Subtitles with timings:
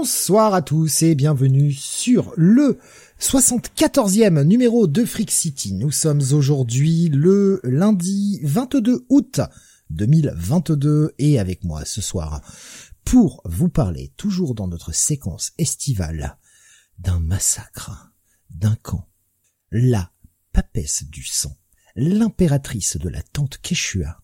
[0.00, 2.78] Bonsoir à tous et bienvenue sur le
[3.20, 5.74] 74e numéro de Freak City.
[5.74, 9.42] Nous sommes aujourd'hui le lundi 22 août
[9.90, 12.40] 2022 et avec moi ce soir
[13.04, 16.38] pour vous parler toujours dans notre séquence estivale
[16.98, 18.10] d'un massacre,
[18.48, 19.06] d'un camp,
[19.70, 20.12] la
[20.54, 21.58] papesse du sang,
[21.94, 24.22] l'impératrice de la tante Keshua,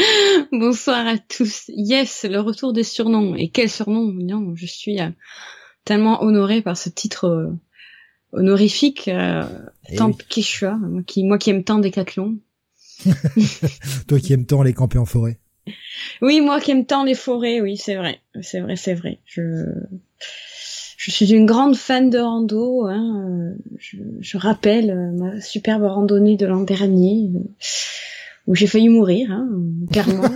[0.52, 1.64] Bonsoir à tous.
[1.68, 3.34] Yes, le retour des surnoms.
[3.34, 5.10] Et quel surnom Non, je suis euh,
[5.84, 7.48] tellement honorée par ce titre euh,
[8.32, 9.08] honorifique.
[9.08, 9.44] Euh,
[9.88, 10.16] Eh tant oui.
[10.28, 12.38] Quechua, moi qui, moi qui aime tant Décathlon.
[14.08, 15.38] Toi qui aimes tant les camper en forêt.
[16.20, 18.20] Oui, moi qui aime tant les forêts, oui, c'est vrai.
[18.42, 19.20] C'est vrai, c'est vrai.
[19.24, 19.64] Je,
[20.96, 22.86] je suis une grande fan de rando.
[22.86, 23.54] Hein.
[23.78, 27.30] Je, je rappelle euh, ma superbe randonnée de l'an dernier.
[28.46, 29.48] Où j'ai failli mourir, hein,
[29.92, 30.24] carrément.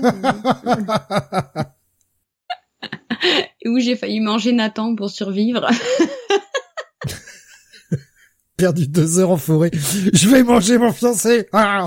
[3.63, 5.69] et où j'ai failli manger Nathan pour survivre.
[8.57, 9.71] Perdu deux heures en forêt.
[9.73, 11.49] Je vais manger mon fiancé.
[11.53, 11.87] Ah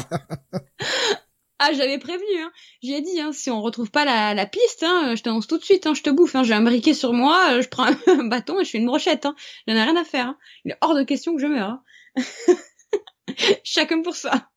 [1.59, 2.51] Ah, j'avais prévenu, hein.
[2.83, 5.57] J'y ai dit, hein, si on retrouve pas la, la piste, hein, je t'annonce tout
[5.57, 7.85] de suite, hein, je te bouffe, hein, j'ai un briquet sur moi, euh, je prends
[7.85, 9.33] un bâton et je fais une brochette, hein.
[9.67, 10.37] J'en ai rien à faire, hein.
[10.65, 11.79] Il est hors de question que je meure.
[12.17, 12.23] hein.
[13.63, 14.49] Chacun pour ça.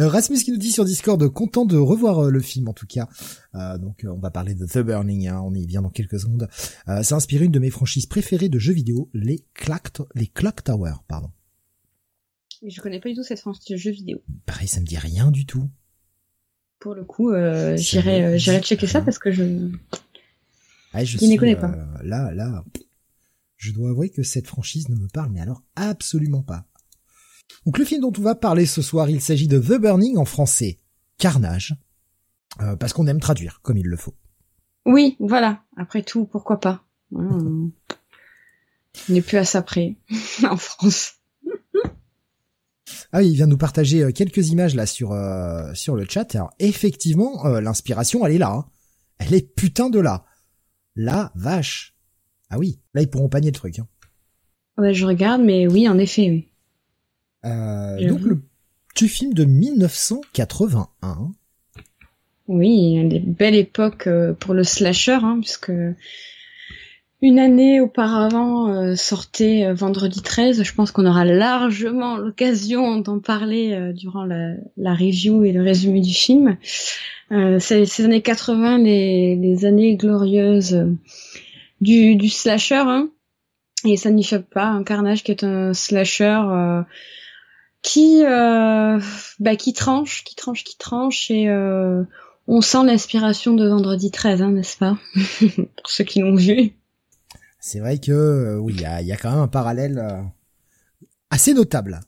[0.00, 2.86] Euh, Rasmus qui nous dit sur Discord, content de revoir euh, le film en tout
[2.86, 3.08] cas.
[3.54, 6.20] Euh, donc euh, on va parler de The Burning, hein, on y vient dans quelques
[6.20, 6.48] secondes.
[6.88, 10.64] Euh, ça inspire une de mes franchises préférées de jeux vidéo, les Clock, les Clock
[10.64, 11.30] Tower, pardon.
[12.62, 14.20] Mais je connais pas du tout cette franchise de jeux vidéo.
[14.46, 15.70] Pareil, ça me dit rien du tout.
[16.80, 19.04] Pour le coup, euh, j'irai, j'irai checker ça rien.
[19.04, 19.70] parce que je...
[20.92, 21.74] Ah, je suis, connais pas.
[22.02, 22.64] Là, là,
[23.56, 26.66] je dois avouer que cette franchise ne me parle, mais alors absolument pas.
[27.66, 30.24] Donc le film dont on va parler ce soir, il s'agit de The Burning en
[30.24, 30.80] français,
[31.18, 31.74] Carnage,
[32.60, 34.14] euh, parce qu'on aime traduire comme il le faut.
[34.86, 35.62] Oui, voilà.
[35.76, 36.84] Après tout, pourquoi pas?
[37.12, 37.70] On
[39.08, 39.96] n'est plus à ça près,
[40.48, 41.14] en France.
[43.12, 46.04] Ah oui, il vient de nous partager euh, quelques images là sur euh, sur le
[46.08, 46.34] chat.
[46.34, 48.50] Alors effectivement, euh, l'inspiration, elle est là.
[48.52, 48.66] hein.
[49.18, 50.24] Elle est putain de là.
[50.94, 51.94] La vache.
[52.50, 53.78] Ah oui, là ils pourront panier le truc.
[53.78, 53.86] Hein.
[54.78, 56.48] Ouais, je regarde, mais oui, en effet, oui.
[57.48, 58.40] Euh, donc le
[58.94, 61.32] petit film de 1981.
[62.48, 65.72] Oui, une belle époque euh, pour le slasher, hein, puisque
[67.20, 70.62] une année auparavant euh, sortait euh, Vendredi 13.
[70.62, 75.62] Je pense qu'on aura largement l'occasion d'en parler euh, durant la, la review et le
[75.62, 76.56] résumé du film.
[77.30, 80.86] C'est ces années 80, les, les années glorieuses
[81.82, 83.10] du, du slasher, hein,
[83.84, 84.64] et ça n'y fait pas.
[84.64, 86.40] Un Carnage qui est un slasher
[87.88, 89.00] qui euh,
[89.40, 92.02] bah, qui tranche, qui tranche, qui tranche et euh,
[92.46, 94.98] on sent l'inspiration de Vendredi 13, hein, n'est-ce pas?
[95.40, 96.72] Pour ceux qui l'ont vu.
[97.60, 100.04] C'est vrai que euh, oui, il y a, y a quand même un parallèle
[101.30, 102.00] assez notable.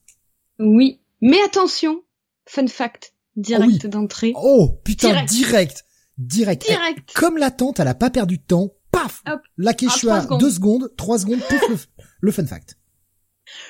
[0.58, 2.02] Oui, mais attention,
[2.46, 4.32] fun fact, direct d'entrée.
[4.36, 5.30] Oh putain, Direct.
[5.30, 5.84] direct,
[6.18, 6.66] direct.
[6.68, 7.12] Direct.
[7.14, 8.74] Comme l'attente, elle a pas perdu de temps.
[8.92, 9.40] Paf, Hop.
[9.56, 10.40] la Ah, Quechua, secondes.
[10.40, 11.76] deux secondes, trois secondes, pouf, le,
[12.20, 12.76] le fun fact.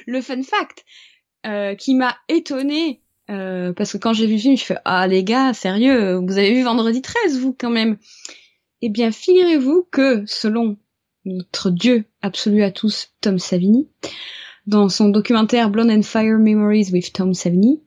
[0.06, 0.84] Le fun fact
[1.46, 5.06] euh, qui m'a étonné euh, parce que quand j'ai vu le film, je fais ah
[5.06, 7.96] les gars, sérieux, vous avez vu Vendredi 13 vous quand même
[8.82, 10.76] Eh bien, figurez-vous que selon
[11.24, 13.88] notre dieu absolu à tous, Tom Savini,
[14.66, 17.80] dans son documentaire Blood and Fire Memories with Tom Savini,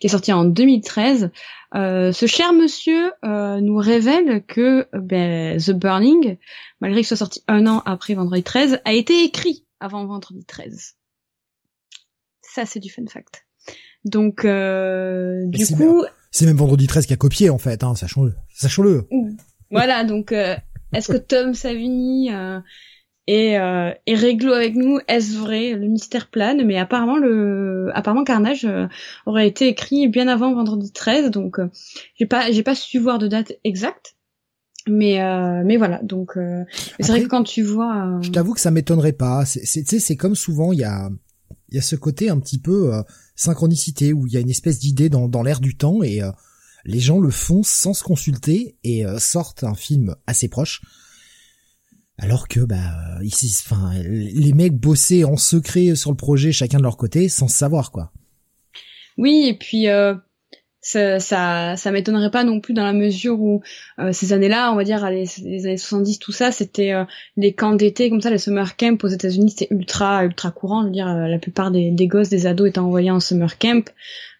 [0.00, 1.30] qui est sorti en 2013,
[1.74, 6.36] euh, ce cher monsieur euh, nous révèle que ben, The Burning,
[6.80, 10.96] malgré ce soit sorti un an après Vendredi 13, a été écrit avant Vendredi 13.
[12.52, 13.46] Ça, c'est du fun fact.
[14.04, 18.34] Donc, euh, du coup, C'est même Vendredi 13 qui a copié en fait, hein, sachons-le.
[18.54, 19.06] Sachons-le.
[19.70, 20.04] voilà.
[20.04, 20.56] Donc, euh,
[20.92, 22.60] est-ce que Tom Savini euh,
[23.26, 24.98] est, euh, est réglo avec nous?
[25.06, 25.74] Est-ce vrai?
[25.74, 28.86] Le mystère plane, mais apparemment le, apparemment Carnage euh,
[29.26, 31.30] aurait été écrit bien avant Vendredi 13.
[31.30, 31.70] Donc, euh,
[32.18, 34.16] j'ai pas, j'ai pas su voir de date exacte.
[34.88, 36.64] Mais euh, mais voilà donc euh,
[37.00, 39.44] c'est vrai que quand tu vois euh, Je t'avoue que ça m'étonnerait pas.
[39.44, 41.10] C'est, c'est comme souvent, il y a,
[41.70, 43.02] il y a ce côté un petit peu euh,
[43.36, 46.30] synchronicité où il y a une espèce d'idée dans, dans l'air du temps et euh,
[46.84, 50.82] les gens le font sans se consulter et euh, sortent un film assez proche.
[52.18, 56.78] Alors que bah euh, ici, enfin, les mecs bossaient en secret sur le projet, chacun
[56.78, 58.12] de leur côté, sans savoir quoi.
[59.16, 60.14] Oui, et puis euh,
[60.80, 63.62] ça, ça, ça m'étonnerait pas non plus dans la mesure où
[63.98, 67.04] euh, ces années-là, on va dire les, les années 70, tout ça, c'était euh,
[67.36, 70.82] les camps d'été comme ça, les summer camps aux États-Unis, c'était ultra ultra courant.
[70.82, 73.58] Je veux dire, euh, la plupart des, des gosses, des ados étaient envoyés en summer
[73.58, 73.90] camp.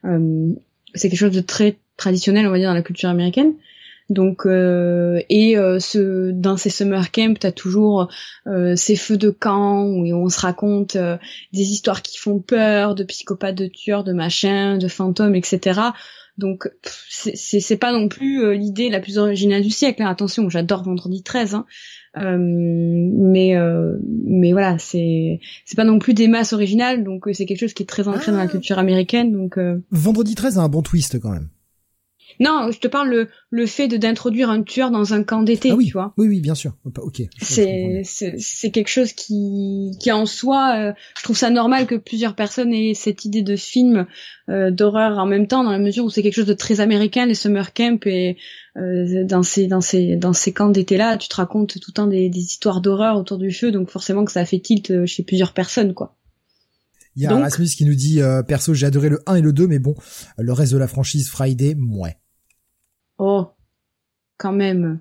[0.04, 0.52] Euh,
[0.94, 3.52] c'est quelque chose de très traditionnel, on va dire, dans la culture américaine.
[4.10, 8.08] Donc euh, et euh, ce dans ces summer camps, t'as toujours
[8.48, 13.04] euh, ces feux de camp où on se raconte des histoires qui font peur, de
[13.04, 15.80] psychopathes, de tueurs, de machins, de fantômes, etc.
[16.38, 16.70] Donc
[17.08, 20.02] c'est pas non plus l'idée la plus originale du siècle.
[20.02, 20.08] Hein.
[20.08, 21.66] Attention, j'adore Vendredi 13, hein.
[22.16, 23.54] mais
[24.26, 27.82] mais voilà, c'est c'est pas non plus des masses originales, donc c'est quelque chose qui
[27.82, 28.48] est très ancré dans la ah.
[28.48, 29.32] culture américaine.
[29.32, 29.58] Donc
[29.90, 31.48] Vendredi 13 a un bon twist quand même.
[32.38, 35.70] Non, je te parle le, le fait de d'introduire un tueur dans un camp d'été,
[35.72, 36.14] ah oui, tu vois.
[36.16, 36.72] Oui, oui, bien sûr.
[36.98, 37.22] Ok.
[37.40, 42.34] C'est c'est quelque chose qui qui en soi, euh, je trouve ça normal que plusieurs
[42.34, 44.06] personnes aient cette idée de film
[44.48, 47.26] euh, d'horreur en même temps, dans la mesure où c'est quelque chose de très américain,
[47.26, 48.36] les summer camp et
[48.76, 51.94] euh, dans ces dans ces dans ces camps d'été là, tu te racontes tout le
[51.94, 55.06] temps des, des histoires d'horreur autour du feu, donc forcément que ça a fait tilt
[55.06, 56.16] chez plusieurs personnes, quoi.
[57.16, 59.66] Il y a Rasmus qui nous dit perso j'ai adoré le 1 et le 2
[59.66, 59.94] mais bon
[60.38, 62.16] le reste de la franchise Friday mouais.
[63.18, 63.48] Oh,
[64.38, 65.00] quand même.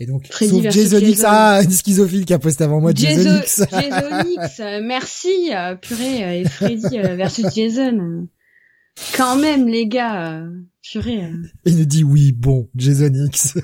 [0.00, 3.64] Et donc, sauf Jason X, ah, une schizophile qui a posté avant moi, Jason, X.
[3.72, 8.28] Jason X, euh, merci, euh, purée, euh, et Freddy versus Jason.
[9.16, 10.44] Quand même, les gars,
[10.82, 11.28] purée.
[11.64, 13.58] Il nous dit oui, bon, Jason X.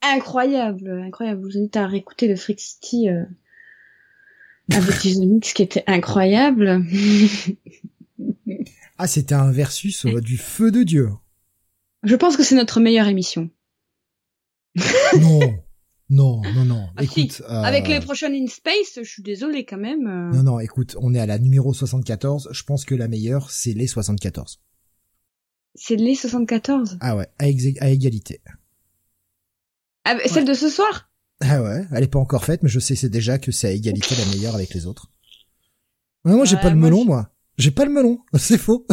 [0.00, 1.42] Incroyable, incroyable.
[1.42, 3.08] Vous invite à réécouter le Freak City
[4.72, 6.84] avec Jason X qui était incroyable.
[8.98, 11.10] ah, c'était un versus du feu de Dieu.
[12.02, 13.50] Je pense que c'est notre meilleure émission.
[15.20, 15.40] non,
[16.10, 16.88] non, non, non.
[16.96, 20.06] Ah, écoute, euh, avec les prochaines In Space, je suis désolé quand même.
[20.06, 20.36] Euh.
[20.36, 22.48] Non, non, écoute, on est à la numéro 74.
[22.50, 24.60] Je pense que la meilleure, c'est les 74.
[25.74, 27.48] C'est les 74 Ah ouais, à,
[27.90, 28.40] égalité.
[30.04, 31.07] Ah, celle de ce soir?
[31.40, 33.70] Ah ouais, elle est pas encore faite, mais je sais c'est déjà que c'est à
[33.70, 35.10] égalité la meilleure avec les autres.
[36.24, 37.30] moi, j'ai pas le melon, moi.
[37.58, 38.86] J'ai pas le melon, c'est faux.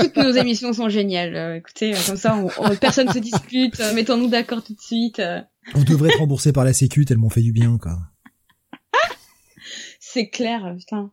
[0.00, 1.36] Toutes nos émissions sont géniales.
[1.36, 3.78] Euh, écoutez, euh, comme ça, on, personne se dispute.
[3.80, 5.20] Euh, mettons-nous d'accord tout de suite.
[5.74, 7.98] On devrait être remboursé par la Sécu tellement fait du bien, quoi.
[10.00, 11.12] c'est clair, putain.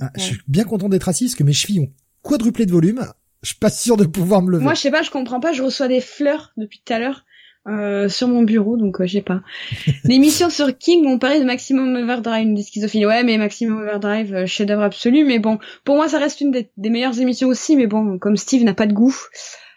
[0.00, 1.92] Ah, je suis bien content d'être assis parce que mes chevilles ont
[2.22, 3.04] quadruplé de volume.
[3.42, 4.64] Je suis pas sûr de pouvoir me lever.
[4.64, 5.52] Moi, je sais pas, je comprends pas.
[5.52, 7.24] Je reçois des fleurs depuis tout à l'heure.
[7.68, 9.42] Euh, sur mon bureau, donc euh, je sais pas.
[10.04, 13.04] L'émission sur King, on parlait de Maximum Overdrive, une des.
[13.04, 15.24] Ouais, mais Maximum Overdrive, euh, chef-d'œuvre absolu.
[15.24, 17.76] Mais bon, pour moi, ça reste une des, meilleures émissions aussi.
[17.76, 19.14] Mais bon, comme Steve n'a pas de goût,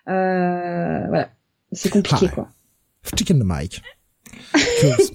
[0.08, 1.30] euh, voilà,
[1.74, 2.50] c'est compliqué, quoi.
[3.18, 3.82] Chicken the mic.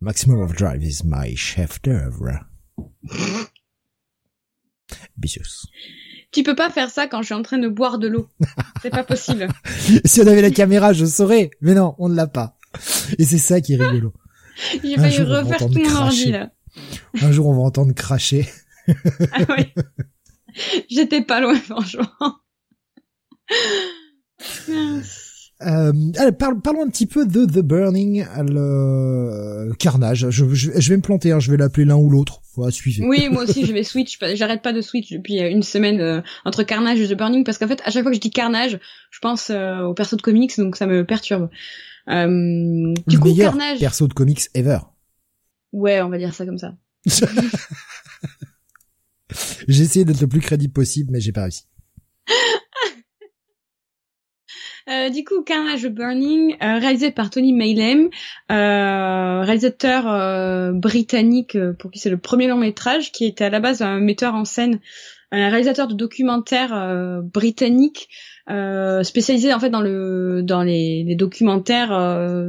[0.00, 2.40] Maximum Overdrive is my chef-d'œuvre.
[5.18, 5.66] Bisous.
[6.32, 8.28] Tu peux pas faire ça quand je suis en train de boire de l'eau.
[8.82, 9.48] C'est pas possible.
[10.04, 11.50] si on avait la caméra, je saurais.
[11.60, 12.56] Mais non, on ne l'a pas.
[13.18, 14.12] Et c'est ça qui est rigolo.
[14.82, 16.50] J'ai failli refaire tout mon ordi, là.
[17.22, 18.48] Un jour, on va entendre cracher.
[18.88, 19.72] ah oui.
[20.90, 22.10] J'étais pas loin, franchement.
[25.62, 30.28] Euh, allez, parlons un petit peu de The Burning, le Carnage.
[30.30, 32.42] Je, je, vais me planter, hein, je vais l'appeler l'un ou l'autre.
[32.56, 33.04] Voilà, suivez.
[33.04, 34.18] Oui, moi aussi, je vais switch.
[34.34, 37.58] J'arrête pas de switch depuis euh, une semaine euh, entre Carnage et The Burning parce
[37.58, 38.78] qu'en fait, à chaque fois que je dis Carnage,
[39.10, 41.48] je pense euh, au perso de comics, donc ça me perturbe.
[42.08, 43.78] Euh, du coup, Carnage.
[43.78, 44.78] Perso de comics ever.
[45.72, 46.74] Ouais, on va dire ça comme ça.
[49.68, 51.66] j'ai essayé d'être le plus crédible possible, mais j'ai pas réussi.
[54.88, 58.08] Euh, du coup, Carnage Burning, euh, réalisé par Tony Mayhem,
[58.52, 63.58] euh, réalisateur euh, britannique pour qui c'est le premier long métrage, qui était à la
[63.58, 64.78] base un metteur en scène,
[65.32, 68.08] un réalisateur de documentaires britannique,
[69.02, 71.88] spécialisé en fait dans le dans les, les documentaires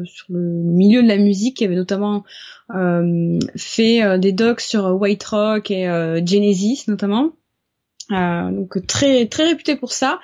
[0.06, 1.60] sur le milieu de la musique.
[1.60, 2.24] Il avait notamment
[3.56, 5.86] fait des docs sur White Rock et
[6.24, 7.32] Genesis notamment.
[8.12, 10.20] donc très très réputé pour ça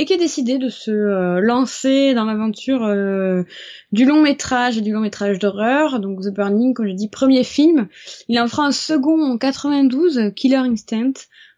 [0.00, 3.42] et qui a décidé de se euh, lancer dans l'aventure euh,
[3.92, 6.00] du long métrage et du long métrage d'horreur.
[6.00, 7.86] Donc The Burning, comme je dis, premier film.
[8.26, 11.12] Il en fera un second en 92, Killer Instinct,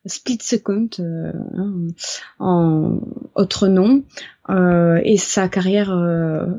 [0.07, 1.73] Split Second euh, hein,
[2.41, 2.99] en
[3.37, 4.03] autre nom.
[5.05, 5.97] et sa carrière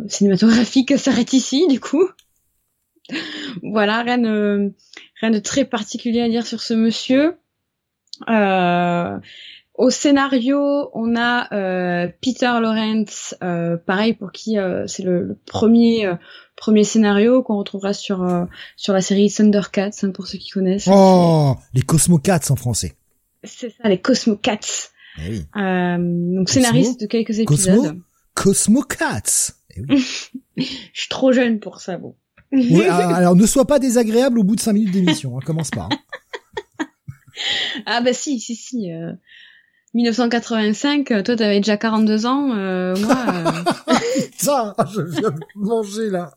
[0.08, 2.08] cinématographique s'arrête ici, du coup.
[3.62, 4.72] voilà, rien de,
[5.20, 7.36] rien de très particulier à dire sur ce monsieur.
[8.30, 9.18] Euh,
[9.76, 16.12] au scénario, on a euh, Peter Lawrence, euh, pareil pour qui euh, c'est le, premier
[16.56, 20.88] premier scénario qu'on retrouvera sur sur la série Thundercats hein, pour ceux qui connaissent.
[20.92, 22.94] Oh, les Cosmocats en français.
[23.44, 24.60] C'est ça, les Cosmocats.
[25.18, 25.46] Eh oui.
[25.56, 28.00] donc scénariste de quelques épisodes.
[28.36, 29.54] Cosmo, Cosmocats.
[29.76, 30.06] Eh oui.
[30.58, 32.16] Je suis trop jeune pour ça, bon.
[32.52, 35.90] alors, ne sois pas désagréable au bout de cinq minutes d'émission, hein, commence pas.
[35.92, 36.86] Hein.
[37.88, 38.92] ah bah si, si, si.
[39.94, 43.26] 1985, toi t'avais déjà 42 ans, euh, moi...
[43.30, 43.96] Euh...
[44.32, 46.32] Putain, je viens de manger là.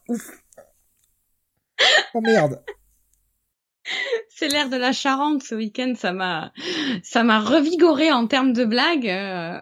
[2.15, 2.63] Oh merde.
[4.29, 6.53] C'est l'air de la Charente ce week-end, ça m'a,
[7.03, 9.09] ça m'a revigoré en termes de blagues.
[9.09, 9.59] Euh.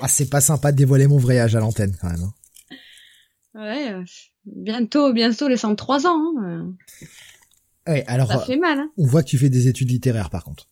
[0.00, 2.22] ah, c'est pas sympa de dévoiler mon vrai âge à l'antenne quand même.
[2.22, 2.34] Hein.
[3.54, 4.04] Ouais, euh,
[4.44, 6.22] bientôt, bientôt les 103 ans.
[6.40, 6.74] Hein.
[7.88, 8.30] Ouais, alors.
[8.30, 8.78] Ça fait mal.
[8.78, 8.90] Hein.
[8.96, 10.68] On voit que tu fais des études littéraires par contre.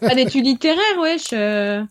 [0.00, 1.32] Pas d'études littéraires, wesh.
[1.32, 1.82] Euh...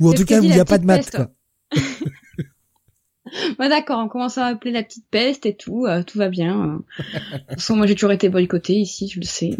[0.00, 1.30] Ou en tout cas, il n'y a pas de maths, quoi.
[3.58, 6.82] bah d'accord, on commence à appeler la petite peste et tout, euh, tout va bien.
[6.98, 9.56] De toute façon, moi j'ai toujours été boycotté ici, je le sais.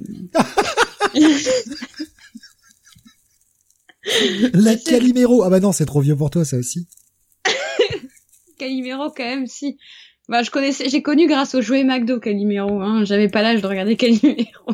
[4.53, 6.87] la Calimero, ah bah non, c'est trop vieux pour toi ça aussi.
[8.59, 9.79] Calimero quand même, si.
[10.29, 12.81] Bah je connaissais, j'ai connu grâce au jouet McDo Calimero.
[12.81, 13.05] Hein.
[13.05, 14.73] J'avais pas l'âge de regarder Calimero.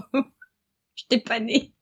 [1.00, 1.73] J'étais pas née.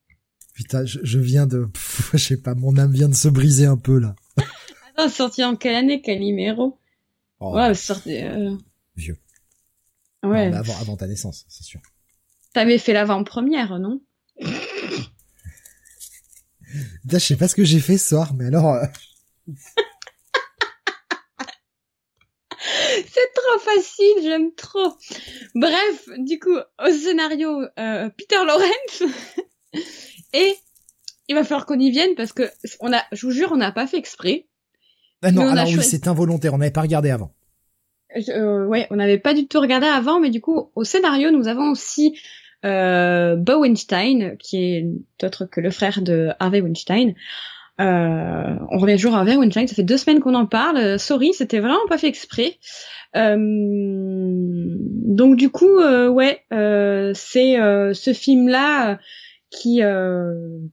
[0.55, 1.69] Putain, je, viens de,
[2.13, 4.15] je sais pas, mon âme vient de se briser un peu là.
[4.97, 6.79] Attends, sorti en quelle année Calimero?
[7.41, 7.55] Oh.
[7.57, 8.17] Ouais, sorti.
[8.17, 8.57] Euh...
[8.97, 9.19] Vieux.
[10.25, 10.53] Ouais.
[10.53, 11.81] avant, avant ta naissance, c'est sûr.
[12.53, 14.01] T'avais fait l'avant-première, non?
[17.09, 18.75] Je sais pas ce que j'ai fait ce soir, mais alors.
[18.75, 18.87] Euh,
[23.09, 24.97] C'est trop facile, j'aime trop.
[25.55, 29.03] Bref, du coup, au scénario, euh, Peter Lawrence.
[30.33, 30.55] et
[31.29, 33.73] il va falloir qu'on y vienne parce que on a, je vous jure, on n'a
[33.73, 34.47] pas fait exprès.
[35.23, 37.33] Ah non, alors oui, c'est involontaire, on n'avait pas regardé avant.
[38.29, 41.49] Euh, ouais, on n'avait pas du tout regardé avant, mais du coup, au scénario, nous
[41.49, 42.19] avons aussi
[42.65, 44.87] euh, Bo Weinstein, qui est
[45.23, 47.15] autre que le frère de Harvey Weinstein.
[47.81, 50.99] Euh, on revient toujours à Weinstein, ça fait deux semaines qu'on en parle.
[50.99, 52.59] sorry, c'était vraiment pas fait exprès.
[53.17, 57.57] Euh, donc du coup, euh, ouais, euh, c'est
[57.95, 58.99] ce film-là
[59.51, 59.81] qui,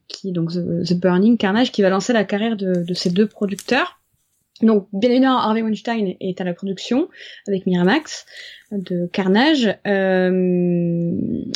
[0.08, 4.00] qui donc The, Burning Carnage, qui va lancer la carrière de, de ces deux producteurs.
[4.62, 7.08] Donc, bien évidemment, Harvey Weinstein est à la production
[7.46, 8.26] avec Miramax
[8.72, 9.76] de Carnage.
[9.86, 11.12] Euh,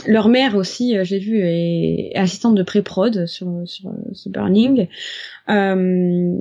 [0.07, 3.91] leur mère aussi, j'ai vu, est assistante de pré-prod sur, sur
[4.31, 4.89] Burning.
[5.49, 6.37] Euh,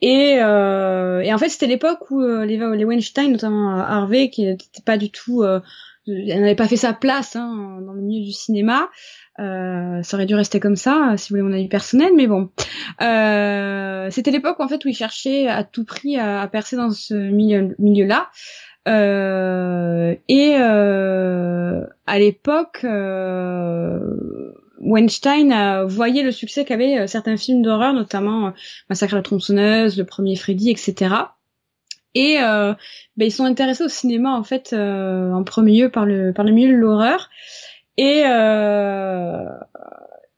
[0.00, 4.44] et, euh, et en fait, c'était l'époque où euh, les, Weinstein, notamment euh, Harvey, qui
[4.44, 5.60] n'était pas du tout, euh,
[6.06, 8.88] n'avait pas fait sa place hein, dans le milieu du cinéma.
[9.38, 12.50] Euh, ça aurait dû rester comme ça, si vous voulez mon avis personnel, mais bon.
[13.00, 16.90] Euh, c'était l'époque en fait où ils cherchaient à tout prix à, à percer dans
[16.90, 18.30] ce milieu, milieu-là.
[18.88, 22.84] Euh, et à l'époque,
[24.80, 28.50] Weinstein voyé le succès qu'avaient euh, certains films d'horreur, notamment euh,
[28.88, 31.14] Massacre à la tronçonneuse, le premier Freddy, etc.
[32.14, 32.74] Et euh,
[33.16, 36.52] ben, ils sont intéressés au cinéma en fait en premier lieu par le par le
[36.52, 37.28] milieu de l'horreur.
[37.98, 38.24] Et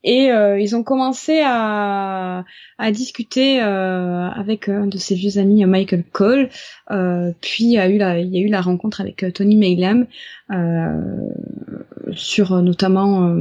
[0.02, 2.44] et euh, ils ont commencé à,
[2.92, 6.48] discuter euh, avec un de ses vieux amis, Michael Cole.
[6.90, 9.56] Euh, puis il y a eu la, il y a eu la rencontre avec Tony
[9.56, 10.06] Maylam
[12.12, 13.32] sur notamment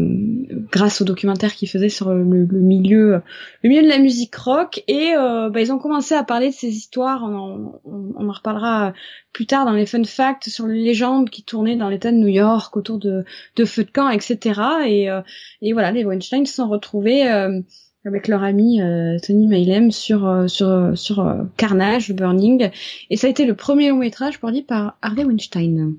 [0.71, 3.21] grâce au documentaire qu'il faisait sur le, milieu,
[3.63, 4.83] le milieu de la musique rock.
[4.87, 7.23] Et bah, ils ont commencé à parler de ces histoires.
[7.23, 8.93] On on, on en reparlera
[9.33, 12.27] plus tard dans les fun facts sur les légendes qui tournaient dans l'État de New
[12.27, 13.25] York autour de,
[13.55, 14.61] de feux de camp, etc.
[14.87, 15.21] Et, euh,
[15.61, 17.61] et voilà, les Weinstein se sont retrouvés euh,
[18.05, 22.69] avec leur ami euh, Tony Mailem sur sur sur Carnage, Burning,
[23.09, 25.95] et ça a été le premier long métrage produit par Harvey Weinstein.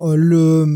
[0.00, 0.66] Le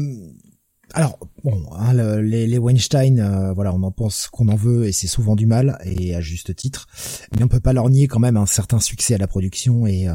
[0.95, 5.07] alors bon, hein, les, les, Weinstein, voilà, on en pense qu'on en veut et c'est
[5.07, 6.87] souvent du mal et à juste titre,
[7.35, 10.07] mais on peut pas leur nier quand même un certain succès à la production et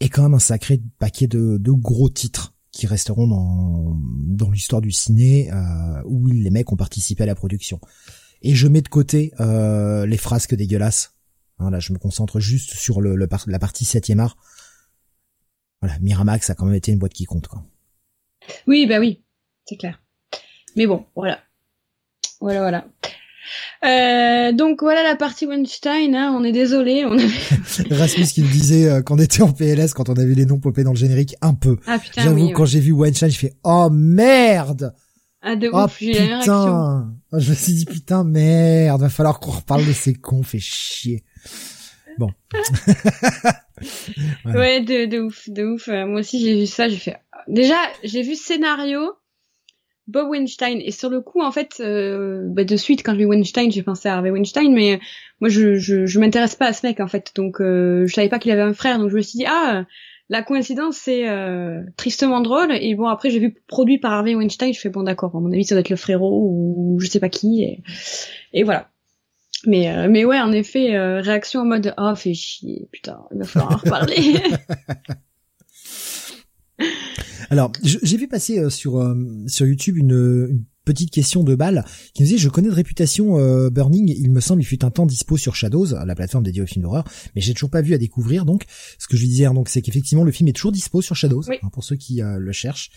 [0.00, 3.96] et quand même un sacré paquet de, de gros titres qui resteront dans,
[4.26, 7.80] dans l'histoire du ciné euh, où les mecs ont participé à la production.
[8.42, 11.14] Et je mets de côté euh, les frasques dégueulasses.
[11.58, 14.36] Hein, là, je me concentre juste sur le, le la partie 7 art.
[15.80, 17.48] Voilà, Miramax a quand même été une boîte qui compte.
[17.48, 17.64] Quoi.
[18.66, 19.22] Oui, bah oui,
[19.66, 20.00] c'est clair.
[20.76, 21.40] Mais bon, voilà.
[22.40, 22.84] Voilà, voilà.
[23.84, 27.04] Euh, donc voilà la partie Weinstein, hein, on est désolé.
[27.04, 27.94] On avait...
[27.94, 30.84] Rasmus qui me disait euh, qu'on était en PLS quand on avait les noms popés
[30.84, 31.76] dans le générique, un peu.
[31.86, 34.94] Ah putain, J'avoue, quand j'ai vu Weinstein, je fais oh merde.
[35.42, 37.12] Ah de oh, ouf, putain.
[37.32, 40.58] Oh, je me suis dit putain merde, va falloir qu'on reparle de ces cons, fait
[40.58, 41.24] chier.
[42.18, 42.30] Bon.
[44.46, 45.88] Ouais, de, de ouf, de ouf.
[45.88, 47.16] Euh, moi aussi j'ai vu ça, j'ai fait.
[47.46, 49.12] Déjà, j'ai vu scénario
[50.06, 50.80] Bob Weinstein.
[50.80, 53.82] Et sur le coup, en fait, euh, bah, de suite, quand j'ai vu Weinstein, j'ai
[53.82, 55.00] pensé à Harvey Weinstein, mais
[55.40, 57.32] moi, je, je, je m'intéresse pas à ce mec, en fait.
[57.34, 59.84] Donc, euh, je savais pas qu'il avait un frère, donc je me suis dit, ah,
[60.28, 64.72] la coïncidence c'est euh, tristement drôle et bon après j'ai vu produit par Harvey Weinstein
[64.72, 67.20] je fais bon d'accord à mon avis ça doit être le frérot ou je sais
[67.20, 67.80] pas qui
[68.52, 68.90] et voilà
[69.66, 73.38] mais euh, mais ouais en effet euh, réaction en mode oh fais chier putain il
[73.38, 74.40] va falloir en reparler.
[77.50, 79.14] Alors j'ai vu passer sur
[79.46, 83.38] sur YouTube une, une petite question de balle qui me disait je connais de réputation
[83.38, 86.62] euh, Burning, il me semble il fut un temps dispo sur Shadows, la plateforme dédiée
[86.62, 88.46] aux films d'horreur, mais j'ai toujours pas vu à découvrir.
[88.46, 88.64] Donc
[88.98, 91.16] ce que je lui disais hein, donc c'est qu'effectivement le film est toujours dispo sur
[91.16, 92.90] Shadows hein, pour ceux qui euh, le cherchent.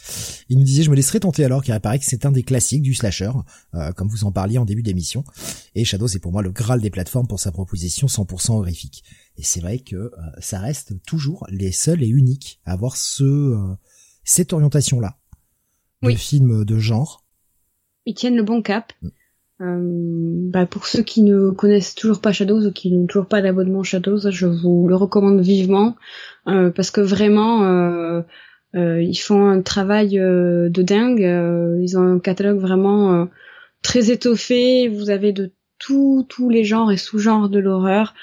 [0.50, 2.44] Il me disait je me laisserai tenter alors car il paraît que c'est un des
[2.44, 3.32] classiques du slasher
[3.74, 5.24] euh, comme vous en parliez en début d'émission.
[5.74, 9.04] Et Shadows est pour moi le graal des plateformes pour sa proposition 100% horrifique.
[9.38, 13.58] Et c'est vrai que ça reste toujours les seuls et uniques à avoir ce
[14.24, 15.18] cette orientation là
[16.04, 17.26] de film de genre
[18.10, 18.92] ils tiennent le bon cap.
[19.02, 19.08] Mm.
[19.62, 23.42] Euh, bah pour ceux qui ne connaissent toujours pas Shadows ou qui n'ont toujours pas
[23.42, 25.98] d'abonnement Shadows, je vous le recommande vivement
[26.48, 28.22] euh, parce que vraiment euh,
[28.74, 31.82] ils font un travail de dingue.
[31.82, 33.28] ils ont un catalogue vraiment
[33.82, 34.88] très étoffé.
[34.88, 38.14] Vous avez de tous tous les genres et sous-genres de l'horreur.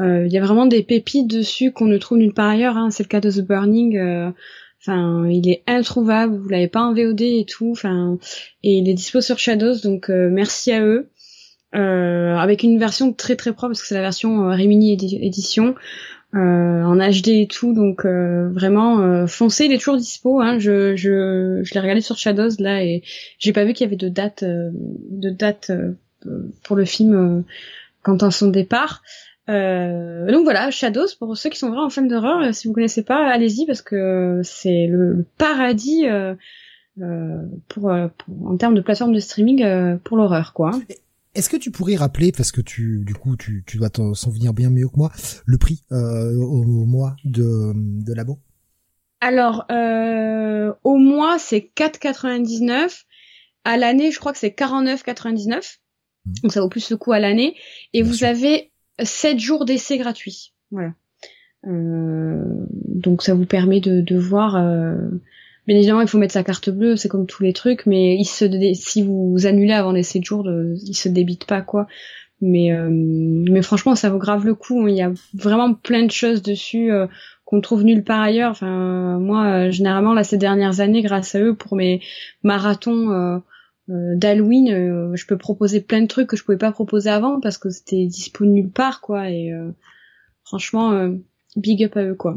[0.00, 2.76] Il y a vraiment des pépites dessus qu'on ne trouve nulle part ailleurs.
[2.76, 2.90] Hein.
[2.90, 4.32] C'est le cas de The Burning.
[4.84, 7.70] Enfin, il est introuvable, vous l'avez pas en VOD et tout.
[7.70, 8.18] Enfin,
[8.64, 11.08] et il est dispo sur Shadows, donc euh, merci à eux.
[11.74, 15.74] Euh, avec une version très très propre parce que c'est la version euh, Rimini édition
[16.34, 20.40] en HD et tout, donc vraiment foncez, il est toujours dispo.
[20.40, 23.02] Hein, je je je l'ai regardé sur Shadows là et
[23.38, 25.70] j'ai pas vu qu'il y avait de date de date
[26.64, 27.44] pour le film
[28.02, 29.02] quant à son départ.
[29.48, 32.40] Euh, donc voilà, Shadows pour ceux qui sont vraiment fans d'horreur.
[32.40, 36.34] Euh, si vous connaissez pas, allez-y parce que c'est le, paradis euh,
[37.68, 40.72] pour, en termes de plateforme de streaming pour l'horreur, quoi.
[41.34, 44.52] Est-ce que tu pourrais rappeler, parce que tu, du coup, tu, tu dois s'en souvenir
[44.52, 45.10] bien mieux que moi,
[45.46, 48.38] le prix au, mois de, de labo?
[49.20, 53.04] Alors, au mois, c'est 4,99.
[53.64, 55.78] À l'année, je crois que c'est 49,99.
[56.24, 56.32] Mmh.
[56.42, 57.56] Donc ça vaut plus le coup à l'année.
[57.94, 60.52] Et vous avez 7 jours d'essai gratuit.
[60.70, 60.92] Voilà.
[61.66, 64.56] Euh, donc ça vous permet de, de voir.
[64.56, 64.96] Euh,
[65.66, 68.24] bien évidemment, il faut mettre sa carte bleue, c'est comme tous les trucs, mais il
[68.24, 71.86] se si vous annulez avant les 7 jours, de, il se débite pas quoi.
[72.40, 74.88] Mais euh, mais franchement, ça vaut grave le coup.
[74.88, 77.06] Il y a vraiment plein de choses dessus euh,
[77.44, 78.50] qu'on trouve nulle part ailleurs.
[78.50, 82.00] Enfin, moi, généralement là ces dernières années, grâce à eux, pour mes
[82.42, 83.40] marathons
[83.88, 87.58] d'Halloween, euh, je peux proposer plein de trucs que je pouvais pas proposer avant parce
[87.58, 89.72] que c'était disponible nulle part quoi et euh,
[90.44, 91.10] franchement
[91.56, 92.36] big up à eux quoi.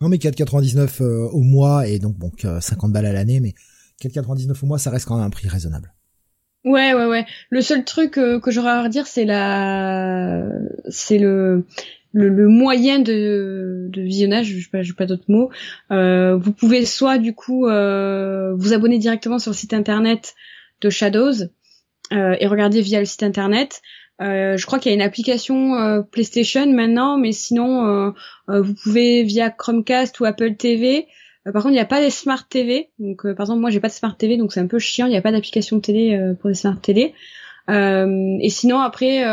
[0.00, 3.54] Non mais 4,99 au mois et donc bon 50 balles à l'année mais
[4.02, 5.92] 4,99 au mois ça reste quand même un prix raisonnable.
[6.64, 7.26] Ouais ouais ouais.
[7.50, 10.42] Le seul truc que j'aurais à redire c'est la
[10.88, 11.66] c'est le
[12.14, 15.50] le, moyen de, de visionnage, je sais pas, pas d'autres mots.
[15.90, 20.34] vous pouvez soit du coup vous abonner directement sur le site internet
[20.80, 21.44] de Shadows
[22.12, 23.82] euh, et regarder via le site internet.
[24.20, 28.12] Euh, je crois qu'il y a une application euh, PlayStation maintenant, mais sinon
[28.48, 31.06] vous pouvez via Chromecast ou Apple TV.
[31.44, 32.90] par contre, il n'y a pas des smart TV.
[32.98, 35.06] Donc, par exemple, moi, j'ai pas de smart TV, donc c'est un peu chiant.
[35.06, 37.14] Il n'y a pas d'application télé pour les smart télé.
[37.68, 39.24] et sinon, après,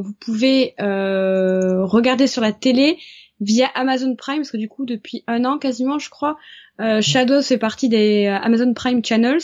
[0.00, 2.98] vous pouvez regarder sur la télé
[3.40, 6.36] via Amazon Prime, parce que du coup, depuis un an quasiment, je crois,
[7.00, 9.42] Shadows fait partie des Amazon Prime Channels.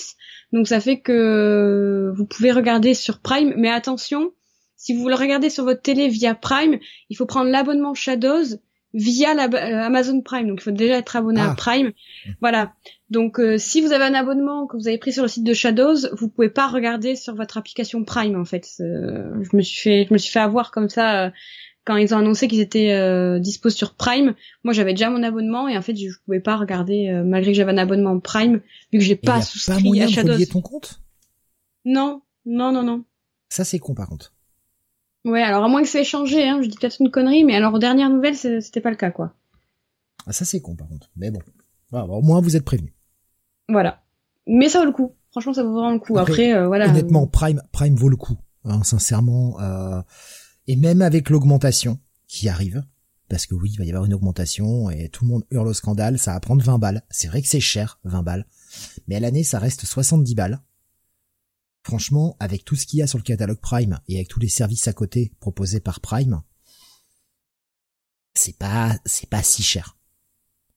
[0.52, 4.32] Donc ça fait que vous pouvez regarder sur Prime, mais attention,
[4.80, 6.78] si vous le regardez sur votre télé via Prime,
[7.10, 8.56] il faut prendre l'abonnement Shadows
[8.94, 10.48] via la, euh, Amazon Prime.
[10.48, 11.54] Donc il faut déjà être abonné à ah.
[11.54, 11.92] Prime.
[12.40, 12.72] Voilà.
[13.10, 15.52] Donc euh, si vous avez un abonnement que vous avez pris sur le site de
[15.52, 18.66] Shadows, vous pouvez pas regarder sur votre application Prime en fait.
[18.80, 21.30] Euh, je me suis fait je me suis fait avoir comme ça
[21.84, 25.68] quand ils ont annoncé qu'ils étaient euh, dispo sur Prime, moi j'avais déjà mon abonnement
[25.68, 28.60] et en fait je pouvais pas regarder euh, malgré que j'avais un abonnement Prime
[28.92, 30.38] vu que j'ai pas souscrit pas moyen à Shadows.
[30.38, 31.00] De ton compte?
[31.84, 33.04] Non, non, non, non.
[33.48, 34.32] Ça c'est con par contre.
[35.24, 37.54] Ouais, alors à moins que ça ait changé, hein, je dis peut-être une connerie, mais
[37.54, 39.34] alors aux dernières nouvelles c'était pas le cas quoi.
[40.26, 41.40] Ah ça c'est con par contre, mais bon,
[41.92, 42.94] au moins vous êtes prévenu.
[43.68, 44.02] Voilà,
[44.46, 45.14] mais ça vaut le coup.
[45.30, 46.18] Franchement ça vaut vraiment le coup.
[46.18, 46.88] Après, euh, voilà.
[46.88, 48.36] Honnêtement, Prime, Prime vaut le coup.
[48.64, 49.58] Hein, sincèrement.
[49.60, 50.02] Euh
[50.66, 52.84] et même avec l'augmentation qui arrive,
[53.28, 55.72] parce que oui, il va y avoir une augmentation et tout le monde hurle au
[55.74, 57.02] scandale, ça va prendre 20 balles.
[57.10, 58.46] C'est vrai que c'est cher, 20 balles.
[59.06, 60.60] Mais à l'année, ça reste 70 balles.
[61.82, 64.48] Franchement, avec tout ce qu'il y a sur le catalogue Prime et avec tous les
[64.48, 66.42] services à côté proposés par Prime,
[68.34, 69.96] c'est pas, c'est pas si cher.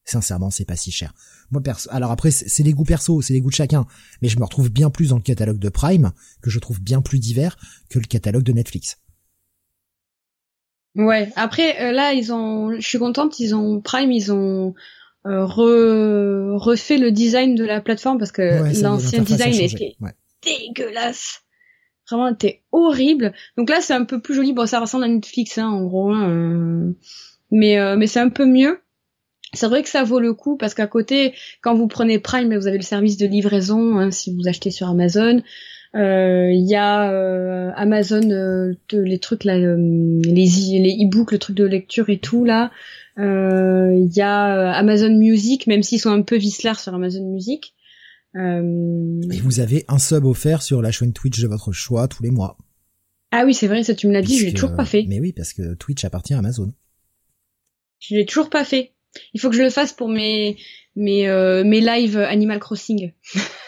[0.06, 1.14] Sincèrement, c'est pas si cher.
[1.50, 3.86] Moi, perso, alors après, c'est les goûts perso, c'est les goûts de chacun.
[4.22, 7.02] Mais je me retrouve bien plus dans le catalogue de Prime, que je trouve bien
[7.02, 7.58] plus divers
[7.90, 8.98] que le catalogue de Netflix.
[10.96, 11.30] Ouais.
[11.36, 12.74] Après, euh, là, ils ont.
[12.74, 13.40] Je suis contente.
[13.40, 14.12] Ils ont Prime.
[14.12, 14.74] Ils ont
[15.26, 19.96] refait le design de la plateforme parce que l'ancien design était
[20.44, 21.42] dégueulasse.
[22.10, 23.34] Vraiment, était horrible.
[23.58, 24.52] Donc là, c'est un peu plus joli.
[24.54, 26.12] Bon, ça ressemble à Netflix, hein, en gros.
[26.12, 26.94] Hein,
[27.52, 28.80] mais mais c'est un peu mieux.
[29.54, 32.68] C'est vrai que ça vaut le coup parce qu'à côté, quand vous prenez Prime, vous
[32.68, 35.42] avez le service de livraison hein, si vous achetez sur Amazon.
[35.96, 41.56] Euh, il y a euh, Amazon, euh, les trucs là, les les e-books, le truc
[41.56, 42.72] de lecture et tout là.
[43.18, 47.76] Il y a Amazon Music, même s'ils sont un peu vicelard sur Amazon Music.
[48.36, 52.32] Et vous avez un sub offert sur la chaîne Twitch de votre choix tous les
[52.32, 52.58] mois.
[53.32, 55.06] Ah oui, c'est vrai, ça tu me l'as dit, je l'ai toujours pas fait.
[55.08, 56.74] Mais oui, parce que Twitch appartient à Amazon.
[58.00, 58.94] Je l'ai toujours pas fait.
[59.34, 60.58] Il faut que je le fasse pour mes
[60.96, 63.12] mes euh, mes lives Animal Crossing.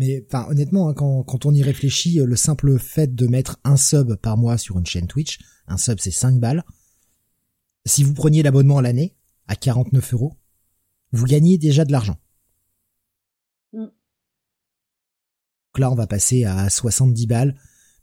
[0.00, 3.76] Mais enfin honnêtement, hein, quand, quand on y réfléchit, le simple fait de mettre un
[3.76, 6.64] sub par mois sur une chaîne Twitch, un sub c'est 5 balles.
[7.84, 9.14] Si vous preniez l'abonnement à l'année,
[9.46, 10.38] à 49 euros,
[11.12, 12.16] vous gagnez déjà de l'argent.
[13.74, 13.80] Mm.
[13.80, 13.92] Donc
[15.78, 17.54] là, on va passer à 70 balles.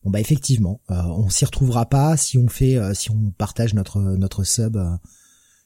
[0.03, 3.73] Bon bah effectivement, euh, on s'y retrouvera pas si on fait, euh, si on partage
[3.73, 4.95] notre notre sub euh,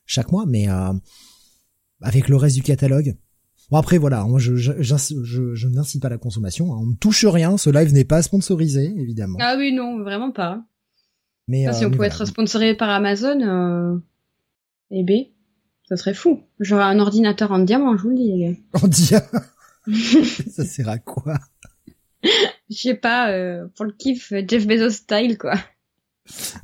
[0.06, 0.94] chaque mois, mais euh,
[2.00, 3.18] avec le reste du catalogue.
[3.72, 6.80] Bon après voilà, moi je, je, je, n'incite pas la consommation, hein.
[6.82, 9.38] on ne touche rien, ce live n'est pas sponsorisé évidemment.
[9.42, 10.62] Ah oui non, vraiment pas.
[11.48, 13.98] Mais si euh, on pouvait être sponsorisé par Amazon, euh,
[14.92, 15.24] eh ben,
[15.88, 16.42] ça serait fou.
[16.60, 18.60] J'aurais un ordinateur en diamant, je vous le dis.
[18.74, 19.26] En diamant
[20.52, 21.40] Ça sert à quoi?
[22.24, 25.56] Je sais pas, euh, pour le kiff Jeff Bezos style quoi.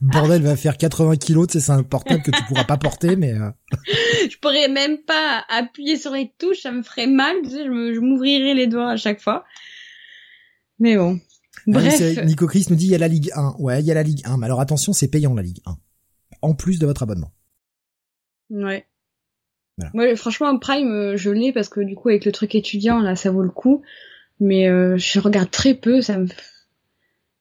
[0.01, 3.33] Bordel va faire 80 kilos, c'est un portable que tu pourras pas porter, mais.
[3.33, 3.49] Euh...
[4.29, 7.99] je pourrais même pas appuyer sur les touches, ça me ferait mal, tu sais, je
[7.99, 9.45] m'ouvrirais les doigts à chaque fois.
[10.79, 11.19] Mais bon.
[11.73, 12.23] Ah.
[12.23, 13.55] Nico Chris nous dit il y a la Ligue 1.
[13.59, 15.75] Ouais, il y a la Ligue 1, mais alors attention, c'est payant la Ligue 1.
[16.41, 17.33] En plus de votre abonnement.
[18.49, 18.85] Ouais.
[19.93, 20.15] Voilà.
[20.15, 23.31] franchement, Prime, euh, je l'ai parce que du coup, avec le truc étudiant, là, ça
[23.31, 23.83] vaut le coup.
[24.39, 26.27] Mais euh, je regarde très peu, ça me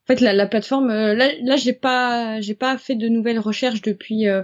[0.07, 3.39] en fait, la, la plateforme, euh, là, là, j'ai pas, j'ai pas fait de nouvelles
[3.39, 4.43] recherches depuis, euh,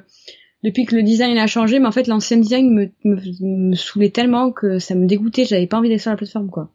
[0.62, 1.80] depuis que le design a changé.
[1.80, 5.46] Mais en fait, l'ancien design me, me, me, saoulait tellement que ça me dégoûtait.
[5.46, 6.74] J'avais pas envie d'être sur la plateforme, quoi.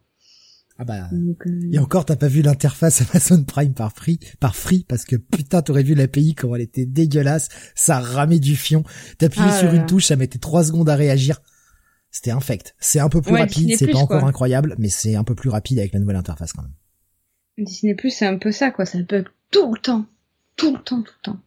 [0.79, 1.07] Ah bah.
[1.13, 5.17] Euh, et encore, t'as pas vu l'interface Amazon Prime par free, par free, parce que
[5.17, 7.49] putain, t'aurais vu l'API comment elle était dégueulasse.
[7.75, 8.83] Ça ramait du fion.
[9.19, 11.43] T'appuyais ah sur une touche, ça mettait trois secondes à réagir.
[12.09, 12.73] C'était infect.
[12.79, 15.77] C'est un peu plus rapide, c'est pas encore incroyable, mais c'est un peu plus rapide
[15.77, 16.73] avec la nouvelle interface quand même.
[17.63, 18.85] Disney Plus, c'est un peu ça, quoi.
[18.85, 20.05] Ça bug tout le temps.
[20.55, 21.39] Tout le temps, tout le temps.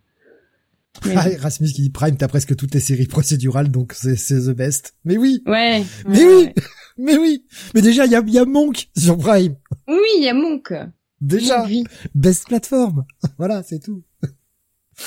[1.17, 4.95] Ah, Rasmus qui dit Prime, t'as presque toutes les séries procédurales, donc c'est the best.
[5.05, 5.43] Mais oui.
[5.47, 5.85] Ouais.
[6.07, 6.49] Mais oui.
[6.99, 7.45] Mais oui.
[7.75, 9.57] Mais déjà, il y a, y a Monk sur Prime.
[9.89, 10.75] Oui, il y a Monk.
[11.21, 11.67] Déjà.
[12.15, 13.05] Best plateforme.
[13.39, 14.03] voilà, c'est tout.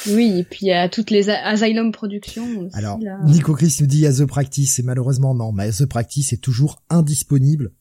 [0.07, 2.69] Oui, et puis il y a toutes les Asylum Productions.
[2.73, 6.41] Alors, Nico Chris nous dit a The Practice, et malheureusement non, mais The Practice est
[6.41, 7.71] toujours indisponible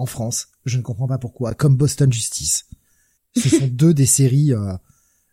[0.00, 0.48] en France.
[0.64, 1.54] Je ne comprends pas pourquoi.
[1.54, 2.66] Comme Boston Justice.
[3.36, 4.74] Ce sont deux des séries, euh,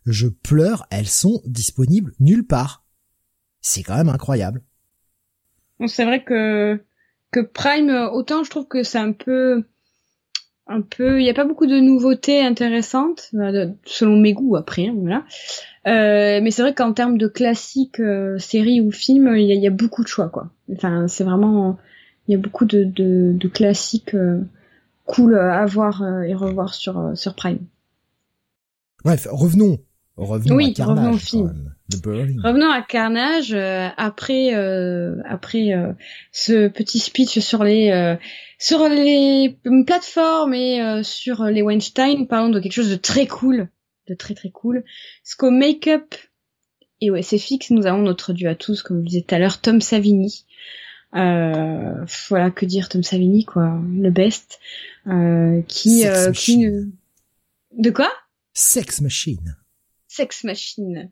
[0.06, 2.84] je pleure, elles sont disponibles nulle part.
[3.60, 4.62] C'est quand même incroyable.
[5.86, 6.80] C'est vrai que
[7.30, 9.64] que Prime, autant je trouve que c'est un peu
[10.66, 14.88] un peu, il n'y a pas beaucoup de nouveautés intéressantes euh, selon mes goûts après,
[14.88, 15.24] hein.
[15.86, 18.02] Euh, mais c'est vrai qu'en termes de classiques,
[18.38, 20.50] séries ou films, il y a, beaucoup de choix quoi.
[20.72, 21.78] Enfin, c'est vraiment,
[22.26, 24.14] il y a beaucoup de classiques
[25.08, 27.66] cool à voir euh, et revoir sur, euh, sur Prime.
[29.04, 29.78] Bref, revenons.
[30.16, 30.98] Revenons oui, à Carnage.
[30.98, 31.74] Revenons au film.
[32.44, 34.52] Revenons à Carnage euh, après
[35.24, 35.70] après
[36.32, 38.18] ce petit speech sur les
[38.58, 42.26] sur les plateformes et sur les Weinstein.
[42.26, 43.68] Parlons de quelque chose de très cool,
[44.08, 44.82] de très très cool.
[45.22, 46.16] Ce qu'au make-up
[47.00, 49.60] et au SFX, nous avons notre dieu à tous, comme je disais tout à l'heure,
[49.60, 50.44] Tom Savini.
[51.14, 54.60] Euh, voilà que dire Tom Savini quoi, le best.
[55.06, 56.66] Euh, qui euh, qui
[57.76, 58.10] de quoi?
[58.52, 59.56] Sex Machine.
[60.06, 61.10] Sex Machine.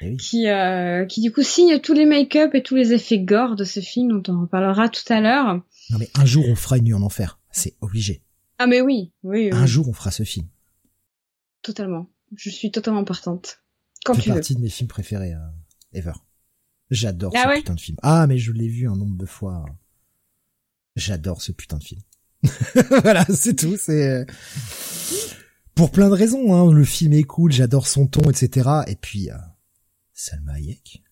[0.00, 3.56] Eh qui euh, qui du coup signe tous les make-up et tous les effets gore
[3.56, 5.62] de ce film dont on reparlera tout à l'heure.
[5.90, 8.22] Non mais un jour on fera une nuit en enfer, c'est obligé.
[8.58, 9.50] Ah mais oui, oui.
[9.52, 10.46] Un jour on fera ce film.
[11.62, 12.08] Totalement.
[12.34, 13.62] Je suis totalement partante.
[14.04, 15.34] Quand tu partie de mes films préférés
[15.92, 16.12] ever.
[16.90, 17.96] J'adore ah ce putain de film.
[18.02, 19.66] Ah, mais je l'ai vu un nombre de fois.
[20.94, 22.00] J'adore ce putain de film.
[23.02, 23.76] voilà, c'est tout.
[23.76, 24.26] C'est
[25.74, 26.54] pour plein de raisons.
[26.54, 26.72] Hein.
[26.72, 28.70] Le film est cool, j'adore son ton, etc.
[28.86, 29.36] Et puis euh...
[30.12, 31.02] Salma Hayek.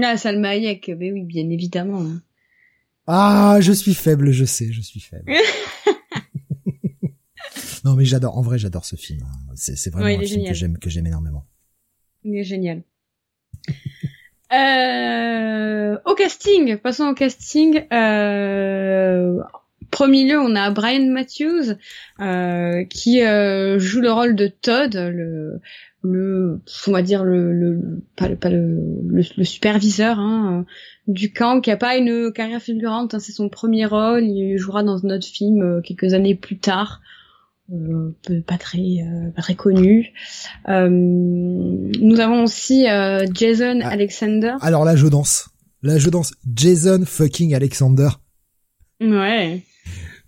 [0.00, 2.02] Ah, Salma Hayek, mais oui, bien évidemment.
[2.02, 2.22] Hein.
[3.06, 5.32] Ah, je suis faible, je sais, je suis faible.
[7.84, 8.38] non, mais j'adore.
[8.38, 9.24] En vrai, j'adore ce film.
[9.24, 9.52] Hein.
[9.56, 11.46] C'est vraiment un film que j'aime, que j'aime énormément.
[12.24, 12.82] Il est génial.
[14.52, 17.84] Euh, au casting, passons au casting.
[17.92, 19.38] Euh,
[19.90, 21.76] premier lieu, on a Brian Matthews
[22.20, 25.60] euh, qui euh, joue le rôle de Todd, le,
[26.02, 30.66] le on va dire le, le pas le pas le, le, superviseur hein,
[31.06, 33.14] du camp qui a pas une carrière fulgurante.
[33.14, 34.24] Hein, c'est son premier rôle.
[34.24, 37.00] Il jouera dans un autre film euh, quelques années plus tard.
[37.72, 38.12] Euh,
[38.46, 40.12] pas très euh, pas très connu.
[40.68, 42.84] Euh, nous avons aussi
[43.32, 43.88] Jason ah.
[43.88, 44.56] Alexander.
[44.60, 45.48] Alors là je danse.
[45.82, 46.34] Là je danse.
[46.54, 48.10] Jason fucking Alexander.
[49.00, 49.62] Ouais.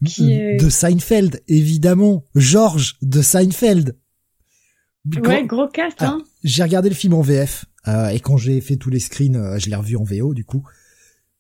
[0.01, 2.25] De Seinfeld évidemment.
[2.35, 3.97] George de Seinfeld.
[5.23, 6.23] Ouais gros cast hein.
[6.45, 9.77] J'ai regardé le film en VF et quand j'ai fait tous les screens, je l'ai
[9.77, 10.67] revu en VO du coup.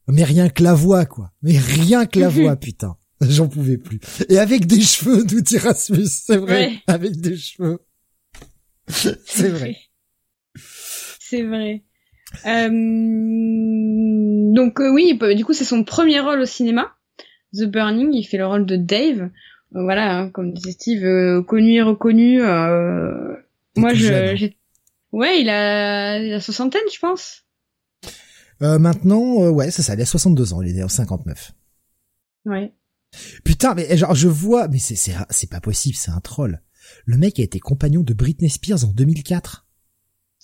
[0.07, 1.33] Mais rien que la voix quoi.
[1.41, 2.97] Mais rien que la voix putain.
[3.31, 4.01] J'en pouvais plus.
[4.29, 6.73] Et avec des cheveux, d'où Erasmus, c'est vrai.
[6.87, 7.81] Avec des cheveux.
[8.89, 9.77] c'est vrai.
[11.27, 11.83] C'est vrai.
[12.47, 12.69] Euh...
[14.55, 16.93] Donc euh, oui, bah, du coup c'est son premier rôle au cinéma.
[17.55, 19.23] The Burning, il fait le rôle de Dave.
[19.23, 22.41] Euh, voilà, hein, comme disait Steve, connu et reconnu.
[22.41, 24.37] Moi, je, hein.
[24.37, 24.57] j'ai...
[25.13, 27.45] ouais, il a, il a soixantaine, je pense.
[28.61, 29.95] maintenant, ouais, c'est ça.
[29.95, 30.63] Il a 62 ans.
[30.63, 31.53] Il est en 59.
[32.45, 32.73] Ouais.
[33.45, 36.61] Putain, mais genre je vois, mais c'est c'est c'est pas possible, c'est un troll.
[37.07, 39.67] Le mec a été compagnon de Britney Spears en 2004.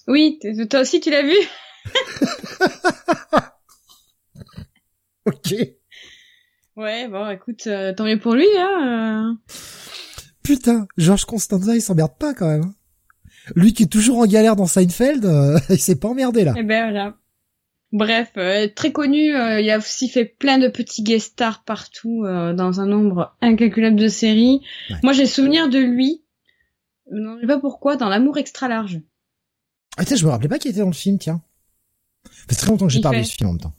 [0.09, 0.39] Oui,
[0.71, 1.37] toi aussi tu l'as vu?
[5.27, 5.55] ok.
[6.77, 9.29] Ouais, bon, écoute, euh, tant mieux pour lui, hein.
[9.29, 9.55] Euh.
[10.43, 12.65] Putain, George Constanza, il s'emmerde pas quand même.
[12.65, 12.75] Hein.
[13.55, 16.55] Lui qui est toujours en galère dans Seinfeld, euh, il s'est pas emmerdé là.
[16.57, 17.17] Eh ben voilà.
[17.93, 22.25] Bref, euh, très connu, euh, il a aussi fait plein de petits guest stars partout
[22.25, 24.61] euh, dans un nombre incalculable de séries.
[25.03, 26.23] Moi, j'ai souvenir de lui,
[27.11, 29.01] je ne sais pas pourquoi, dans L'amour extra large.
[29.97, 31.43] Ah tiens, je me rappelais pas qu'il était dans le film, tiens.
[32.31, 33.73] Fait très longtemps que j'ai pas vu ce film en même temps.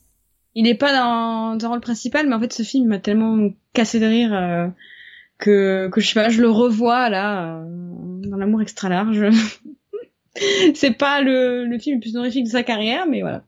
[0.56, 3.50] Il est pas dans, dans le rôle principal, mais en fait, ce film m'a tellement
[3.74, 4.74] cassé de rire
[5.38, 9.24] que que je sais pas, je le revois là dans L'amour extra large.
[10.76, 13.46] C'est pas le, le film le plus horrifique de sa carrière, mais voilà.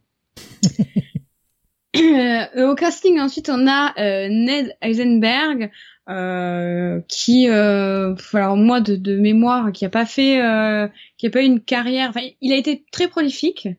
[1.96, 5.70] Euh, au casting ensuite on a euh, Ned Eisenberg
[6.10, 11.30] euh, qui euh, alors moi de, de, mémoire qui a pas fait euh, qui a
[11.30, 12.10] pas eu une carrière.
[12.10, 13.70] Enfin il a été très prolifique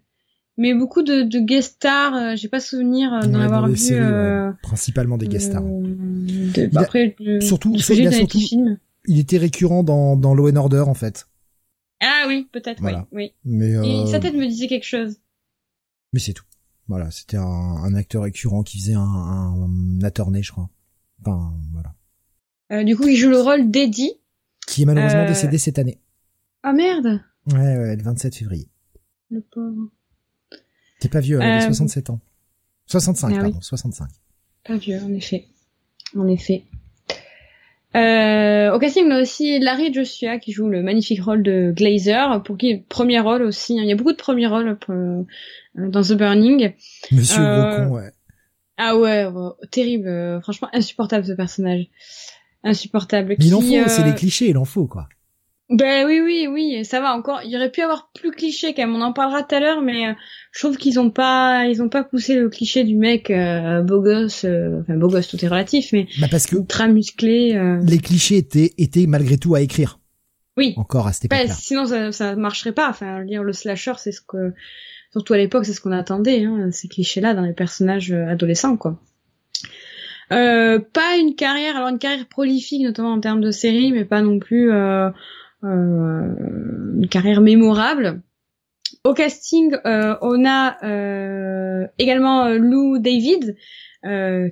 [0.57, 4.01] mais beaucoup de, de guest stars j'ai pas souvenir d'en avoir vu
[4.63, 5.65] principalement des guest stars.
[6.77, 8.39] après surtout, il, surtout
[9.07, 11.27] il était récurrent dans dans Law and Order en fait.
[12.01, 13.33] Ah oui peut-être oui oui.
[13.45, 15.19] Mais Et sa tête me disait quelque chose
[16.15, 16.45] mais c'est tout
[16.87, 20.69] voilà, c'était un, un, acteur récurrent qui faisait un, un, attorney, je crois.
[21.21, 21.95] Enfin, voilà.
[22.73, 24.13] Euh, du coup, il joue le rôle d'Eddie.
[24.67, 25.29] Qui est malheureusement euh...
[25.29, 25.99] décédé cette année.
[26.63, 27.21] Ah merde
[27.53, 28.69] Ouais, ouais, le 27 février.
[29.31, 29.91] Le pauvre.
[31.01, 32.21] T'es pas vieux, elle a 67 ans.
[32.87, 34.09] 65, ah, pardon, 65.
[34.65, 35.49] Pas vieux, en effet.
[36.17, 36.65] En effet.
[37.97, 42.43] Euh, au casting, on a aussi Larry Joshua qui joue le magnifique rôle de Glazer,
[42.45, 43.79] pour qui premier rôle aussi.
[43.79, 43.83] Hein.
[43.83, 45.23] Il y a beaucoup de premiers rôles pour, euh,
[45.77, 46.73] dans The Burning.
[47.13, 48.11] Monsieur euh, ouais.
[48.77, 49.27] Ah ouais,
[49.71, 51.87] terrible, euh, franchement insupportable ce personnage.
[52.65, 53.37] Insupportable.
[53.39, 55.09] Mais il en faut, c'est les clichés, il en faut quoi.
[55.71, 57.41] Ben oui, oui, oui, ça va encore.
[57.45, 58.95] Il aurait pu avoir plus cliché quand même.
[58.95, 60.15] On en parlera tout à l'heure, mais
[60.53, 64.03] je trouve qu'ils ont pas, ils ont pas poussé le cliché du mec euh, beau
[64.03, 67.59] gosse, enfin beau gosse, tout est relatif, mais bah parce que très musclé.
[67.83, 69.99] Les clichés étaient, étaient malgré tout à écrire.
[70.57, 70.75] Oui.
[70.77, 72.89] Encore à cette époque ben, Sinon, ça, ça marcherait pas.
[72.89, 74.53] Enfin, dire le slasher, c'est ce que
[75.15, 78.77] Surtout à l'époque, c'est ce qu'on attendait, hein, ces clichés-là dans les personnages euh, adolescents,
[78.77, 78.99] quoi.
[80.33, 84.23] Euh, pas une carrière, alors une carrière prolifique, notamment en termes de série, mais pas
[84.23, 85.13] non plus euh, euh,
[85.65, 88.23] une carrière mémorable.
[89.05, 93.57] Au casting, euh, on a euh, également Lou David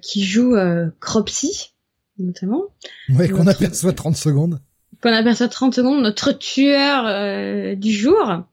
[0.02, 0.56] qui joue
[1.00, 1.74] Cropsy,
[2.18, 2.64] notamment.
[3.10, 4.60] Ouais, qu'on aperçoit 30 secondes.
[5.02, 8.44] Qu'on aperçoit 30 secondes, notre tueur du jour.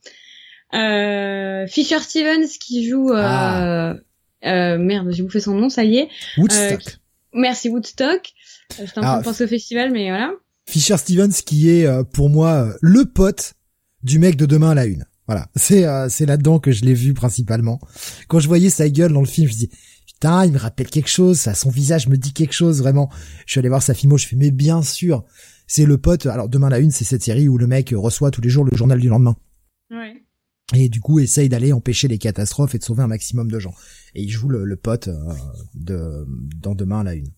[0.73, 3.95] Euh, Fisher Stevens qui joue euh, ah.
[4.45, 6.91] euh, merde j'ai bouffé son nom ça y est Woodstock euh,
[7.33, 8.33] merci Woodstock
[8.77, 10.31] j'étais en train de penser au festival mais voilà
[10.69, 13.55] Fisher Stevens qui est pour moi le pote
[14.03, 15.05] du mec de demain à la une.
[15.25, 15.49] Voilà.
[15.55, 17.79] C'est c'est là-dedans que je l'ai vu principalement.
[18.27, 19.69] Quand je voyais sa gueule dans le film je dis
[20.05, 23.09] putain il me rappelle quelque chose ça son visage me dit quelque chose vraiment.
[23.45, 25.25] Je suis allé voir sa filmo je fais mais bien sûr
[25.65, 26.27] c'est le pote.
[26.27, 28.63] Alors demain à la une c'est cette série où le mec reçoit tous les jours
[28.63, 29.35] le journal du lendemain.
[29.89, 30.23] Ouais.
[30.73, 33.73] Et du coup essaye d'aller empêcher les catastrophes et de sauver un maximum de gens.
[34.13, 35.33] Et il joue le, le pote euh,
[35.73, 36.27] de
[36.57, 37.31] dans demain à la une.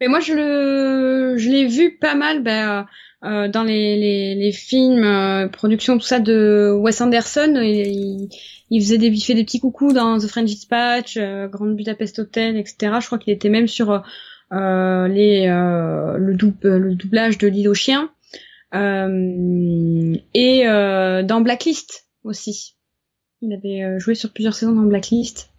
[0.00, 2.86] Mais moi, je le, je l'ai vu pas mal, ben,
[3.24, 7.54] euh, dans les, les, les films, euh, productions, tout ça de Wes Anderson.
[7.62, 8.28] Il,
[8.70, 12.18] il faisait des, il fait des petits coucous dans The French Dispatch, euh, Grand Budapest
[12.18, 12.96] Hotel, etc.
[13.00, 14.02] Je crois qu'il était même sur
[14.52, 16.18] euh, les, le,
[16.78, 18.10] le doublage de L'île aux chiens.
[18.72, 22.74] et dans Blacklist aussi.
[23.40, 25.50] Il avait joué sur plusieurs saisons dans Blacklist,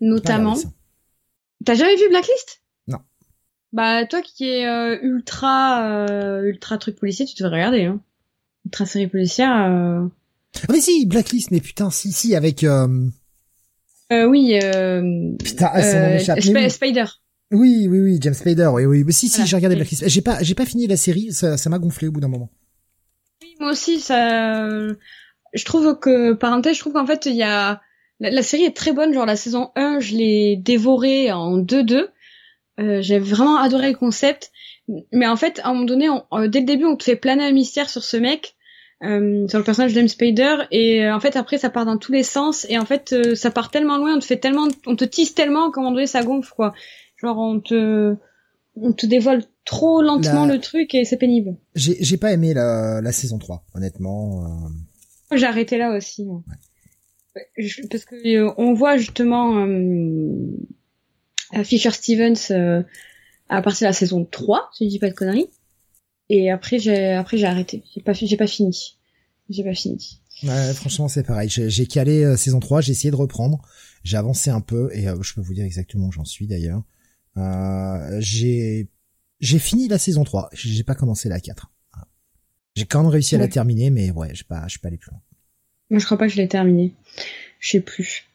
[0.00, 0.56] notamment.
[1.64, 2.62] T'as jamais vu Blacklist?
[3.72, 7.84] Bah toi qui es euh, ultra euh, ultra truc policier, tu devrais regarder.
[7.84, 8.00] Hein.
[8.64, 9.52] Ultra série policière.
[9.52, 10.06] Euh...
[10.62, 12.64] Ah mais si, Blacklist, mais putain, si si avec.
[12.64, 13.08] Euh...
[14.12, 14.58] Euh, oui.
[14.62, 15.32] Euh...
[15.42, 16.38] Putain, ah, ça m'échappe.
[16.40, 17.04] Sp Spider.
[17.50, 19.04] Oui, oui, oui, James Spider, oui, oui.
[19.04, 20.08] Mais si, si, j'ai regardé Blacklist.
[20.08, 21.32] J'ai pas, j'ai pas fini la série.
[21.32, 22.50] Ça, ça m'a gonflé au bout d'un moment.
[23.42, 24.68] Oui, moi aussi, ça.
[25.54, 27.80] Je trouve que, parenthèse, je trouve qu'en fait, il y a
[28.20, 29.12] la, la, série est très bonne.
[29.14, 32.08] Genre la saison 1, je l'ai dévorée en 2-2.
[32.78, 34.52] Euh, j'ai vraiment adoré le concept,
[35.12, 37.44] mais en fait, à un moment donné, euh, dès le début, on te fait planer
[37.44, 38.54] un mystère sur ce mec,
[39.02, 42.12] euh, sur le personnage de Spider, et euh, en fait, après, ça part dans tous
[42.12, 45.04] les sens, et en fait, ça part tellement loin, on te fait tellement, on te
[45.04, 46.72] tisse tellement qu'à un moment donné, ça gonfle, quoi.
[47.16, 48.14] Genre, on te,
[48.76, 51.56] on te dévoile trop lentement le truc, et c'est pénible.
[51.74, 54.46] J'ai, j'ai pas aimé la, la saison 3, honnêtement.
[55.32, 56.26] J'ai arrêté là aussi.
[57.90, 59.66] parce que on voit justement
[61.64, 62.82] Fisher Stevens euh,
[63.48, 65.48] à partir de la saison 3, si je dis pas de conneries.
[66.28, 67.82] Et après j'ai après j'ai arrêté.
[67.94, 68.98] J'ai pas j'ai pas fini.
[69.48, 70.20] J'ai pas fini.
[70.42, 71.48] Ouais, franchement, c'est pareil.
[71.48, 73.60] J'ai calé euh, saison 3, j'ai essayé de reprendre.
[74.04, 76.82] J'ai avancé un peu et euh, je peux vous dire exactement où j'en suis d'ailleurs.
[77.36, 78.88] Euh, j'ai
[79.40, 81.70] j'ai fini la saison 3, j'ai pas commencé la 4.
[82.74, 84.98] J'ai quand même réussi à la terminer mais ouais, j'ai pas je suis pas allé
[84.98, 85.20] plus loin.
[85.90, 86.94] Moi, je crois pas que je l'ai terminé.
[87.60, 88.27] Je sais plus.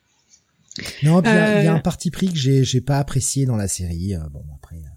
[1.04, 1.80] Non, il y, a un euh.
[1.80, 4.16] parti pris que j'ai j'ai pas apprécié dans la série.
[4.16, 4.96] Euh, bon après, euh,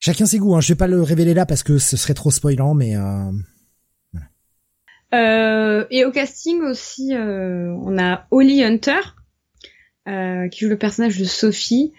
[0.00, 0.56] chacun ses goûts.
[0.56, 0.60] Hein.
[0.60, 2.94] Je vais pas le révéler là parce que ce serait trop spoilant, mais
[4.12, 5.86] voilà.
[5.90, 9.00] et au casting aussi, on a Holly Hunter
[10.50, 11.92] qui joue le personnage de Sophie.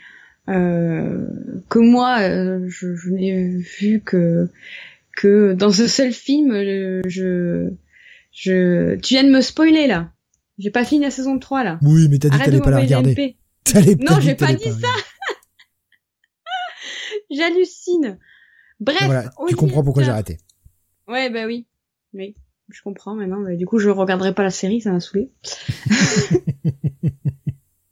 [0.48, 2.20] que moi,
[2.68, 4.50] je, je n'ai vu que
[5.16, 6.54] que dans ce seul film.
[7.08, 7.72] je
[8.34, 10.12] je tu viens de me spoiler là.
[10.58, 11.80] J'ai pas fini la saison 3 là.
[11.82, 13.38] Oui, mais t'as dit que t'allais pas la regarder.
[14.00, 14.88] non, j'ai pas dit ça.
[17.32, 18.20] J'hallucine.
[18.80, 19.04] Bref.
[19.06, 20.38] Voilà, tu comprends pourquoi j'ai arrêté.
[21.08, 21.66] Ouais, bah oui.
[22.14, 22.36] Mais
[22.70, 23.40] je comprends maintenant.
[23.40, 25.32] Mais du coup, je regarderai pas la série, ça m'a saoulé.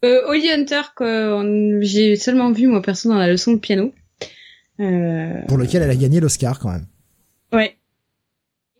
[0.06, 3.94] euh, Holly Hunter, que j'ai seulement vu moi perso dans la leçon de piano.
[4.80, 5.42] Euh...
[5.48, 6.88] Pour lequel elle a gagné l'Oscar quand même.
[7.54, 7.78] Ouais.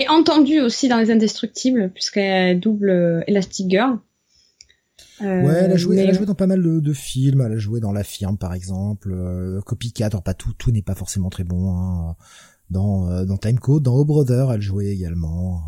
[0.02, 4.00] Et entendu aussi dans Les Indestructibles, puisqu'elle double euh, Elastic Girl.
[5.22, 7.42] Euh, ouais, elle a joué, elle a joué dans pas mal de, de, films.
[7.42, 10.08] Elle a joué dans La Firme, par exemple, euh, Copycat.
[10.08, 11.76] Alors pas tout, tout n'est pas forcément très bon.
[11.76, 12.16] Hein.
[12.72, 15.62] Dans euh, dans Timecode, dans Oh Brother, elle jouait également.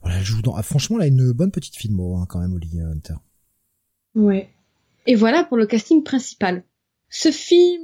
[0.00, 0.54] Voilà, elle joue dans.
[0.54, 3.16] Ah, franchement, elle a une bonne petite filmo hein, quand même, Olivia Hunter.
[4.14, 4.48] Ouais.
[5.06, 6.64] Et voilà pour le casting principal.
[7.10, 7.82] Ce film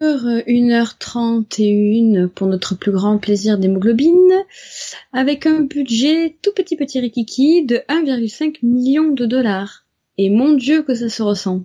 [0.00, 4.32] 1h31 pour notre plus grand plaisir d'hémoglobine,
[5.12, 9.86] avec un budget tout petit petit rikiki de 1,5 million de dollars.
[10.18, 11.64] Et mon dieu que ça se ressent.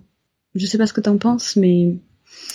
[0.54, 1.96] Je sais pas ce que t'en penses, mais...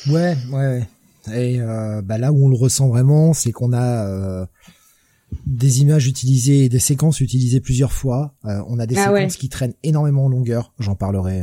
[0.09, 0.87] Ouais, ouais.
[1.33, 4.45] Et euh, bah là où on le ressent vraiment, c'est qu'on a euh,
[5.45, 8.33] des images utilisées, des séquences utilisées plusieurs fois.
[8.45, 10.73] Euh, on a des ah séquences qui traînent énormément en longueur.
[10.79, 11.41] J'en parlerai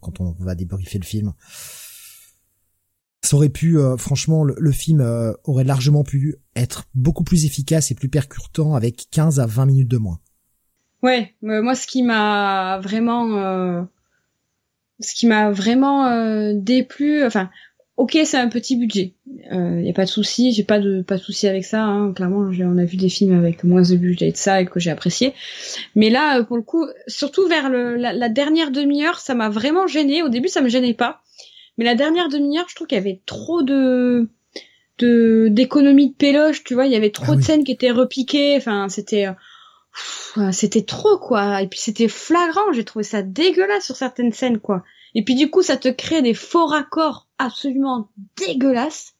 [0.00, 1.32] quand on va débriefer le film
[3.22, 7.90] ça aurait pu, euh, franchement, le, film euh, aurait largement pu être beaucoup plus efficace
[7.90, 10.20] et plus percutant avec 15 à 20 minutes de moins.
[11.02, 13.36] Ouais, moi ce qui m'a vraiment,
[16.06, 17.50] euh, déplu, enfin,
[17.96, 21.16] ok c'est un petit budget, il y a pas de souci, j'ai pas de pas
[21.16, 21.84] de souci avec ça.
[21.84, 22.12] Hein.
[22.12, 24.90] Clairement, on a vu des films avec moins de budget de ça et que j'ai
[24.90, 25.34] apprécié,
[25.94, 30.22] mais là pour le coup, surtout vers la, la dernière demi-heure, ça m'a vraiment gêné.
[30.22, 31.22] Au début, ça me gênait pas
[31.78, 34.28] mais la dernière demi-heure, je trouve qu'il y avait trop de
[34.98, 37.90] de d'économie de péloche, tu vois, il y avait trop ah de scènes qui étaient
[37.90, 39.28] repiquées, enfin, c'était
[40.52, 44.84] c'était trop quoi et puis c'était flagrant, j'ai trouvé ça dégueulasse sur certaines scènes quoi.
[45.14, 49.14] Et puis du coup, ça te crée des faux raccords absolument dégueulasses.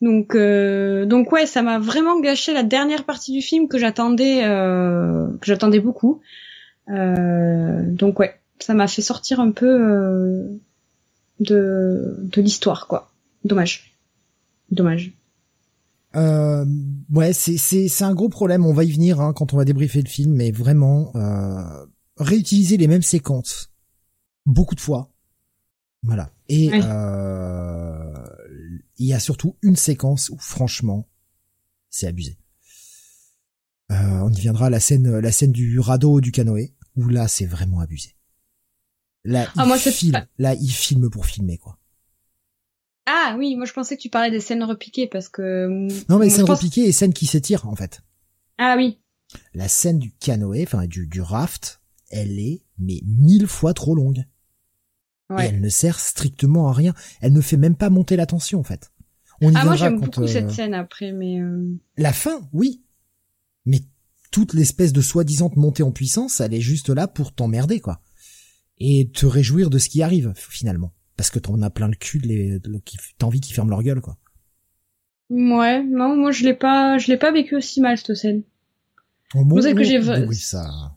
[0.00, 4.44] Donc euh, donc ouais, ça m'a vraiment gâché la dernière partie du film que j'attendais
[4.44, 6.20] euh, que j'attendais beaucoup.
[6.88, 10.48] Euh, donc ouais, ça m'a fait sortir un peu euh,
[11.40, 13.12] de, de l'histoire, quoi.
[13.44, 13.96] Dommage.
[14.70, 15.12] Dommage.
[16.16, 16.64] Euh,
[17.12, 18.64] ouais, c'est c'est c'est un gros problème.
[18.64, 21.86] On va y venir hein, quand on va débriefer le film, mais vraiment euh,
[22.16, 23.70] réutiliser les mêmes séquences
[24.46, 25.12] beaucoup de fois.
[26.02, 26.30] Voilà.
[26.48, 28.24] Et euh,
[28.96, 31.08] Il y a surtout une séquence où franchement,
[31.90, 32.38] c'est abusé.
[33.90, 37.46] Euh, on y viendra la scène, la scène du radeau du canoë où là c'est
[37.46, 38.14] vraiment abusé.
[39.28, 41.76] Là, ah, il moi, filme, là il filme pour filmer quoi.
[43.04, 45.68] Ah oui, moi je pensais que tu parlais des scènes repiquées parce que.
[46.08, 48.00] Non mais scènes repiquées et scènes qui s'étirent en fait.
[48.56, 49.00] Ah oui.
[49.52, 54.24] La scène du canoë, enfin du, du raft, elle est mais mille fois trop longue.
[55.28, 55.44] Ouais.
[55.44, 56.94] Et elle ne sert strictement à rien.
[57.20, 58.92] Elle ne fait même pas monter la tension en fait.
[59.42, 61.38] On y ah moi j'aime beaucoup cette euh, scène après, mais.
[61.38, 61.76] Euh...
[61.98, 62.82] La fin, oui,
[63.66, 63.82] mais
[64.30, 68.00] toute l'espèce de soi-disant montée en puissance, elle est juste là pour t'emmerder, quoi.
[68.80, 70.92] Et te réjouir de ce qui arrive, finalement.
[71.16, 72.60] Parce que t'en as plein le cul, de les,
[73.18, 74.16] t'as envie qu'ils ferment leur gueule, quoi.
[75.30, 78.44] Ouais, non, moi je l'ai pas, je l'ai pas vécu aussi mal, cette scène.
[79.34, 80.96] Oh, celle que j'ai, oui, ça...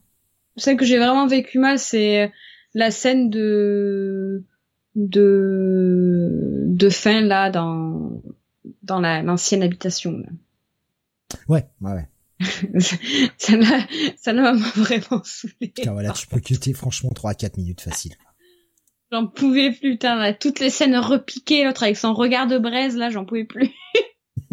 [0.55, 2.31] celle que j'ai vraiment vécu mal, c'est
[2.73, 4.45] la scène de,
[4.95, 8.21] de, de fin, là, dans,
[8.83, 10.29] dans l'ancienne habitation, là.
[11.49, 12.07] Ouais, ouais.
[13.37, 13.87] Ça m'a,
[14.17, 15.73] ça m'a vraiment saoulé.
[15.85, 18.15] Ah, voilà, tu peux quitter franchement 3 à 4 minutes facile.
[19.11, 23.09] J'en pouvais plus, putain, toutes les scènes repiquées, l'autre avec son regard de braise, là,
[23.09, 23.71] j'en pouvais plus.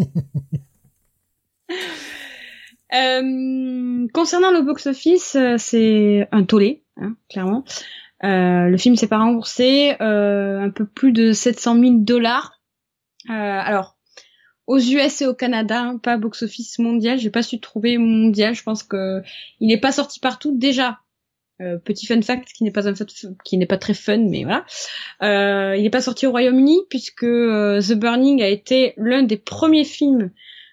[2.92, 7.64] euh, concernant le box-office, euh, c'est un tollé, hein, clairement.
[8.24, 12.60] Euh, le film s'est pas remboursé, euh, un peu plus de 700 000 dollars.
[13.30, 13.97] Euh, alors,
[14.68, 17.18] aux US et au Canada, pas box-office mondial.
[17.18, 18.54] J'ai pas su trouver mondial.
[18.54, 19.22] Je pense que
[19.60, 21.00] il n'est pas sorti partout déjà.
[21.60, 22.92] Euh, petit fun fact qui n'est pas un
[23.44, 24.64] qui n'est pas très fun, mais voilà.
[25.22, 29.38] Euh, il n'est pas sorti au Royaume-Uni puisque euh, The Burning a été l'un des
[29.38, 30.30] premiers films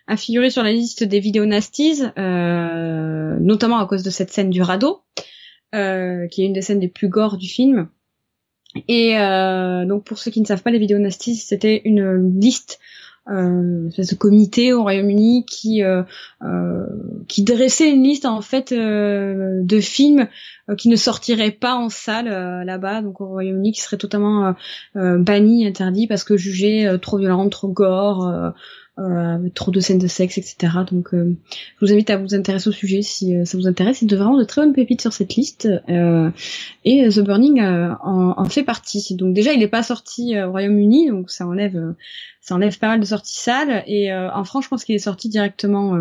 [0.07, 4.61] à figurer sur la liste des vidéos nasties, notamment à cause de cette scène du
[4.61, 5.01] radeau,
[5.71, 7.89] qui est une des scènes les plus gore du film.
[8.87, 9.15] Et
[9.87, 12.79] donc pour ceux qui ne savent pas, les vidéos nasties, c'était une liste
[13.29, 16.03] euh, ce comité au Royaume-Uni qui euh,
[16.43, 16.85] euh,
[17.27, 20.27] qui dressait une liste en fait euh, de films
[20.77, 22.25] qui ne sortiraient pas en salle
[22.65, 24.55] là-bas, donc au Royaume-Uni, qui seraient totalement
[24.95, 28.53] bannis, interdits parce que jugés trop violents, trop gore
[28.97, 30.73] euh, trop de scènes de sexe, etc.
[30.89, 31.35] Donc, euh,
[31.81, 34.01] je vous invite à vous intéresser au sujet si euh, ça vous intéresse.
[34.01, 35.67] Il y a vraiment de très bonnes pépites sur cette liste.
[35.87, 39.15] et The Burning en, en, fait partie.
[39.15, 41.93] Donc déjà, il n'est pas sorti au Royaume-Uni, donc ça enlève,
[42.39, 43.83] ça enlève pas mal de sorties salles.
[43.85, 45.97] Et en France, je pense qu'il est sorti directement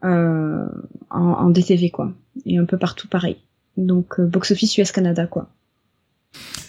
[0.00, 0.68] en,
[1.10, 2.12] en, DTV, quoi.
[2.46, 3.36] Et un peu partout pareil.
[3.76, 5.50] Donc box office US Canada, quoi.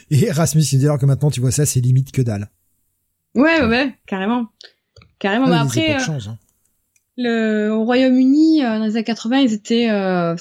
[0.09, 2.49] Et Rasmus, il dit alors que maintenant tu vois ça, c'est limite que dalle.
[3.35, 4.47] Ouais, ouais, carrément.
[5.23, 6.37] Carrément, mais après, euh, hein.
[7.15, 10.35] le, au Royaume-Uni, euh, dans les années 80, ils étaient euh,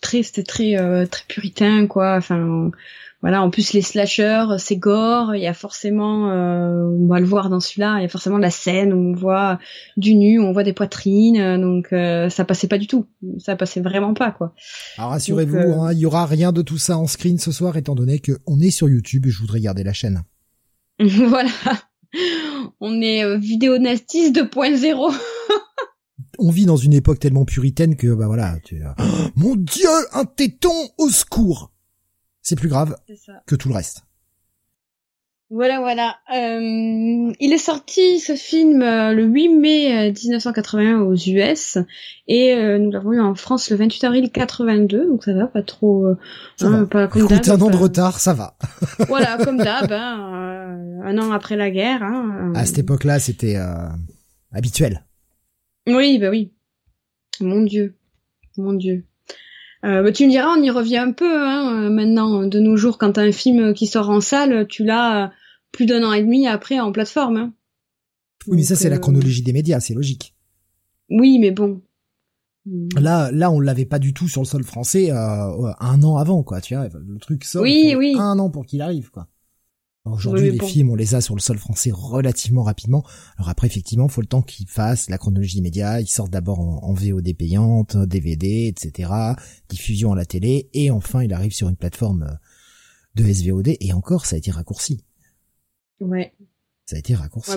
[0.00, 0.76] très, c'était très,
[1.08, 2.14] très puritain, quoi.
[2.14, 2.70] Enfin,
[3.20, 3.42] voilà.
[3.42, 5.34] En plus, les slashers, c'est gore.
[5.34, 8.52] Il y a forcément, on va le voir dans celui-là, il y a forcément la
[8.52, 9.58] scène où on voit
[9.96, 11.60] du nu, où on voit des poitrines.
[11.60, 11.88] Donc,
[12.30, 13.06] ça passait pas du tout.
[13.38, 14.54] Ça passait vraiment pas, quoi.
[14.98, 17.96] Alors rassurez-vous, hein, il y aura rien de tout ça en screen ce soir, étant
[17.96, 20.22] donné que on est sur YouTube et je voudrais garder la chaîne.
[21.00, 21.50] voilà
[22.80, 25.14] on est euh, vidéonastis 2.0.
[26.38, 29.02] on vit dans une époque tellement puritaine que bah voilà, tu oh,
[29.36, 31.72] mon dieu, un téton au secours.
[32.42, 32.96] C'est plus grave
[33.46, 34.04] que tout le reste.
[35.50, 36.16] Voilà, voilà.
[36.34, 41.78] Euh, il est sorti ce film euh, le 8 mai 1981 aux US
[42.26, 46.06] et nous l'avons eu en France le 28 avril 82, donc ça va pas trop.
[46.60, 48.58] Hein, pas comme Écoute, un an de retard, ça va.
[49.08, 49.90] voilà, comme d'hab.
[49.90, 50.38] Hein,
[51.04, 52.02] un an après la guerre.
[52.02, 53.88] Hein, à cette époque-là, c'était euh,
[54.52, 55.04] habituel.
[55.86, 56.52] Oui, bah oui.
[57.40, 57.96] Mon Dieu,
[58.56, 59.06] mon Dieu.
[59.84, 62.98] Euh, bah, tu me diras, on y revient un peu hein, maintenant, de nos jours,
[62.98, 65.32] quand t'as un film qui sort en salle, tu l'as
[65.72, 67.36] plus d'un an et demi après en plateforme.
[67.36, 67.52] Hein.
[68.46, 70.34] Oui, mais ça c'est la euh, chronologie des médias, c'est logique.
[71.10, 71.80] Oui, mais bon.
[72.96, 76.60] Là, là, on l'avait pas du tout sur le sol français un an avant, quoi.
[76.60, 77.62] Tu vois, le truc sort.
[77.62, 78.14] Oui, oui.
[78.18, 79.26] Un an pour qu'il arrive, quoi.
[80.12, 83.04] Aujourd'hui, les films, on les a sur le sol français relativement rapidement.
[83.36, 86.02] Alors après, effectivement, faut le temps qu'ils fassent la chronologie immédiate.
[86.02, 89.10] Ils sortent d'abord en, VOD payante, DVD, etc.
[89.68, 90.68] Diffusion à la télé.
[90.74, 92.34] Et enfin, il arrive sur une plateforme euh,
[93.14, 93.76] de SVOD.
[93.80, 95.04] Et encore, ça a été raccourci.
[96.00, 96.34] Ouais.
[96.86, 97.52] Ça a été raccourci.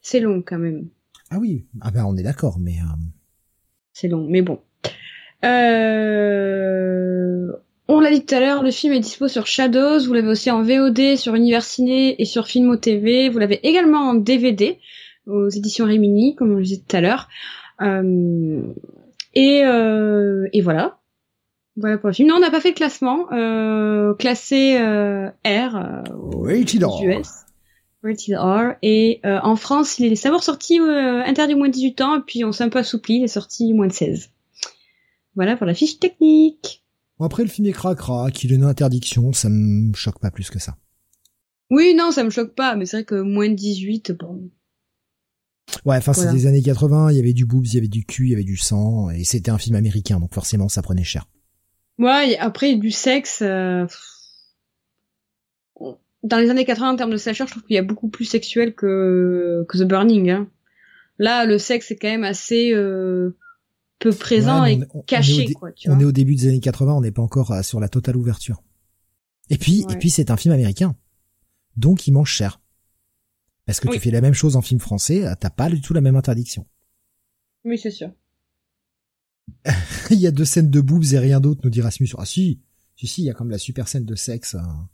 [0.00, 0.88] c'est long quand même.
[1.30, 1.66] Ah oui.
[1.80, 2.78] Ah ben, on est d'accord, mais...
[2.80, 2.96] Euh,
[3.92, 4.60] c'est long, mais bon.
[5.44, 7.52] Euh...
[7.86, 10.50] On l'a dit tout à l'heure, le film est dispo sur Shadows, vous l'avez aussi
[10.50, 14.78] en VOD sur Universiné et sur Filmo TV, vous l'avez également en DVD
[15.26, 17.28] aux éditions Rimini, comme on le disait tout à l'heure.
[17.82, 18.62] Euh,
[19.34, 20.98] et, euh, et voilà.
[21.76, 22.28] Voilà pour le film.
[22.28, 23.32] Non, on n'a pas fait le classement.
[23.32, 27.44] Euh, classé R aux US.
[28.04, 28.76] Rated R.
[28.82, 32.22] Et euh, en France, il est d'abord sorti euh, interdit moins de 18 ans, et
[32.24, 34.30] puis on s'est un peu assoupli, il est sorti moins de 16.
[35.34, 36.83] Voilà pour la fiche technique.
[37.20, 40.58] Après, le film est cracra, qu'il ait une interdiction, ça me choque pas plus que
[40.58, 40.76] ça.
[41.70, 44.50] Oui, non, ça me choque pas, mais c'est vrai que moins de 18, bon.
[45.84, 48.04] Ouais, enfin, c'est des années 80, il y avait du boobs, il y avait du
[48.04, 51.04] cul, il y avait du sang, et c'était un film américain, donc forcément, ça prenait
[51.04, 51.26] cher.
[51.98, 53.86] Ouais, après, du sexe, euh,
[56.24, 58.24] dans les années 80 en termes de slasher, je trouve qu'il y a beaucoup plus
[58.24, 60.30] sexuel que que The Burning.
[60.30, 60.48] Hein.
[61.18, 63.36] Là, le sexe est quand même assez euh,
[64.04, 65.54] peu présent et caché.
[65.60, 67.80] On, est, on est au début des années 80, on n'est pas encore euh, sur
[67.80, 68.62] la totale ouverture.
[69.50, 70.94] Et puis, et puis c'est un film américain,
[71.76, 72.60] donc il mange cher.
[73.66, 75.94] Parce que tu fais la même chose en film français, euh, t'as pas du tout
[75.94, 76.66] la même interdiction.
[77.64, 78.10] Oui, c'est sûr.
[80.10, 82.10] il y a deux scènes de boobs et rien d'autre, nous dit Rasmus.
[82.18, 82.60] Ah si,
[82.96, 84.54] si, si, il y a comme la super scène de sexe.
[84.54, 84.88] Hein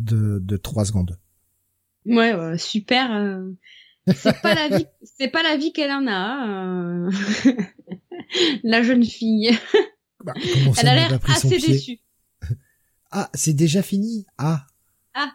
[0.00, 1.18] de, de 3 secondes.
[2.06, 3.12] Ouais, super.
[3.14, 3.50] Euh,
[4.14, 7.10] c'est pas la vie, c'est pas la vie qu'elle en a, euh...
[8.62, 9.56] la jeune fille.
[10.24, 10.32] Bah,
[10.78, 12.00] elle a l'air assez déçue.
[13.16, 14.26] Ah, c'est déjà fini.
[14.38, 14.66] Ah.
[15.14, 15.30] Ah.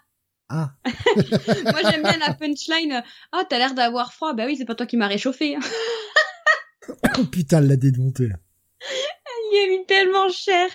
[0.50, 0.74] Ah.
[0.86, 3.02] Moi j'aime bien la punchline.
[3.32, 4.34] Ah, t'as l'air d'avoir froid.
[4.34, 5.56] Bah oui, c'est pas toi qui m'as réchauffé.
[7.20, 8.36] oh putain, elle l'a démonté là.
[9.54, 10.70] Il est mis tellement cher.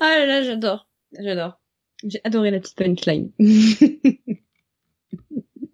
[0.00, 0.88] Ah là là, j'adore.
[1.20, 1.60] J'adore.
[2.04, 3.30] J'ai adoré la petite punchline.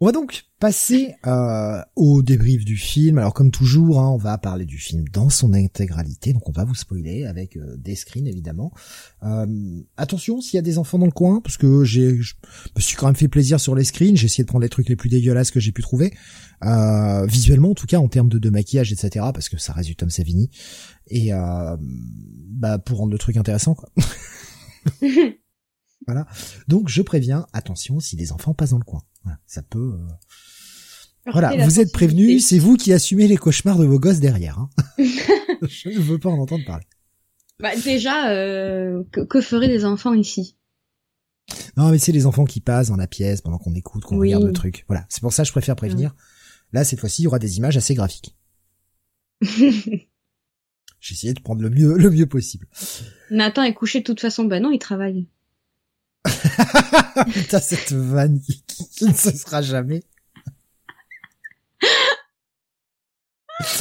[0.00, 3.18] On va donc passer euh, au débrief du film.
[3.18, 6.64] Alors comme toujours, hein, on va parler du film dans son intégralité, donc on va
[6.64, 8.72] vous spoiler avec euh, des screens évidemment.
[9.22, 9.46] Euh,
[9.96, 12.34] attention s'il y a des enfants dans le coin, parce que j'ai, je
[12.76, 14.16] me suis quand même fait plaisir sur les screens.
[14.16, 16.14] J'ai essayé de prendre les trucs les plus dégueulasses que j'ai pu trouver,
[16.64, 19.26] euh, visuellement en tout cas en termes de, de, maquillage, etc.
[19.34, 20.50] Parce que ça reste du Tom Savini
[21.08, 23.90] et euh, bah pour rendre le truc intéressant quoi.
[26.06, 26.26] Voilà.
[26.68, 29.02] Donc je préviens, attention, si des enfants passent dans le coin.
[29.24, 29.98] Voilà, ça peut.
[29.98, 34.58] Euh, voilà, vous êtes prévenus, c'est vous qui assumez les cauchemars de vos gosses derrière.
[34.58, 34.70] Hein.
[34.98, 36.84] je ne veux pas en entendre parler.
[37.60, 40.56] Bah déjà, euh, que, que feraient les enfants ici?
[41.76, 44.44] Non, mais c'est les enfants qui passent dans la pièce pendant qu'on écoute, qu'on regarde
[44.44, 44.84] le truc.
[44.88, 46.14] Voilà, c'est pour ça que je préfère prévenir.
[46.72, 48.36] Là, cette fois-ci, il y aura des images assez graphiques.
[49.42, 52.66] J'ai essayé de prendre le mieux, le mieux possible.
[53.30, 54.44] Nathan est couché de toute façon.
[54.44, 55.28] Bah non, il travaille.
[57.32, 60.02] Putain, cette vanne qui, ne cessera jamais.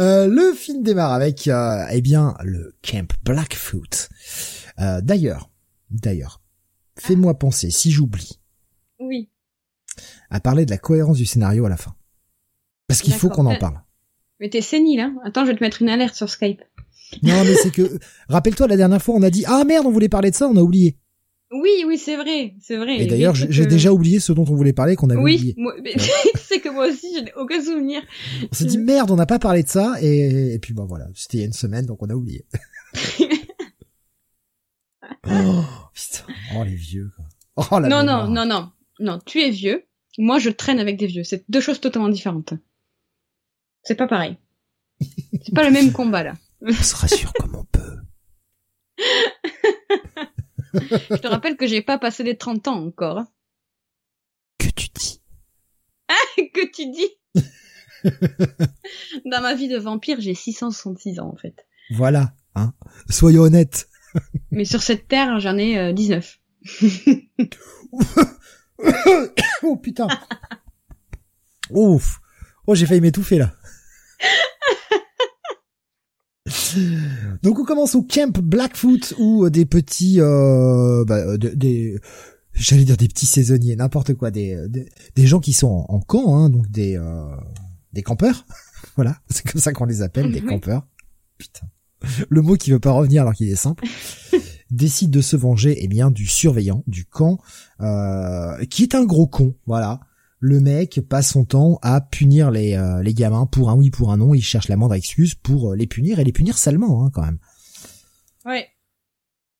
[0.00, 4.08] euh, le film démarre avec, euh, eh bien, le Camp Blackfoot.
[4.78, 5.50] Euh, d'ailleurs,
[5.90, 6.42] d'ailleurs,
[6.98, 8.40] fais-moi penser, si j'oublie.
[8.98, 9.30] Oui.
[10.30, 11.94] À parler de la cohérence du scénario à la fin.
[12.88, 13.80] Parce qu'il faut qu'on en parle.
[14.40, 15.14] Mais t'es sénile, hein.
[15.24, 16.62] Attends, je vais te mettre une alerte sur Skype.
[17.22, 17.98] Non, mais c'est que,
[18.28, 20.56] rappelle-toi, la dernière fois, on a dit, ah merde, on voulait parler de ça, on
[20.56, 20.96] a oublié.
[21.52, 22.98] Oui, oui, c'est vrai, c'est vrai.
[22.98, 25.54] Et d'ailleurs, j'ai déjà oublié ce dont on voulait parler, qu'on avait oublié.
[25.58, 25.92] Oui,
[26.36, 28.00] c'est que moi aussi, je n'ai aucun souvenir.
[28.50, 31.38] On s'est dit merde, on n'a pas parlé de ça, et, puis bon voilà, c'était
[31.38, 32.46] il y a une semaine, donc on a oublié.
[35.26, 36.24] oh, putain,
[36.56, 37.10] oh les vieux.
[37.14, 37.26] Quoi.
[37.70, 39.84] Oh, la non, non, non, non, non, tu es vieux.
[40.16, 41.24] Moi, je traîne avec des vieux.
[41.24, 42.54] C'est deux choses totalement différentes.
[43.82, 44.36] C'est pas pareil.
[45.00, 46.34] C'est pas le même combat là.
[46.64, 47.96] On se rassure comme on peut.
[50.74, 53.24] Je te rappelle que j'ai pas passé les 30 ans encore.
[54.58, 55.20] Que tu dis
[56.08, 57.08] Ah, que tu dis
[59.24, 61.66] Dans ma vie de vampire, j'ai 666 ans en fait.
[61.94, 62.74] Voilà, hein.
[63.10, 63.88] Soyons honnêtes.
[64.50, 66.38] Mais sur cette terre, j'en ai 19.
[68.80, 69.28] Euh,
[69.62, 70.08] oh putain.
[71.70, 72.20] Ouf.
[72.66, 73.52] Oh, j'ai failli m'étouffer là.
[77.42, 81.98] Donc on commence au camp Blackfoot où des petits, euh, bah, des,
[82.52, 86.50] j'allais dire des petits saisonniers, n'importe quoi, des, des, gens qui sont en, camp, hein,
[86.50, 87.24] donc des euh,
[87.92, 88.44] des campeurs,
[88.96, 90.86] voilà, c'est comme ça qu'on les appelle, des campeurs.
[91.38, 91.66] Putain,
[92.28, 93.84] le mot qui veut pas revenir alors qu'il est simple.
[94.70, 97.38] décide de se venger, eh bien, du surveillant du camp,
[97.80, 100.00] euh, qui est un gros con, voilà
[100.42, 104.10] le mec passe son temps à punir les, euh, les gamins pour un oui, pour
[104.10, 104.34] un non.
[104.34, 107.22] Il cherche la moindre excuse pour euh, les punir et les punir salement, hein, quand
[107.22, 107.38] même.
[108.44, 108.66] Ouais.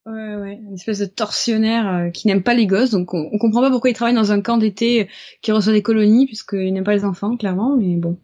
[0.06, 0.60] Ouais, ouais.
[0.60, 2.90] Une espèce de tortionnaire euh, qui n'aime pas les gosses.
[2.90, 5.08] Donc on, comprend pas pourquoi il travaille dans un camp d'été
[5.40, 8.18] qui reçoit des colonies, puisqu'il n'aime pas les enfants, clairement, mais bon.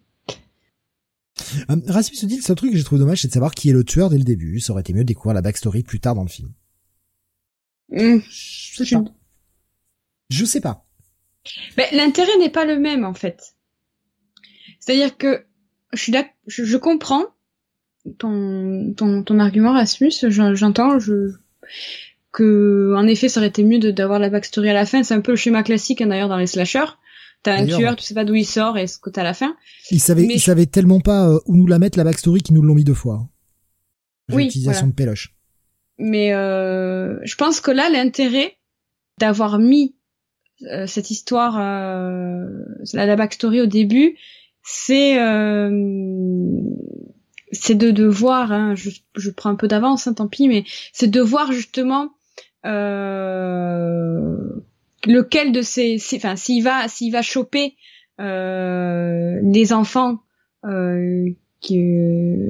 [1.70, 3.70] Euh, Rasmus se dit, le seul truc que j'ai trouvé dommage, c'est de savoir qui
[3.70, 4.58] est le tueur dès le début.
[4.58, 6.50] Ça aurait été mieux de découvrir la backstory plus tard dans le film.
[7.90, 8.18] Mmh.
[8.28, 9.04] Je sais pas.
[10.28, 10.87] Je sais pas.
[11.76, 13.56] Ben, l'intérêt n'est pas le même en fait.
[14.80, 15.44] C'est-à-dire que
[15.92, 16.12] je suis
[16.46, 17.24] je, je comprends
[18.18, 21.32] ton, ton, ton argument Rasmus, j'entends je,
[22.32, 25.02] que en effet ça aurait été mieux d'avoir la backstory à la fin.
[25.02, 26.96] C'est un peu le schéma classique hein, d'ailleurs dans les slashers.
[27.42, 29.34] T'as un tueur, tu sais pas d'où il sort et ce que t'as à la
[29.34, 29.56] fin.
[29.92, 32.62] Ils savaient, ils savaient tellement pas euh, où nous la mettre la backstory qu'ils nous
[32.62, 33.28] l'ont mis deux fois.
[34.30, 34.44] Oui.
[34.44, 35.34] L'utilisation de péloche.
[35.98, 38.56] Mais euh, je pense que là l'intérêt
[39.18, 39.96] d'avoir mis
[40.86, 42.44] cette histoire, euh,
[42.92, 44.16] la, la backstory au début,
[44.62, 45.70] c'est euh,
[47.52, 50.64] c'est de, de voir, hein, je, je prends un peu d'avance, hein, tant pis, mais
[50.92, 52.10] c'est de voir justement
[52.66, 54.36] euh,
[55.06, 57.76] lequel de ces, enfin s'il va s'il va choper
[58.20, 60.20] euh, les enfants
[60.64, 61.30] euh,
[61.60, 61.76] qui,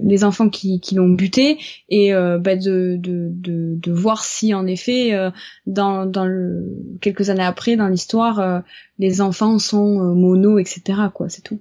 [0.03, 4.53] les enfants qui, qui l'ont buté et euh, bah de, de, de, de, voir si
[4.53, 5.31] en effet euh,
[5.67, 8.61] dans, dans le, quelques années après dans l'histoire euh,
[8.99, 10.83] les enfants sont euh, mono etc
[11.15, 11.61] quoi c'est tout.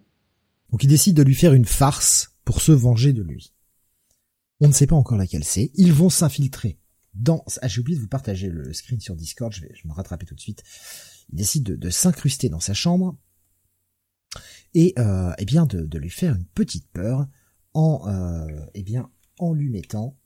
[0.71, 3.53] Donc il décide de lui faire une farce pour se venger de lui.
[4.59, 5.71] On ne sait pas encore laquelle c'est.
[5.75, 6.77] Ils vont s'infiltrer
[7.13, 9.93] dans ah j'ai oublié de vous partager le screen sur Discord je vais je me
[9.93, 10.63] rattraper tout de suite.
[11.29, 13.15] Il décide de, de s'incruster dans sa chambre
[14.73, 17.25] et euh, eh bien de, de, lui faire une petite peur
[17.77, 20.17] en euh, eh bien en lui mettant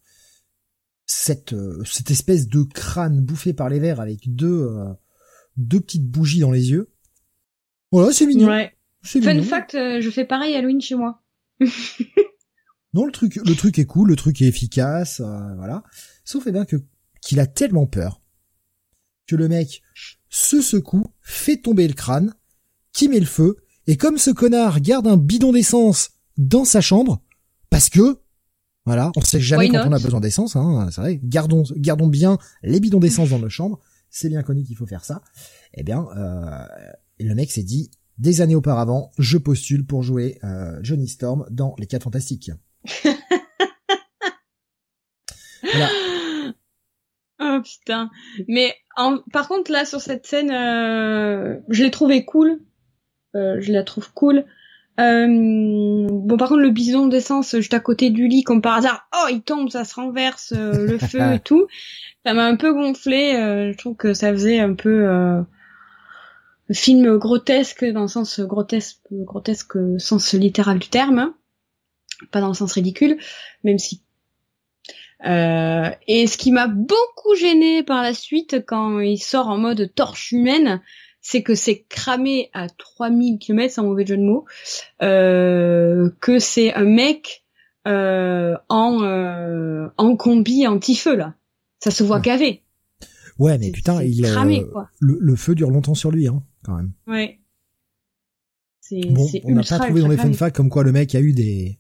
[1.06, 4.94] cette euh, cette espèce de crâne bouffé par les vers avec deux euh,
[5.58, 6.94] deux petites bougies dans les yeux.
[7.92, 8.48] Voilà, c'est mignon.
[8.48, 8.74] Ouais.
[9.04, 11.22] Fun fact, euh, je fais pareil Halloween chez moi.
[12.94, 15.84] non, le truc le truc est cool, le truc est efficace, voilà.
[16.24, 16.78] Sauf eh bien que
[17.22, 18.22] qu'il a tellement peur
[19.28, 19.82] que le mec
[20.30, 22.34] se secoue, fait tomber le crâne,
[22.94, 27.22] qui met le feu, et comme ce connard garde un bidon d'essence dans sa chambre,
[27.72, 28.20] parce que,
[28.86, 31.20] voilà, on sait jamais quand on a besoin d'essence, hein, c'est vrai.
[31.24, 33.80] Gardons, gardons bien les bidons d'essence dans nos chambres.
[34.10, 35.24] C'est bien connu qu'il faut faire ça.
[35.74, 36.66] Eh bien, euh,
[37.20, 41.74] le mec s'est dit, des années auparavant, je postule pour jouer euh, Johnny Storm dans
[41.80, 42.52] Les Quatre Fantastiques.
[45.64, 45.90] voilà.
[47.40, 48.10] Oh putain.
[48.48, 52.60] Mais en, par contre là sur cette scène, euh, je l'ai trouvé cool.
[53.36, 54.46] Euh, je la trouve cool.
[55.00, 59.08] Euh, bon, par contre, le bison d'essence juste à côté du lit, comme par hasard,
[59.16, 61.68] oh, il tombe, ça se renverse, euh, le feu et tout.
[62.26, 63.36] Ça m'a un peu gonflé.
[63.36, 65.42] Euh, je trouve que ça faisait un peu euh,
[66.72, 71.36] film grotesque dans le sens grotesque, grotesque sens littéral du terme, hein.
[72.32, 73.18] pas dans le sens ridicule,
[73.64, 74.02] même si.
[75.24, 80.32] et ce qui m'a beaucoup gêné par la suite quand il sort en mode torche
[80.32, 80.82] humaine,
[81.22, 84.46] c'est que c'est cramé à 3000 km, sans mauvais jeu de mots,
[85.02, 87.46] euh, que c'est un mec
[87.88, 91.36] euh, en euh, en combi anti-feu là.
[91.80, 92.24] Ça se voit ouais.
[92.24, 92.64] gavé.
[93.40, 94.90] Ouais, mais putain, il cramé, quoi.
[95.00, 96.92] Le, le, feu dure longtemps sur lui, hein, quand même.
[97.08, 97.40] Ouais.
[98.92, 101.32] Bon, on n'a pas trouvé dans les fun facts comme quoi le mec a eu
[101.32, 101.80] des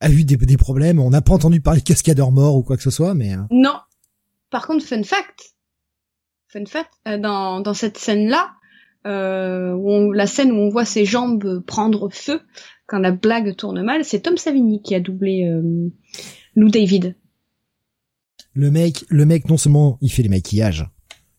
[0.00, 0.98] a eu des, des problèmes.
[0.98, 3.36] On n'a pas entendu parler de cascadeur mort ou quoi que ce soit, mais.
[3.50, 3.76] Non.
[4.50, 5.54] Par contre, fun fact,
[6.52, 8.52] fun fact, euh, dans, dans cette scène-là,
[9.06, 12.40] euh, où on, la scène où on voit ses jambes prendre feu
[12.86, 15.90] quand la blague tourne mal, c'est Tom Savini qui a doublé euh,
[16.56, 17.16] Lou David.
[18.52, 20.86] Le mec, le mec, non seulement il fait les maquillages,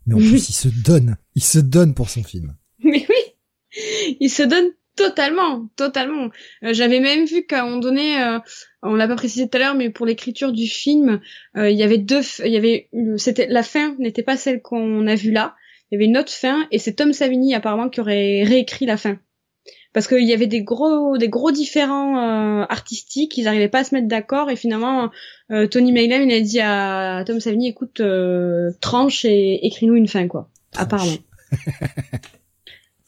[0.05, 2.55] mais en plus il se donne, il se donne pour son film.
[2.83, 6.29] Mais oui, il se donne totalement, totalement.
[6.63, 8.39] Euh, J'avais même vu qu'à un moment donné, euh,
[8.83, 11.21] on l'a pas précisé tout à l'heure, mais pour l'écriture du film,
[11.57, 15.07] euh, il y avait deux, il y avait, c'était la fin n'était pas celle qu'on
[15.07, 15.55] a vue là.
[15.89, 18.95] Il y avait une autre fin, et c'est Tom Savini apparemment qui aurait réécrit la
[18.95, 19.19] fin,
[19.93, 23.83] parce qu'il y avait des gros, des gros différents euh, artistiques, ils n'arrivaient pas à
[23.83, 25.09] se mettre d'accord, et finalement
[25.51, 28.01] euh, Tony Maylam il a dit à Tom Savini, écoute,
[28.79, 30.49] tranche et écris-nous une fin quoi.
[30.77, 31.17] Apparemment.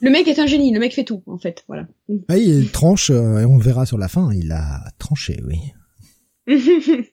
[0.04, 1.88] Le mec est un génie, le mec fait tout, en fait, voilà.
[2.28, 5.60] Ah, il tranche, euh, et on le verra sur la fin, il a tranché, oui.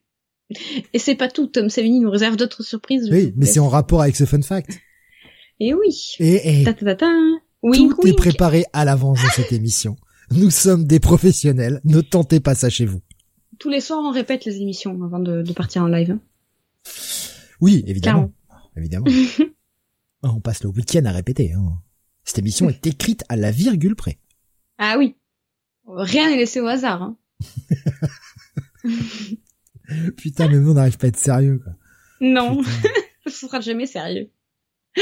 [0.92, 3.08] et c'est pas tout, Tom Savini nous réserve d'autres surprises.
[3.08, 4.80] Oui, mais c'est en rapport avec ce fun fact.
[5.60, 6.16] Et oui.
[6.18, 7.12] Et, et ta -ta -ta
[7.62, 9.96] wink, tout est préparé à l'avance dans cette émission.
[10.32, 13.02] Nous sommes des professionnels, ne tentez pas ça chez vous.
[13.60, 16.18] Tous les soirs, on répète les émissions avant de, de partir en live.
[17.60, 18.32] Oui, évidemment.
[18.76, 19.06] Évidemment.
[20.24, 21.52] on passe le week-end à répéter.
[21.52, 21.78] Hein.
[22.24, 24.18] Cette émission est écrite à la virgule près.
[24.78, 25.16] Ah oui.
[25.86, 27.02] Rien n'est laissé au hasard.
[27.02, 27.16] Hein.
[30.16, 31.60] Putain, mais nous on n'arrive pas à être sérieux.
[31.62, 31.72] Quoi.
[32.20, 32.62] Non,
[33.26, 34.30] ce sera jamais sérieux.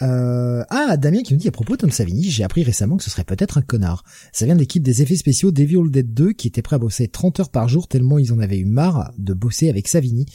[0.00, 0.64] Euh...
[0.68, 3.10] Ah, Damien qui nous dit à propos de Tom Savini, j'ai appris récemment que ce
[3.10, 4.02] serait peut-être un connard.
[4.32, 7.06] Ça vient de l'équipe des effets spéciaux Devil Dead 2 qui était prêt à bosser
[7.06, 10.26] 30 heures par jour tellement ils en avaient eu marre de bosser avec Savini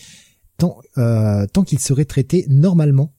[0.58, 3.14] tant, euh, tant qu'il serait traité normalement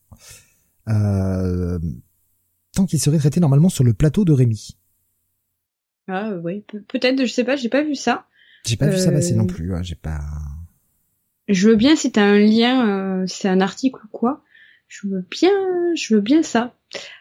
[2.74, 4.76] tant qu'il serait traité normalement sur le plateau de Rémi.
[6.09, 8.26] Ah oui, peut-être, je sais pas, j'ai pas vu ça.
[8.66, 10.20] J'ai pas vu ça passer non plus, j'ai pas.
[11.49, 14.43] je veux bien si t'as un lien, si c'est un article ou quoi.
[14.89, 15.51] Je veux bien,
[15.95, 16.74] je veux bien ça.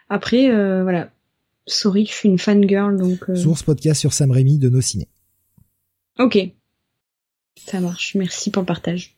[0.08, 0.50] Après,
[0.82, 1.10] voilà.
[1.66, 3.26] Sorry, je suis une fangirl, donc...
[3.36, 5.06] Source podcast sur Sam Raimi de nos ciné.
[6.18, 6.38] Ok.
[7.66, 8.14] Ça marche.
[8.14, 9.16] Merci pour le partage.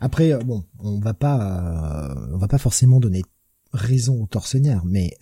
[0.00, 3.22] Après, euh, bon, on va pas, euh, on va pas forcément donner
[3.76, 5.16] raison au tortionnaire, mais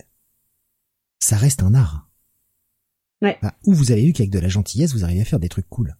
[1.19, 2.09] ça reste un art.
[3.21, 3.37] Ouais.
[3.41, 5.69] Bah, où vous avez vu qu'avec de la gentillesse, vous arrivez à faire des trucs
[5.69, 5.95] cool.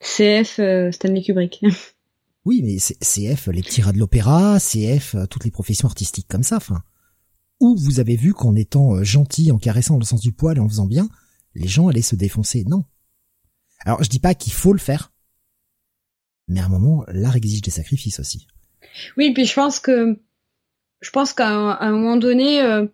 [0.00, 1.64] CF euh, Stanley Kubrick.
[2.44, 6.56] oui, mais CF les petits rats de l'opéra, CF toutes les professions artistiques comme ça.
[6.56, 6.82] Enfin,
[7.60, 10.68] où vous avez vu qu'en étant gentil, en caressant le sens du poil et en
[10.68, 11.08] faisant bien,
[11.54, 12.84] les gens allaient se défoncer Non.
[13.84, 15.12] Alors, je dis pas qu'il faut le faire,
[16.48, 18.46] mais à un moment, l'art exige des sacrifices aussi.
[19.16, 20.20] Oui, puis je pense que
[21.06, 22.84] je pense qu'à un, moment donné, euh,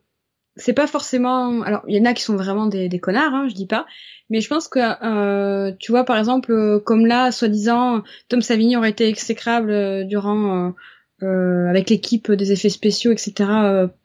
[0.57, 1.63] c'est pas forcément.
[1.63, 3.87] Alors, il y en a qui sont vraiment des, des connards, hein, je dis pas.
[4.29, 8.77] Mais je pense que euh, tu vois, par exemple, euh, comme là, soi-disant, Tom Savini
[8.77, 10.75] aurait été exécrable euh, durant
[11.23, 13.33] avec l'équipe des effets spéciaux, etc.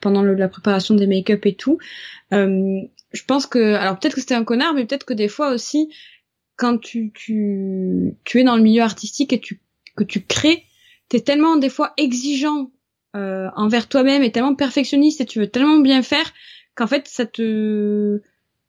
[0.01, 1.79] pendant la préparation des make-up et tout.
[2.31, 5.91] je pense que, alors peut-être que c'était un connard, mais peut-être que des fois aussi,
[6.57, 9.59] quand tu, tu, tu es dans le milieu artistique et tu,
[9.95, 10.65] que tu crées,
[11.09, 12.69] t'es tellement des fois exigeant
[13.15, 16.33] euh, envers toi-même et tellement perfectionniste et tu veux tellement bien faire
[16.75, 18.21] qu'en fait ça te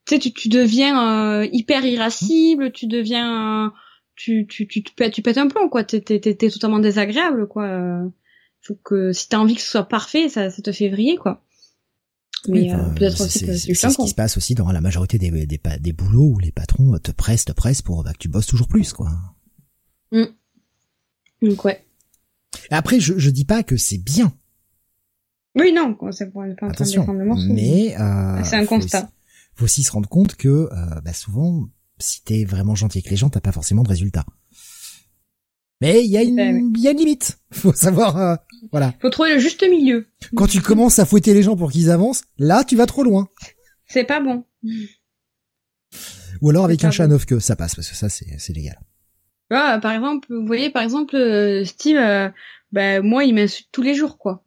[0.07, 3.73] tu sais tu, tu deviens euh, hyper irascible tu deviens
[4.17, 7.49] tu tu tu tu pètes, tu pètes un plomb quoi t'es t'es t'es totalement désagréable
[7.49, 8.03] quoi
[8.63, 11.43] faut que si t'as envie que ce soit parfait ça ça te fait vriller quoi
[12.47, 15.61] mais euh, peut-être aussi c'est ce qui se passe aussi dans la majorité des, des,
[15.81, 18.69] des boulots où les patrons te pressent, te pressent pour bah, que tu bosses toujours
[18.69, 19.11] plus, quoi.
[20.13, 20.25] Mm.
[21.43, 21.85] Donc ouais.
[22.71, 24.33] Après, je, je dis pas que c'est bien.
[25.55, 27.53] Oui, non, c'est pas en train de le morceau.
[27.53, 29.11] Mais euh, c'est un constat.
[29.55, 33.17] Faut aussi se rendre compte que euh, bah, souvent, si t'es vraiment gentil avec les
[33.17, 34.25] gens, t'as pas forcément de résultats.
[35.81, 37.39] Mais il y a une, ben il y a une limite.
[37.53, 38.37] Faut savoir, euh,
[38.71, 38.95] voilà.
[39.01, 40.07] Faut trouver le juste milieu.
[40.37, 43.29] Quand tu commences à fouetter les gens pour qu'ils avancent, là, tu vas trop loin.
[43.87, 44.45] C'est pas bon.
[46.41, 48.79] Ou alors avec un chat neuf que ça passe parce que ça c'est c'est légal.
[49.51, 52.29] Ah, par exemple, vous voyez, par exemple, euh, Steve, euh,
[52.73, 54.45] ben moi, il m'insulte tous les jours, quoi.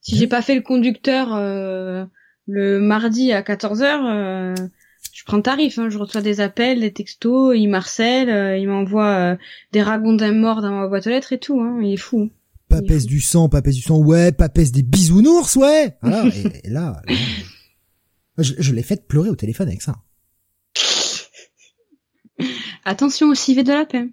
[0.00, 2.04] Si j'ai pas fait le conducteur euh,
[2.46, 4.70] le mardi à 14 h
[5.18, 9.08] je prends tarif, hein, je reçois des appels, des textos, il marcelle, euh, il m'envoie
[9.08, 9.36] euh,
[9.72, 12.30] des ragondins morts dans ma boîte aux lettres et tout, hein, il est fou.
[12.68, 15.96] Papesse du sang, papesse du sang, ouais, papesse des bisounours, ouais.
[16.02, 16.24] Voilà,
[16.62, 17.02] et, là,
[18.38, 19.96] je, je l'ai fait pleurer au téléphone avec ça.
[22.84, 24.12] Attention au civet de la peine.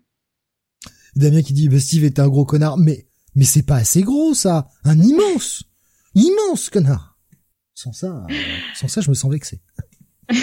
[1.16, 3.05] Damien qui dit, bah, Steve était un gros connard, mais
[3.36, 5.64] mais c'est pas assez gros ça, un immense,
[6.16, 7.18] immense connard.
[7.74, 8.34] Sans ça, euh,
[8.74, 9.62] sans ça, je me sens vexé.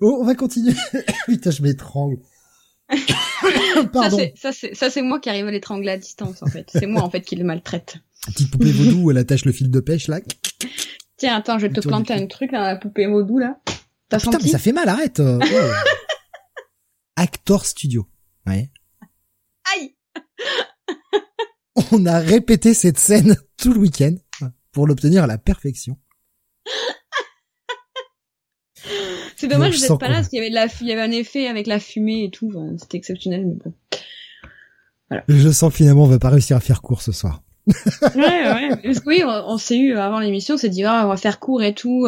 [0.00, 0.74] oh, on va continuer.
[1.26, 2.18] Putain, je m'étrangle.
[3.92, 4.18] Pardon.
[4.36, 6.70] Ça c'est moi qui arrive à l'étrangler à distance en fait.
[6.72, 7.96] C'est moi en fait qui le maltraite.
[8.26, 10.20] Petite poupée vaudou, elle attache le fil de pêche là.
[11.16, 13.56] Tiens, attends, je vais te planter un truc dans la poupée vaudou là.
[14.08, 15.20] T'as Putain, mais ça fait mal, arrête.
[15.20, 15.40] Oh.
[17.16, 18.08] Actor Studio.
[18.46, 18.70] Ouais.
[19.74, 19.94] Aïe.
[21.92, 24.14] On a répété cette scène tout le week-end
[24.72, 25.96] pour l'obtenir à la perfection.
[29.36, 31.02] C'est dommage, vous êtes pas là parce qu'il y avait de la, il y avait
[31.02, 32.52] un effet avec la fumée et tout.
[32.78, 33.74] C'était exceptionnel, mais bon.
[35.08, 35.24] Voilà.
[35.28, 37.42] Je sens finalement on va pas réussir à faire court ce soir.
[37.66, 37.72] ouais,
[38.14, 38.92] ouais.
[39.06, 41.74] oui, on, s'est eu avant l'émission, on s'est dit ah on va faire court et
[41.74, 42.06] tout.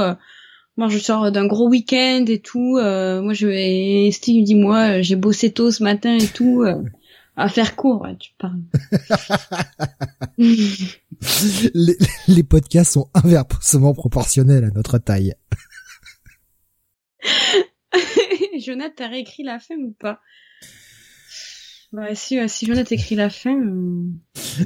[0.77, 0.81] Euh.
[0.81, 2.79] moi je sors d'un gros week-end et tout.
[2.79, 6.63] Euh, moi je vais, Steve dit moi j'ai bossé tôt ce matin et tout.
[6.63, 6.83] Euh
[7.37, 8.61] à faire court, ouais, tu parles.
[10.39, 11.97] les,
[12.29, 15.35] les, podcasts sont inversement proportionnels à notre taille.
[18.59, 20.21] Jonathan, t'as réécrit la fin ou pas?
[21.93, 23.57] Bah, si, si Jonathan écrit la fin...
[23.57, 24.05] Euh.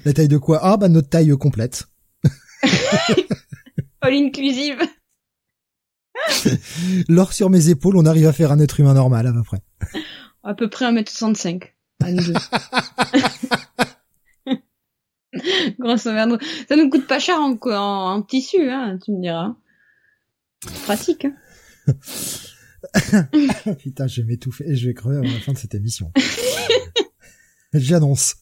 [0.04, 0.60] La taille de quoi?
[0.62, 1.88] Ah, bah notre taille complète.
[4.00, 4.78] All inclusive.
[7.08, 9.60] L'or sur mes épaules, on arrive à faire un être humain normal à peu près.
[10.42, 11.72] À peu près 1m65.
[15.78, 16.38] Grosso merdo.
[16.68, 19.54] Ça nous coûte pas cher en, en, tissu, hein, tu me diras.
[20.84, 21.26] Pratique.
[21.26, 21.34] Hein.
[23.78, 26.12] Putain, je vais m'étouffer et je vais crever avant la fin de cette émission.
[27.72, 28.36] J'annonce.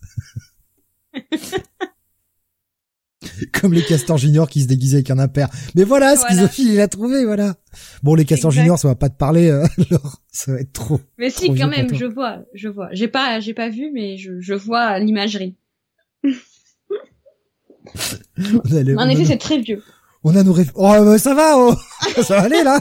[3.52, 5.48] Comme les castors juniors qui se déguisaient avec un impair.
[5.74, 7.54] Mais voilà, schizophile, il a trouvé, voilà.
[8.02, 9.66] Bon, les castors juniors, ça va pas te parler, euh,
[10.32, 11.00] ça va être trop.
[11.18, 12.88] Mais si, quand même, je vois, je vois.
[12.92, 15.56] J'ai pas, j'ai pas vu, mais je, je vois l'imagerie.
[18.96, 19.82] en effet, c'est très vieux.
[20.24, 20.72] On a nos rêves.
[20.74, 21.74] Oh, ça va, oh
[22.22, 22.80] Ça va aller, là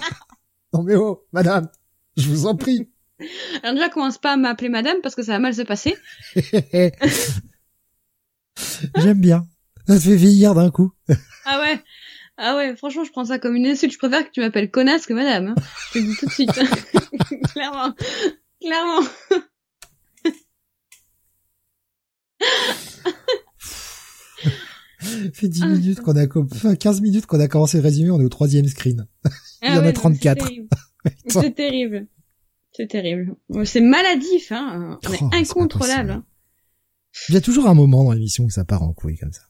[0.73, 1.69] Non mais oh, madame,
[2.17, 2.89] je vous en prie.
[3.63, 5.95] Alors déjà, commence pas à m'appeler madame parce que ça va mal se passer.
[8.97, 9.47] J'aime bien.
[9.87, 10.91] Ça te fait vieillir d'un coup.
[11.45, 11.79] ah ouais.
[12.37, 13.93] Ah ouais, franchement, je prends ça comme une insulte.
[13.93, 15.47] Je préfère que tu m'appelles connasse que madame.
[15.47, 15.55] Hein.
[15.87, 16.51] Je te le dis tout de suite.
[17.53, 17.93] Clairement.
[18.61, 19.07] Clairement.
[25.33, 28.25] fait 10 minutes qu'on a, enfin 15 minutes qu'on a commencé le résumé, on est
[28.25, 29.07] au troisième screen.
[29.61, 30.49] Il y en a 34.
[31.27, 32.07] C'est terrible.
[32.71, 33.35] C'est terrible.
[33.63, 34.99] C'est maladif, hein.
[35.07, 36.11] On est oh, incontrôlable.
[36.11, 36.25] Hein.
[37.29, 39.43] Il y a toujours un moment dans l'émission où ça part en couille comme ça.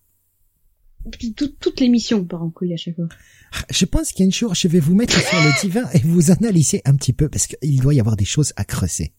[1.35, 3.07] Toute, toute l'émission part en couille à chaque fois.
[3.69, 6.95] Je pense qu'un jour, je vais vous mettre sur le divin et vous analyser un
[6.95, 9.13] petit peu parce qu'il doit y avoir des choses à creuser.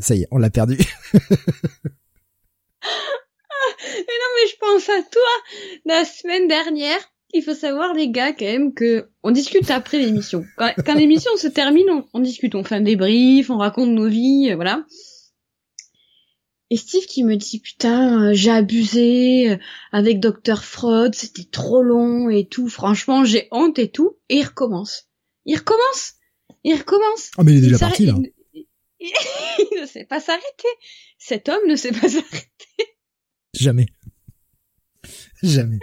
[0.00, 0.78] ça y est, on l'a perdu.
[1.12, 1.20] mais
[2.82, 5.22] non, mais je pense à toi.
[5.84, 7.00] La semaine dernière,
[7.34, 10.44] il faut savoir, les gars, quand même, que on discute après l'émission.
[10.56, 14.56] Quand, l'émission se termine, on, discute, on fait un débrief, on raconte nos vies, euh,
[14.56, 14.84] voilà.
[16.72, 19.58] Et Steve qui me dit putain euh, j'ai abusé euh,
[19.92, 22.70] avec Dr Freud, c'était trop long et tout.
[22.70, 24.16] Franchement j'ai honte et tout.
[24.30, 25.10] Et il recommence.
[25.44, 26.14] Il recommence.
[26.64, 27.30] Il recommence.
[27.36, 28.14] Ah mais il est déjà parti là.
[29.00, 30.68] il ne sait pas s'arrêter.
[31.18, 32.48] Cet homme ne sait pas s'arrêter.
[33.52, 33.88] Jamais.
[35.42, 35.78] Jamais.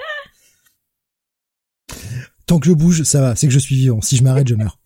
[2.48, 4.02] Tant que je bouge, ça va, c'est que je suis vivant.
[4.02, 4.80] Si je m'arrête, je meurs.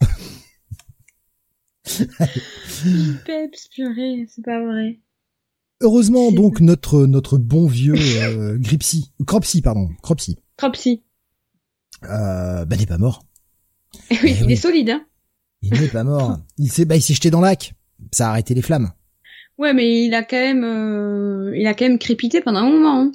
[1.86, 5.00] Peps, purée, c'est pas vrai.
[5.84, 10.38] Heureusement, donc, notre, notre bon vieux, euh, Gripsy, Cropsy, pardon, Cropsy.
[10.56, 11.04] Cropsy.
[12.06, 13.26] Euh, bah, n'est pas mort.
[14.10, 15.06] oui, eh il est solide, hein.
[15.62, 16.40] Il n'est pas mort.
[16.58, 17.74] Il s'est, bah, il s'est jeté dans lac.
[18.12, 18.92] Ça a arrêté les flammes.
[19.58, 23.02] Ouais, mais il a quand même, euh, il a quand même crépité pendant un moment.
[23.02, 23.12] Hein.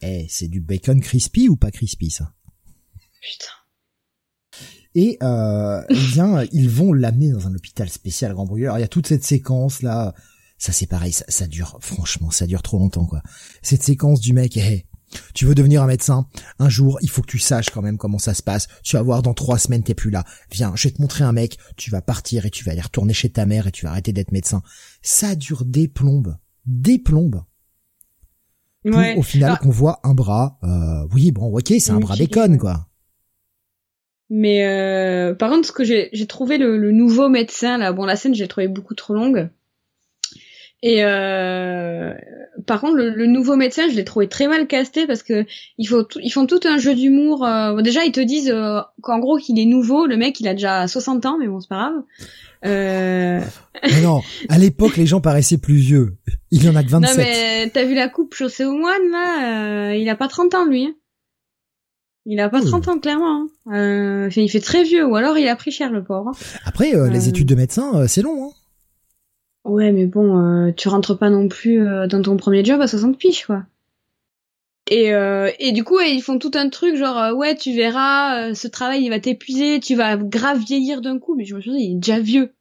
[0.00, 2.32] Eh, c'est du bacon crispy ou pas crispy ça?
[3.20, 4.64] Putain.
[4.94, 8.78] Et euh, eh bien, ils vont l'amener dans un hôpital spécial Grand Brûleur.
[8.78, 10.14] Il y a toute cette séquence là.
[10.62, 11.76] Ça c'est pareil, ça, ça, dure.
[11.80, 13.20] Franchement, ça dure trop longtemps quoi.
[13.62, 14.86] Cette séquence du mec, hey,
[15.34, 16.28] tu veux devenir un médecin?
[16.60, 18.68] Un jour, il faut que tu saches quand même comment ça se passe.
[18.84, 20.22] Tu vas voir, dans trois semaines, t'es plus là.
[20.52, 21.58] Viens, je vais te montrer un mec.
[21.76, 24.12] Tu vas partir et tu vas aller retourner chez ta mère et tu vas arrêter
[24.12, 24.62] d'être médecin.
[25.02, 27.42] Ça dure des plombes, des plombes.
[28.88, 29.60] Pour, au final, ah.
[29.60, 30.60] qu'on voit un bras.
[30.62, 32.86] Euh, oui, bon, ok, c'est un bras bacon, quoi.
[34.30, 38.14] Mais euh, par contre, ce que j'ai, trouvé le, le, nouveau médecin là, bon, la
[38.14, 39.50] scène, j'ai trouvé beaucoup trop longue.
[40.82, 42.12] Et euh,
[42.66, 45.46] par contre, le, nouveau médecin, je l'ai trouvé très mal casté parce que
[45.78, 47.46] il faut ils font tout un jeu d'humour.
[47.46, 50.06] Euh, déjà, ils te disent euh, qu'en gros qu'il est nouveau.
[50.06, 52.02] Le mec, il a déjà 60 ans, mais bon, c'est pas grave.
[52.64, 53.40] Euh...
[54.02, 56.16] non, à l'époque, les gens paraissaient plus vieux.
[56.50, 57.16] Il y en a que 27.
[57.16, 60.64] Non, mais t'as vu la coupe chaussée au moine là Il a pas 30 ans
[60.66, 60.86] lui.
[60.86, 60.94] Hein.
[62.26, 63.46] Il a pas 30 ans clairement.
[63.66, 64.28] Hein.
[64.34, 66.30] il fait très vieux, ou alors il a pris cher le pauvre.
[66.30, 66.58] Hein.
[66.64, 68.48] Après, les études de médecin, c'est long.
[68.48, 68.52] Hein.
[69.64, 72.88] Ouais, mais bon, euh, tu rentres pas non plus euh, dans ton premier job à
[72.88, 73.64] 60 piges, quoi.
[74.90, 78.66] Et, euh, et du coup, ils font tout un truc genre, ouais, tu verras, ce
[78.66, 81.36] travail, il va t'épuiser, tu vas grave vieillir d'un coup.
[81.36, 82.52] Mais je me suis dit, il est déjà vieux.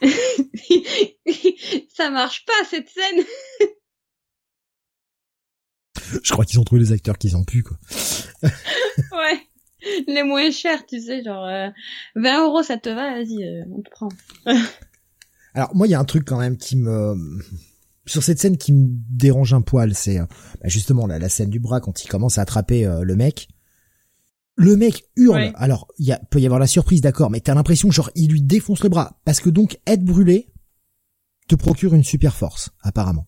[1.94, 3.24] Ça marche pas, cette scène.
[6.22, 7.76] je crois qu'ils ont trouvé les acteurs qu'ils ont pu, quoi.
[9.12, 9.40] ouais.
[10.08, 11.46] Les moins chers, tu sais, genre,
[12.16, 14.08] 20 euros, ça te va, vas-y, on te prend.
[15.54, 17.16] Alors moi, il y a un truc quand même qui me
[18.06, 20.26] sur cette scène qui me dérange un poil, c'est euh,
[20.60, 23.48] bah, justement la, la scène du bras quand il commence à attraper euh, le mec.
[24.56, 25.50] Le mec hurle.
[25.56, 28.30] Alors, il y a, peut y avoir la surprise, d'accord, mais t'as l'impression genre il
[28.30, 30.52] lui défonce le bras parce que donc être brûlé
[31.48, 33.26] te procure une super force, apparemment.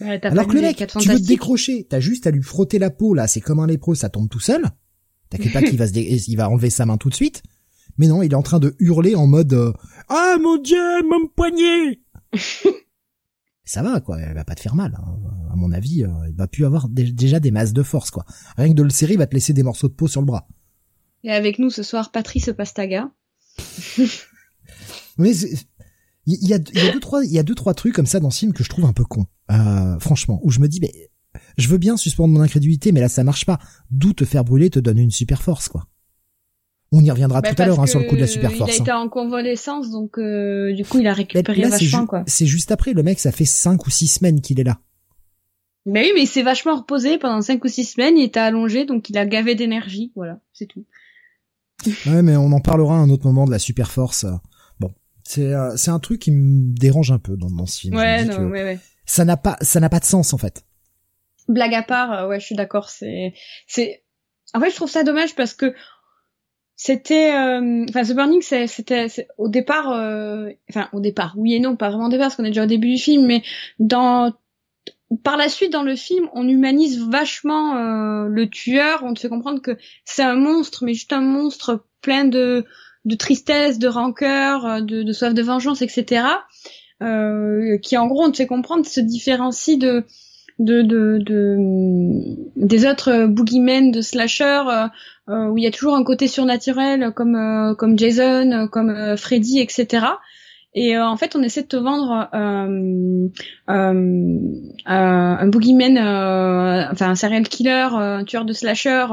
[0.00, 3.14] Alors que le mec, tu veux te décrocher, t'as juste à lui frotter la peau
[3.14, 4.64] là, c'est comme un lépreux, ça tombe tout seul.
[5.28, 7.42] T'inquiète pas qu'il va se il va enlever sa main tout de suite.
[8.00, 9.74] Mais non, il est en train de hurler en mode euh,
[10.08, 12.00] Ah mon dieu, mon poignet
[13.64, 14.96] Ça va quoi, elle va pas te faire mal.
[14.98, 15.18] Hein.
[15.52, 18.24] À mon avis, euh, il va plus avoir déjà des masses de force quoi.
[18.56, 20.26] Rien que de le serrer, il va te laisser des morceaux de peau sur le
[20.26, 20.48] bras.
[21.24, 23.10] Et avec nous ce soir, Patrice Pastaga.
[25.18, 25.36] Mais
[26.24, 28.18] il y a, y a deux trois il y a deux trois trucs comme ça
[28.18, 29.26] dans ce film que je trouve un peu con.
[29.50, 31.10] Euh, franchement, où je me dis mais
[31.58, 33.58] je veux bien suspendre mon incrédulité, mais là ça marche pas.
[33.90, 35.86] D'où te faire brûler te donne une super force quoi.
[36.92, 38.74] On y reviendra bah, tout à l'heure hein, sur le coup de la super force.
[38.74, 38.98] Il a été hein.
[38.98, 42.24] en convalescence, donc euh, du coup il a récupéré vachement quoi.
[42.26, 44.78] C'est juste après, le mec, ça fait cinq ou six semaines qu'il est là.
[45.86, 48.84] Mais oui, mais il s'est vachement reposé pendant cinq ou six semaines, il était allongé,
[48.84, 50.84] donc il a gavé d'énergie, voilà, c'est tout.
[52.06, 54.26] ouais, mais on en parlera à un autre moment de la super force.
[54.80, 54.92] Bon,
[55.24, 57.94] c'est euh, c'est un truc qui me dérange un peu dans, dans ce film.
[57.94, 58.78] Ouais, non, ouais, ouais.
[59.06, 60.64] Ça n'a pas ça n'a pas de sens en fait.
[61.48, 63.32] Blague à part, euh, ouais, je suis d'accord, c'est
[63.68, 64.04] c'est
[64.54, 65.74] en fait je trouve ça dommage parce que
[66.82, 71.76] c'était, euh, enfin, The Burning, c'était au départ, euh, enfin, au départ, oui et non,
[71.76, 73.42] pas vraiment au départ, parce qu'on est déjà au début du film, mais
[73.78, 74.32] dans
[75.22, 79.02] par la suite dans le film, on humanise vachement euh, le tueur.
[79.04, 79.76] On te fait comprendre que
[80.06, 82.64] c'est un monstre, mais juste un monstre plein de,
[83.04, 86.24] de tristesse, de rancœur, de, de soif de vengeance, etc.
[87.02, 90.06] Euh, qui en gros, on te fait comprendre, se différencie de
[90.60, 91.56] de, de, de
[92.56, 94.88] des autres boogeymen de slasher euh, euh,
[95.30, 100.06] où il y a toujours un côté surnaturel comme euh, comme Jason, comme Freddy, etc.
[100.72, 103.28] Et en fait, on essaie de te vendre euh,
[104.86, 109.06] un boogeyman, enfin un serial killer, un tueur de slasher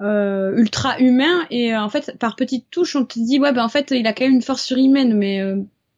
[0.00, 1.46] ultra humain.
[1.50, 4.12] Et en fait, par petites touches, on te dit ouais, ben en fait, il a
[4.12, 5.40] quand même une force surhumaine, mais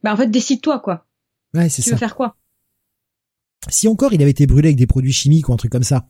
[0.02, 1.06] ben en fait, décide-toi quoi.
[1.54, 1.90] Ouais, c'est ça.
[1.90, 2.36] Tu veux faire quoi?
[3.68, 6.06] Si encore il avait été brûlé avec des produits chimiques ou un truc comme ça,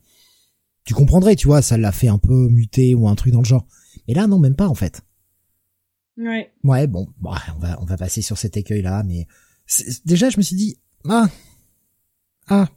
[0.87, 3.45] tu comprendrais, tu vois, ça l'a fait un peu muter ou un truc dans le
[3.45, 3.67] genre.
[4.07, 5.01] Mais là, non, même pas en fait.
[6.17, 6.49] Ouais.
[6.63, 9.27] Ouais, bon, on va on va passer sur cet écueil là, mais
[10.05, 10.79] déjà je me suis dit
[11.09, 11.27] ah
[12.47, 12.69] ah.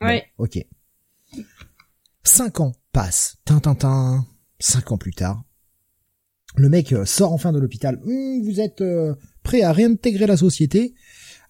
[0.00, 0.24] Ouais.
[0.38, 0.58] ok.
[2.24, 3.36] Cinq ans passent.
[3.44, 4.26] Tintintin.
[4.58, 5.44] Cinq ans plus tard,
[6.56, 8.00] le mec euh, sort enfin de l'hôpital.
[8.04, 10.94] Hum, vous êtes euh, prêt à réintégrer la société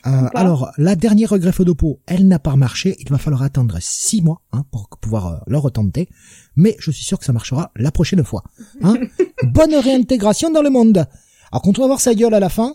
[0.06, 2.96] euh, alors, la dernière greffe de peau, elle n'a pas marché.
[3.00, 6.08] Il va falloir attendre six mois hein, pour pouvoir euh, le retenter.
[6.56, 8.44] Mais je suis sûr que ça marchera la prochaine fois.
[8.82, 8.96] Hein.
[9.44, 11.06] bonne réintégration dans le monde.
[11.50, 12.74] Alors, quand on va voir sa gueule à la fin,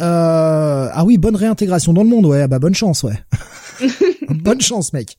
[0.00, 2.46] euh, ah oui, bonne réintégration dans le monde, ouais.
[2.46, 3.18] Bah bonne chance, ouais.
[4.28, 5.18] bonne chance, mec.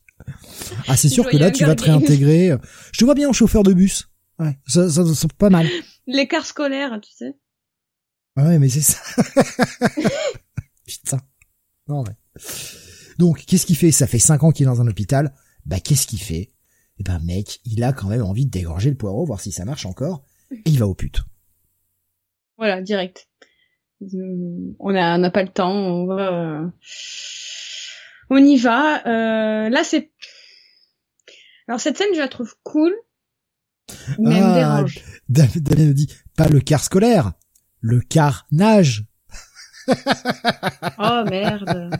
[0.88, 2.56] Ah, c'est sûr que là, tu vas te réintégrer.
[2.92, 4.08] Je te vois bien en chauffeur de bus.
[4.38, 5.66] Ouais, ça, ça, ça pas mal.
[6.06, 7.36] L'écart scolaire, tu sais.
[8.36, 8.98] Ouais, mais c'est ça.
[10.86, 11.20] Putain.
[13.18, 13.90] Donc, qu'est-ce qu'il fait?
[13.90, 15.34] Ça fait cinq ans qu'il est dans un hôpital.
[15.66, 16.52] Bah, qu'est-ce qu'il fait?
[16.98, 19.64] Eh ben, mec, il a quand même envie de dégorger le poireau, voir si ça
[19.64, 20.22] marche encore.
[20.52, 21.20] Et il va au pute.
[22.56, 23.28] Voilà, direct.
[24.02, 25.72] Euh, on a, n'a pas le temps.
[25.72, 26.66] On va, euh,
[28.30, 29.06] on y va.
[29.06, 30.12] Euh, là, c'est.
[31.68, 32.92] Alors cette scène, je la trouve cool,
[34.18, 35.00] mais elle me ah, dérange.
[35.28, 37.32] Me dit pas le car scolaire,
[37.80, 39.04] le carnage
[40.98, 41.90] oh merde.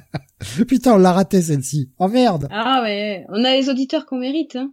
[0.66, 1.92] Putain, on l'a raté celle-ci.
[1.98, 2.48] Oh merde.
[2.50, 4.56] Ah ouais, on a les auditeurs qu'on mérite.
[4.56, 4.72] Hein.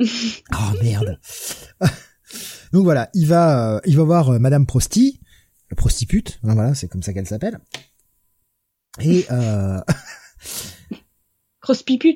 [0.00, 1.18] oh merde.
[2.72, 5.20] Donc voilà, il va, euh, il va voir euh, Madame Prosty,
[5.76, 6.38] prostitute.
[6.44, 7.58] Hein, voilà, c'est comme ça qu'elle s'appelle.
[9.00, 9.80] Et euh...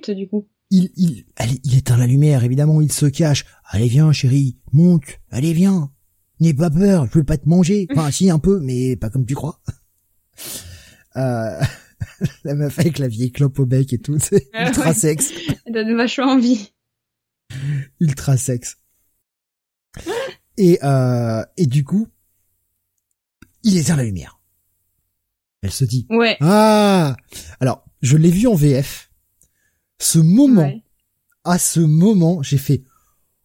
[0.08, 0.48] Du coup.
[0.70, 3.44] Il, il, allez, il éteint la lumière, évidemment, il se cache.
[3.66, 5.04] Allez, viens, chérie, monte.
[5.30, 5.92] Allez, viens.
[6.42, 7.86] N'aie pas peur, je peux pas te manger.
[7.92, 9.62] Enfin, si, un peu, mais pas comme tu crois.
[11.14, 11.60] Euh,
[12.44, 15.30] la meuf avec la vieille clope au bec et tout, c'est ah ultra sexe.
[15.64, 16.72] Elle donne vachement envie.
[18.00, 18.78] Ultra sexe.
[20.56, 22.08] Et, euh, et du coup,
[23.62, 24.40] il éteint la lumière.
[25.62, 26.08] Elle se dit.
[26.10, 26.36] Ouais.
[26.40, 27.16] Ah!
[27.60, 29.12] Alors, je l'ai vu en VF.
[30.00, 30.72] Ce moment,
[31.44, 32.82] à ce moment, j'ai fait,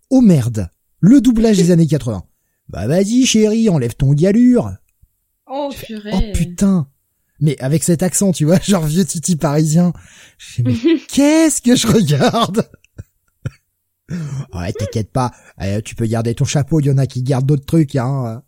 [0.09, 2.26] oh merde, le doublage des années 80.
[2.69, 4.71] Bah vas-y chérie, enlève ton galure.
[5.45, 6.11] Oh purée.
[6.13, 6.89] Oh putain.
[7.39, 9.93] Mais avec cet accent, tu vois, genre vieux titi parisien.
[10.37, 10.73] Je mais
[11.07, 12.69] qu'est-ce que je regarde?
[14.53, 17.45] Ouais, t'inquiète pas, eh, tu peux garder ton chapeau, il y en a qui gardent
[17.45, 18.41] d'autres trucs, hein.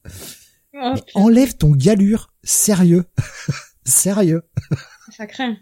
[0.74, 3.03] Oh, enlève ton galure, sérieux.
[3.86, 4.43] sérieux.
[5.11, 5.57] Ça craint.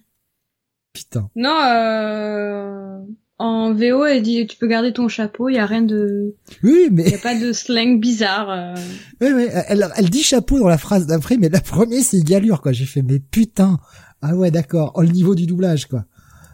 [0.93, 1.29] Putain.
[1.35, 2.99] Non, euh...
[3.39, 6.35] En VO, elle dit tu peux garder ton chapeau, il y a rien de.
[6.63, 7.03] Oui, mais.
[7.03, 8.49] Il y a pas de slang bizarre.
[8.49, 8.75] Euh...
[9.21, 12.61] Oui, oui, elle, elle dit chapeau dans la phrase d'après, mais la première c'est galure
[12.61, 12.71] quoi.
[12.71, 13.79] J'ai fait mais putain.
[14.21, 14.93] Ah ouais, d'accord.
[14.95, 16.05] Au niveau du doublage quoi.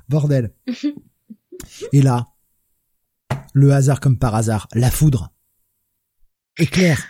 [0.09, 0.53] Bordel.
[1.93, 2.27] Et là,
[3.53, 5.33] le hasard comme par hasard, la foudre,
[6.57, 7.01] éclair,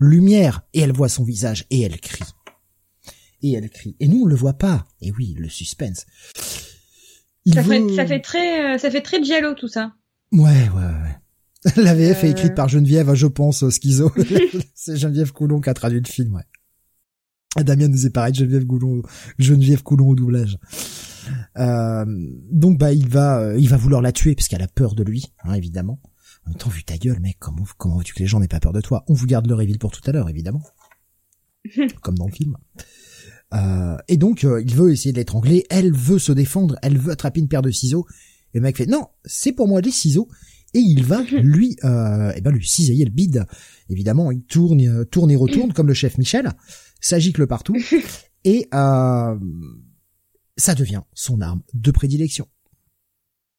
[0.00, 2.24] lumière, et elle voit son visage et elle crie.
[3.42, 3.94] Et elle crie.
[4.00, 4.86] Et nous on le voit pas.
[5.00, 6.06] Et oui, le suspense
[7.46, 9.94] ça, fait, ça fait très, euh, ça fait très giallo tout ça.
[10.32, 11.72] Ouais, ouais, ouais.
[11.76, 12.54] La VF est écrite euh.
[12.54, 14.12] par Geneviève, je pense, Schizo.
[14.74, 16.44] c'est Geneviève Coulon qui a traduit le film, ouais.
[17.62, 19.02] Damien nous est pareil, Geneviève Coulon,
[19.38, 20.58] Geneviève Coulon au doublage.
[21.56, 22.04] Euh,
[22.50, 25.02] donc bah il va, euh, il va vouloir la tuer parce qu'elle a peur de
[25.02, 26.00] lui, hein, évidemment.
[26.44, 28.60] En même temps, vu ta gueule, mec, comment, comment veux-tu que les gens n'aient pas
[28.60, 29.04] peur de toi?
[29.08, 30.62] On vous garde le reveal pour tout à l'heure, évidemment,
[32.02, 32.56] comme dans le film.
[33.54, 37.12] Euh, et donc, euh, il veut essayer de l'étrangler, elle veut se défendre, elle veut
[37.12, 38.06] attraper une paire de ciseaux.
[38.52, 40.28] Et le mec fait, non, c'est pour moi les ciseaux.
[40.74, 43.46] Et il va lui, euh, eh ben, lui cisailler le bide.
[43.88, 46.50] Évidemment, il tourne, euh, tourne et retourne comme le chef Michel,
[47.10, 47.76] le partout.
[48.46, 49.38] Et ça
[50.76, 52.46] devient son arme de prédilection.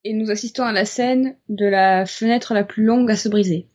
[0.03, 3.67] Et nous assistons à la scène de la fenêtre la plus longue à se briser.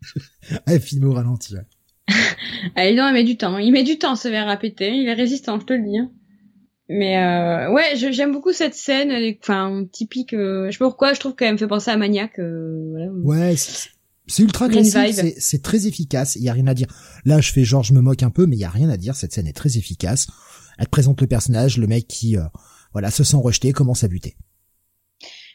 [0.66, 1.54] Elle filme au ralenti.
[1.54, 1.66] Ouais.
[2.76, 3.58] ah, non, il met du temps.
[3.58, 4.94] Il met du temps ce verre à péter.
[4.94, 5.98] Il est résistant, je te le dis.
[5.98, 6.10] Hein.
[6.88, 10.34] Mais euh, ouais, j'aime beaucoup cette scène, enfin typique.
[10.34, 12.38] Euh, je sais pas pourquoi, je trouve qu'elle me fait penser à Maniac.
[12.38, 13.12] Euh, voilà.
[13.22, 13.54] Ouais,
[14.30, 16.36] c'est ultra classique, c'est très efficace.
[16.36, 16.88] Il y a rien à dire.
[17.24, 18.96] Là, je fais genre, je me moque un peu, mais il y a rien à
[18.96, 19.14] dire.
[19.14, 20.28] Cette scène est très efficace.
[20.78, 22.42] Elle te présente le personnage, le mec qui, euh,
[22.92, 24.36] voilà, se sent rejeté, commence à buter.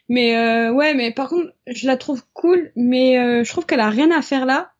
[0.07, 3.79] Mais euh, ouais, mais par contre, je la trouve cool, mais euh, je trouve qu'elle
[3.79, 4.71] a rien à faire là,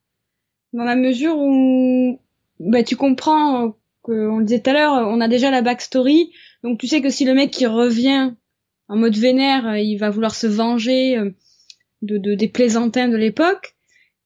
[0.76, 2.19] dans la mesure où,
[2.59, 6.32] bah, tu comprends qu'on le disait tout à l'heure, on a déjà la backstory,
[6.63, 8.34] donc tu sais que si le mec qui revient
[8.88, 11.17] en mode vénère, il va vouloir se venger
[12.01, 13.76] de, de des plaisantins de l'époque.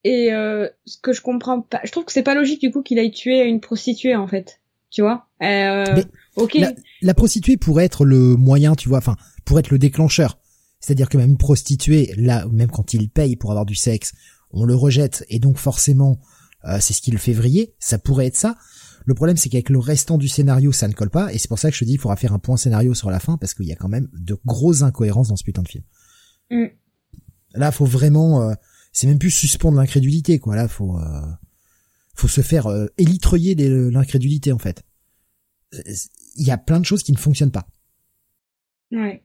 [0.04, 2.82] Et euh, ce que je comprends pas, je trouve que c'est pas logique du coup
[2.82, 5.28] qu'il aille tuer une prostituée en fait, tu vois?
[5.44, 6.02] Euh,
[6.36, 6.58] ok.
[7.02, 10.38] La, prostituée pourrait être le moyen, tu vois, enfin, pourrait être le déclencheur.
[10.80, 14.14] C'est-à-dire que même une prostituée, là, même quand il paye pour avoir du sexe,
[14.52, 16.39] on le rejette et donc forcément, euh,
[16.80, 17.74] c'est ce qui le fait vriller.
[17.80, 18.58] Ça pourrait être ça.
[19.06, 21.58] Le problème, c'est qu'avec le restant du scénario, ça ne colle pas, et c'est pour
[21.58, 23.54] ça que je te dis, il faudra faire un point scénario sur la fin, parce
[23.54, 25.84] qu'il y a quand même de grosses incohérences dans ce putain de film.
[26.52, 26.66] Mm.
[27.56, 28.54] Là, faut vraiment, euh,
[28.92, 30.56] c'est même plus suspendre l'incrédulité, quoi.
[30.56, 31.22] Là, faut, euh,
[32.14, 34.84] faut se faire euh, élitreiller l'incrédulité, en fait.
[36.36, 37.68] Il y a plein de choses qui ne fonctionnent pas.
[38.92, 39.24] Ouais.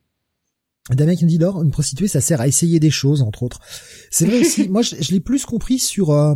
[0.91, 3.61] Damien qui me dit d'or, une prostituée, ça sert à essayer des choses, entre autres.
[4.11, 4.69] C'est vrai aussi.
[4.71, 6.35] moi, je, l'ai plus compris sur euh,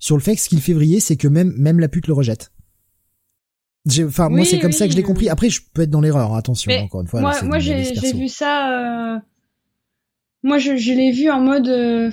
[0.00, 2.14] sur le fait que ce qu'il fait vriller, c'est que même même la pute le
[2.14, 2.50] rejette.
[4.02, 5.28] Enfin, moi, c'est comme ça que je l'ai compris.
[5.28, 6.34] Après, je peux être dans l'erreur.
[6.34, 7.20] Attention, encore une fois.
[7.20, 7.82] Moi, moi j'ai
[8.12, 9.22] vu ça.
[10.42, 12.10] Moi, je, je l'ai vu en mode euh,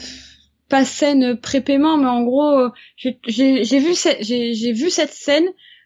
[0.70, 5.46] pas scène prépaiement, mais en gros, euh, j'ai vu cette j'ai vu cette scène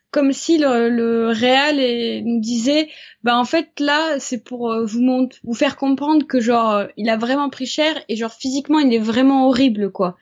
[0.10, 1.78] comme si le, le réal
[2.26, 2.90] nous disait
[3.24, 7.10] bah en fait là c'est pour euh, vous montre, vous faire comprendre que genre il
[7.10, 10.18] a vraiment pris cher et genre physiquement il est vraiment horrible quoi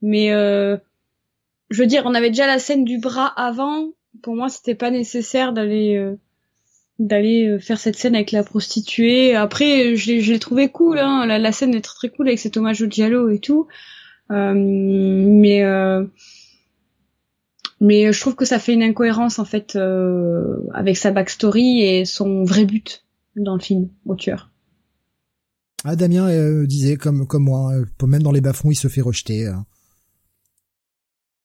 [0.00, 0.78] mais euh,
[1.74, 3.90] je veux dire on avait déjà la scène du bras avant
[4.22, 6.16] pour moi c'était pas nécessaire d'aller
[6.98, 9.34] d'aller euh, faire cette scène avec la prostituée.
[9.34, 11.26] Après, je l'ai trouvé cool, hein.
[11.26, 13.66] la, scène est très cool avec cet hommage au Diallo et tout.
[14.30, 16.04] Euh, mais euh,
[17.80, 22.04] mais je trouve que ça fait une incohérence en fait euh, avec sa backstory et
[22.04, 23.04] son vrai but
[23.36, 24.50] dans le film au tueur.
[25.84, 27.72] Ah Damien euh, disait comme comme moi,
[28.06, 29.50] même dans les bas-fonds il se fait rejeter.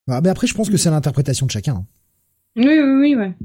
[0.10, 1.76] Ah, mais après je pense que c'est l'interprétation de chacun.
[1.76, 1.86] Hein.
[2.56, 3.36] Oui oui oui ouais.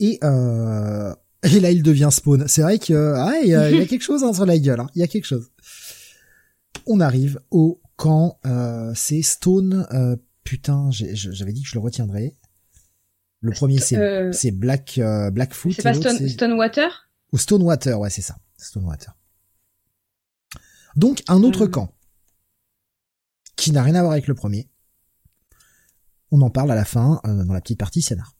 [0.00, 2.46] Et, euh, et là, il devient Spawn.
[2.46, 4.80] C'est vrai que ah, il, y a, quelque chose entre la gueule.
[4.80, 4.88] Hein.
[4.94, 5.50] Il y a quelque chose.
[6.86, 8.38] On arrive au camp.
[8.46, 9.86] Euh, c'est Stone.
[9.92, 12.36] Euh, putain, j'avais dit que je le retiendrais.
[13.40, 15.72] Le premier, c'est euh, c'est Black euh, Blackfoot.
[15.72, 17.08] C'est pas Stone, Stonewater?
[17.32, 18.36] Ou Stonewater, ouais, c'est ça.
[18.56, 19.14] Stonewater.
[20.96, 21.70] Donc un autre hmm.
[21.70, 21.94] camp
[23.54, 24.68] qui n'a rien à voir avec le premier.
[26.30, 28.38] On en parle à la fin euh, dans la petite partie scénar.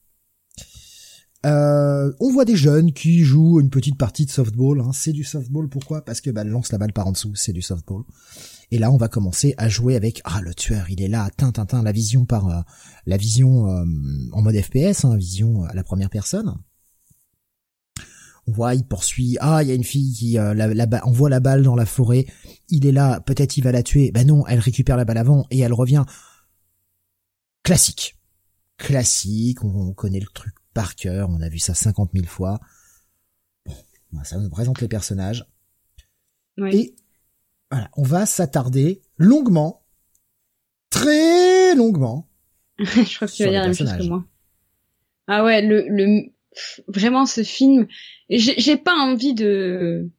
[1.46, 4.80] Euh, on voit des jeunes qui jouent une petite partie de softball.
[4.80, 4.90] Hein.
[4.92, 6.04] C'est du softball, pourquoi?
[6.04, 8.02] Parce que bah, lance la balle par en dessous, c'est du softball.
[8.70, 11.52] Et là, on va commencer à jouer avec ah le tueur, il est là, tin
[11.82, 12.60] la vision par euh,
[13.06, 13.84] la vision euh,
[14.32, 16.54] en mode FPS, hein, vision à la première personne.
[18.46, 19.36] On voit, il poursuit.
[19.40, 21.84] Ah, il y a une fille qui la, la, on voit la balle dans la
[21.84, 22.26] forêt.
[22.70, 24.10] Il est là, peut-être il va la tuer.
[24.10, 26.04] Ben non, elle récupère la balle avant et elle revient.
[27.62, 28.16] Classique,
[28.76, 29.62] classique.
[29.64, 32.60] on connaît le truc par cœur, on a vu ça 50 000 fois.
[34.12, 35.46] Bon, ça nous présente les personnages.
[36.72, 36.94] Et
[37.70, 39.84] voilà, on va s'attarder longuement,
[40.90, 42.28] très longuement.
[42.78, 44.24] Je crois que tu vas dire la même chose que moi.
[45.26, 46.32] Ah ouais, le, le
[46.88, 47.86] vraiment ce film,
[48.30, 50.10] j'ai pas envie de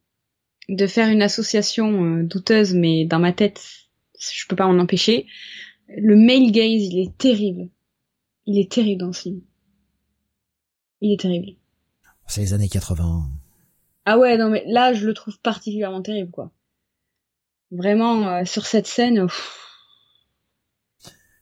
[0.68, 3.60] de faire une association euh, douteuse, mais dans ma tête,
[4.20, 5.26] je peux pas m'en empêcher.
[5.96, 7.68] Le male gaze, il est terrible.
[8.46, 9.40] Il est terrible dans ce film.
[11.00, 11.56] Il est terrible.
[12.26, 13.28] C'est les années 80.
[14.06, 16.52] Ah ouais, non mais là, je le trouve particulièrement terrible, quoi.
[17.70, 19.26] Vraiment, euh, sur cette scène,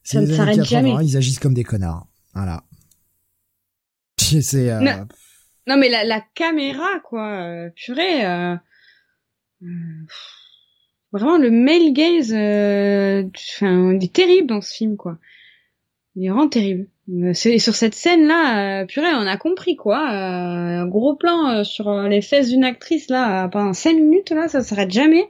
[0.02, 0.94] ça ne s'arrête jamais.
[1.04, 2.06] Ils agissent comme des connards.
[2.34, 2.64] Voilà.
[4.18, 4.70] C'est.
[4.70, 4.80] Euh...
[5.66, 5.76] Non.
[5.76, 8.26] mais la, la caméra, quoi, euh, purée.
[8.26, 8.56] Euh...
[11.12, 15.18] Vraiment, le male gaze, enfin, il est terrible dans ce film, quoi.
[16.18, 16.88] Il est vraiment terrible.
[17.10, 19.98] Euh, c'est sur cette scène là, euh, purée, on a compris quoi.
[19.98, 24.62] Euh, un gros plan sur les fesses d'une actrice là, pendant cinq minutes là, ça
[24.62, 25.28] s'arrête jamais.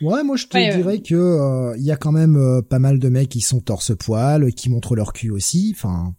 [0.00, 3.28] Ouais, moi je te dirais que il y a quand même pas mal de mecs
[3.28, 5.72] qui sont torse-poil, qui montrent leur cul aussi.
[5.74, 6.14] Enfin,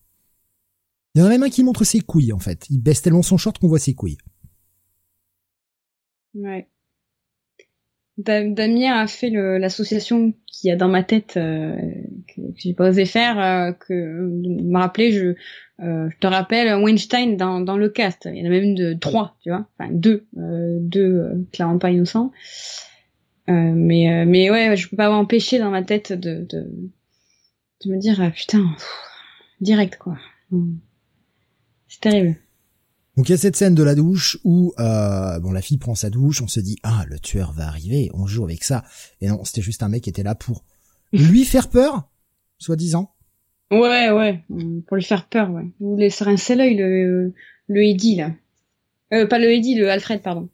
[1.13, 2.65] il y en a même un qui montre ses couilles en fait.
[2.69, 4.17] Il baisse tellement son short qu'on voit ses couilles.
[6.33, 6.69] Ouais.
[8.17, 11.77] Damien a fait l'association qu'il y a dans ma tête euh,
[12.27, 15.35] que, j'ai pas osé faire, euh, que me rappeler, je,
[15.83, 18.27] euh, je te rappelle Weinstein dans, le cast.
[18.31, 21.91] Il y en a même de trois, tu vois, enfin deux, euh, deux clairement pas
[21.91, 22.31] innocents.
[23.47, 26.65] mais mais ouais, je peux pas m'empêcher dans ma tête de de,
[27.85, 28.65] me dire putain
[29.61, 30.17] direct quoi.
[31.87, 32.35] C'est terrible.
[33.17, 35.95] Donc il y a cette scène de la douche où euh, bon la fille prend
[35.95, 38.83] sa douche, on se dit ah le tueur va arriver, on joue avec ça.
[39.21, 40.63] Et non, c'était juste un mec qui était là pour
[41.11, 42.07] lui faire peur,
[42.59, 43.11] soi-disant.
[43.71, 44.45] Ouais ouais,
[44.87, 45.65] pour lui faire peur ouais.
[45.79, 47.33] Vous voulez rincer l'œil le
[47.67, 48.31] le Eddie là.
[49.13, 50.47] Euh, pas le Eddie, le Alfred pardon.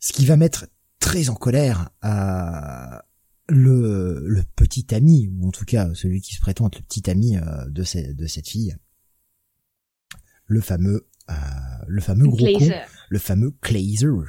[0.00, 0.66] Ce qui va mettre
[0.98, 2.98] très en colère euh,
[3.48, 7.08] le le petit ami ou en tout cas celui qui se prétend être le petit
[7.08, 8.74] ami euh, de cette de cette fille
[10.46, 11.34] le fameux euh,
[11.86, 12.70] le fameux gros con,
[13.08, 14.26] le fameux Glazer,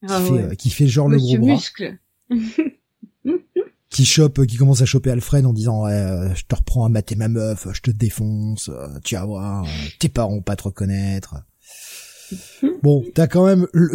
[0.00, 1.98] qui, ah fait, euh, qui fait genre le gros muscle.
[3.90, 7.14] qui chope, qui commence à choper Alfred en disant euh, je te reprends à mater
[7.14, 8.70] ma meuf, je te défonce,
[9.04, 9.66] tu vas voir,
[10.00, 11.36] tes parents vont pas te reconnaître.
[12.82, 13.90] bon, t'as quand même, le,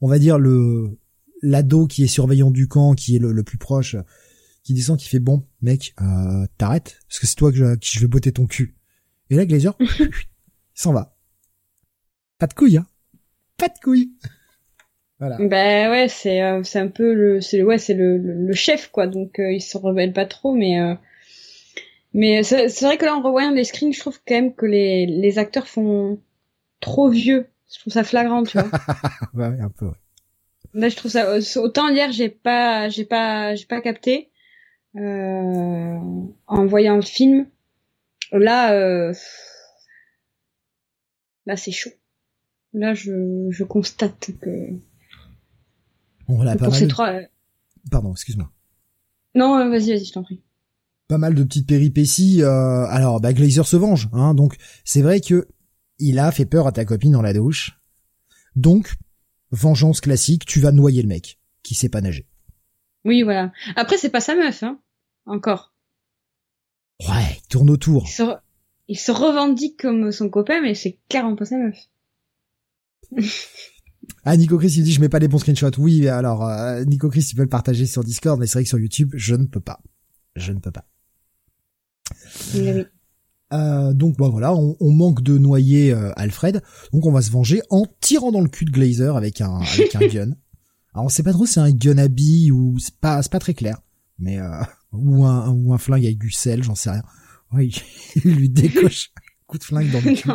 [0.00, 0.98] on va dire le
[1.42, 3.96] l'ado qui est surveillant du camp, qui est le, le plus proche,
[4.62, 7.96] qui descend, qui fait bon, mec, euh, t'arrêtes, parce que c'est toi que je, qui
[7.96, 8.76] je vais botter ton cul.
[9.30, 9.76] Et là, Glazer,
[10.80, 11.14] s'en va.
[12.38, 12.86] Pas de couilles, hein.
[13.58, 14.12] Pas de couilles.
[15.18, 15.36] Voilà.
[15.38, 19.06] Ben ouais, c'est euh, c'est un peu le c'est ouais c'est le, le, chef quoi
[19.06, 20.94] donc euh, il se rebelle pas trop mais euh,
[22.14, 25.04] mais c'est vrai que là en revoyant les screens je trouve quand même que les
[25.04, 26.18] les acteurs font
[26.80, 28.70] trop vieux je trouve ça flagrant tu vois
[29.34, 29.92] ouais, un peu ouais.
[30.72, 34.30] là je trouve ça autant hier j'ai pas j'ai pas j'ai pas capté
[34.96, 37.46] en voyant le film
[38.32, 39.12] là
[41.50, 41.90] Là, c'est chaud.
[42.74, 44.68] Là, je, je constate que.
[46.28, 46.78] On l'a pas mal.
[46.78, 47.12] Ces trois...
[47.90, 48.52] Pardon, excuse-moi.
[49.34, 50.44] Non, euh, vas-y, vas-y, je t'en prie.
[51.08, 52.44] Pas mal de petites péripéties.
[52.44, 52.86] Euh...
[52.86, 54.34] Alors, bah, Glazer se venge, hein.
[54.34, 55.48] Donc, c'est vrai que
[55.98, 57.80] il a fait peur à ta copine dans la douche.
[58.54, 58.94] Donc,
[59.50, 62.28] vengeance classique, tu vas noyer le mec qui sait pas nager.
[63.04, 63.50] Oui, voilà.
[63.74, 64.78] Après, c'est pas sa meuf, hein.
[65.26, 65.74] Encore.
[67.00, 68.22] Ouais, il tourne autour il se
[69.08, 71.76] revendique comme son copain, mais c'est clairement pas sa meuf.
[74.24, 75.78] ah, Nico Chris, il dit, je mets pas les bons screenshots.
[75.78, 78.68] Oui, alors, euh, Nico Chris, il peut le partager sur Discord, mais c'est vrai que
[78.68, 79.80] sur YouTube, je ne peux pas.
[80.36, 80.86] Je ne peux pas.
[83.52, 86.62] Euh, donc bah voilà, on, manque de noyer euh, Alfred,
[86.92, 89.96] donc on va se venger en tirant dans le cul de Glazer avec un avec
[89.96, 90.30] un gun.
[90.94, 93.32] Alors on sait pas trop si c'est un gun à billes ou c'est pas c'est
[93.32, 93.78] pas très clair,
[94.20, 94.62] mais euh,
[94.92, 97.02] ou un ou un flingue avec du sel, j'en sais rien.
[97.52, 97.82] Oui,
[98.24, 100.28] il lui décoche un coup de flingue dans le cul.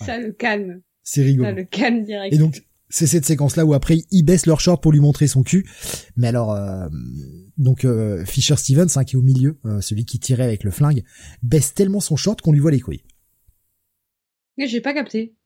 [0.00, 0.82] Ça le calme.
[1.02, 1.48] C'est rigolo.
[1.48, 2.34] Ça le calme direct.
[2.34, 5.42] Et donc, c'est cette séquence-là où après, il baisse leur short pour lui montrer son
[5.42, 5.68] cul.
[6.16, 6.88] Mais alors, euh,
[7.56, 10.70] donc euh, Fisher Stevens, hein, qui est au milieu, euh, celui qui tirait avec le
[10.70, 11.04] flingue,
[11.42, 13.04] baisse tellement son short qu'on lui voit les couilles.
[14.56, 15.36] Mais j'ai pas capté.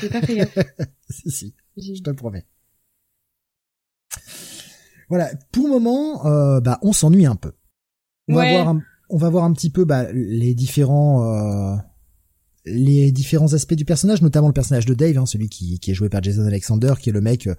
[0.00, 0.58] J'ai pas fait gaffe.
[1.10, 2.46] si, si, je te le promets.
[5.08, 7.52] Voilà, pour le moment, bah, on s'ennuie un peu.
[8.28, 11.76] On va voir un, on va voir un petit peu bah, les différents euh,
[12.64, 16.08] les différents aspects du personnage, notamment le personnage de Dave, hein, celui qui, est joué
[16.08, 17.54] par Jason Alexander, qui est le mec euh,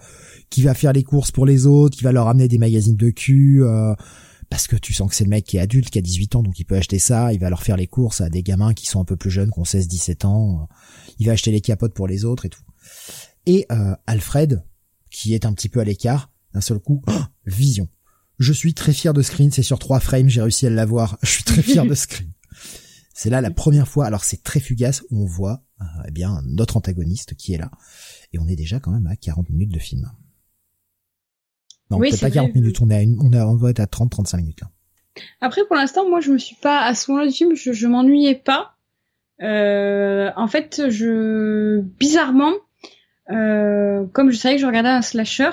[0.50, 3.10] qui va faire les courses pour les autres, qui va leur amener des magazines de
[3.10, 3.96] cul, euh,
[4.50, 6.44] parce que tu sens que c'est le mec qui est adulte, qui a 18 ans,
[6.44, 8.86] donc il peut acheter ça, il va leur faire les courses à des gamins qui
[8.86, 10.68] sont un peu plus jeunes, qui ont 16-17 ans,
[11.20, 12.64] il va acheter les capotes pour les autres et tout.
[13.46, 13.66] Et
[14.08, 14.64] Alfred,
[15.10, 17.02] qui est un petit peu à l'écart, d'un seul coup,
[17.46, 17.88] vision.
[18.40, 21.18] Je suis très fier de Screen, c'est sur trois frames, j'ai réussi à l'avoir.
[21.24, 22.32] Je suis très fier de Screen.
[23.14, 26.42] C'est là la première fois, alors c'est très fugace, où on voit euh, eh bien
[26.46, 27.72] notre antagoniste qui est là.
[28.32, 30.12] Et on est déjà quand même à 40 minutes de film.
[31.90, 33.86] Non, peut pas 40 minutes, on est à une, on, est, on va être à
[33.86, 34.70] 30-35 minutes là.
[35.42, 37.88] Après, pour l'instant, moi, je me suis pas à ce moment-là du film, je, je
[37.88, 38.76] m'ennuyais pas.
[39.42, 42.54] Euh, en fait, je bizarrement,
[43.32, 45.52] euh, comme je savais que je regardais un slasher,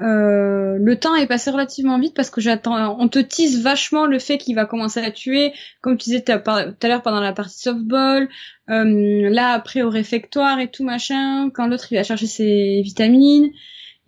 [0.00, 2.96] euh, le temps est passé relativement vite parce que j'attends.
[3.00, 6.32] On te tease vachement le fait qu'il va commencer à tuer, comme tu disais tout
[6.32, 8.28] à l'heure pendant la partie softball.
[8.70, 13.50] Euh, là après au réfectoire et tout machin, quand l'autre il va chercher ses vitamines.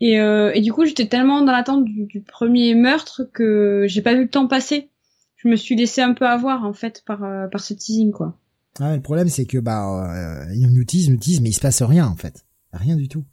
[0.01, 4.15] Et, euh, et du coup j'étais tellement dans l'attente du, premier meurtre que j'ai pas
[4.15, 4.89] vu le temps passer.
[5.37, 8.39] Je me suis laissé un peu avoir en fait par euh, par ce teasing quoi.
[8.79, 11.61] Ah, le problème c'est que bah euh, il nous tease, nous tease, mais il se
[11.61, 13.25] passe rien en fait, rien du tout.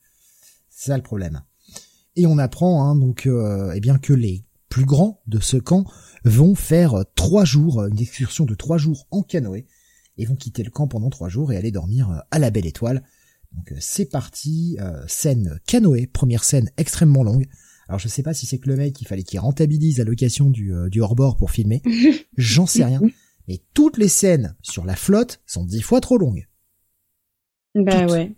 [0.69, 1.41] C'est ça le problème.
[2.17, 5.85] Et on apprend hein, donc euh, eh bien que les plus grands de ce camp
[6.25, 9.65] vont faire trois jours, une excursion de trois jours en canoë,
[10.17, 12.65] et vont quitter le camp pendant trois jours et aller dormir euh, à la Belle
[12.65, 13.03] Étoile.
[13.53, 14.77] Donc c'est parti,
[15.07, 17.47] scène canoë, première scène extrêmement longue.
[17.87, 20.49] Alors je sais pas si c'est que le mec, il fallait qu'il rentabilise la location
[20.49, 21.81] du, du hors-bord pour filmer.
[22.37, 22.99] J'en sais rien.
[23.47, 26.45] Mais toutes les scènes sur la flotte sont dix fois trop longues.
[27.73, 28.35] Bah ouais.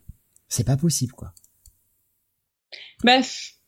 [0.48, 1.34] C'est pas possible, quoi.
[3.04, 3.59] Bref.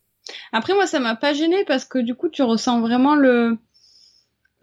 [0.52, 3.58] Après, moi, ça m'a pas gêné parce que du coup, tu ressens vraiment le.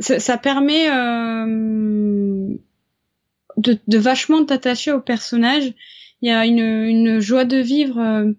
[0.00, 2.54] Ça, permet euh...
[3.56, 5.74] de, de, vachement t'attacher au personnage.
[6.22, 8.32] Il y a une, une joie de vivre euh,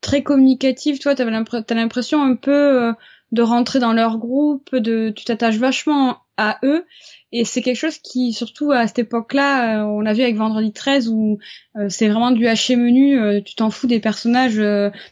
[0.00, 1.00] très communicative.
[1.00, 2.92] Toi, t'as l'impression un peu euh,
[3.32, 6.84] de rentrer dans leur groupe, de tu t'attaches vachement à eux
[7.30, 10.72] et c'est quelque chose qui, surtout à cette époque-là, euh, on l'a vu avec Vendredi
[10.72, 11.38] 13 où
[11.76, 14.56] euh, c'est vraiment du haché menu, euh, tu t'en fous des personnages,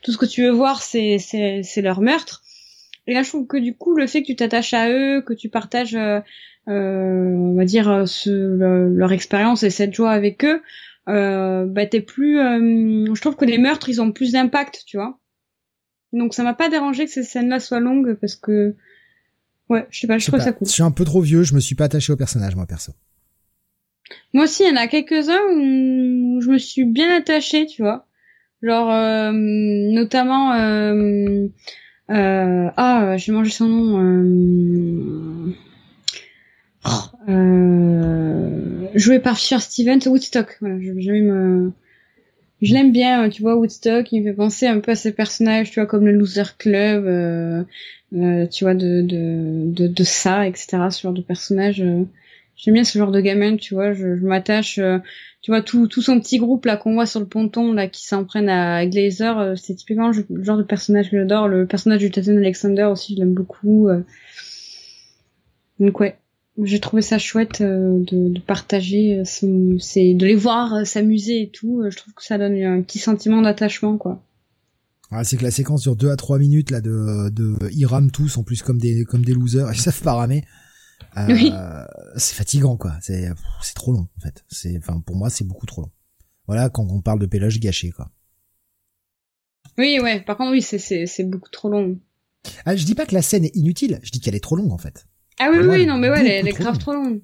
[0.02, 2.42] tout ce que tu veux voir c'est c'est c'est leur meurtre.
[3.06, 5.34] Et là je trouve que du coup le fait que tu t'attaches à eux, que
[5.34, 5.96] tu partages
[6.66, 10.62] on va dire ce, leur expérience et cette joie avec eux,
[11.06, 15.18] bah t'es plus je trouve que les meurtres ils ont plus d'impact, tu vois.
[16.12, 18.74] Donc ça m'a pas dérangé que ces scènes-là soient longues parce que
[19.68, 20.66] Ouais, je sais pas, je, trouve ça cool.
[20.66, 22.92] Je suis un peu trop vieux, je me suis pas attaché au personnage, moi, perso.
[24.32, 28.06] Moi aussi, il y en a quelques-uns où je me suis bien attachée, tu vois.
[28.62, 30.52] Genre, euh, notamment...
[30.54, 31.48] Euh,
[32.10, 34.00] euh, ah, j'ai mangé son nom.
[34.00, 35.52] Euh,
[37.28, 40.56] euh, joué par Fear Stevens, Woodstock.
[40.60, 41.72] Voilà, je, je, me...
[42.62, 44.10] je l'aime bien, tu vois, Woodstock.
[44.12, 47.04] Il me fait penser un peu à ces personnages, tu vois, comme le Loser Club.
[47.06, 47.62] Euh,
[48.14, 50.78] euh, tu vois, de, de, de, de, ça, etc.
[50.90, 51.82] Ce genre de personnage.
[51.82, 52.04] Euh,
[52.56, 53.92] j'aime bien ce genre de gamin, tu vois.
[53.92, 54.78] Je, je m'attache.
[54.78, 54.98] Euh,
[55.42, 58.04] tu vois, tout, tout son petit groupe là qu'on voit sur le ponton là qui
[58.04, 61.46] s'en prennent à Glazer, c'est typiquement le genre de personnage que j'adore.
[61.46, 63.88] Le personnage du Titan Alexander aussi, je l'aime beaucoup.
[65.78, 66.16] Donc ouais,
[66.62, 71.82] j'ai trouvé ça chouette de, de, partager, c'est de les voir s'amuser et tout.
[71.88, 74.22] Je trouve que ça donne un petit sentiment d'attachement quoi.
[75.10, 78.10] Ah, c'est que la séquence dure 2 à 3 minutes là de de ils rament
[78.10, 80.44] tous en plus comme des comme des losers, ils savent pas ramer.
[81.16, 81.84] Euh,
[82.16, 83.30] c'est fatigant quoi, c'est
[83.62, 84.44] c'est trop long en fait.
[84.48, 85.90] C'est enfin pour moi c'est beaucoup trop long.
[86.46, 88.10] Voilà quand on parle de péloge gâché quoi.
[89.78, 91.98] Oui ouais, par contre oui, c'est c'est c'est beaucoup trop long.
[92.64, 94.72] Ah, je dis pas que la scène est inutile, je dis qu'elle est trop longue
[94.72, 95.06] en fait.
[95.38, 97.22] Ah oui oui, non mais ouais, elle, est grave trop longue.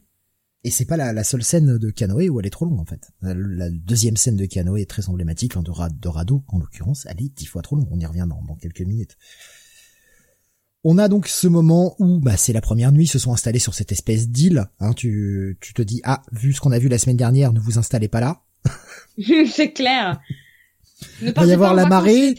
[0.65, 2.85] Et c'est pas la, la, seule scène de canoë où elle est trop longue en
[2.85, 3.11] fait.
[3.21, 7.35] La, deuxième scène de canoë est très emblématique, de, de radeau en l'occurrence, elle est
[7.35, 7.89] dix fois trop longue.
[7.91, 9.17] On y revient dans, dans quelques minutes.
[10.85, 13.75] On a donc ce moment où bah, c'est la première nuit, se sont installés sur
[13.75, 14.67] cette espèce d'île.
[14.81, 17.61] Hein, tu, tu te dis ah vu ce qu'on a vu la semaine dernière, ne
[17.61, 18.43] vous installez pas là.
[19.51, 20.21] c'est clair.
[21.21, 22.35] il va y avoir la marée.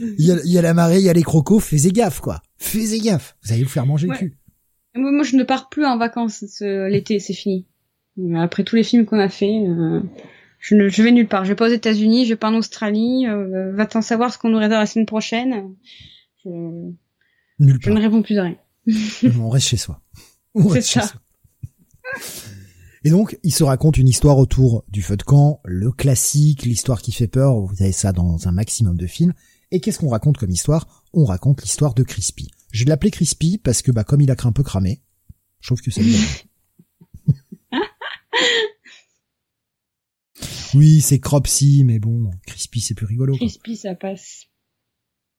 [0.00, 1.60] Il y a, y a, la marée, il y a les crocos.
[1.60, 2.42] Fais gaffe quoi.
[2.58, 3.36] Fais gaffe.
[3.42, 4.36] Vous allez vous faire manger le cul.
[4.94, 7.66] Moi, je ne pars plus en vacances l'été, c'est fini.
[8.36, 10.00] Après tous les films qu'on a fait, euh,
[10.60, 11.44] je, ne, je vais nulle part.
[11.44, 13.26] Je vais pas aux États-Unis, je vais pas en Australie.
[13.26, 15.74] Euh, va t'en savoir ce qu'on nous réserve la semaine prochaine.
[16.44, 16.50] Je,
[17.58, 18.56] je ne réponds plus de rien.
[19.40, 20.00] on reste chez soi.
[20.54, 21.00] On reste ça.
[21.00, 21.20] chez soi.
[23.06, 27.02] Et donc, il se raconte une histoire autour du feu de camp, le classique, l'histoire
[27.02, 27.60] qui fait peur.
[27.60, 29.34] Vous avez ça dans un maximum de films.
[29.70, 31.04] Et qu'est-ce qu'on raconte comme histoire?
[31.12, 32.50] On raconte l'histoire de Crispy.
[32.74, 35.00] Je vais l'appeler Crispy parce que bah comme il a un peu cramé,
[35.60, 36.18] je trouve que c'est bien.
[40.74, 43.36] oui, c'est Cropsy, mais bon, Crispy c'est plus rigolo.
[43.36, 44.46] Crispy ça passe.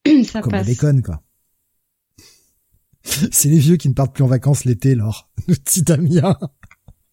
[0.24, 0.66] ça Comme passe.
[0.66, 1.22] le bacon quoi.
[3.04, 5.28] c'est les vieux qui ne partent plus en vacances l'été, Laure.
[5.46, 6.38] Nous dit Damien.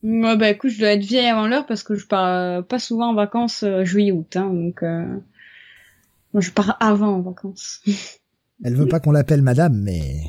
[0.04, 2.80] Moi, bah écoute, je dois être vieille avant l'heure parce que je pars euh, pas
[2.80, 5.20] souvent en vacances euh, juillet-août, hein, donc euh,
[6.32, 7.84] moi je pars avant en vacances.
[8.64, 10.22] Elle veut pas qu'on l'appelle madame, mais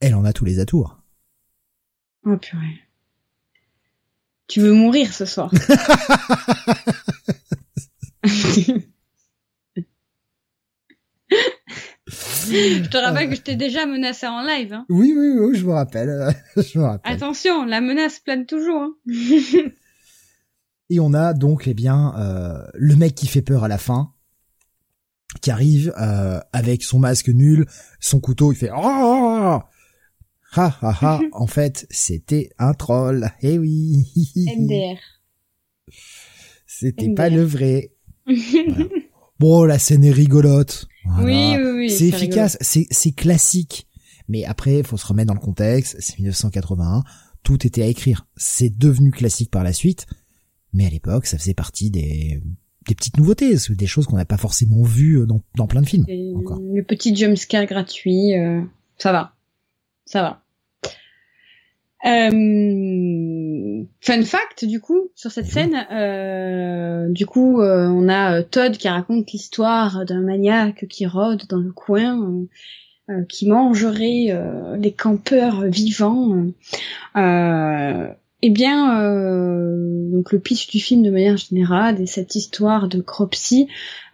[0.00, 1.00] elle en a tous les atours.
[2.26, 2.80] Oh purée.
[4.46, 5.50] Tu veux mourir ce soir.
[12.50, 14.72] je te rappelle que je t'ai déjà menacé en live.
[14.72, 14.86] Hein.
[14.88, 16.34] Oui, oui, oui, je me rappelle.
[16.56, 17.12] je me rappelle.
[17.12, 18.82] Attention, la menace plane toujours.
[18.82, 18.94] Hein.
[20.90, 24.13] Et on a donc, eh bien, euh, le mec qui fait peur à la fin,
[25.40, 27.66] qui arrive euh, avec son masque nul,
[28.00, 29.60] son couteau, il fait oh,
[30.56, 31.20] ha ha ha.
[31.32, 33.30] en fait, c'était un troll.
[33.42, 34.06] Eh oui.
[34.58, 34.98] MDR.
[36.66, 37.92] C'était pas le vrai.
[39.40, 40.86] Bon, la scène est rigolote.
[41.18, 41.90] Oui, oui, oui.
[41.90, 43.88] C'est efficace, c'est c'est classique.
[44.28, 45.96] Mais après, faut se remettre dans le contexte.
[45.98, 47.02] C'est 1981.
[47.42, 48.26] Tout était à écrire.
[48.36, 50.06] C'est devenu classique par la suite.
[50.72, 52.40] Mais à l'époque, ça faisait partie des
[52.86, 55.86] des petites nouveautés, des choses qu'on n'a pas forcément vues euh, dans, dans plein de
[55.86, 56.04] films.
[56.36, 56.60] encore.
[56.60, 58.60] Le petit jumpscare gratuit, euh,
[58.98, 59.32] ça va,
[60.06, 60.40] ça va.
[62.06, 68.90] Euh, fun fact du coup sur cette scène, euh, du coup on a Todd qui
[68.90, 72.44] raconte l'histoire d'un maniaque qui rôde dans le coin,
[73.30, 74.38] qui mangerait
[74.78, 76.44] les campeurs vivants.
[78.46, 83.00] Eh bien, euh, donc le pitch du film de manière générale et cette histoire de
[83.00, 83.68] Cropsy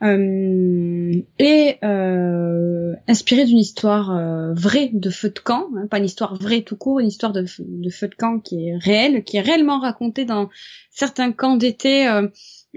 [0.05, 6.05] euh, est euh, inspirée d'une histoire euh, vraie de feu de camp, hein, pas une
[6.05, 9.37] histoire vraie tout court, une histoire de, de, feu de camp qui est réelle, qui
[9.37, 10.49] est réellement racontée dans
[10.93, 12.29] certains camps d'été euh,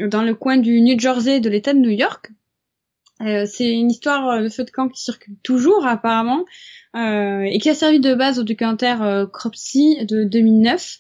[0.08, 2.32] dans le coin du New Jersey de l'État de New York.
[3.20, 6.44] C'est une histoire de feu de camp qui circule toujours apparemment
[6.94, 10.98] et qui a servi de base au documentaire Cropsy de 2009.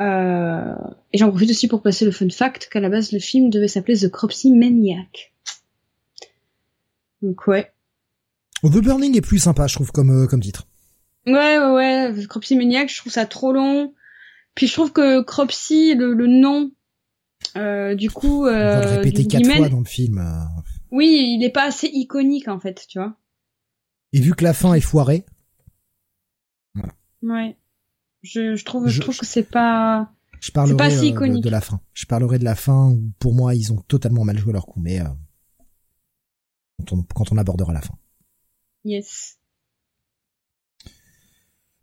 [0.00, 0.74] Euh,
[1.12, 3.68] et j'en profite aussi pour passer le fun fact qu'à la base le film devait
[3.68, 5.34] s'appeler The Cropsy Maniac.
[7.20, 7.72] Donc ouais.
[8.64, 10.66] The Burning est plus sympa, je trouve, comme, euh, comme titre.
[11.26, 12.26] Ouais, ouais, ouais.
[12.28, 13.92] Cropsy Maniac, je trouve ça trop long.
[14.54, 16.70] Puis je trouve que Cropsy, le, le nom,
[17.56, 18.46] euh, du coup...
[18.46, 20.24] Euh, On va le répéter quatre fois dans le film.
[20.90, 23.16] Oui, il est pas assez iconique, en fait, tu vois.
[24.12, 25.24] Et vu que la fin est foirée...
[27.22, 27.56] Ouais.
[28.22, 30.12] Je, je trouve, je, trouve que c'est pas.
[30.40, 31.44] Je parlerai pas si iconique.
[31.44, 31.80] Euh, de, la fin.
[31.92, 34.80] Je parlerai de la fin où, pour moi, ils ont totalement mal joué leur coup,
[34.80, 35.08] mais euh,
[36.78, 37.94] quand, on, quand on abordera la fin.
[38.84, 39.38] Yes.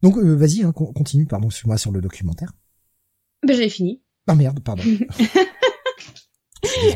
[0.02, 2.54] Donc, euh, vas-y, hein, continue, pardon, suis-moi sur le documentaire.
[3.46, 4.02] Ben, j'avais fini.
[4.28, 4.84] Ah merde, pardon.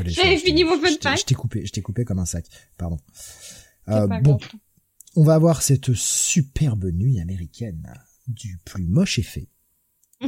[0.05, 2.45] J'avais fini mon fun Je t'ai coupé, je t'ai coupé comme un sac.
[2.77, 2.97] Pardon.
[3.89, 4.37] Euh, bon,
[5.15, 7.93] on va avoir cette superbe nuit américaine
[8.27, 9.47] du plus moche effet.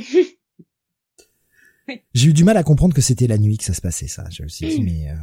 [2.13, 4.26] J'ai eu du mal à comprendre que c'était la nuit que ça se passait, ça.
[4.31, 5.11] Je me suis dit, mais...
[5.11, 5.15] Euh...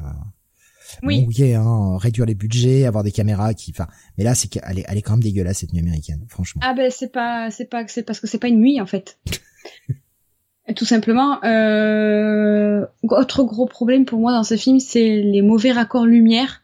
[1.02, 1.26] Oui.
[1.26, 3.86] Bon, hein, réduire les budgets, avoir des caméras qui, enfin,
[4.18, 6.60] mais là, c'est qu'elle est, elle est quand même dégueulasse cette nuit américaine, franchement.
[6.64, 9.18] Ah ben c'est pas, c'est pas, c'est parce que c'est pas une nuit en fait.
[10.76, 11.42] Tout simplement.
[11.44, 12.84] Euh...
[13.04, 16.62] Autre gros problème pour moi dans ce film, c'est les mauvais raccords lumière.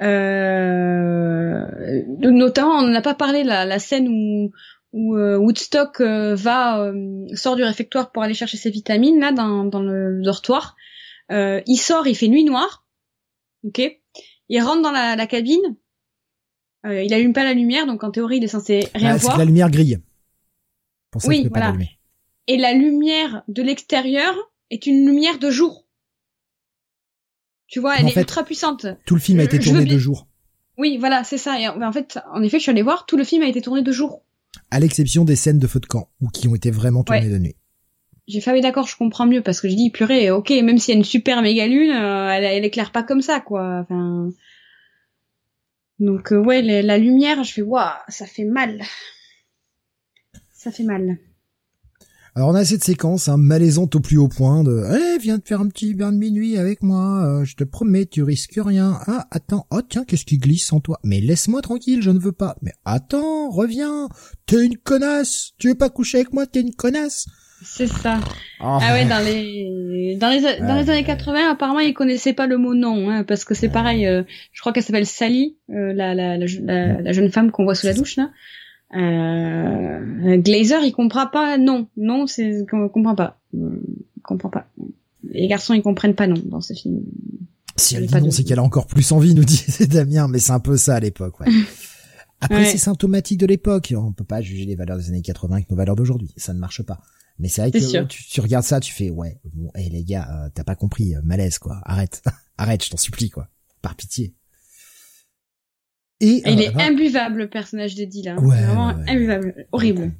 [0.00, 1.66] Euh...
[2.20, 4.50] Notamment, on n'a pas parlé la, la scène où
[4.92, 9.32] où euh, Woodstock euh, va euh, sort du réfectoire pour aller chercher ses vitamines là
[9.32, 10.76] dans, dans le dortoir.
[11.30, 12.86] il sort, il fait nuit noire.
[13.64, 13.82] Ok.
[14.48, 15.76] Il rentre dans la, la cabine.
[16.84, 19.34] il allume pas la lumière, donc en théorie il est censé rien ah, voir.
[19.34, 19.98] C'est la lumière grille.
[21.10, 21.74] Pour ça oui, voilà.
[22.46, 24.34] Et la lumière de l'extérieur
[24.70, 25.86] est une lumière de jour.
[27.66, 28.86] Tu vois, elle est ultra puissante.
[29.04, 30.26] Tout le film a été tourné de jour.
[30.78, 31.60] Oui, voilà, c'est ça.
[31.60, 33.82] Et en fait, en effet, je suis allée voir, tout le film a été tourné
[33.82, 34.22] de jour
[34.70, 37.38] à l'exception des scènes de feu de camp, ou qui ont été vraiment tournées de
[37.38, 37.56] nuit.
[38.26, 40.92] J'ai fait, oui, d'accord, je comprends mieux, parce que je dis, purée, ok, même s'il
[40.92, 43.80] y a une super méga lune, euh, elle, elle, éclaire pas comme ça, quoi.
[43.80, 44.30] Enfin...
[45.98, 48.82] Donc, euh, ouais, la lumière, je fais, waouh, ça fait mal.
[50.52, 51.18] Ça fait mal.
[52.38, 55.48] Alors on a cette séquence hein, malaisante au plus haut point de Eh, viens te
[55.48, 58.96] faire un petit bain de minuit avec moi, euh, je te promets, tu risques rien.
[59.08, 61.00] Ah, attends, oh tiens, qu'est-ce qui glisse en toi?
[61.02, 62.54] Mais laisse-moi tranquille, je ne veux pas.
[62.62, 64.08] Mais attends, reviens,
[64.46, 67.26] t'es une connasse, tu veux pas coucher avec moi, t'es une connasse.
[67.64, 68.20] C'est ça.
[68.60, 68.78] Oh.
[68.80, 72.56] Ah ouais, dans les dans les dans les années 80, apparemment ils connaissaient pas le
[72.56, 74.06] mot non, hein, parce que c'est pareil.
[74.06, 76.46] Euh, je crois qu'elle s'appelle Sally, euh, la, la, la,
[77.02, 78.30] la, jeune femme qu'on voit sous la douche là.
[78.94, 81.88] Euh, Glazer, il comprend pas non.
[81.96, 83.38] Non, c'est comprend pas.
[83.52, 84.66] Il comprend pas.
[85.24, 87.02] Les garçons, ils comprennent pas non dans ce film.
[87.76, 90.52] Si elle dit non, c'est qu'elle a encore plus envie, nous dit Damien, mais c'est
[90.52, 91.46] un peu ça à l'époque, ouais.
[92.40, 93.92] Après, c'est symptomatique de l'époque.
[93.96, 96.32] On peut pas juger les valeurs des années 80 avec nos valeurs d'aujourd'hui.
[96.36, 97.00] Ça ne marche pas.
[97.38, 100.48] Mais c'est vrai que tu, regardes ça, tu fais, ouais, bon, hey, les gars, euh,
[100.52, 101.80] t'as pas compris, euh, malaise, quoi.
[101.84, 102.22] Arrête.
[102.58, 103.48] Arrête, je t'en supplie, quoi.
[103.80, 104.34] Par pitié.
[106.20, 108.04] Et, il est imbuvable le personnage de.
[108.40, 110.12] Ouais, vraiment imbuvable, horrible.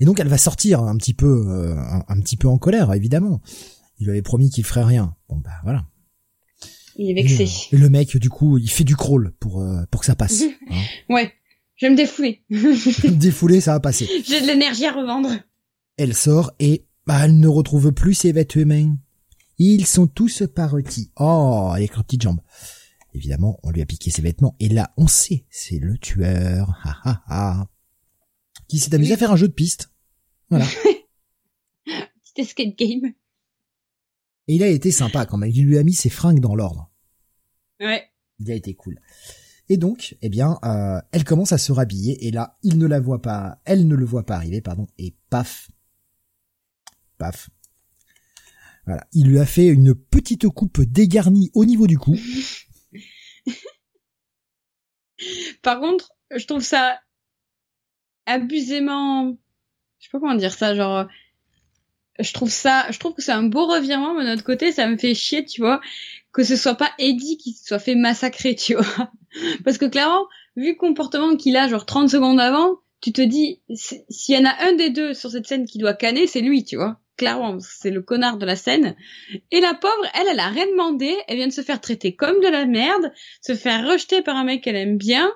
[0.00, 1.76] Et donc elle va sortir un petit peu, euh,
[2.08, 3.40] un, petit peu en colère évidemment.
[3.98, 5.14] Il lui avait promis qu'il ferait rien.
[5.28, 5.84] Bon bah voilà.
[6.96, 7.48] Il est vexé.
[7.72, 10.42] Et, le mec du coup il fait du crawl pour euh, pour que ça passe.
[10.70, 10.82] Hein.
[11.08, 11.32] ouais.
[11.76, 12.42] Je vais me défouler.
[13.08, 14.08] défouler ça va passer.
[14.26, 15.30] J'ai de l'énergie à revendre.
[15.96, 18.96] Elle sort et bah, elle ne retrouve plus ses vêtements.
[19.58, 21.10] Ils sont tous partis.
[21.16, 22.40] Oh, avec leurs petites jambes.
[23.12, 26.78] Évidemment, on lui a piqué ses vêtements et là, on sait, c'est le tueur.
[26.84, 27.70] Ha ha ha.
[28.68, 29.90] Qui s'est amusé à faire un jeu de piste.
[30.48, 30.66] Voilà.
[31.84, 33.12] Petit escape game.
[34.46, 35.50] Et il a été sympa quand même.
[35.50, 36.90] Il lui a mis ses fringues dans l'ordre.
[37.80, 38.04] Ouais.
[38.38, 39.00] Il a été cool.
[39.68, 42.98] Et donc, eh bien, euh, elle commence à se rhabiller et là, il ne la
[42.98, 45.70] voit pas, elle ne le voit pas arriver, pardon, et paf,
[47.18, 47.50] paf.
[48.84, 52.16] Voilà, il lui a fait une petite coupe dégarnie au niveau du cou.
[55.62, 57.00] Par contre, je trouve ça
[58.26, 59.36] abusément,
[59.98, 61.06] je sais pas comment dire ça, genre,
[62.18, 64.86] je trouve ça, je trouve que c'est un beau revirement, mais de notre côté, ça
[64.86, 65.80] me fait chier, tu vois,
[66.32, 69.10] que ce soit pas Eddie qui soit fait massacrer, tu vois.
[69.64, 70.26] Parce que clairement,
[70.56, 74.44] vu le comportement qu'il a, genre 30 secondes avant, tu te dis, s'il y en
[74.44, 77.00] a un des deux sur cette scène qui doit canner, c'est lui, tu vois.
[77.20, 78.96] Clairement, c'est le connard de la scène.
[79.50, 81.14] Et la pauvre, elle, elle a rien demandé.
[81.28, 84.44] Elle vient de se faire traiter comme de la merde, se faire rejeter par un
[84.44, 85.30] mec qu'elle aime bien.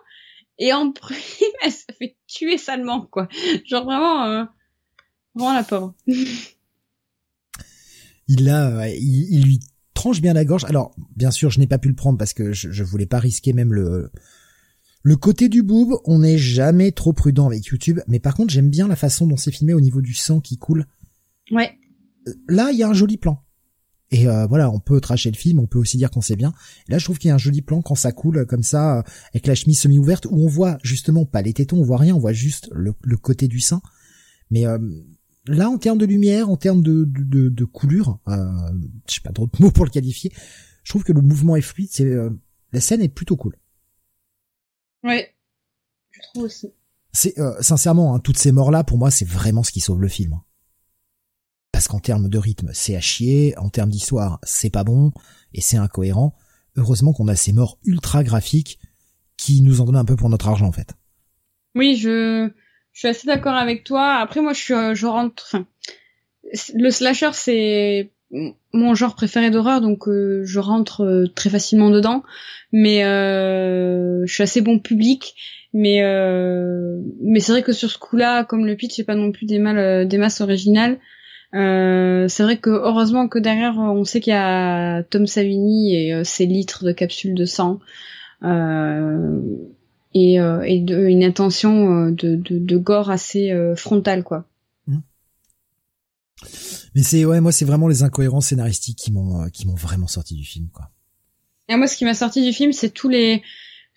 [0.59, 1.19] Et en prime,
[1.62, 3.28] elle se fait tuer salement, quoi.
[3.66, 4.44] Genre vraiment, euh,
[5.35, 5.94] vraiment la pauvre.
[8.28, 9.61] il a, il, lui
[9.93, 10.65] tranche bien la gorge.
[10.65, 13.19] Alors, bien sûr, je n'ai pas pu le prendre parce que je, je voulais pas
[13.19, 14.11] risquer même le,
[15.02, 16.01] le côté du boob.
[16.06, 19.36] On n'est jamais trop prudent avec YouTube, mais par contre, j'aime bien la façon dont
[19.36, 20.86] c'est filmé au niveau du sang qui coule.
[21.51, 21.79] Ouais.
[22.29, 23.45] Euh, là, il y a un joli plan.
[24.11, 26.53] Et euh, voilà, on peut tracher le film, on peut aussi dire qu'on sait bien.
[26.89, 29.03] là, je trouve qu'il y a un joli plan quand ça coule comme ça, euh,
[29.33, 32.21] avec la chemise semi-ouverte, où on voit justement pas les tétons, on voit rien, on
[32.21, 33.83] voit juste le, côté du sein.
[34.51, 34.65] Mais
[35.47, 38.47] là, en termes de lumière, en termes de, de, de, coulure, euh,
[39.09, 40.33] je sais pas d'autres mots pour le qualifier,
[40.85, 42.09] je trouve que le mouvement est fluide, c'est
[42.73, 43.57] la scène est plutôt cool.
[45.03, 45.35] Ouais,
[46.12, 46.73] je trouve aussi.
[47.12, 50.39] C'est sincèrement, hein, toutes ces morts-là, pour moi, c'est vraiment ce qui sauve le film
[51.75, 55.11] parce qu'en termes de rythme, c'est à chier, en termes d'histoire, c'est pas bon,
[55.55, 56.33] et c'est incohérent.
[56.77, 58.79] Heureusement qu'on a ces morts ultra graphiques
[59.37, 60.95] qui nous en donnent un peu pour notre argent, en fait.
[61.75, 62.49] Oui, je,
[62.93, 64.19] je suis assez d'accord avec toi.
[64.19, 65.67] Après, moi, je suis, je rentre, enfin,
[66.75, 68.13] le slasher, c'est
[68.73, 72.23] mon genre préféré d'horreur, donc euh, je rentre euh, très facilement dedans.
[72.71, 75.35] Mais euh, je suis assez bon public.
[75.73, 76.03] Mais
[77.21, 79.59] mais c'est vrai que sur ce coup-là, comme le pitch, c'est pas non plus des
[79.59, 81.01] mal des masses originales.
[81.55, 86.13] Euh, c'est vrai que heureusement que derrière on sait qu'il y a Tom Savini et
[86.13, 87.79] euh, ses litres de capsules de sang
[88.43, 89.41] euh,
[90.15, 94.47] et, euh, et de, une intention de, de, de gore assez frontale quoi.
[94.89, 94.99] Mmh.
[96.97, 100.35] Mais c'est ouais moi c'est vraiment les incohérences scénaristiques qui m'ont qui m'ont vraiment sorti
[100.35, 100.91] du film quoi.
[101.69, 103.43] Et moi ce qui m'a sorti du film c'est tous les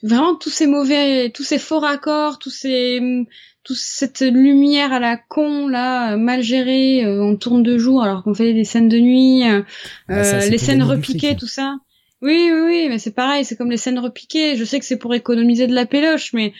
[0.04, 3.26] vraiment tous ces mauvais tous ces faux raccords tous ces
[3.68, 8.24] toute cette lumière à la con là mal gérée euh, on tourne de jour alors
[8.24, 9.62] qu'on fait des scènes de nuit euh,
[10.08, 11.76] ah, les scènes repiquées tout ça.
[12.22, 14.56] Oui oui oui mais c'est pareil c'est comme les scènes repiquées.
[14.56, 16.54] Je sais que c'est pour économiser de la péloche mais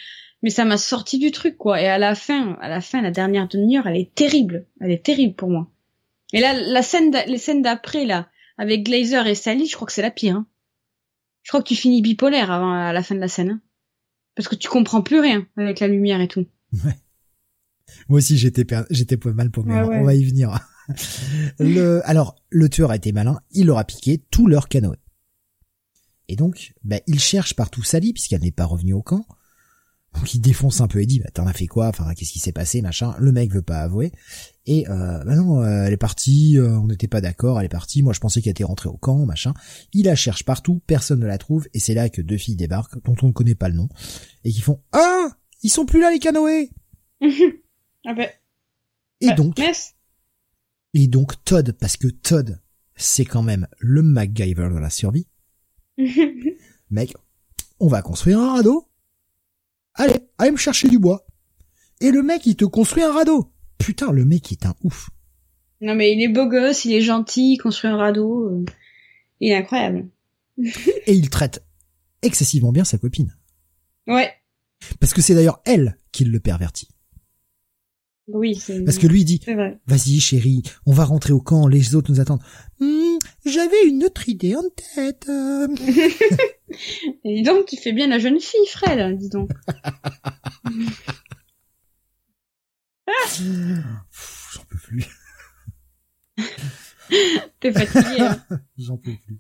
[0.44, 1.82] mais ça m'a sorti du truc quoi.
[1.82, 4.66] Et à la fin à la fin la dernière demi-heure elle est terrible.
[4.82, 5.70] Elle est terrible pour moi.
[6.34, 8.28] Et là la scène les scènes d'après là
[8.58, 10.48] avec Glazer et Sally je crois que c'est la pire hein.
[11.48, 13.62] Je crois que tu finis bipolaire avant à la fin de la scène hein.
[14.36, 17.00] parce que tu comprends plus rien avec la lumière et tout Ouais.
[18.10, 19.88] Moi aussi, j'étais j'étais pas mal pour moi.
[19.90, 20.60] On va y venir.
[21.60, 23.40] le, alors, le tueur a été malin.
[23.52, 24.98] Il leur a piqué tout leur canoë.
[26.28, 29.26] Et donc, bah, il cherche partout Sally puisqu'elle n'est pas revenue au camp.
[30.18, 31.88] Donc il défonce un peu Eddie, bah t'en as fait quoi?
[31.88, 33.16] Enfin qu'est-ce qui s'est passé, machin.
[33.20, 34.12] Le mec veut pas avouer.
[34.66, 37.70] Et euh, bah non, euh, elle est partie, euh, on n'était pas d'accord, elle est
[37.70, 38.02] partie.
[38.02, 39.54] Moi je pensais qu'elle était rentrée au camp, machin.
[39.94, 43.04] Il la cherche partout, personne ne la trouve, et c'est là que deux filles débarquent,
[43.06, 43.90] dont on ne connaît pas le nom,
[44.44, 45.30] et qui font Ah
[45.64, 46.70] ils sont plus là les canoës.
[48.06, 48.30] ah ben.
[49.22, 49.60] Et bah, donc.
[50.94, 52.60] Et donc Todd, parce que Todd,
[52.96, 55.28] c'est quand même le MacGyver de la survie.
[56.90, 57.14] Mec,
[57.80, 58.88] on va construire un radeau.
[59.98, 61.26] Allez, allez me chercher du bois.
[62.00, 63.52] Et le mec, il te construit un radeau.
[63.78, 65.10] Putain, le mec est un ouf.
[65.82, 68.50] Non mais il est beau gosse, il est gentil, il construit un radeau.
[68.50, 68.66] Euh,
[69.40, 70.08] il est incroyable.
[70.58, 71.64] Et il traite
[72.22, 73.36] excessivement bien sa copine.
[74.08, 74.32] Ouais.
[75.00, 76.90] Parce que c'est d'ailleurs elle qui le pervertit.
[78.28, 79.40] Oui, c'est Parce que lui dit,
[79.86, 82.42] vas-y chérie, on va rentrer au camp, les autres nous attendent.
[83.48, 84.64] J'avais une autre idée en
[84.96, 85.30] tête.
[87.24, 89.50] Et dis donc, tu fais bien la jeune fille, Fred, hein, dis donc.
[94.54, 95.06] J'en peux plus.
[97.60, 98.22] T'es fatigué.
[98.22, 98.44] Hein.
[98.78, 99.40] J'en peux plus.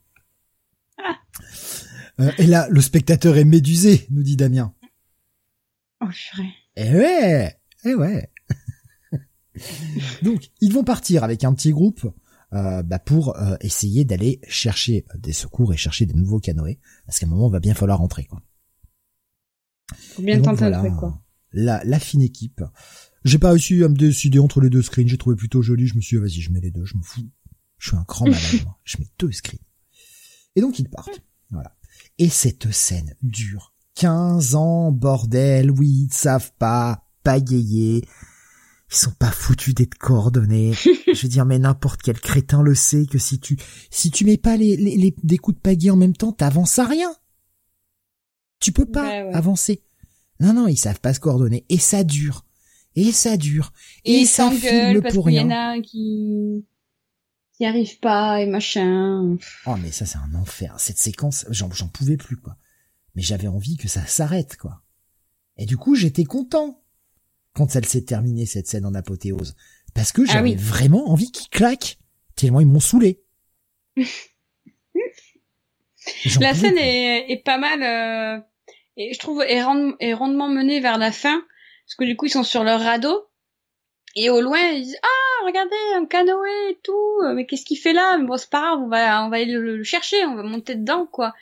[2.19, 4.73] Euh, et là, le spectateur est médusé, nous dit Damien.
[6.01, 6.53] Oh, purée.
[6.75, 8.31] Eh ouais, eh ouais.
[10.21, 12.11] Donc, ils vont partir avec un petit groupe
[12.53, 17.19] euh, bah, pour euh, essayer d'aller chercher des secours et chercher des nouveaux canoës, parce
[17.19, 18.41] qu'à un moment, il va bien falloir rentrer, quoi.
[19.95, 21.21] Faut bien tenter voilà, quoi.
[21.53, 22.61] La, la fine équipe.
[23.23, 25.95] J'ai pas réussi à me décider entre les deux screens, j'ai trouvé plutôt joli, je
[25.95, 27.29] me suis dit, vas-y, je mets les deux, je m'en fous.
[27.77, 28.77] Je suis un grand malade, moi.
[28.83, 29.59] Je mets deux screens.
[30.55, 31.21] Et donc, ils partent.
[31.51, 31.77] Voilà.
[32.17, 38.05] Et cette scène dure 15 ans, bordel, oui, ils savent pas pagayer.
[38.89, 40.73] Ils sont pas foutus d'être coordonnés.
[41.07, 43.57] Je veux dire, mais n'importe quel crétin le sait que si tu,
[43.89, 46.85] si tu mets pas les, les, des coups de pagaie en même temps, t'avances à
[46.85, 47.13] rien.
[48.59, 49.83] Tu peux pas bah avancer.
[50.39, 51.65] Non, non, ils savent pas se coordonner.
[51.69, 52.45] Et ça dure.
[52.95, 53.73] Et ça dure.
[54.05, 56.65] Et, ils s'engueulent parce qu'il y en a qui,
[57.59, 59.37] n'y arrive pas et machin.
[59.65, 60.79] Oh mais ça c'est un enfer.
[60.79, 62.57] Cette séquence, j'en j'en pouvais plus quoi.
[63.15, 64.81] Mais j'avais envie que ça s'arrête quoi.
[65.57, 66.81] Et du coup j'étais content
[67.57, 69.55] quand elle s'est terminée cette scène en apothéose
[69.95, 71.97] parce que ah j'avais vraiment envie qu'ils claquent
[72.35, 73.23] tellement ils m'ont saoulé.
[76.39, 78.39] La scène est, est, pas mal euh,
[78.95, 79.61] et je trouve est,
[79.99, 81.43] est rondement menée vers la fin
[81.85, 83.27] parce que du coup ils sont sur leur radeau
[84.15, 87.93] et au loin, ils disent ah regardez un canoë et tout, mais qu'est-ce qu'il fait
[87.93, 88.17] là?
[88.17, 90.75] Mais bon c'est pas grave, on va on va aller le, chercher, on va monter
[90.75, 91.33] dedans quoi.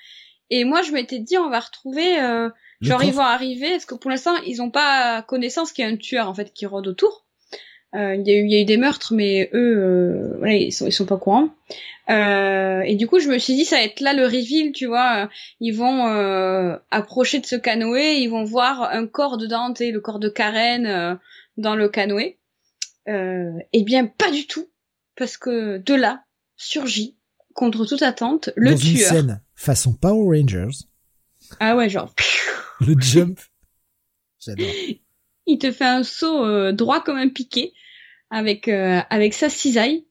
[0.50, 2.50] Et moi je m'étais dit on va retrouver, euh,
[2.82, 5.92] genre ils vont arriver, parce que pour l'instant ils ont pas connaissance qu'il y a
[5.92, 7.26] un tueur en fait qui rôde autour.
[7.96, 10.54] Euh, il y a eu il y a eu des meurtres, mais eux euh, voilà
[10.56, 11.50] ils sont ils sont pas courants.
[12.10, 14.86] Euh, et du coup je me suis dit ça va être là le reveal, tu
[14.86, 15.30] vois.
[15.60, 20.00] Ils vont euh, approcher de ce canoë, ils vont voir un corps dedans, tu le
[20.00, 21.20] corps de Karen
[21.58, 22.38] dans le canoë.
[23.08, 24.68] Euh, eh bien, pas du tout,
[25.16, 26.24] parce que de là
[26.58, 27.16] surgit,
[27.54, 28.92] contre toute attente, le Dans tueur.
[28.92, 30.86] Une scène façon Power Rangers.
[31.60, 32.14] Ah ouais, genre.
[32.80, 33.40] Le jump.
[34.40, 34.68] J'adore.
[35.48, 37.74] Il te fait un saut euh, droit comme un piqué
[38.30, 40.06] avec euh, avec sa cisaille.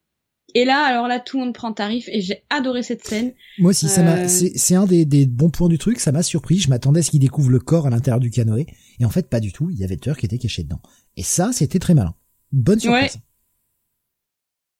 [0.57, 3.33] Et là, alors là, tout le monde prend tarif et j'ai adoré cette scène.
[3.59, 5.99] Moi aussi, ça m'a, c'est un des, des bons points du truc.
[5.99, 6.59] Ça m'a surpris.
[6.59, 8.67] Je m'attendais à ce qu'il découvre le corps à l'intérieur du canoë,
[9.01, 9.71] et en fait, pas du tout.
[9.71, 10.81] Il y avait le tueur qui était caché dedans.
[11.17, 12.15] Et ça, c'était très malin.
[12.53, 13.19] Bonne surprise.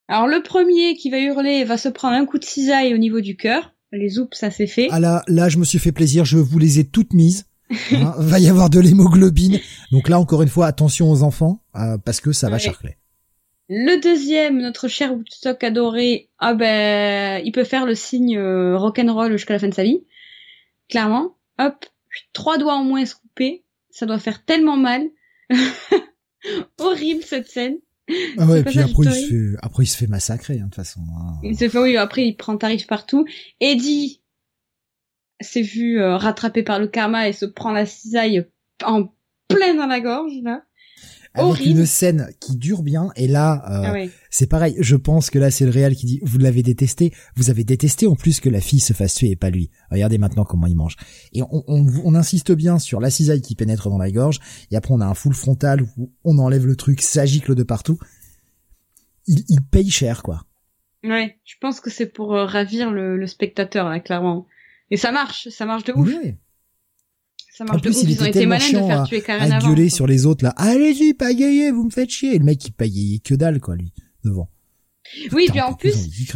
[0.07, 3.21] Alors le premier qui va hurler va se prendre un coup de cisaille au niveau
[3.21, 3.75] du cœur.
[3.91, 4.89] Les oups, ça s'est fait.
[4.91, 6.25] Ah là, là, je me suis fait plaisir.
[6.25, 7.47] Je vous les ai toutes mises.
[7.93, 9.61] Hein, va y avoir de l'hémoglobine.
[9.93, 12.97] Donc là, encore une fois, attention aux enfants euh, parce que ça va charcler.
[13.69, 19.33] Le deuxième, notre cher Woodstock adoré, ah ben, il peut faire le signe euh, rock'n'roll
[19.33, 20.05] jusqu'à la fin de sa vie.
[20.91, 21.37] Clairement.
[21.59, 21.87] Hop,
[22.33, 23.65] trois doigts en moins se couper.
[23.91, 25.03] Ça doit faire tellement mal.
[26.79, 27.77] horrible cette scène.
[28.37, 30.65] Ah ouais, et puis après il, se fait, après il se fait massacrer, hein, de
[30.65, 31.01] toute façon.
[31.01, 31.41] Hein.
[31.43, 33.25] Il se fait, oui, après il prend tarif partout.
[33.61, 34.21] Eddie
[35.45, 38.47] s'est vu euh, rattrapé par le karma et se prend la cisaille
[38.85, 39.13] en
[39.49, 40.63] plein dans la gorge, là
[41.35, 43.11] avec une scène qui dure bien.
[43.17, 44.77] Et là, euh, ah c'est pareil.
[44.79, 47.13] Je pense que là, c'est le réel qui dit vous l'avez détesté.
[47.35, 49.71] Vous avez détesté en plus que la fille se fasse tuer et pas lui.
[49.91, 50.97] Regardez maintenant comment il mange.
[51.33, 54.39] Et on, on, on insiste bien sur la cisaille qui pénètre dans la gorge.
[54.71, 57.63] Et après, on a un full frontal où on enlève le truc, ça gicle de
[57.63, 57.99] partout.
[59.27, 60.45] Il, il paye cher, quoi.
[61.03, 64.47] Ouais, je pense que c'est pour euh, ravir le, le spectateur, là, clairement.
[64.91, 66.07] Et ça marche, ça marche de ouf.
[66.07, 66.35] Oui.
[67.53, 70.53] Ça marche en plus, il était tellement chiant à, à gueuler sur les autres là.
[70.57, 72.35] Allez-y, pagayez, vous me faites chier.
[72.35, 73.93] Et le mec, il pagayait que dalle quoi, lui,
[74.25, 74.49] devant.
[75.33, 75.95] Oui, puis en plus,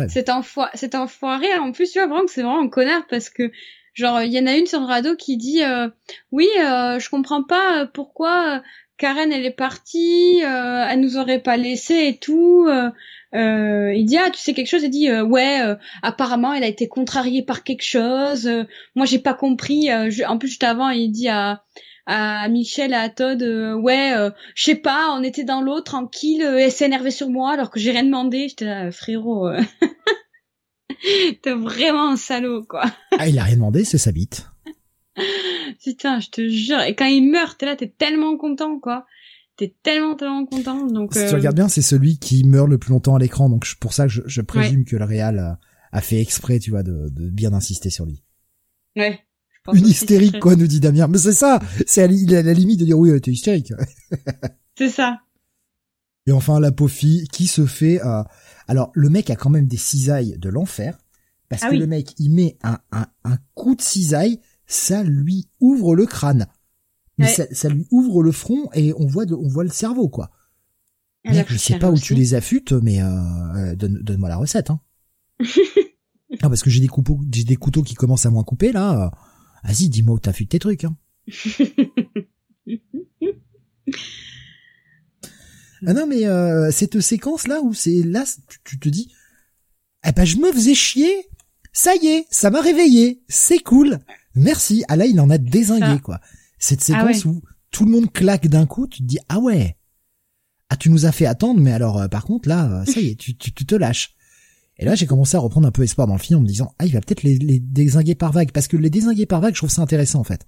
[0.08, 3.30] cet enfoiré, cet enfoiré, en plus, tu vois vraiment que c'est vraiment un connard parce
[3.30, 3.50] que,
[3.94, 5.88] genre, il y en a une sur le radeau qui dit, euh,
[6.30, 8.62] oui, euh, je comprends pas euh, pourquoi
[8.98, 12.68] Karen elle est partie, euh, elle nous aurait pas laissé et tout.
[13.34, 14.82] Euh, euh, il dit ah tu sais quelque chose?
[14.82, 18.48] Il dit euh, ouais euh, apparemment elle a été contrariée par quelque chose.
[18.94, 19.90] Moi j'ai pas compris.
[20.26, 21.64] En plus juste avant il dit à
[22.06, 24.12] à Michel à Todd ouais
[24.54, 27.80] je sais pas on était dans l'eau tranquille elle s'est énervée sur moi alors que
[27.80, 28.48] j'ai rien demandé.
[28.48, 29.50] J'étais là frérot
[31.42, 32.84] t'es vraiment un salaud quoi.
[33.18, 34.48] Ah il a rien demandé c'est sa bite.
[35.84, 36.80] Putain je te jure.
[36.80, 39.06] Et quand il meurt t'es là t'es tellement content quoi
[39.58, 40.86] t'es tellement tellement content.
[40.86, 43.50] Donc si tu regardes bien, c'est celui qui meurt le plus longtemps à l'écran.
[43.50, 45.58] Donc pour ça, je, je présume que le Real
[45.92, 48.22] a, fait exprès, tu vois, de, de bien insister sur lui.
[48.96, 49.20] Ouais.
[49.74, 51.08] Une hystérique, quoi, nous dit Damien.
[51.08, 51.60] Mais c'est ça.
[51.86, 53.72] C'est à, la limite de dire oui, t'es hystérique.
[54.78, 55.18] c'est ça.
[56.26, 58.00] Et enfin, la pauvre fille qui se fait.
[58.02, 58.22] Euh...
[58.66, 60.98] Alors, le mec a quand même des cisailles de l'enfer.
[61.48, 65.48] Parce ah que le mec, il met un, un, un coup de cisaille, ça lui
[65.60, 66.46] ouvre le crâne
[67.18, 70.30] mais ça, ça, lui ouvre le front et on voit, on voit le cerveau, quoi.
[71.24, 73.08] Mec, je sais pas où tu les affûtes, mais euh,
[73.56, 74.70] euh donne, donne-moi la recette.
[74.70, 74.80] Hein.
[76.42, 79.10] ah, parce que j'ai des couteaux, j'ai des couteaux qui commencent à moins couper là.
[79.64, 80.84] Vas-y, dis-moi où t'affûtes tes trucs.
[80.84, 80.96] Hein.
[85.86, 88.24] ah non, mais euh, cette séquence là où c'est là,
[88.64, 89.12] tu, te dis,
[90.06, 91.28] eh ben je me faisais chier.
[91.72, 93.22] Ça y est, ça m'a réveillé.
[93.28, 93.98] C'est cool.
[94.34, 94.84] Merci.
[94.88, 96.20] Ah là, il en a désingué quoi.
[96.58, 99.76] Cette ah séquence où tout le monde claque d'un coup, tu te dis ah ouais,
[100.68, 103.08] ah tu nous as fait attendre, mais alors euh, par contre là, euh, ça y
[103.08, 104.14] est, tu, tu, te lâches.
[104.76, 106.72] Et là j'ai commencé à reprendre un peu espoir dans le film en me disant
[106.78, 109.54] ah il va peut-être les, les désinguer par vague parce que les désinguer par vague
[109.54, 110.44] je trouve ça intéressant en fait.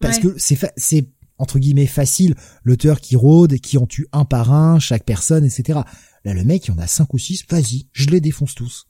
[0.00, 1.08] Parce que c'est c'est
[1.38, 2.34] entre guillemets facile.
[2.62, 5.80] L'auteur qui rôde qui en tue un par un chaque personne etc.
[6.24, 8.86] Là le mec il y en a cinq ou six, vas-y je les défonce tous.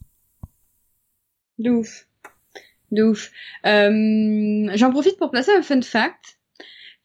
[1.57, 2.08] De ouf
[2.91, 3.31] de ouf.
[3.65, 6.37] Euh, J'en profite pour placer un fun fact.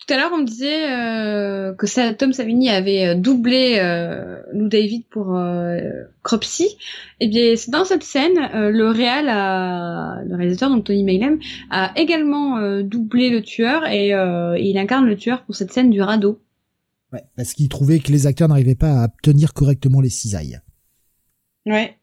[0.06, 4.40] tout à l'heure, on me disait euh, que ça, Tom Savini avait euh, doublé euh,
[4.52, 5.78] Lou David pour euh,
[6.22, 6.76] Cropsy.
[7.20, 11.38] Eh bien, c'est dans cette scène, euh, le réal, a, le réalisateur, donc Tony Mayhem,
[11.70, 15.90] a également euh, doublé le tueur et, et, il incarne le tueur pour cette scène
[15.90, 16.40] du radeau.
[17.12, 20.60] Ouais, parce qu'il trouvait que les acteurs n'arrivaient pas à tenir correctement les cisailles.
[21.64, 21.96] Ouais.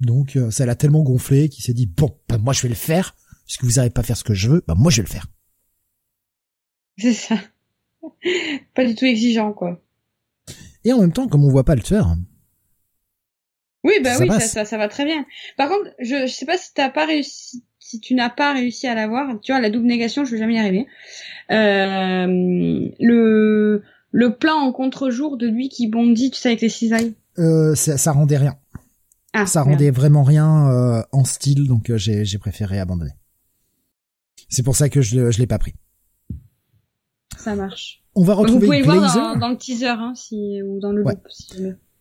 [0.00, 3.16] Donc, ça l'a tellement gonflé qu'il s'est dit bon, bah, moi je vais le faire,
[3.44, 5.12] puisque vous n'arrivez pas à faire ce que je veux, bah moi je vais le
[5.12, 5.26] faire.
[6.98, 7.36] C'est ça.
[8.74, 9.80] pas du tout exigeant, quoi.
[10.84, 12.14] Et en même temps, comme on voit pas le tueur.
[13.84, 15.24] Oui, bah oui, ça, ça, va très bien.
[15.56, 18.86] Par contre, je, je sais pas si t'as pas réussi, si tu n'as pas réussi
[18.86, 19.38] à l'avoir.
[19.40, 20.86] Tu vois, la double négation, je vais jamais y arriver.
[21.52, 22.26] Euh,
[22.98, 27.14] le, le plan en contre-jour de lui qui bondit, tu sais, avec les cisailles.
[27.38, 28.56] Euh, ça, ça rendait rien.
[29.36, 33.12] Ah, ça rendait vraiment rien euh, en style, donc euh, j'ai, j'ai préféré abandonner.
[34.48, 35.74] C'est pour ça que je, je l'ai pas pris.
[37.36, 38.02] Ça marche.
[38.14, 41.04] On va retrouver Vous pouvez le voir dans, le teaser hein, si, ou dans le
[41.04, 41.14] ouais.
[41.14, 41.22] loop.
[41.28, 41.54] Si.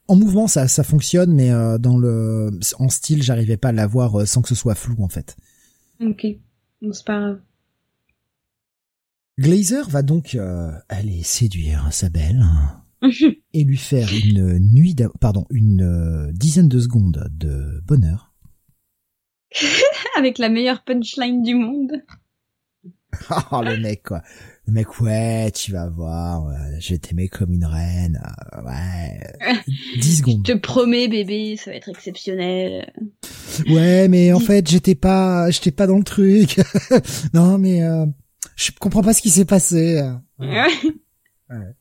[0.07, 4.21] En mouvement, ça, ça fonctionne, mais euh, dans le, en style, j'arrivais pas à l'avoir
[4.21, 5.35] euh, sans que ce soit flou en fait.
[5.99, 6.25] Ok,
[6.81, 7.39] bon, c'est pas grave.
[9.39, 12.45] Glazer va donc euh, aller séduire sa belle
[13.53, 18.33] et lui faire une nuit, pardon, une euh, dizaine de secondes de bonheur.
[20.17, 21.91] Avec la meilleure punchline du monde.
[23.51, 24.21] oh le mec quoi.
[24.67, 28.19] Le mec ouais, tu vas voir, ouais, je vais t'aimer comme une reine.
[28.53, 29.19] euh, ouais.
[29.99, 30.43] 10 secondes.
[30.47, 32.91] Je te promets bébé, ça va être exceptionnel.
[33.69, 36.59] Ouais, mais en fait, j'étais pas j'étais pas dans le truc.
[37.33, 38.05] non, mais euh,
[38.55, 40.01] je comprends pas ce qui s'est passé.
[40.39, 40.67] Ouais.
[41.49, 41.75] ouais.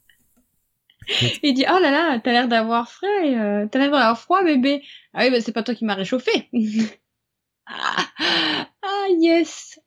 [1.42, 4.82] Il dit oh là là, t'as l'air d'avoir froid, euh, t'as l'air d'avoir froid bébé.
[5.12, 6.48] Ah oui, bah c'est pas toi qui m'as réchauffé.
[7.66, 8.06] ah,
[8.82, 9.78] ah yes.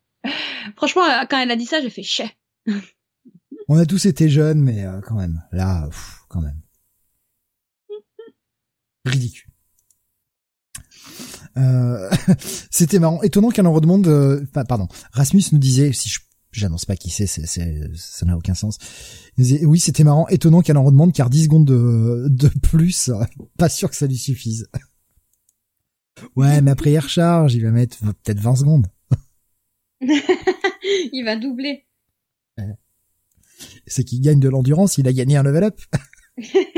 [0.75, 2.31] Franchement, quand elle a dit ça, j'ai fait chais.
[3.69, 6.61] On a tous été jeunes, mais euh, quand même, là, pff, quand même.
[9.05, 9.51] Ridicule.
[11.57, 12.09] Euh,
[12.71, 13.21] C'était marrant.
[13.23, 14.07] Étonnant qu'elle en redemande...
[14.07, 14.87] Euh, pardon.
[15.11, 16.19] Rasmus nous disait, si je
[16.51, 17.45] j'annonce pas qui c'est, c'est,
[17.95, 18.77] ça n'a aucun sens.
[19.37, 20.27] Disait, oui, c'était marrant.
[20.27, 23.11] Étonnant qu'elle en redemande, car 10 secondes de, de plus,
[23.57, 24.67] pas sûr que ça lui suffise.
[26.35, 28.87] ouais, mais après il recharge, il va mettre peut-être 20 secondes.
[30.01, 31.85] il va doubler.
[33.87, 35.79] C'est qu'il gagne de l'endurance, il a gagné un level up.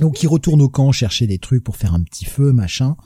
[0.00, 2.96] Donc il retourne au camp chercher des trucs pour faire un petit feu, machin.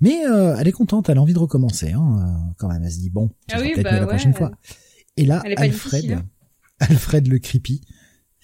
[0.00, 1.92] Mais euh, elle est contente, elle a envie de recommencer.
[1.92, 4.50] Hein, quand même, elle se dit bon, ah oui, peut-être bah la ouais, prochaine fois.
[5.16, 6.24] Et là, Alfred, hein.
[6.80, 7.82] Alfred le creepy,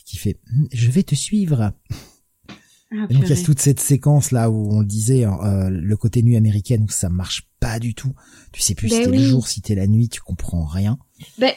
[0.08, 0.40] qui fait
[0.72, 1.72] je vais te suivre.
[2.90, 5.68] Ah, et donc il y a toute cette séquence là où on le disait, euh,
[5.68, 8.14] le côté nuit américaine où ça marche pas du tout.
[8.52, 9.18] Tu sais plus ben si t'es oui.
[9.18, 10.98] le jour, si t'es la nuit, tu comprends rien.
[11.38, 11.52] Ben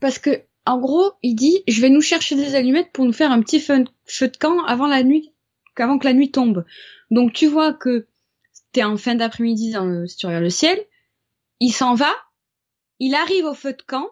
[0.00, 3.32] parce que en gros, il dit je vais nous chercher des allumettes pour nous faire
[3.32, 5.32] un petit feu, feu de camp avant la nuit,
[5.80, 6.64] avant que la nuit tombe.
[7.10, 8.08] Donc tu vois que
[8.72, 10.78] t'es en fin d'après-midi dans le, si tu regardes le ciel,
[11.60, 12.12] il s'en va,
[12.98, 14.08] il arrive au feu de camp,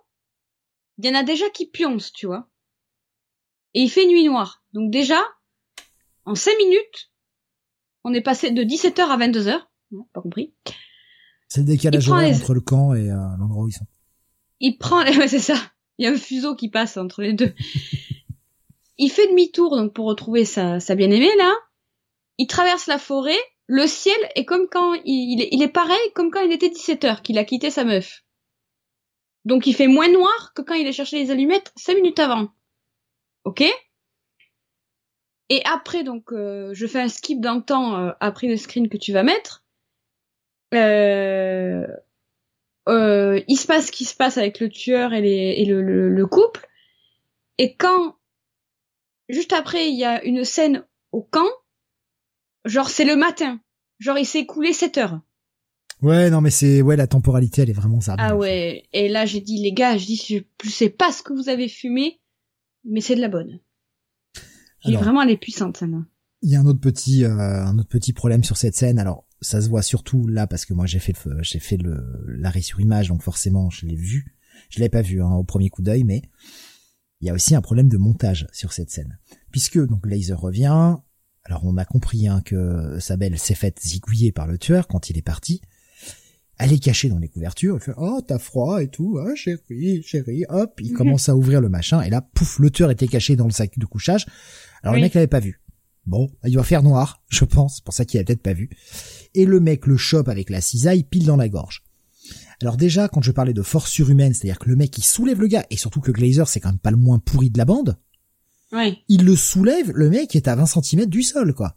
[0.99, 2.49] il y en a déjà qui pioncent, tu vois.
[3.75, 4.65] Et il fait nuit noire.
[4.73, 5.21] Donc déjà,
[6.25, 7.11] en 5 minutes,
[8.05, 9.61] on est passé de 17h à 22h.
[9.91, 10.55] Non, pas compris.
[11.49, 12.37] C'est le décalage les...
[12.37, 13.87] entre le camp et euh, l'endroit où ils sont.
[14.61, 15.57] Il prend, ouais, c'est ça.
[15.99, 17.55] Il y a un fuseau qui passe entre les deux.
[18.99, 21.55] il fait demi-tour donc pour retrouver sa, sa bien-aimée là.
[22.39, 23.39] Il traverse la forêt.
[23.67, 26.69] Le ciel est comme quand il, il, est, il est pareil comme quand il était
[26.69, 28.23] 17h qu'il a quitté sa meuf.
[29.45, 32.49] Donc il fait moins noir que quand il a cherché les allumettes 5 minutes avant.
[33.45, 33.63] Ok?
[35.51, 38.89] Et après donc euh, je fais un skip dans le temps euh, après le screen
[38.89, 39.65] que tu vas mettre.
[40.75, 41.87] Euh,
[42.89, 45.83] euh, il se passe ce qui se passe avec le tueur et, les, et le,
[45.83, 46.69] le, le, couple.
[47.59, 48.17] Et quand,
[49.29, 51.49] juste après, il y a une scène au camp,
[52.65, 53.61] genre c'est le matin.
[53.99, 55.21] Genre il s'est écoulé 7 heures.
[56.03, 58.17] Ouais, non mais c'est ouais la temporalité elle est vraiment ça.
[58.19, 61.33] Ah ouais, et là j'ai dit les gars, je dis je sais pas ce que
[61.33, 62.21] vous avez fumé,
[62.85, 63.61] mais c'est de la bonne.
[64.85, 66.05] Vraiment elle est puissante celle-là.
[66.43, 67.31] Il y a un autre petit euh,
[67.65, 68.99] un autre petit problème sur cette scène.
[68.99, 72.05] Alors ça se voit surtout là parce que moi j'ai fait le j'ai fait le
[72.27, 74.37] l'arrêt sur image donc forcément je l'ai vu.
[74.69, 76.23] Je l'ai pas vu hein, au premier coup d'œil mais
[77.21, 79.19] il y a aussi un problème de montage sur cette scène
[79.55, 80.97] puisque donc Laser revient.
[81.45, 85.11] Alors on a compris hein, que sa belle s'est faite zigouiller par le tueur quand
[85.11, 85.61] il est parti.
[86.59, 87.77] Elle est cachée dans les couvertures.
[87.77, 90.45] Elle fait oh t'as froid et tout, ah chérie chérie.
[90.49, 93.45] Hop, il commence à ouvrir le machin et là pouf le tueur était caché dans
[93.45, 94.27] le sac de couchage.
[94.83, 95.01] Alors oui.
[95.01, 95.61] le mec l'avait pas vu.
[96.05, 98.71] Bon, il va faire noir, je pense, pour ça qu'il a peut-être pas vu.
[99.35, 101.84] Et le mec le chope avec la cisaille pile dans la gorge.
[102.65, 105.47] Alors déjà, quand je parlais de force surhumaine, c'est-à-dire que le mec il soulève le
[105.49, 107.99] gars, et surtout que Glazer c'est quand même pas le moins pourri de la bande,
[109.09, 111.77] il le soulève, le mec est à 20 cm du sol, quoi.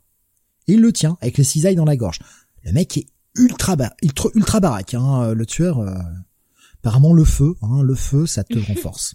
[0.68, 2.20] Et il le tient avec les cisailles dans la gorge.
[2.64, 5.80] Le mec est ultra ba- ultra, ultra baraque, hein, le tueur.
[5.80, 5.94] euh,
[6.80, 9.14] apparemment le feu, hein, le feu, ça te renforce.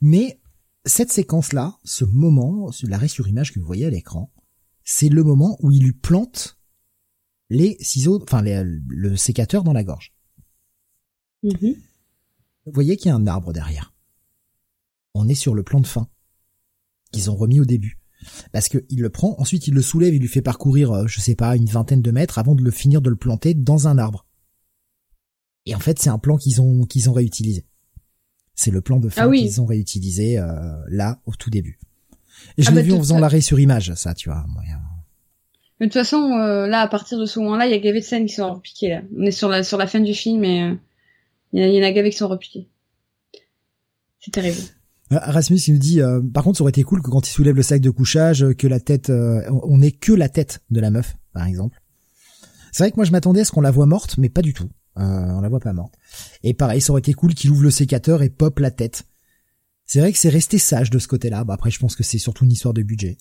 [0.00, 0.40] Mais
[0.86, 4.32] cette séquence-là, ce moment, l'arrêt sur image que vous voyez à l'écran,
[4.84, 6.59] c'est le moment où il lui plante
[7.50, 10.12] les ciseaux, enfin les- le sécateur dans la gorge.
[11.42, 11.74] Mhm.
[12.66, 13.92] Vous voyez qu'il y a un arbre derrière.
[15.14, 16.08] On est sur le plan de fin
[17.12, 17.98] qu'ils ont remis au début.
[18.52, 21.20] Parce que il le prend, ensuite il le soulève, il lui fait parcourir, euh, je
[21.20, 23.96] sais pas, une vingtaine de mètres avant de le finir de le planter dans un
[23.98, 24.26] arbre.
[25.66, 27.66] Et en fait, c'est un plan qu'ils ont qu'ils ont réutilisé.
[28.54, 29.40] C'est le plan de fin Ah oui.
[29.40, 31.78] qu'ils ont réutilisé euh, là au tout début.
[32.58, 34.44] Et je Ah l'ai bah, vu en faisant l'arrêt sur image, ça, tu vois.
[35.80, 38.00] Mais de toute façon, euh, là, à partir de ce moment-là, il y a gavé
[38.00, 39.02] de scènes qui sont repiquées, là.
[39.16, 40.74] On est sur la, fin du film et euh,
[41.54, 42.68] il y, en a gavé qui sont repiquées.
[44.20, 44.58] C'est terrible.
[45.12, 46.00] Euh, Rasmus il nous dit
[46.32, 48.68] par contre ça aurait été cool que quand il soulève le sac de couchage que
[48.68, 51.82] la tête on on ait que la tête de la meuf par exemple.
[52.70, 54.52] C'est vrai que moi je m'attendais à ce qu'on la voit morte mais pas du
[54.52, 54.68] tout.
[54.94, 55.94] On la voit pas morte.
[56.44, 59.04] Et pareil ça aurait été cool qu'il ouvre le sécateur et pop la tête.
[59.84, 61.42] C'est vrai que c'est resté sage de ce côté-là.
[61.42, 63.16] Bah après je pense que c'est surtout une histoire de budget.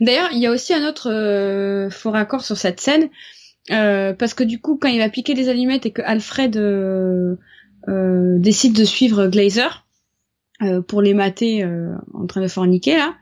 [0.00, 3.08] D'ailleurs, il y a aussi un autre euh, faux raccord sur cette scène,
[3.70, 7.36] euh, parce que du coup, quand il va piquer les allumettes et que Alfred euh,
[7.88, 9.86] euh, décide de suivre Glazer
[10.62, 13.14] euh, pour les mater euh, en train de forniquer là,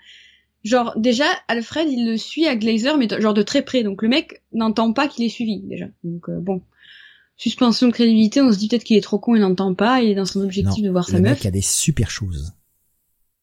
[0.64, 4.02] genre déjà Alfred il le suit à Glazer mais de- genre de très près, donc
[4.02, 5.86] le mec n'entend pas qu'il est suivi déjà.
[6.02, 6.62] Donc euh, bon,
[7.36, 10.10] suspension de crédibilité, on se dit peut-être qu'il est trop con et n'entend pas, il
[10.10, 11.30] est dans son objectif Non, de voir sa Le meuf.
[11.38, 12.52] mec a des super choses.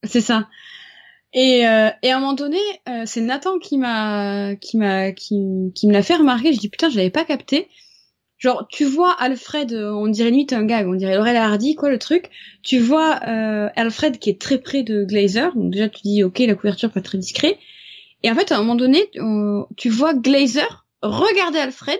[0.04, 0.50] C'est ça.
[1.38, 2.58] Et, euh, et à un moment donné,
[2.88, 6.54] euh, c'est Nathan qui m'a qui m'a qui, qui me l'a fait remarquer.
[6.54, 7.68] Je dis putain, je l'avais pas capté.
[8.38, 11.90] Genre, tu vois Alfred, euh, on dirait limite un gag, on dirait Laurel Hardy, quoi,
[11.90, 12.30] le truc.
[12.64, 15.54] Tu vois euh, Alfred qui est très près de Glazer.
[15.56, 17.60] Donc déjà, tu dis ok, la couverture pas très discret.
[18.24, 22.00] Et en fait, à un moment donné, euh, tu vois Glazer regarder Alfred.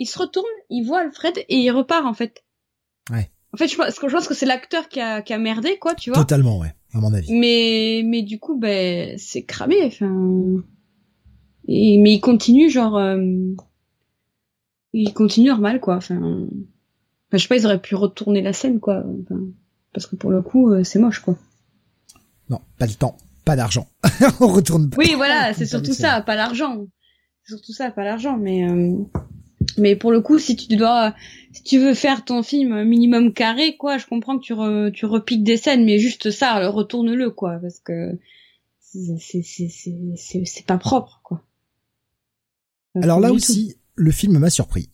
[0.00, 2.42] Il se retourne, il voit Alfred et il repart en fait.
[3.10, 3.30] Ouais.
[3.52, 5.94] En fait, je pense, je pense que c'est l'acteur qui a, qui a merdé, quoi,
[5.94, 6.18] tu vois.
[6.18, 7.32] Totalement ouais, à mon avis.
[7.32, 10.62] Mais mais du coup ben c'est cramé enfin
[11.66, 13.20] et mais il continue genre euh,
[14.92, 16.48] il continue normal quoi enfin enfin
[17.32, 19.40] je sais pas ils auraient pu retourner la scène quoi enfin,
[19.92, 21.36] parce que pour le coup euh, c'est moche quoi.
[22.50, 23.88] Non, pas le temps, pas d'argent.
[24.40, 24.98] on retourne pas.
[24.98, 26.86] Oui voilà, c'est surtout ça, pas l'argent.
[27.42, 28.96] C'est surtout ça, pas l'argent mais euh,
[29.78, 31.14] mais pour le coup si tu dois
[31.52, 35.06] si tu veux faire ton film minimum carré quoi, je comprends que tu re- tu
[35.06, 38.18] repiques des scènes mais juste ça retourne-le quoi parce que
[38.90, 41.42] c'est pas propre quoi.
[42.94, 44.88] Pas Alors là aussi, le film m'a surpris,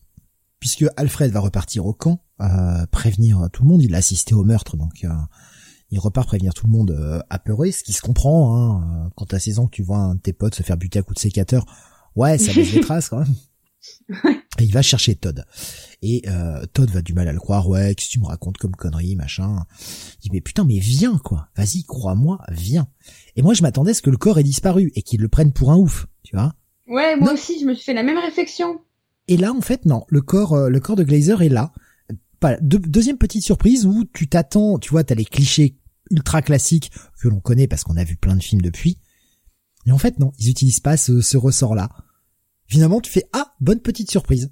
[0.59, 3.83] puisque Alfred va repartir au camp, euh, prévenir tout le monde.
[3.83, 5.09] Il a assisté au meurtre, donc euh,
[5.91, 8.57] il repart prévenir tout le monde euh, apeuré, ce qui se comprend.
[8.57, 10.79] Hein, euh, quand t'as 16 ans que tu vois un de tes potes se faire
[10.79, 11.67] buter à coups de sécateur,
[12.17, 13.35] ouais, ça laisse des traces quand même.
[14.59, 15.45] Et il va chercher Todd.
[16.03, 18.59] Et euh, Todd va du mal à le croire, ouais, qu'est-ce que tu me racontes
[18.59, 19.65] comme connerie, machin.
[20.17, 21.49] Il dit, mais putain, mais viens, quoi.
[21.57, 22.89] Vas-y, crois-moi, viens.
[23.37, 25.53] Et moi, je m'attendais à ce que le corps ait disparu et qu'ils le prennent
[25.53, 26.55] pour un ouf, tu vois.
[26.89, 27.35] Ouais, moi Non.
[27.35, 28.81] aussi je me suis fait la même réflexion.
[29.29, 30.05] Et là, en fait, non.
[30.09, 31.73] Le corps, euh, le corps de Glazer est là.
[32.41, 35.77] Pas, deuxième petite surprise où tu t'attends, tu vois, t'as les clichés
[36.11, 36.91] ultra classiques
[37.23, 38.99] que l'on connaît parce qu'on a vu plein de films depuis.
[39.87, 41.91] Et en fait, non, ils utilisent pas ce, ce ressort-là.
[42.71, 44.51] Finalement, tu fais ah, bonne petite surprise.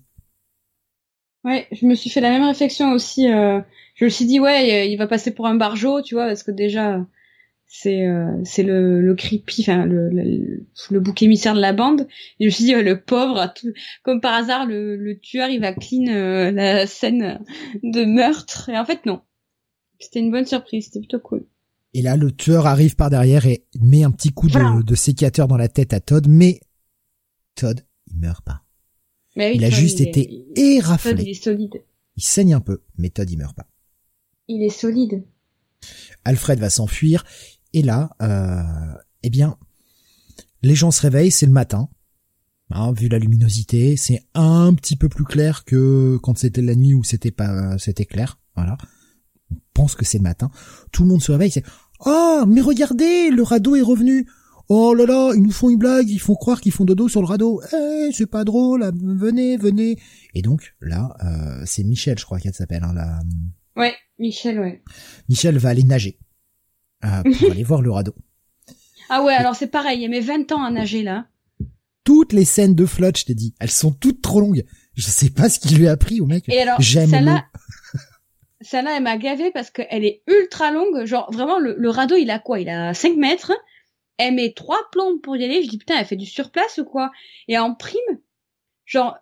[1.45, 3.31] Ouais, je me suis fait la même réflexion aussi.
[3.33, 3.61] euh,
[3.95, 6.51] je me suis dit ouais, il va passer pour un barjot, tu vois, parce que
[6.51, 7.07] déjà
[7.67, 12.09] c'est euh, c'est le, le creepy, enfin le, le le bouc émissaire de la bande.
[12.41, 13.73] Et je me suis dit ouais, le pauvre, tout-
[14.03, 17.41] comme par hasard, le, le tueur il va clean euh, la scène
[17.83, 18.69] de meurtre.
[18.69, 19.23] Et en fait non,
[20.01, 21.47] c'était une bonne surprise, c'était plutôt cool.
[21.95, 24.81] Et là, le tueur arrive par derrière et met un petit coup de, Voilà.
[24.85, 26.61] de sécateur dans la tête à Todd, mais
[27.55, 27.81] Todd,
[28.19, 28.63] meurt pas.
[29.37, 31.23] Mais oui, Il a Todd, juste été il- Todd, il éraflé.
[31.31, 31.83] est solide.
[32.17, 33.67] Il saigne un peu, mais Todd, il meurt pas.
[34.49, 35.25] Il est solide.
[36.25, 37.25] Alfred va s'enfuir
[37.73, 39.57] et là, euh, eh bien,
[40.63, 41.89] les gens se réveillent, c'est le matin.
[42.71, 46.95] Hein, vu la luminosité, c'est un petit peu plus clair que quand c'était la nuit
[46.95, 48.39] où c'était pas, c'était clair.
[48.57, 48.77] Voilà.
[49.51, 50.51] On pense que c'est le matin.
[50.93, 51.65] Tout le monde se réveille, c'est
[52.05, 54.29] oh mais regardez, le radeau est revenu.
[54.71, 57.23] Oh là là, ils nous font une blague, ils font croire qu'ils font dodo sur
[57.23, 57.63] le radeau.
[57.73, 59.97] Eh, c'est pas drôle, ah, venez, venez.
[60.35, 62.85] Et donc là, euh, c'est Michel, je crois qu'elle s'appelle.
[62.85, 63.21] Hein, la...
[63.77, 64.83] Ouais, Michel, ouais.
[65.29, 66.19] Michel va aller nager
[67.05, 68.15] euh, pour aller voir le radeau.
[69.09, 71.29] Ah ouais, alors c'est pareil, il met 20 ans à nager là.
[72.05, 74.65] toutes les scènes de flotte, je t'ai dit, elles sont toutes trop longues.
[74.95, 76.45] Je sais pas ce qu'il lui a pris au mec.
[76.49, 77.47] Et alors, J'aime celle-là,
[78.61, 81.07] celle-là, elle m'a gavé parce qu'elle est ultra longue.
[81.07, 82.61] Genre, vraiment, le, le radeau, il a quoi?
[82.61, 83.53] Il a 5 mètres.
[84.19, 85.63] Elle met trois plombes pour y aller.
[85.63, 87.11] Je dis, putain, elle fait du surplace ou quoi?
[87.47, 88.21] Et en prime,
[88.85, 89.17] genre,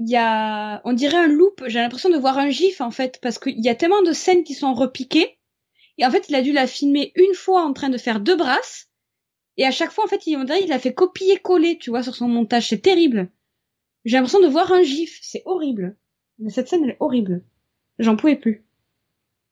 [0.00, 1.62] il y a, on dirait un loop.
[1.66, 4.44] J'ai l'impression de voir un gif, en fait, parce qu'il y a tellement de scènes
[4.44, 5.38] qui sont repiquées.
[5.98, 8.36] Et en fait, il a dû la filmer une fois en train de faire deux
[8.36, 8.88] brasses.
[9.56, 12.28] Et à chaque fois, en fait, il, il a fait copier-coller, tu vois, sur son
[12.28, 12.68] montage.
[12.68, 13.30] C'est terrible.
[14.04, 15.18] J'ai l'impression de voir un gif.
[15.22, 15.96] C'est horrible.
[16.38, 17.42] Mais cette scène, elle est horrible.
[17.98, 18.64] J'en pouvais plus.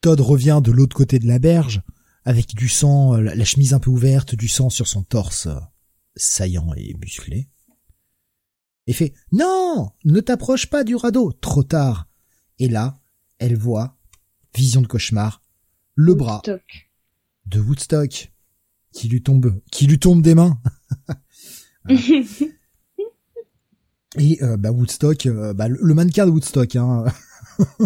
[0.00, 1.82] Todd revient de l'autre côté de la berge,
[2.26, 5.58] avec du sang, euh, la chemise un peu ouverte, du sang sur son torse euh,
[6.16, 7.48] saillant et musclé.
[8.86, 12.08] Et fait «Non Ne t'approche pas du radeau Trop tard!»
[12.58, 13.00] Et là,
[13.38, 13.96] elle voit,
[14.54, 15.42] vision de cauchemar,
[15.94, 16.42] le bras
[17.46, 18.32] de Woodstock
[18.92, 20.60] qui lui tombe, qui lui tombe des mains.
[24.18, 27.04] Et euh, bah Woodstock, euh, bah, le mannequin de Woodstock, hein.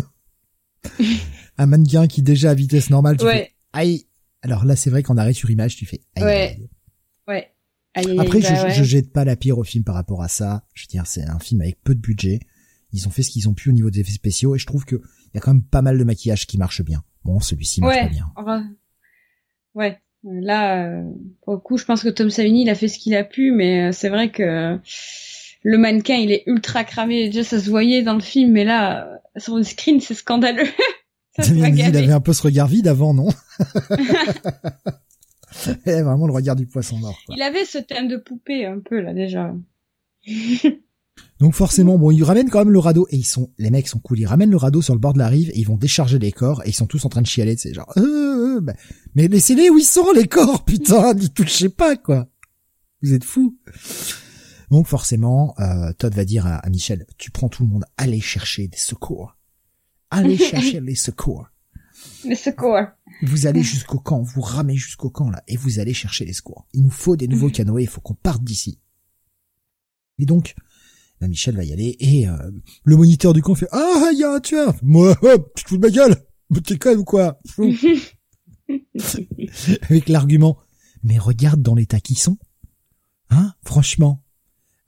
[1.59, 4.07] un mannequin qui déjà à vitesse normale, tu fais ouais, aïe.
[4.43, 6.25] Alors là, c'est vrai qu'en arrêt sur image, tu fais aïe.
[7.27, 7.53] Ouais.
[7.95, 8.19] aïe, ouais.
[8.19, 8.71] Après, bah je, ouais.
[8.75, 10.65] je jette pas la pierre au film par rapport à ça.
[10.75, 12.41] Je veux dire, c'est un film avec peu de budget.
[12.93, 14.85] Ils ont fait ce qu'ils ont pu au niveau des effets spéciaux et je trouve
[14.85, 17.03] que il y a quand même pas mal de maquillage qui marche bien.
[17.25, 18.03] Bon, celui-ci marche Ouais.
[18.03, 18.27] pas bien.
[18.37, 18.69] Enfin,
[19.75, 19.99] ouais.
[20.25, 21.05] Là, euh,
[21.43, 23.53] pour le coup, je pense que Tom Savini, il a fait ce qu'il a pu,
[23.53, 24.79] mais euh, c'est vrai que
[25.63, 27.29] le mannequin, il est ultra cramé.
[27.29, 30.69] Déjà, ça se voyait dans le film, mais là, euh, sur le screen, c'est scandaleux.
[31.39, 33.29] Damien il avait un peu ce regard vide avant, non
[35.67, 37.19] Il avait vraiment le regard du poisson mort.
[37.27, 37.35] quoi.
[37.37, 39.55] Il avait ce thème de poupée, un peu, là, déjà.
[41.39, 43.99] Donc forcément, bon, ils ramènent quand même le radeau et ils sont, les mecs sont
[43.99, 44.19] cool.
[44.19, 46.33] Ils ramènent le radeau sur le bord de la rive et ils vont décharger les
[46.33, 47.57] corps et ils sont tous en train de chialer.
[47.57, 48.75] C'est genre, euh, euh, bah,
[49.15, 52.29] mais laissez-les où ils sont les corps, putain, n'y touchez pas quoi.
[53.03, 53.57] Vous êtes fous.
[54.71, 58.21] Donc forcément, euh, Todd va dire à, à Michel, tu prends tout le monde, allez
[58.21, 59.37] chercher des secours.
[60.11, 61.47] Allez chercher les secours.
[62.25, 62.81] Le secours.
[63.23, 66.67] Vous allez jusqu'au camp, vous ramez jusqu'au camp là, et vous allez chercher les secours.
[66.73, 68.81] Il nous faut des nouveaux canoës, il faut qu'on parte d'ici.
[70.19, 70.55] Et donc,
[71.21, 72.51] là, Michel va y aller, et euh,
[72.85, 75.69] le moniteur du camp fait «Ah, il y a un tueur!» Moi, hop, tu te
[75.69, 76.17] fous de ma gueule
[76.51, 77.39] Mais T'es con ou quoi?
[79.83, 80.59] Avec l'argument
[81.03, 82.39] «Mais regarde dans l'état qu'ils sont.
[83.31, 84.23] Hein Franchement.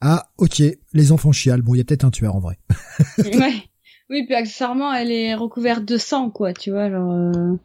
[0.01, 0.61] Ah, ok,
[0.93, 1.61] les enfants chialent.
[1.61, 2.59] Bon, il y a peut-être un tueur en vrai.
[3.19, 3.63] ouais.
[4.09, 7.11] Oui, puis accessoirement, elle est recouverte de sang, quoi, tu vois, genre...
[7.11, 7.55] euh,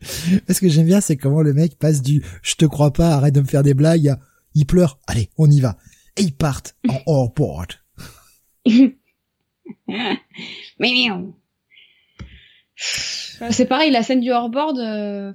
[0.48, 3.34] Ce que j'aime bien, c'est comment le mec passe du «je te crois pas, arrête
[3.34, 4.18] de me faire des blagues» à
[4.54, 5.76] «il pleure, allez, on y va».
[6.16, 7.72] Et ils partent en hors-board.
[10.78, 11.34] Miaou.
[13.40, 15.32] Euh, C'est pareil, la scène du hors-board, euh,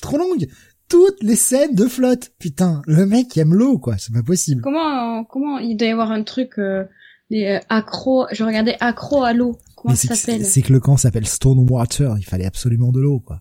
[0.00, 0.46] Trop longue
[0.88, 4.62] Toutes les scènes de flotte Putain, le mec aime l'eau, quoi, c'est pas possible.
[4.62, 6.84] comment, comment, il doit y avoir un truc, euh,
[7.30, 10.62] les euh, accros, je regardais accro à l'eau, comment Mais ça c'est s'appelle que, c'est
[10.62, 13.40] que le camp s'appelle Stonewater, il fallait absolument de l'eau, quoi.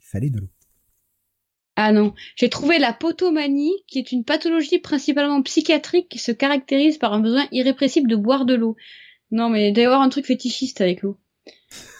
[0.00, 0.50] Il fallait de l'eau.
[1.76, 6.98] Ah non, j'ai trouvé la potomanie, qui est une pathologie principalement psychiatrique qui se caractérise
[6.98, 8.76] par un besoin irrépressible de boire de l'eau.
[9.32, 11.18] Non, mais il doit y avoir un truc fétichiste avec l'eau.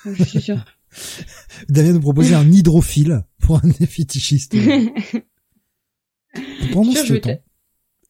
[0.05, 0.65] Je suis sûre.
[1.69, 4.55] Damien nous proposait un hydrophile pour un fétichiste.
[6.73, 7.39] Pendant ce temps,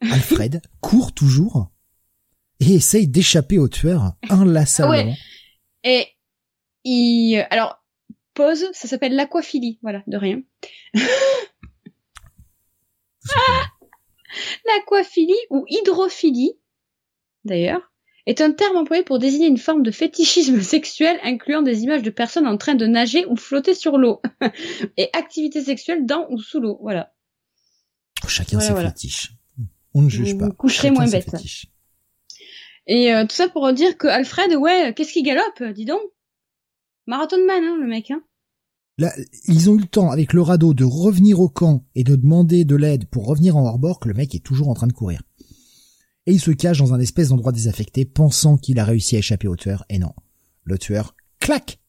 [0.00, 1.70] Alfred court toujours
[2.60, 5.02] et essaye d'échapper au tueur inlassablement.
[5.02, 5.16] Ah ouais.
[5.84, 6.08] Et
[6.84, 7.84] il, alors,
[8.34, 10.42] pause, ça s'appelle l'aquaphilie, voilà, de rien.
[14.66, 16.52] L'aquaphilie ou hydrophilie,
[17.44, 17.92] d'ailleurs,
[18.26, 22.10] est un terme employé pour désigner une forme de fétichisme sexuel incluant des images de
[22.10, 24.22] personnes en train de nager ou flotter sur l'eau
[24.96, 26.78] et activités sexuelles dans ou sous l'eau.
[26.82, 27.12] Voilà.
[28.26, 28.88] Chacun Voilà, ses voilà.
[28.88, 29.32] fétiches.
[29.92, 30.46] On ne juge Vous pas.
[30.46, 31.30] vous coucherez Chacun moins bête.
[31.30, 31.66] fétiches.
[32.86, 36.00] Et euh, tout ça pour dire que Alfred, ouais, qu'est-ce qu'il galope, dis donc.
[37.06, 38.22] Marathon man, hein, le mec, hein.
[38.96, 39.12] Là,
[39.48, 42.64] ils ont eu le temps avec le radeau de revenir au camp et de demander
[42.64, 45.22] de l'aide pour revenir en hors-bord que le mec est toujours en train de courir.
[46.26, 49.48] Et il se cache dans un espèce d'endroit désaffecté, pensant qu'il a réussi à échapper
[49.48, 50.14] au tueur, et non.
[50.62, 51.80] Le tueur, clac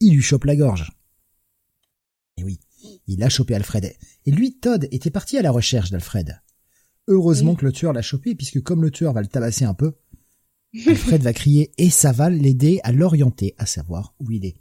[0.00, 0.92] Il lui chope la gorge.
[2.38, 2.60] Et oui,
[3.06, 3.92] il a chopé Alfred.
[4.24, 6.40] Et lui, Todd, était parti à la recherche d'Alfred.
[7.08, 7.56] Heureusement Oui.
[7.56, 9.94] que le tueur l'a chopé, puisque comme le tueur va le tabasser un peu,
[10.86, 14.56] Alfred va crier et ça va l'aider à l'orienter, à savoir où il est.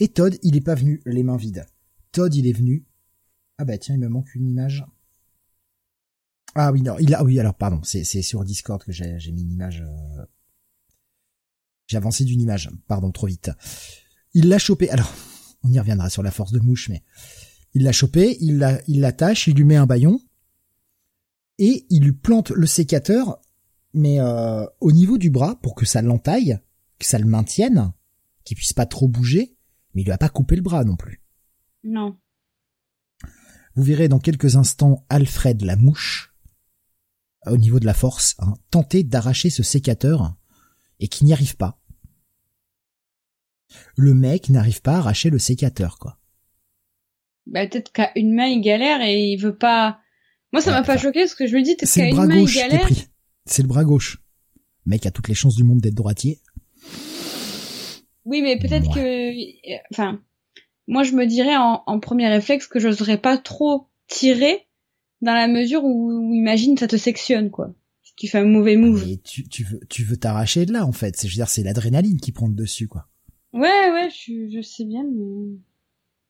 [0.00, 1.66] Et Todd, il est pas venu les mains vides.
[2.12, 2.84] Todd, il est venu.
[3.58, 4.84] Ah bah tiens, il me manque une image.
[6.54, 9.52] Ah oui, non, il a, oui, alors pardon, c'est, sur Discord que j'ai, mis une
[9.52, 9.80] image.
[9.82, 10.24] euh,
[11.86, 13.50] J'ai avancé d'une image, pardon, trop vite.
[14.34, 14.90] Il l'a chopé.
[14.90, 15.12] Alors,
[15.62, 17.02] on y reviendra sur la force de mouche, mais
[17.72, 20.20] il l'a chopé, il il l'attache, il lui met un baillon
[21.58, 23.40] et il lui plante le sécateur
[23.94, 26.58] mais euh, au niveau du bras, pour que ça l'entaille,
[26.98, 27.92] que ça le maintienne,
[28.44, 29.56] qu'il puisse pas trop bouger,
[29.94, 31.22] mais il lui a pas coupé le bras non plus.
[31.84, 32.16] Non.
[33.76, 36.34] Vous verrez dans quelques instants Alfred la mouche,
[37.46, 40.34] au niveau de la force, hein, tenter d'arracher ce sécateur
[41.00, 41.80] et qui n'y arrive pas.
[43.96, 46.18] Le mec n'arrive pas à arracher le sécateur, quoi.
[47.46, 49.98] Bah, peut-être qu'à une main il galère et il veut pas.
[50.52, 52.34] Moi, ça Ouais, m'a pas choqué parce que je me dis peut-être qu'à une main
[52.34, 52.80] il gauche galère.
[52.82, 53.08] pris.
[53.46, 54.22] C'est le bras gauche.
[54.86, 56.40] Le mec a toutes les chances du monde d'être droitier.
[58.24, 59.32] Oui, mais peut-être que,
[59.92, 60.20] enfin,
[60.86, 64.66] moi je me dirais en, en premier réflexe que j'oserais pas trop tirer
[65.20, 67.74] dans la mesure où, où, imagine ça te sectionne quoi.
[68.02, 69.06] Si tu fais un mauvais move.
[69.08, 71.16] Et tu, tu veux, tu veux t'arracher de là, en fait.
[71.16, 73.08] C'est, je veux dire, c'est l'adrénaline qui prend le dessus, quoi.
[73.52, 75.56] Ouais, ouais, je, je sais bien, mais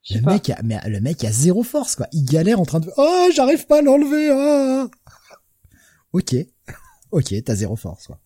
[0.03, 0.35] je Le pas.
[0.35, 2.07] mec a, mais le mec a zéro force, quoi.
[2.13, 4.89] Il galère en train de, oh, j'arrive pas à l'enlever, ah.
[6.13, 6.35] Ok.
[7.15, 8.19] Ok, t'as zéro force, quoi.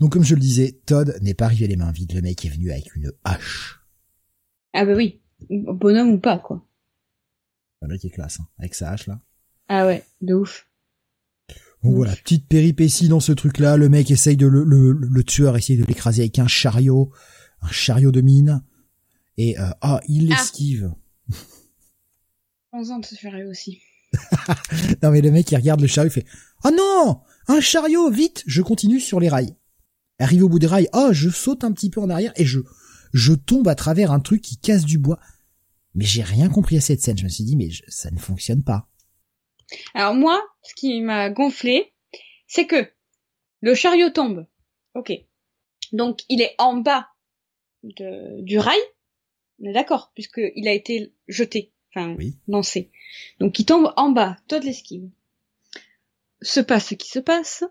[0.00, 2.12] Donc, comme je le disais, Todd n'est pas arrivé les mains vides.
[2.12, 3.80] Le mec est venu avec une hache.
[4.72, 5.20] Ah bah oui,
[5.50, 6.64] bonhomme ou pas quoi.
[7.82, 9.18] Le mec est classe, hein, avec sa hache, là.
[9.68, 10.66] Ah ouais, de ouf.
[11.82, 13.78] Donc voilà, petite péripétie dans ce truc-là.
[13.78, 17.10] Le mec essaye de le, le, le tueur essaye de l'écraser avec un chariot,
[17.62, 18.62] un chariot de mine.
[19.38, 20.36] Et euh, ah, il Ah.
[20.36, 20.92] l'esquive.
[22.72, 23.80] 11 ans de se faire aussi.
[25.02, 26.26] Non mais le mec il regarde le chariot, il fait
[26.64, 29.56] "Ah non, un chariot, vite, je continue sur les rails."
[30.18, 32.60] Arrivé au bout des rails, oh, je saute un petit peu en arrière et je
[33.12, 35.18] je tombe à travers un truc qui casse du bois.
[35.94, 37.18] Mais j'ai rien compris à cette scène.
[37.18, 38.86] Je me suis dit mais je- ça ne fonctionne pas.
[39.94, 41.92] Alors moi, ce qui m'a gonflé,
[42.46, 42.88] c'est que
[43.60, 44.46] le chariot tombe.
[44.94, 45.12] Ok.
[45.92, 47.08] Donc il est en bas
[47.82, 48.78] de, du rail.
[49.60, 52.36] On est d'accord, puisqu'il a été jeté, enfin Oui.
[52.48, 52.90] lancé.
[53.40, 55.08] Donc il tombe en bas, toi de l'esquive.
[56.42, 57.64] Se passe ce qui se passe.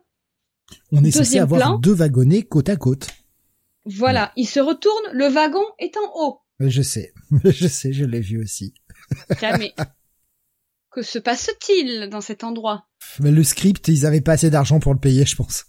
[0.91, 1.80] On est censé avoir plan.
[1.80, 3.08] deux wagonnets côte à côte.
[3.86, 6.41] Voilà, il se retourne, le wagon est en haut.
[6.62, 7.14] Euh, Je sais,
[7.44, 8.74] je sais, je l'ai vu aussi.
[9.41, 9.74] Mais
[10.91, 12.86] que se passe-t-il dans cet endroit?
[13.20, 15.66] Mais le script, ils avaient pas assez d'argent pour le payer, je pense.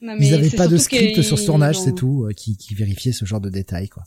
[0.00, 2.32] Non, Ils mais avaient c'est pas de script sur ce tournage, ont- c'est tout, euh,
[2.32, 4.04] qui, qui vérifiait ce genre de détails, quoi.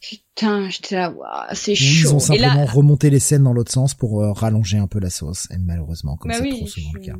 [0.00, 1.84] Putain, j'étais là, waouh, c'est chaud.
[2.10, 5.00] ils ont simplement là, remonté les scènes dans l'autre sens pour euh, rallonger un peu
[5.00, 7.16] la sauce, et malheureusement, comme bah c'est oui, trop souvent le cas.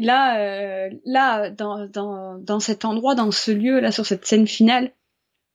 [0.00, 4.46] Là, euh, là, dans, dans, dans cet endroit, dans ce lieu, là, sur cette scène
[4.46, 4.92] finale,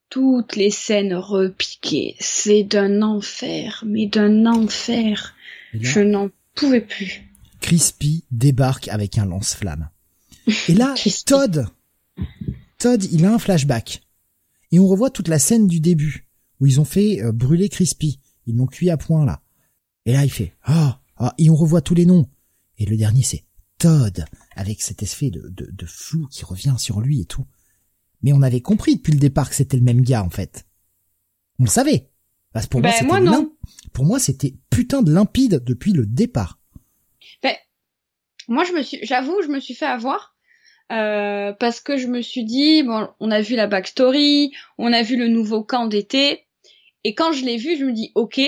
[0.10, 5.34] toutes les scènes repiquées, c'est d'un enfer, mais d'un enfer.
[5.74, 7.24] Là, Je n'en pouvais plus.
[7.60, 9.90] Crispy débarque avec un lance-flamme.
[10.70, 10.94] Et là.
[11.26, 11.66] Todd,
[12.78, 14.04] Todd, il a un flashback.
[14.72, 16.28] Et on revoit toute la scène du début,
[16.60, 18.20] où ils ont fait euh, brûler Crispy.
[18.46, 19.42] Ils l'ont cuit à point, là.
[20.06, 22.28] Et là, il fait, ah, ah, et on revoit tous les noms.
[22.78, 23.45] Et le dernier, c'est
[23.78, 24.26] Todd,
[24.56, 27.46] avec cet effet de, de, de flou qui revient sur lui et tout.
[28.22, 30.66] Mais on avait compris depuis le départ que c'était le même gars, en fait.
[31.60, 32.10] On le savait.
[32.54, 33.56] Parce que pour moi, Ben, c'était moi, non.
[33.94, 36.60] Pour moi, c'était putain de limpide depuis le départ.
[37.44, 37.54] Ben,
[38.48, 40.36] moi, je me suis, j'avoue, je me suis fait avoir.
[40.92, 45.02] euh, parce que je me suis dit, bon, on a vu la backstory, on a
[45.02, 46.46] vu le nouveau camp d'été,
[47.04, 48.40] et quand je l'ai vu, je me dis, ok,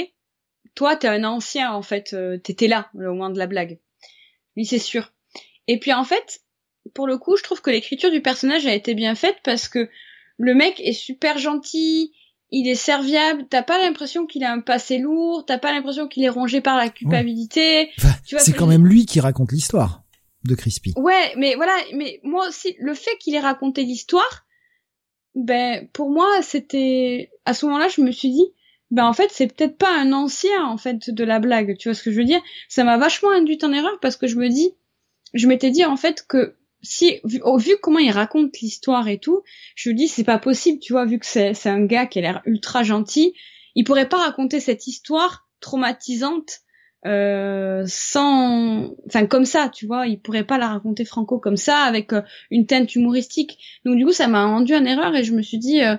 [0.76, 3.80] toi, t'es un ancien, en fait, euh, t'étais là, au moment de la blague.
[4.56, 5.14] Oui, c'est sûr.
[5.68, 6.42] Et puis, en fait,
[6.94, 9.90] pour le coup, je trouve que l'écriture du personnage a été bien faite parce que
[10.38, 12.14] le mec est super gentil,
[12.52, 16.24] il est serviable, t'as pas l'impression qu'il a un passé lourd, t'as pas l'impression qu'il
[16.24, 17.90] est rongé par la culpabilité.
[17.98, 20.04] Enfin, c'est je- quand même lui qui raconte l'histoire
[20.46, 20.94] de Crispy.
[20.96, 24.46] Ouais, mais voilà, mais moi aussi, le fait qu'il ait raconté l'histoire,
[25.36, 28.46] ben pour moi, c'était à ce moment-là, je me suis dit,
[28.92, 31.78] ben en fait, c'est peut-être pas un ancien en fait de la blague.
[31.78, 32.42] Tu vois ce que je veux dire?
[32.70, 34.72] Ça m'a vachement induit en erreur parce que je me dis,
[35.34, 39.18] je m'étais dit en fait que si vu, au vu comment il raconte l'histoire et
[39.18, 39.42] tout,
[39.76, 42.20] je me dis c'est pas possible, tu vois, vu que c'est c'est un gars qui
[42.20, 43.34] a l'air ultra gentil,
[43.76, 46.62] il pourrait pas raconter cette histoire traumatisante
[47.06, 51.80] euh, sans, enfin comme ça, tu vois, il pourrait pas la raconter franco comme ça
[51.80, 52.22] avec euh,
[52.52, 53.58] une teinte humoristique.
[53.86, 55.96] Donc du coup, ça m'a rendu en erreur et je me suis dit, euh,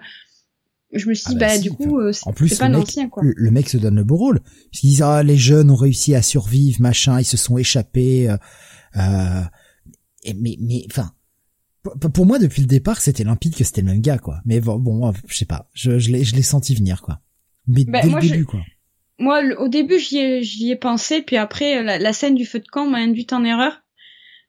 [0.92, 2.78] je me suis Ah dit, bah bah, si, du coup, euh, c'est pas le un
[2.78, 3.22] mec, ancien quoi.
[3.22, 4.40] le, le mec se donne le beau rôle.
[4.72, 8.28] Ils disent ah les jeunes ont réussi à survivre, machin, ils se sont échappés.
[8.96, 11.12] Euh, euh, mais mais enfin
[12.12, 14.40] pour- moi depuis le départ c'était limpide que c'était le même gars quoi.
[14.44, 17.20] Mais bon, bon je sais pas, je je l'ai je l'ai senti venir quoi.
[17.66, 18.60] Mais Bah, dès moi, le je- début quoi.
[19.20, 22.60] Moi, au début, j'y ai, j'y ai pensé, puis après, la, la scène du feu
[22.60, 23.82] de camp m'a induite en erreur.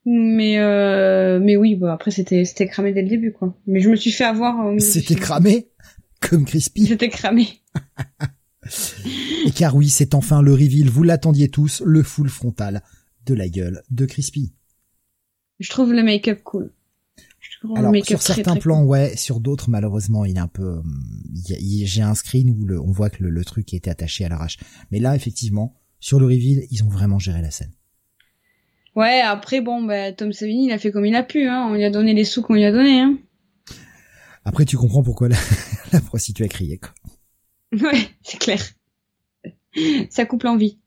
[0.06, 3.58] Mais euh, mais oui, bah après c'était c'était cramé dès le début quoi.
[3.68, 4.72] Mais je me suis fait avoir.
[4.74, 5.70] du C'était cramé
[6.22, 6.86] comme Crispy.
[6.88, 7.48] C'était cramé.
[9.46, 12.84] Et car oui, c'est enfin le reveal, vous l'attendiez tous, le full frontal
[13.30, 14.54] de la gueule de Crispy.
[15.60, 16.74] Je trouve le make-up cool.
[17.76, 20.82] Alors sur certains plans, ouais, sur d'autres, malheureusement, il est un peu.
[21.46, 24.58] J'ai un screen où le, on voit que le, le truc était attaché à l'arrache.
[24.92, 27.74] Mais là, effectivement, sur le reveal, ils ont vraiment géré la scène.
[28.96, 31.48] Ouais, après bon, bah, Tom Savini, il a fait comme il a pu.
[31.48, 31.68] Hein.
[31.70, 33.02] On lui a donné les sous qu'on lui a donné.
[33.02, 33.18] Hein.
[34.46, 35.38] Après, tu comprends pourquoi la,
[35.94, 36.80] la prostituée a crié.
[36.80, 36.94] Quoi.
[37.74, 38.62] Ouais, c'est clair.
[40.10, 40.79] Ça coupe l'envie.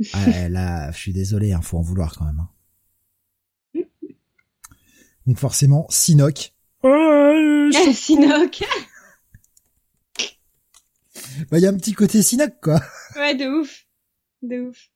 [0.14, 2.40] ah, là, je suis désolé, hein, faut en vouloir quand même.
[2.40, 2.50] Hein.
[5.26, 6.54] Donc forcément, Sinoc.
[7.92, 8.64] Sinoc.
[11.50, 12.80] bah il y a un petit côté Sinoc quoi.
[13.16, 13.86] Ouais, de ouf,
[14.42, 14.90] de ouf.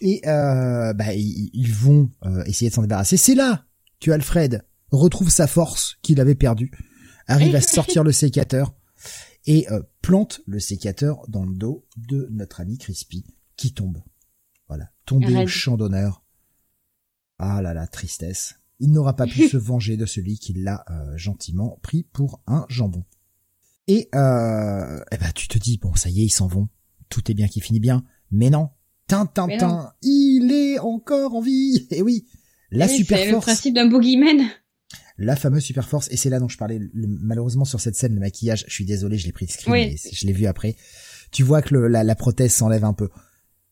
[0.00, 3.16] Et euh, bah ils, vont euh, essayer de s'en débarrasser.
[3.16, 3.64] C'est là
[4.00, 6.70] que Alfred retrouve sa force qu'il avait perdue,
[7.26, 8.74] arrive à sortir le sécateur
[9.46, 13.24] et euh, plante le sécateur dans le dos de notre ami Crispy
[13.56, 14.02] qui tombe.
[14.70, 16.24] Voilà, tombé au champ d'honneur.
[17.38, 21.16] Ah là là, tristesse il n'aura pas pu se venger de celui qui l'a euh,
[21.16, 23.04] gentiment pris pour un jambon.
[23.86, 26.68] Et euh, eh ben, tu te dis, bon, ça y est, ils s'en vont.
[27.08, 28.04] Tout est bien qui finit bien.
[28.30, 28.70] Mais non.
[29.06, 31.88] Tintintin, il est encore en vie.
[31.90, 32.26] Et oui,
[32.70, 33.26] la super force.
[33.26, 34.48] C'est le principe d'un boogeyman.
[35.18, 36.08] La fameuse super force.
[36.12, 36.80] Et c'est là dont je parlais.
[36.94, 40.26] malheureusement, sur cette scène, le maquillage, je suis désolé, je l'ai pris de screen, je
[40.26, 40.76] l'ai vu après.
[41.32, 43.08] Tu vois que la, la prothèse s'enlève un peu.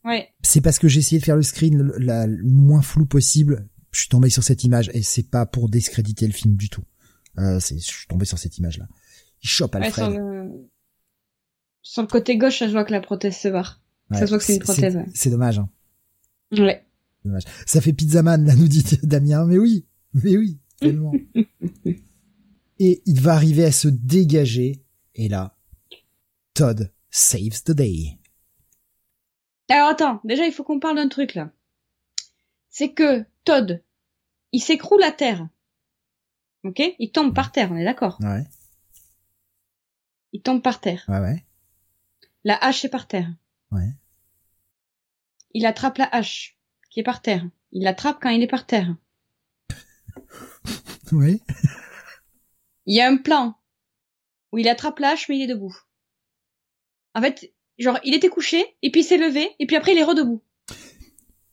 [0.05, 0.29] Ouais.
[0.43, 4.09] C'est parce que j'ai essayé de faire le screen le moins flou possible je suis
[4.09, 6.85] tombé sur cette image et c'est pas pour discréditer le film du tout.
[7.39, 8.87] Euh, c'est, je suis tombé sur cette image-là.
[9.43, 10.09] Il chope Alfred.
[10.09, 10.71] Ouais, sur, le...
[11.83, 12.09] sur, le...
[12.09, 13.83] côté gauche, ça se voit que la prothèse se barre.
[14.13, 14.97] ça se voit que c'est une prothèse.
[14.97, 15.07] Ouais.
[15.15, 15.59] C'est dommage.
[15.59, 15.69] Hein.
[16.53, 16.85] Ouais.
[17.25, 17.45] Dommage.
[17.67, 19.47] Ça fait pizzaman, là, nous dit Damien.
[19.47, 21.13] Mais oui, mais oui, tellement.
[22.79, 24.83] et il va arriver à se dégager.
[25.15, 25.57] Et là,
[26.55, 28.18] Todd saves the day.
[29.69, 31.51] Alors attends, déjà il faut qu'on parle d'un truc là.
[32.71, 33.83] C'est que Todd,
[34.53, 35.49] il s'écroule à terre.
[36.65, 36.83] Ok?
[36.99, 38.19] Il tombe par terre, on est d'accord?
[38.21, 38.45] Ouais.
[40.33, 41.05] Il tombe par terre.
[41.09, 41.45] Ouais, ouais.
[42.45, 43.33] La hache est par terre.
[43.71, 43.93] Ouais.
[45.53, 46.59] Il attrape la hache
[46.91, 47.45] qui est par terre.
[47.73, 48.95] Il l'attrape quand il est par terre.
[51.13, 51.43] oui.
[52.87, 53.59] Il y a un plan
[54.53, 55.77] où il attrape la hache mais il est debout.
[57.15, 59.99] En fait, genre, il était couché, et puis il s'est levé, et puis après il
[59.99, 60.43] est redebout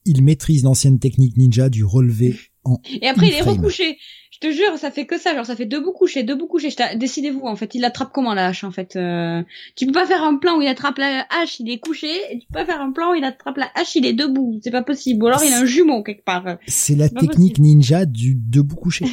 [0.06, 3.98] il maîtrise l'ancienne technique ninja du relevé en Et après, il est recouché.
[4.32, 5.34] Je te jure, ça fait que ça.
[5.34, 6.70] Genre, ça fait debout couché, debout couché.
[6.96, 7.74] Décidez-vous, en fait.
[7.74, 9.44] Il attrape comment, la hache, en fait euh...
[9.76, 12.10] Tu peux pas faire un plan où il attrape la hache, il est couché.
[12.32, 14.60] Et tu peux pas faire un plan où il attrape la hache, il est debout.
[14.64, 15.24] C'est pas possible.
[15.24, 16.58] Ou alors, il a un jumeau, quelque part.
[16.68, 19.06] C'est la technique ninja du debout couché.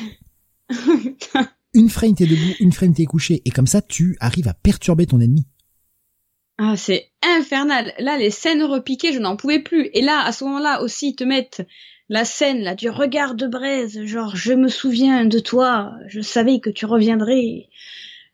[1.75, 3.43] une frame t'es debout, une frame t'es couché.
[3.45, 5.47] Et comme ça, tu arrives à perturber ton ennemi.
[6.59, 7.93] Ah, c'est infernal.
[7.99, 9.91] Là, les scènes repiquées, je n'en pouvais plus.
[9.95, 11.67] Et là, à ce moment-là aussi, ils te mettent
[12.09, 16.61] la scène là du regard de braise, genre je me souviens de toi, je savais
[16.61, 17.69] que tu reviendrais.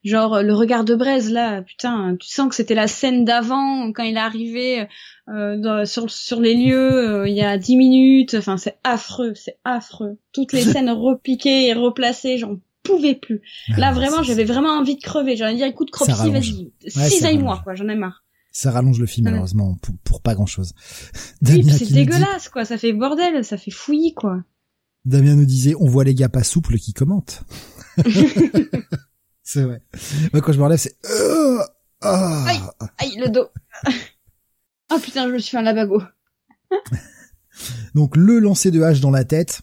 [0.02, 4.02] Genre le regard de braise là, putain, tu sens que c'était la scène d'avant quand
[4.02, 4.86] il est arrivé
[5.28, 8.34] euh, sur sur les lieux euh, il y a dix minutes.
[8.34, 10.18] Enfin, c'est affreux, c'est affreux.
[10.32, 12.58] Toutes les scènes repiquées et replacées, j'en
[12.88, 13.40] pouvais plus.
[13.70, 15.36] Ah, Là, vraiment, j'avais vraiment envie de crever.
[15.36, 16.72] J'allais dire, écoute, crop-ci, vas-y.
[16.86, 18.24] Cisaille-moi, quoi, j'en ai marre.
[18.50, 20.72] Ça rallonge le film, malheureusement, pour, pas grand chose.
[21.42, 22.64] Oui, c'est dégueulasse, quoi.
[22.64, 24.42] Ça fait bordel, ça fait fouillis, quoi.
[25.04, 27.44] Damien nous disait, on voit les gars pas souples qui commentent.
[29.42, 29.82] c'est vrai.
[30.32, 31.58] Moi, quand je me relève, c'est, euh,
[32.00, 32.44] ah.
[32.46, 32.60] aïe,
[32.98, 33.46] aïe, le dos.
[34.92, 36.02] oh putain, je me suis fait un labago.
[37.94, 39.62] Donc, le lancer de hache dans la tête.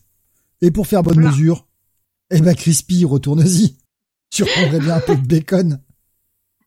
[0.62, 1.68] Et pour faire bonne mesure,
[2.32, 3.78] eh ben Crispy, retourne-y.
[4.32, 5.80] Tu reprendrais bien un peu de bacon.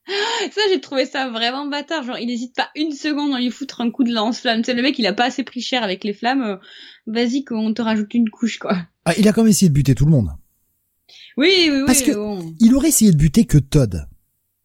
[0.52, 2.02] Ça, j'ai trouvé ça vraiment bâtard.
[2.02, 4.64] Genre, il n'hésite pas une seconde à lui foutre un coup de lance-flamme.
[4.64, 6.43] C'est le mec, il a pas assez pris cher avec les flammes.
[6.43, 6.56] Euh,
[7.06, 8.86] vas-y, qu'on te rajoute une couche, quoi.
[9.05, 10.30] Ah, il a quand même essayé de buter tout le monde.
[11.36, 11.86] Oui, oui, oui.
[11.86, 12.12] Parce que
[12.60, 14.09] il aurait essayé de buter que Todd.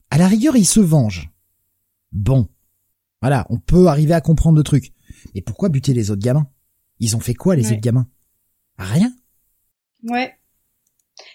[0.10, 1.30] À la rigueur, il se venge.
[2.12, 2.48] Bon.
[3.22, 4.94] Voilà, on peut arriver à comprendre le truc.
[5.36, 6.48] Mais pourquoi buter les autres gamins?
[7.00, 8.08] Ils ont fait quoi, les autres gamins?
[8.78, 9.14] Rien.
[10.04, 10.34] Ouais.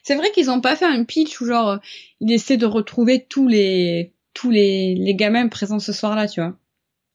[0.09, 1.76] C'est vrai qu'ils ont pas fait un pitch où genre euh,
[2.20, 6.56] il essaie de retrouver tous les tous les, les gamins présents ce soir-là, tu vois.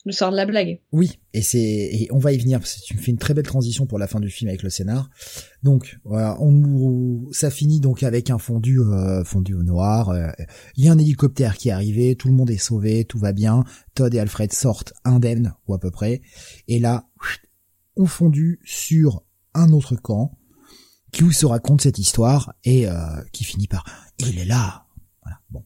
[0.06, 0.80] Le soir de la blague.
[0.92, 3.34] Oui, et c'est et on va y venir parce que tu me fais une très
[3.34, 5.10] belle transition pour la fin du film avec le scénar.
[5.64, 10.10] Donc voilà, on ça finit donc avec un fondu euh, fondu au noir.
[10.10, 10.28] Euh,
[10.78, 13.32] il y a un hélicoptère qui est arrivé, tout le monde est sauvé, tout va
[13.32, 13.64] bien.
[13.96, 16.22] Todd et Alfred sortent indemnes ou à peu près.
[16.68, 17.08] Et là,
[17.96, 19.24] on fondu sur
[19.56, 20.38] un autre camp
[21.14, 23.86] qui se raconte cette histoire et euh, qui finit par
[24.20, 24.86] il est là.
[25.22, 25.40] Voilà.
[25.52, 25.64] Bon.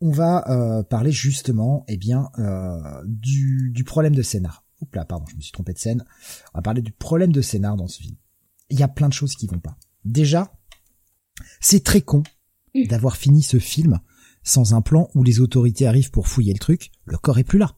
[0.00, 4.64] On va euh, parler justement, eh bien, euh, du, du, problème de scénar.
[4.94, 6.04] là, pardon, je me suis trompé de scène.
[6.54, 8.16] On va parler du problème de scénar dans ce film.
[8.70, 9.76] Il y a plein de choses qui vont pas.
[10.04, 10.52] Déjà,
[11.60, 12.22] c'est très con
[12.88, 14.00] d'avoir fini ce film
[14.42, 16.90] sans un plan où les autorités arrivent pour fouiller le truc.
[17.04, 17.76] Le corps est plus là.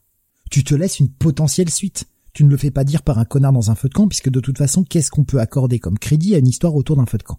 [0.51, 2.07] Tu te laisses une potentielle suite.
[2.35, 4.29] Tu ne le fais pas dire par un connard dans un feu de camp, puisque
[4.29, 7.19] de toute façon, qu'est-ce qu'on peut accorder comme crédit à une histoire autour d'un feu
[7.19, 7.39] de camp?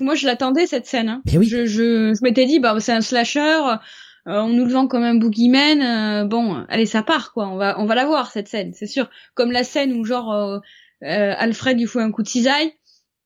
[0.00, 1.08] Moi, je l'attendais cette scène.
[1.08, 1.22] Hein.
[1.34, 1.46] oui.
[1.46, 3.60] Je, je, je m'étais dit, bah c'est un slasher.
[4.26, 5.82] Euh, on nous le vend comme un boogeyman.
[5.82, 7.48] Euh, bon, allez, ça part quoi.
[7.48, 9.10] On va, on va la voir cette scène, c'est sûr.
[9.34, 10.60] Comme la scène où genre euh,
[11.00, 12.72] Alfred lui fout un coup de cisaille.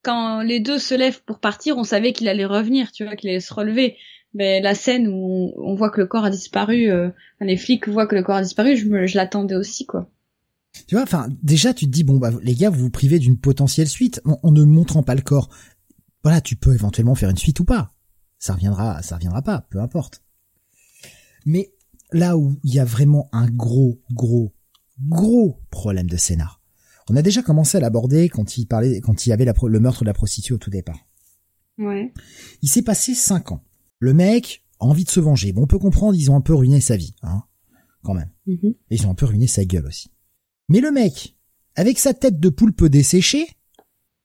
[0.03, 3.31] Quand les deux se lèvent pour partir, on savait qu'il allait revenir, tu vois, qu'il
[3.31, 3.97] allait se relever.
[4.35, 6.91] Mais la scène où on, voit que le corps a disparu,
[7.41, 10.11] les flics voient que le corps a disparu, je, je l'attendais aussi quoi.
[10.89, 13.39] Tu vois, enfin, déjà, tu te dis, bon, bah, les gars, vous vous privez d'une
[13.39, 15.49] potentielle suite en ne montrant pas le corps
[16.25, 17.93] voilà, tu peux éventuellement faire une suite ou pas.
[18.39, 20.25] Ça reviendra, ça reviendra pas, peu importe.
[21.45, 21.75] Mais
[22.13, 24.55] là où il y a vraiment un gros, gros,
[25.07, 26.63] gros problème de scénar.
[27.11, 30.01] On a déjà commencé à l'aborder quand il parlait, quand il y avait le meurtre
[30.01, 31.07] de la prostituée au tout départ.
[31.77, 32.11] Ouais.
[32.63, 33.63] Il s'est passé cinq ans.
[34.05, 35.55] Le mec a envie de se venger.
[35.55, 37.45] Bon, on peut comprendre, ils ont un peu ruiné sa vie, hein,
[38.03, 38.29] quand même.
[38.47, 38.75] Mm-hmm.
[38.91, 40.11] Et ils ont un peu ruiné sa gueule aussi.
[40.69, 41.39] Mais le mec,
[41.75, 43.47] avec sa tête de poulpe desséchée,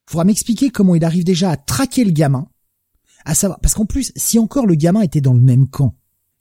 [0.06, 2.50] faudra m'expliquer comment il arrive déjà à traquer le gamin,
[3.24, 5.96] à savoir, parce qu'en plus, si encore le gamin était dans le même camp,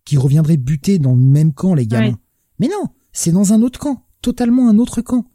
[0.05, 2.19] qui reviendrait buter dans le même camp les gamins.
[2.59, 5.31] Mais non, c'est dans un autre camp, totalement un autre camp.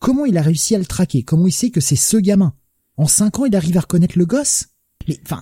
[0.00, 1.22] Comment il a réussi à le traquer?
[1.22, 2.52] Comment il sait que c'est ce gamin?
[2.96, 4.73] En cinq ans, il arrive à reconnaître le gosse?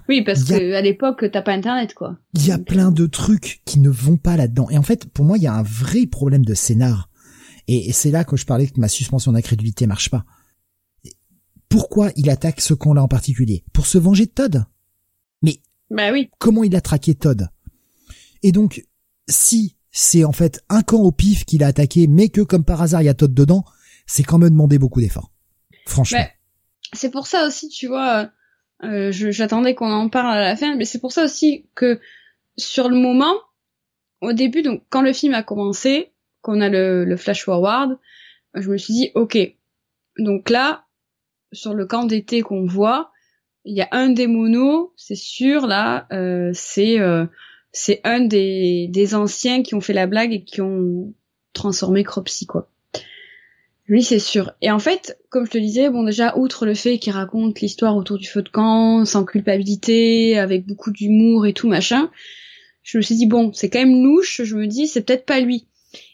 [0.08, 2.18] Oui, parce que à l'époque, t'as pas internet, quoi.
[2.34, 4.68] Il y a plein de trucs qui ne vont pas là-dedans.
[4.70, 7.08] Et en fait, pour moi, il y a un vrai problème de scénar.
[7.68, 10.24] Et, c'est là que je parlais que ma suspension d'incrédulité marche pas.
[11.68, 13.64] Pourquoi il attaque ce camp-là en particulier?
[13.72, 14.66] Pour se venger de Todd?
[15.42, 15.60] Mais
[15.90, 16.30] bah oui.
[16.38, 17.48] comment il a traqué Todd?
[18.42, 18.84] Et donc,
[19.28, 22.82] si c'est en fait un camp au pif qu'il a attaqué, mais que comme par
[22.82, 23.64] hasard il y a Todd dedans,
[24.06, 25.30] c'est quand même demander beaucoup d'efforts.
[25.86, 26.18] Franchement.
[26.18, 26.28] Bah,
[26.92, 28.30] c'est pour ça aussi, tu vois,
[28.84, 32.00] euh, j'attendais qu'on en parle à la fin, mais c'est pour ça aussi que
[32.56, 33.34] sur le moment,
[34.20, 37.98] au début, donc quand le film a commencé, qu'on a le, le flash forward,
[38.54, 39.38] je me suis dit, ok,
[40.18, 40.84] donc là,
[41.52, 43.12] sur le camp d'été qu'on voit,
[43.64, 47.26] il y a un des monos, c'est sûr là, euh, c'est euh,
[47.72, 51.14] c'est un des, des anciens qui ont fait la blague et qui ont
[51.52, 52.68] transformé Cropsy quoi.
[53.92, 54.52] Lui c'est sûr.
[54.62, 57.94] Et en fait, comme je te disais, bon déjà outre le fait qu'il raconte l'histoire
[57.94, 62.10] autour du feu de camp, sans culpabilité, avec beaucoup d'humour et tout machin,
[62.82, 64.40] je me suis dit bon, c'est quand même louche.
[64.44, 65.66] Je me dis c'est peut-être pas lui.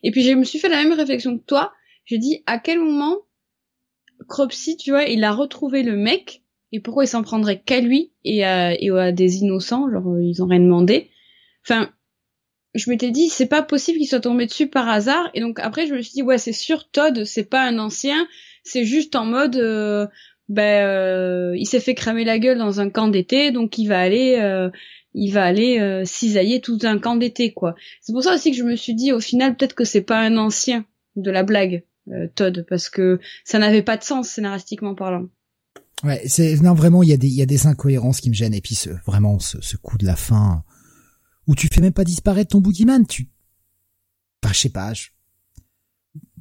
[0.03, 1.73] Et puis je me suis fait la même réflexion que toi.
[2.05, 3.19] J'ai dit à quel moment
[4.29, 6.43] Cropsy, tu vois, il a retrouvé le mec,
[6.73, 10.43] et pourquoi il s'en prendrait qu'à lui et à, et à des innocents, genre ils
[10.43, 11.11] ont rien demandé.
[11.63, 11.93] Enfin,
[12.75, 15.87] je m'étais dit c'est pas possible qu'il soit tombé dessus par hasard, et donc après
[15.87, 18.27] je me suis dit ouais c'est sûr Todd c'est pas un ancien,
[18.65, 20.07] c'est juste en mode euh,
[20.49, 24.01] ben euh, il s'est fait cramer la gueule dans un camp d'été, donc il va
[24.01, 24.69] aller
[25.15, 27.75] il va aller cisailler tout un camp d'été quoi.
[28.01, 30.21] C'est pour ça aussi que je me suis dit au final peut-être que c'est pas
[30.21, 30.85] un ancien
[31.17, 31.83] de la blague.
[32.13, 35.27] Euh, Todd parce que ça n'avait pas de sens scénaristiquement parlant.
[36.05, 38.35] Ouais, c'est non vraiment il y a des il y a des incohérences qui me
[38.35, 40.65] gênent et puis ce, vraiment ce, ce coup de la fin
[41.49, 43.31] où tu fais même pas disparaître ton boogeyman, tu
[44.45, 44.93] enfin je sais pas.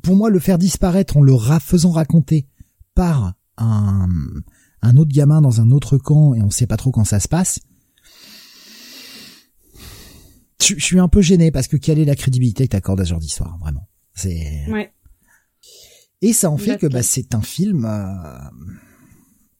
[0.03, 2.47] Pour moi le faire disparaître en le faisant raconter
[2.93, 4.07] par un
[4.81, 7.27] un autre gamin dans un autre camp et on sait pas trop quand ça se
[7.27, 7.59] passe.
[10.61, 13.11] Je, suis un peu gêné parce que quelle est la crédibilité que t'accordes à ce
[13.11, 13.87] genre d'histoire, vraiment?
[14.13, 14.65] C'est.
[14.69, 14.93] Ouais.
[16.21, 18.49] Et ça en fait que bah, c'est un film euh,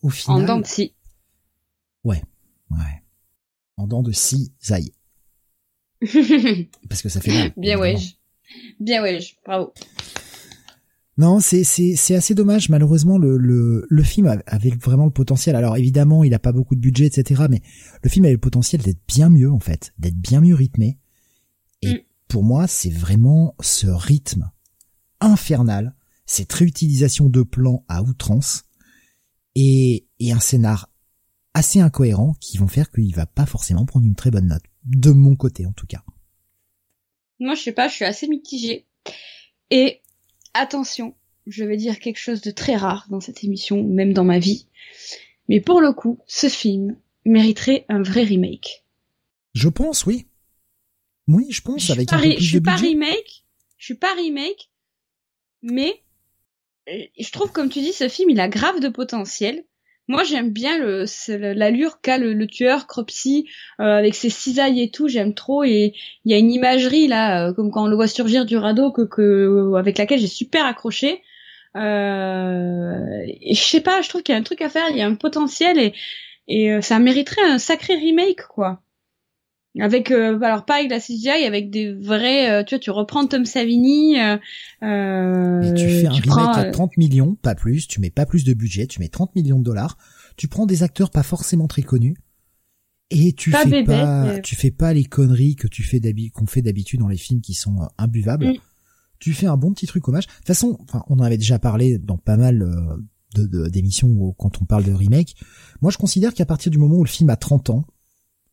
[0.02, 0.44] au final.
[0.44, 0.96] En dents de scie.
[2.04, 2.22] Ouais,
[2.72, 3.04] ouais.
[3.78, 4.92] En dents de scie, zaï.
[6.90, 7.54] Parce que ça fait mal.
[7.58, 7.96] Bien ouais.
[8.80, 9.74] Bien ouais, bravo.
[11.18, 12.70] Non, c'est c'est c'est assez dommage.
[12.70, 15.56] Malheureusement, le le le film avait vraiment le potentiel.
[15.56, 17.46] Alors évidemment, il a pas beaucoup de budget, etc.
[17.50, 17.62] Mais
[18.04, 21.00] le film avait le potentiel d'être bien mieux en fait, d'être bien mieux rythmé.
[21.82, 22.00] Et mm.
[22.28, 24.52] pour moi, c'est vraiment ce rythme
[25.20, 25.96] infernal
[26.28, 28.66] cette réutilisation de plans à outrance
[29.56, 30.90] et, et un scénar
[31.54, 34.62] assez incohérent qui vont faire qu'il va pas forcément prendre une très bonne note.
[34.88, 36.04] De mon côté, en tout cas.
[37.40, 38.86] Moi, je sais pas, je suis assez mitigée.
[39.70, 40.02] Et
[40.54, 41.16] attention,
[41.46, 44.68] je vais dire quelque chose de très rare dans cette émission, même dans ma vie.
[45.50, 48.86] Mais pour le coup, ce film mériterait un vrai remake.
[49.54, 50.28] Je pense, oui.
[51.28, 53.46] Oui, je pense, avec un peu Je suis pas remake,
[53.78, 54.72] je suis pas remake,
[55.62, 56.02] mais
[56.88, 59.66] je trouve, comme tu dis, ce film, il a grave de potentiel
[60.08, 61.06] Moi, j'aime bien le
[61.54, 65.08] l'allure qu'a le, tueur Cropsy euh, avec ses cisailles et tout.
[65.08, 65.94] J'aime trop et
[66.26, 68.92] il y a une imagerie là, euh, comme quand on le voit surgir du radeau,
[68.92, 71.22] que, avec laquelle j'ai super accroché.
[71.76, 75.02] Euh, je sais pas, je trouve qu'il y a un truc à faire, il y
[75.02, 75.94] a un potentiel et
[76.50, 78.82] et ça mériterait un sacré remake quoi.
[79.80, 82.50] Avec euh, alors pas avec la CGI, avec des vrais.
[82.50, 84.20] Euh, tu vois, tu reprends Tom Savini.
[84.20, 87.88] Euh, et tu fais un remake à 30 millions, pas plus.
[87.88, 89.98] Tu mets pas plus de budget, tu mets 30 millions de dollars.
[90.36, 92.16] Tu prends des acteurs pas forcément très connus
[93.10, 96.02] et tu fais pas, tu fais pas les conneries que tu fais
[96.34, 98.48] qu'on fait d'habitude dans les films qui sont imbuvables.
[98.48, 98.58] Mm.
[99.20, 100.28] Tu fais un bon petit truc hommage.
[100.28, 102.60] De toute façon, enfin, on en avait déjà parlé dans pas mal
[103.36, 105.36] de d'émissions quand on parle de remake.
[105.82, 107.86] Moi, je considère qu'à partir du moment où le film a 30 ans,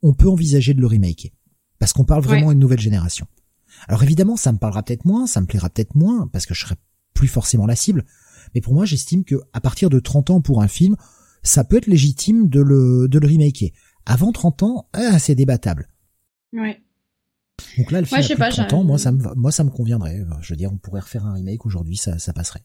[0.05, 1.33] on peut envisager de le remaker.
[1.79, 3.27] Parce qu'on parle vraiment à une nouvelle génération.
[3.89, 6.61] Alors évidemment, ça me parlera peut-être moins, ça me plaira peut-être moins, parce que je
[6.61, 6.77] serai
[7.15, 8.05] plus forcément la cible.
[8.55, 10.97] Mais pour moi, j'estime que à partir de 30 ans pour un film,
[11.43, 13.71] ça peut être légitime de le, de le remaker.
[14.07, 15.89] Avant 30 ans, ah, c'est débattable.
[16.53, 16.83] Ouais.
[17.79, 20.23] Donc là, le film a plus 30 ans, moi ça me, moi ça me conviendrait.
[20.41, 22.65] Je veux dire, on pourrait refaire un remake aujourd'hui, ça, ça passerait.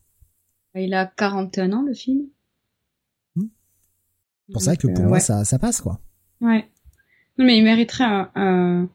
[0.76, 2.28] Il a 41 ans le film.
[3.36, 3.48] Hmm.
[4.52, 6.02] Pour ça que pour euh, moi ça, ça passe quoi.
[6.42, 6.70] Ouais.
[7.40, 8.90] Non, mais il mériterait un,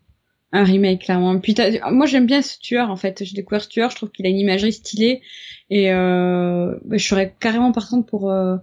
[0.53, 1.39] un, remake, clairement.
[1.41, 1.55] Puis
[1.91, 3.25] moi, j'aime bien ce tueur, en fait.
[3.25, 5.23] J'ai découvert ce tueur, je trouve qu'il a une imagerie stylée.
[5.71, 8.59] Et euh, bah, je serais carrément partante pour euh,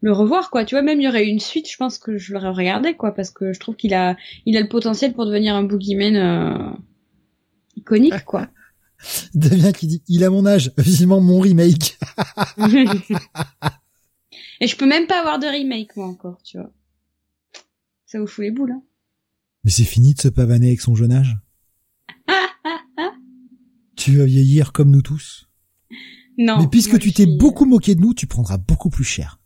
[0.00, 0.64] le revoir, quoi.
[0.64, 3.12] Tu vois, même il y aurait une suite, je pense que je l'aurais regardé, quoi.
[3.14, 6.70] Parce que je trouve qu'il a, il a le potentiel pour devenir un boogeyman euh,
[7.76, 8.48] iconique, quoi.
[9.34, 11.98] Damien qui dit, il a mon âge, vivement mon remake.
[14.62, 16.70] Et je peux même pas avoir de remake, moi, encore, tu vois.
[18.06, 18.82] Ça vous fout les boules, hein.
[19.66, 21.36] Mais c'est fini de se pavaner avec son jeune âge.
[23.96, 25.48] tu vas vieillir comme nous tous.
[26.38, 26.60] Non.
[26.60, 29.40] Mais puisque tu t'es beaucoup moqué de nous, tu prendras beaucoup plus cher.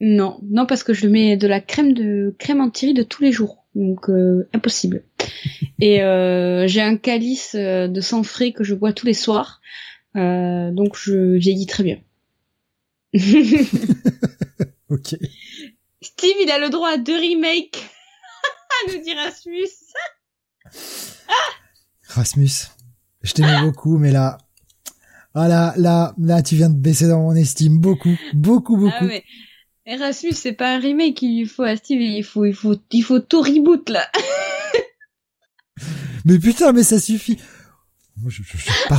[0.00, 3.32] Non, non parce que je mets de la crème de crème anti de tous les
[3.32, 5.02] jours, donc euh, impossible.
[5.80, 9.60] Et euh, j'ai un calice euh, de sang frais que je bois tous les soirs,
[10.14, 11.98] donc je vieillis très bien.
[14.88, 15.16] ok.
[16.00, 17.82] Steve, il a le droit à deux remakes.
[18.88, 19.68] Nous dit Rasmus.
[22.08, 22.68] Rasmus,
[23.22, 24.38] je t'aimais beaucoup, mais là,
[25.34, 28.94] ah là, là, là, tu viens de baisser dans mon estime beaucoup, beaucoup, beaucoup.
[29.00, 29.24] Ah mais
[29.84, 33.02] Erasmus, c'est pas un remake qu'il lui faut à Steve, il faut, il faut, il
[33.02, 34.08] faut tout reboot là.
[36.24, 37.38] mais putain, mais ça suffit.
[38.28, 38.56] Je, je,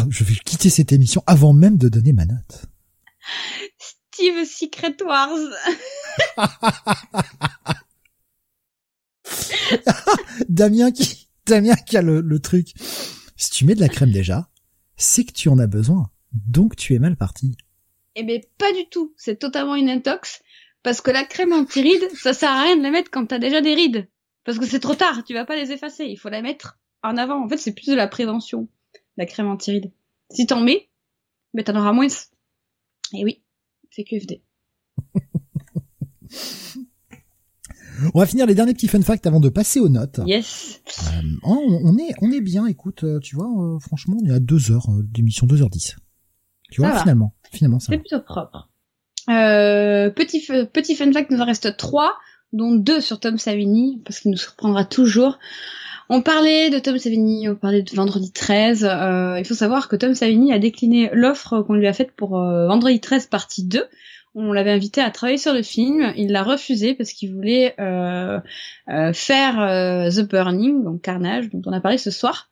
[0.09, 2.65] je vais quitter cette émission avant même de donner ma note.
[3.77, 5.29] Steve Secret Wars.
[10.49, 12.73] Damien qui, Damien qui a le, truc.
[13.35, 14.49] Si tu mets de la crème déjà,
[14.97, 16.09] c'est que tu en as besoin.
[16.31, 17.57] Donc tu es mal parti.
[18.15, 19.13] Eh ben pas du tout.
[19.17, 20.41] C'est totalement une intox.
[20.83, 23.61] Parce que la crème anti-rides, ça sert à rien de la mettre quand t'as déjà
[23.61, 24.09] des rides.
[24.43, 26.05] Parce que c'est trop tard, tu vas pas les effacer.
[26.05, 27.43] Il faut la mettre en avant.
[27.43, 28.67] En fait, c'est plus de la prévention,
[29.15, 29.91] la crème anti-rides.
[30.29, 30.89] Si t'en mets,
[31.53, 32.07] mais t'en auras moins.
[33.13, 33.41] Et oui,
[33.91, 34.41] c'est QFD.
[38.13, 40.19] On va finir les derniers petits fun facts avant de passer aux notes.
[40.25, 40.81] Yes.
[41.07, 42.65] Euh, on, est on est bien.
[42.65, 45.95] Écoute, euh, tu vois, euh, franchement, on est à deux heures d'émission, 2h10.
[46.71, 47.87] Tu vois, finalement, finalement, ça.
[47.91, 48.69] C'est plutôt propre.
[49.27, 52.13] petit petit fun fact, il nous en reste trois,
[52.51, 55.37] dont deux sur Tom Savini, parce qu'il nous surprendra toujours.
[56.09, 58.87] On parlait de Tom Savini, on parlait de Vendredi 13.
[59.37, 62.99] il faut savoir que Tom Savini a décliné l'offre qu'on lui a faite pour Vendredi
[62.99, 63.85] 13 partie 2,
[64.35, 68.39] on l'avait invité à travailler sur le film, il l'a refusé parce qu'il voulait euh,
[68.89, 72.49] euh, faire euh, The Burning, donc Carnage, dont on a parlé ce soir.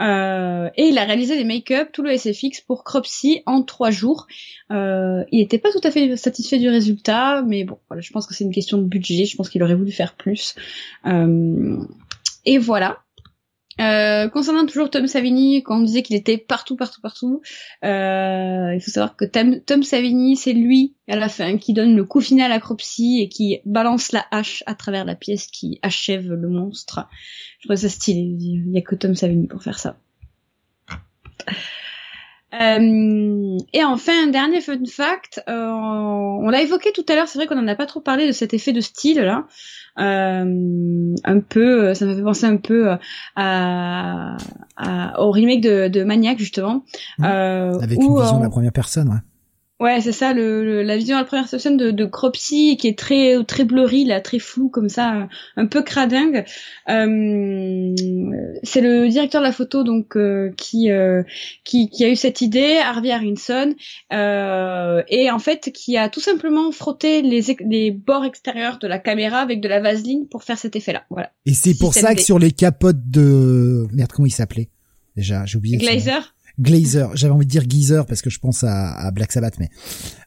[0.00, 4.26] et il a réalisé des make-up, tout le SFX pour Cropsy en trois jours.
[4.70, 8.34] il n'était pas tout à fait satisfait du résultat, mais bon, voilà, je pense que
[8.34, 9.24] c'est une question de budget.
[9.24, 10.54] Je pense qu'il aurait voulu faire plus.
[12.44, 12.98] et voilà.
[13.80, 17.42] Euh, concernant toujours Tom Savini, quand on disait qu'il était partout, partout, partout,
[17.84, 22.04] euh, il faut savoir que Tom, Savini, c'est lui à la fin qui donne le
[22.04, 26.32] coup final à Cropsy et qui balance la hache à travers la pièce qui achève
[26.32, 27.08] le monstre.
[27.60, 28.36] Je trouve ça stylé.
[28.40, 29.96] Il n'y a que Tom Savini pour faire ça.
[32.54, 37.38] Euh, et enfin, un dernier fun fact, euh, on l'a évoqué tout à l'heure, c'est
[37.38, 39.44] vrai qu'on en a pas trop parlé de cet effet de style là.
[39.98, 42.90] Euh, un peu, ça m'a fait penser un peu
[43.36, 44.36] à,
[44.76, 46.84] à, au remake de, de Maniac justement.
[47.20, 49.20] Avec une vision de la première personne, ouais.
[49.80, 52.98] Ouais, c'est ça, le, la vision à la première personne de, de Cropsy qui est
[52.98, 56.44] très très blurry, là, très flou comme ça, un peu cradingue.
[56.88, 57.94] Euh,
[58.64, 61.22] c'est le directeur de la photo donc euh, qui, euh,
[61.62, 63.72] qui, qui a eu cette idée, Harvey Harrison,
[64.12, 68.98] euh, et en fait qui a tout simplement frotté les, les bords extérieurs de la
[68.98, 71.04] caméra avec de la vaseline pour faire cet effet-là.
[71.08, 71.30] Voilà.
[71.46, 74.70] Et c'est pour ça que sur les capotes de merde comment il s'appelait?
[75.14, 75.78] Déjà, j'ai oublié.
[75.78, 76.34] Glazer?
[76.58, 79.70] Glazer, j'avais envie de dire Geezer parce que je pense à, à Black Sabbath, mais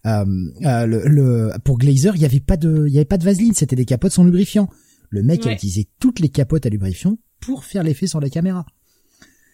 [0.06, 0.26] euh,
[0.66, 3.26] euh, le, le, pour Glazer, il y avait pas de, il y avait pas de
[3.26, 4.70] vaseline, c'était des capotes sans lubrifiant.
[5.10, 8.66] Le mec a utilisé toutes les capotes à lubrifiant pour faire l'effet sur la caméra.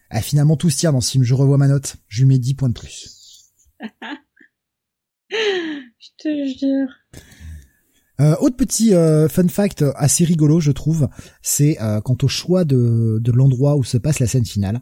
[0.09, 1.23] Ah, finalement, tout se tient dans ce film.
[1.23, 1.97] Je revois ma note.
[2.07, 3.49] Je lui mets 10 points de plus.
[5.29, 6.89] je te jure.
[8.19, 11.07] Euh, autre petit euh, fun fact assez rigolo, je trouve,
[11.43, 14.81] c'est euh, quant au choix de, de l'endroit où se passe la scène finale.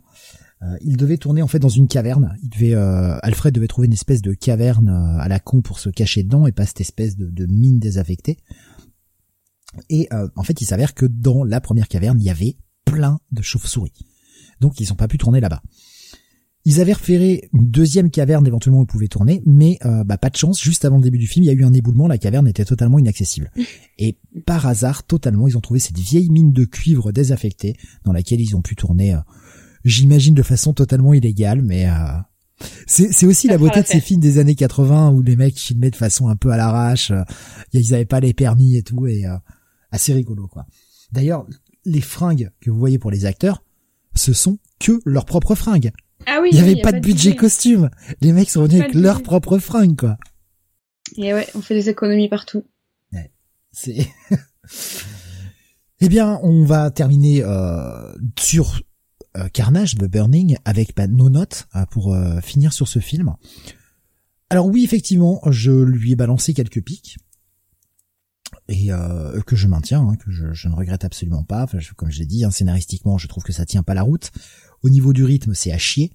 [0.65, 2.35] Euh, il devait tourner en fait dans une caverne.
[2.41, 5.79] Il devait, euh, Alfred devait trouver une espèce de caverne euh, à la con pour
[5.79, 8.37] se cacher dedans et pas cette espèce de, mine désaffectée.
[9.89, 12.55] Et en fait, il s'avère que dans la première caverne, il y avait
[12.85, 14.05] plein de chauves-souris.
[14.61, 15.61] Donc, ils n'ont pas pu tourner là-bas.
[16.63, 20.37] Ils avaient repéré une deuxième caverne éventuellement où ils pouvaient tourner, mais bah, pas de
[20.37, 20.61] chance.
[20.61, 22.63] Juste avant le début du film, il y a eu un éboulement, la caverne était
[22.63, 23.51] totalement inaccessible.
[23.97, 27.75] Et par hasard, totalement, ils ont trouvé cette vieille mine de cuivre désaffectée
[28.05, 29.17] dans laquelle ils ont pu tourner
[29.85, 31.93] j'imagine de façon totalement illégale, mais euh,
[32.87, 35.95] c'est aussi la beauté de ces films des années 80 où les mecs filmaient de
[35.95, 37.23] façon un peu à l'arrache, euh,
[37.71, 39.37] ils avaient pas les permis et tout, et euh,
[39.91, 40.65] assez rigolo quoi.
[41.11, 41.45] D'ailleurs,
[41.85, 43.63] les fringues que vous voyez pour les acteurs,
[44.15, 45.91] ce sont que leurs propres fringues.
[46.25, 47.89] Ah oui, il y avait pas, de budget costume.
[48.21, 50.17] Les mecs sont venus avec leurs propres fringues quoi.
[51.17, 52.65] Et ouais, on fait des économies partout.
[53.13, 53.31] Ouais,
[53.71, 54.07] c'est.
[55.99, 58.81] eh bien, on va terminer euh, sur
[59.35, 63.35] euh, Carnage de Burning avec bah, nos notes euh, pour euh, finir sur ce film.
[64.49, 67.17] Alors oui, effectivement, je lui ai balancé quelques pics
[68.67, 68.89] et
[69.45, 71.67] que je maintiens, hein, que je, ne regrette absolument pas.
[71.97, 74.31] comme je l'ai dit, hein, scénaristiquement, je trouve que ça tient pas la route.
[74.81, 76.13] Au niveau du rythme, c'est à chier.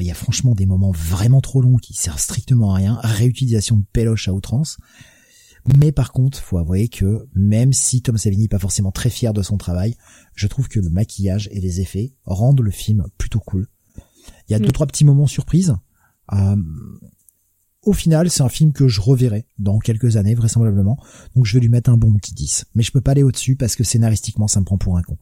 [0.00, 2.98] Il y a franchement des moments vraiment trop longs qui servent strictement à rien.
[3.02, 4.78] Réutilisation de péloche à outrance.
[5.78, 9.32] Mais par contre, faut avouer que même si Tom Savini n'est pas forcément très fier
[9.32, 9.96] de son travail,
[10.34, 13.68] je trouve que le maquillage et les effets rendent le film plutôt cool.
[14.48, 14.72] Il y a deux mm.
[14.72, 15.76] trois petits moments surprises.
[16.32, 16.56] Euh,
[17.82, 20.98] au final, c'est un film que je reverrai dans quelques années vraisemblablement.
[21.34, 22.66] Donc je vais lui mettre un bon petit 10.
[22.74, 25.18] Mais je peux pas aller au-dessus parce que scénaristiquement ça me prend pour un con.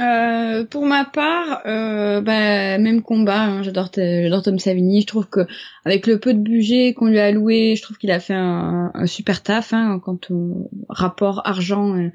[0.00, 3.42] Euh, pour ma part, euh, bah, même combat.
[3.42, 5.02] Hein, j'adore, j'adore Tom Savini.
[5.02, 5.40] Je trouve que
[5.84, 8.90] avec le peu de budget qu'on lui a alloué, je trouve qu'il a fait un,
[9.06, 12.10] super taf hein, quant au rapport argent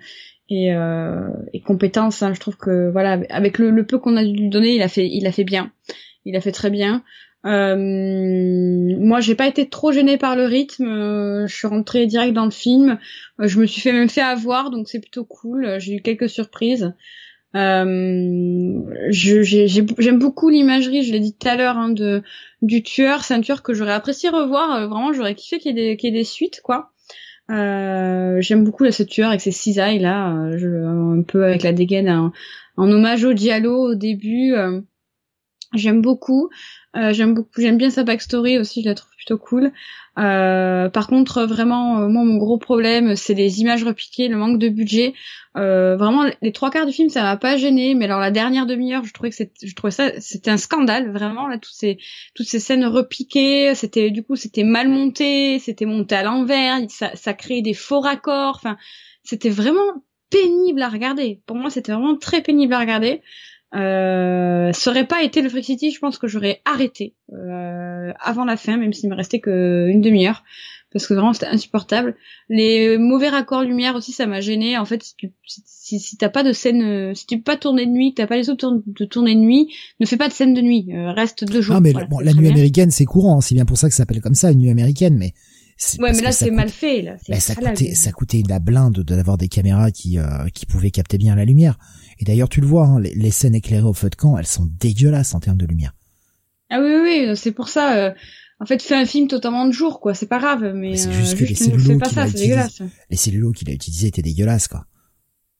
[0.49, 2.23] et, euh, et compétences.
[2.23, 4.87] Hein, je trouve que voilà, avec le, peu qu'on a dû lui donner, il a
[4.87, 5.71] fait, il a fait bien.
[6.25, 7.03] Il a fait très bien.
[7.45, 11.45] Euh, moi, j'ai pas été trop gênée par le rythme.
[11.45, 12.97] je suis rentrée direct dans le film.
[13.39, 15.75] je me suis fait même fait avoir, donc c'est plutôt cool.
[15.77, 16.93] J'ai eu quelques surprises.
[17.55, 22.23] Euh, J'aime beaucoup l'imagerie, je l'ai dit tout à l'heure, hein, de
[22.61, 23.23] du tueur.
[23.23, 24.75] C'est un tueur que j'aurais apprécié revoir.
[24.75, 26.91] Euh, vraiment, j'aurais kiffé qu'il y, qu'il y ait des suites, quoi.
[27.49, 31.63] Euh, J'aime beaucoup là, ce tueur avec ses cisailles là, euh, je, un peu avec
[31.63, 32.31] la dégaine, en,
[32.77, 34.53] hommage au Diallo au début.
[34.53, 34.81] Euh,
[35.73, 36.49] j'aime beaucoup.
[36.93, 37.61] j'aime beaucoup.
[37.61, 39.71] J'aime bien sa backstory aussi, je la trouve plutôt cool.
[40.17, 44.57] Euh, par contre, vraiment, euh, moi, mon gros problème, c'est les images repiquées, le manque
[44.57, 45.13] de budget.
[45.57, 48.65] Euh, vraiment, les trois quarts du film, ça m'a pas gêné, mais alors la dernière
[48.65, 51.97] demi-heure, je trouvais que je ça, c'était un scandale, vraiment là, toutes ces
[52.35, 57.11] toutes ces scènes repiquées, c'était du coup, c'était mal monté, c'était monté à l'envers, ça,
[57.15, 58.55] ça créait des faux raccords.
[58.57, 58.77] Enfin,
[59.23, 61.41] c'était vraiment pénible à regarder.
[61.45, 63.21] Pour moi, c'était vraiment très pénible à regarder.
[63.75, 68.45] Euh, ça aurait pas été le Freak City, je pense que j'aurais arrêté euh, avant
[68.45, 70.43] la fin, même s'il me restait que une demi-heure,
[70.93, 72.15] parce que vraiment c'était insupportable.
[72.47, 74.77] Les mauvais raccords lumière aussi, ça m'a gêné.
[74.77, 77.85] En fait, si tu si, si t'as pas de scène, si tu peux pas tourner
[77.85, 80.33] de nuit, que t'as pas les autres de tourner de nuit, ne fais pas de
[80.33, 80.87] scène de nuit.
[80.93, 81.75] Euh, reste deux jours.
[81.75, 84.21] Ah mais bon, la nuit américaine c'est courant, c'est bien pour ça que ça s'appelle
[84.21, 85.33] comme ça, une nuit américaine, mais
[85.99, 87.17] Ouais, mais là c'est mal fait là.
[87.29, 91.17] Bah, ça coûtait, ça coûtait la blinde d'avoir des caméras qui euh, qui pouvaient capter
[91.17, 91.77] bien la lumière.
[92.19, 94.67] Et d'ailleurs, tu le vois, hein, les, scènes éclairées au feu de camp, elles sont
[94.79, 95.93] dégueulasses en termes de lumière.
[96.69, 97.95] Ah oui, oui, oui c'est pour ça.
[97.97, 98.11] Euh,
[98.59, 100.15] en fait, fais un film totalement de jour, quoi.
[100.15, 102.55] C'est pas grave, mais, c'est juste euh, que les cellulos qu'il a utilisés,
[103.09, 104.87] les cellulos qu'il a utilisés étaient dégueulasses, quoi.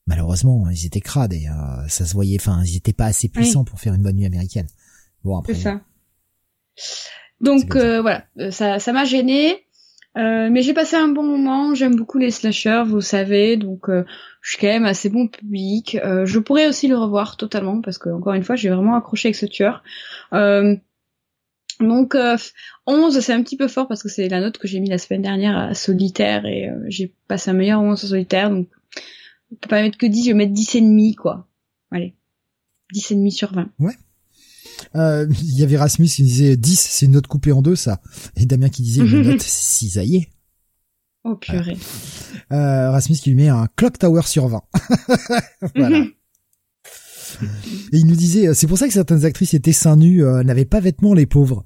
[0.08, 2.38] Malheureusement, ils étaient crades et euh, ça se voyait.
[2.40, 4.68] Enfin, ils étaient pas assez puissants pour faire une bonne nuit américaine.
[5.24, 5.54] Bon après.
[5.54, 5.82] C'est ça.
[7.42, 9.67] Donc voilà, ça, ça m'a gêné.
[10.18, 14.04] Euh, mais j'ai passé un bon moment, j'aime beaucoup les slashers, vous savez, donc euh,
[14.42, 15.96] je suis quand même assez bon public.
[16.04, 19.28] Euh, je pourrais aussi le revoir totalement parce que encore une fois, j'ai vraiment accroché
[19.28, 19.84] avec ce tueur.
[21.80, 22.38] Donc euh,
[22.88, 24.98] 11 c'est un petit peu fort parce que c'est la note que j'ai mis la
[24.98, 28.68] semaine dernière à solitaire et j'ai passé un meilleur 11 sur solitaire donc
[29.52, 31.48] on peut pas mettre que 10, je vais mettre 10 et demi quoi.
[31.92, 32.16] Allez.
[32.94, 33.70] 10 et demi sur 20.
[33.78, 33.94] Ouais.
[34.96, 38.02] Euh, il y avait Rasmus qui disait 10, c'est une note coupée en deux ça.
[38.36, 40.30] Et Damien qui disait une note cisaillée.
[41.24, 41.78] Oh purée.
[42.52, 44.62] Euh, Rasmus qui lui met un clock tower sur 20.
[45.76, 46.06] voilà.
[47.92, 50.66] Et il nous disait, c'est pour ça que certaines actrices étaient seins nus, euh, n'avaient
[50.66, 51.64] pas vêtements les pauvres.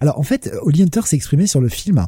[0.00, 2.06] Alors en fait, Holly Hunter s'est exprimé sur le film.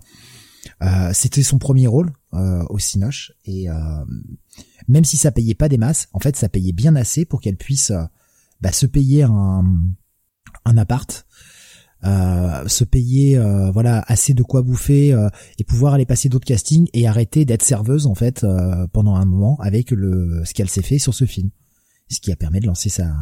[0.83, 3.75] Euh, C'était son premier rôle euh, au Cinoche et euh,
[4.89, 7.57] même si ça payait pas des masses, en fait ça payait bien assez pour qu'elle
[7.57, 8.03] puisse euh,
[8.63, 9.65] bah, se payer un,
[10.65, 11.27] un appart,
[12.05, 13.39] euh, se payer
[13.73, 15.17] voilà assez de quoi bouffer
[15.59, 18.47] et pouvoir aller passer d'autres castings et arrêter d'être serveuse en fait
[18.93, 21.51] pendant un moment avec le ce qu'elle s'est fait sur ce film
[22.13, 23.15] ce qui a permis de lancer sa,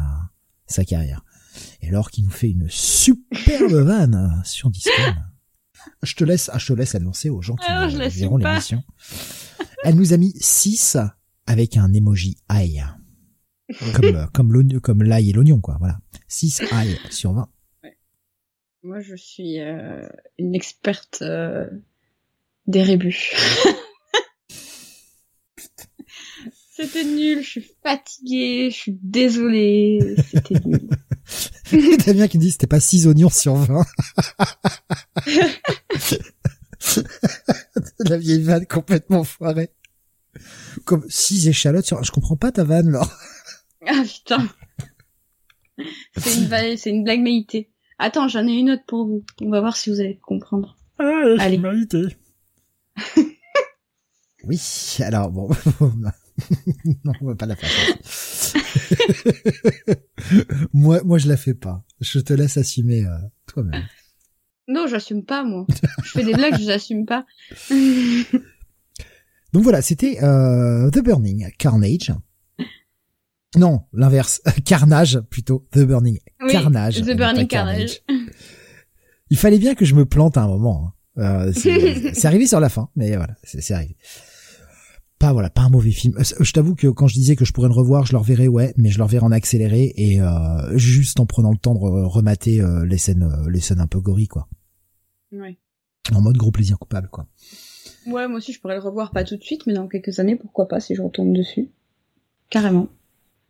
[0.67, 1.23] sa carrière.
[1.81, 5.15] Et alors qu'il nous fait une superbe vanne sur Discord.
[6.03, 8.83] Je te laisse, ah, je te laisse annoncer aux gens qui Alors, je verront l'émission.
[9.83, 10.97] Elle nous a mis 6
[11.47, 12.85] avec un emoji ail.
[13.95, 15.99] Comme, comme l'oignon, comme l'ail et l'oignon, quoi, voilà.
[16.27, 17.49] 6 ail sur 20.
[18.83, 20.07] Moi je suis euh,
[20.39, 21.69] une experte euh,
[22.65, 23.31] des rébus.
[26.73, 30.89] C'était nul, je suis fatiguée, je suis désolée, c'était nul.
[32.05, 33.85] Damien qui dit c'était pas 6 oignons sur 20.
[37.99, 39.69] La vieille vanne complètement foirée.
[40.85, 42.03] Comme 6 échalotes sur...
[42.03, 43.07] Je comprends pas ta vanne, là.
[43.85, 44.47] Ah putain.
[46.17, 47.27] C'est une, va- c'est une blague.
[47.97, 49.23] Attends, j'en ai une autre pour vous.
[49.41, 50.77] On va voir si vous allez comprendre.
[50.99, 51.59] Ah, Allez.
[54.43, 54.59] Oui,
[54.99, 55.49] alors bon...
[57.03, 57.69] non, on va pas la faire.
[60.73, 61.83] moi, moi, je la fais pas.
[61.99, 63.17] Je te laisse assumer euh,
[63.47, 63.83] toi-même.
[64.67, 65.67] Non, j'assume pas moi.
[66.03, 67.25] Je fais des blagues, je l'assume pas.
[69.53, 72.11] Donc voilà, c'était euh, The Burning Carnage.
[73.57, 75.67] Non, l'inverse, Carnage plutôt.
[75.71, 77.01] The Burning Oui, Carnage.
[77.01, 78.01] The Burning Carnage.
[79.29, 80.93] Il fallait bien que je me plante à un moment.
[81.17, 81.47] hein.
[81.47, 81.51] Euh,
[82.13, 83.95] c'est arrivé sur la fin, mais voilà, c'est arrivé.
[85.19, 86.15] Pas voilà, pas un mauvais film.
[86.17, 88.47] Euh, Je t'avoue que quand je disais que je pourrais le revoir, je le reverrai,
[88.47, 91.79] ouais, mais je le reverrai en accéléré et euh, juste en prenant le temps de
[91.79, 94.47] re- remater euh, les scènes, les scènes un peu gory, quoi.
[95.31, 95.59] Ouais.
[96.13, 97.27] En mode gros plaisir coupable, quoi.
[98.07, 100.35] Ouais, moi aussi je pourrais le revoir, pas tout de suite, mais dans quelques années,
[100.35, 101.69] pourquoi pas si je retourne dessus.
[102.49, 102.87] Carrément.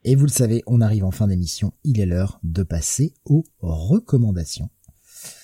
[0.04, 1.74] Et vous le savez, on arrive en fin d'émission.
[1.84, 4.70] Il est l'heure de passer aux recommandations.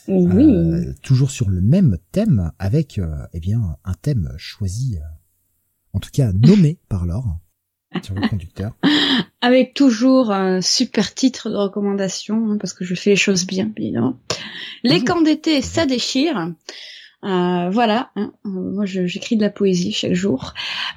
[0.07, 0.43] Oui.
[0.45, 5.05] Euh, toujours sur le même thème, avec euh, eh bien un thème choisi, euh,
[5.93, 7.37] en tout cas nommé par Laure
[8.01, 8.75] sur le conducteur.
[9.41, 13.71] Avec toujours un super titre de recommandation, hein, parce que je fais les choses bien,
[13.77, 14.17] évidemment.
[14.83, 15.05] Les Mhm.
[15.05, 16.53] camps d'été, ça déchire.
[17.23, 20.53] Euh, voilà, hein, euh, moi j'écris de la poésie chaque jour.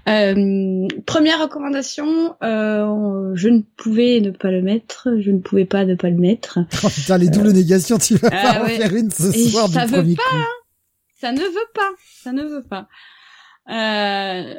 [0.07, 5.86] Euh, première recommandation, euh, je ne pouvais ne pas le mettre, je ne pouvais pas
[5.86, 6.58] ne pas le mettre.
[6.84, 9.68] Oh putain, les doubles négations, tu vas Ah pas en faire une ce Et soir
[9.68, 10.36] ça du veut premier pas, coup.
[11.20, 11.90] Ça ne veut pas,
[12.23, 12.89] ça ne veut pas.
[13.70, 14.55] Euh,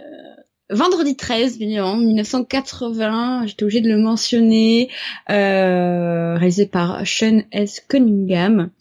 [0.71, 4.89] vendredi 13, bien évidemment, 1980, j'étais obligée de le mentionner,
[5.29, 7.81] euh, réalisé par Sean S.
[7.87, 8.71] Cunningham.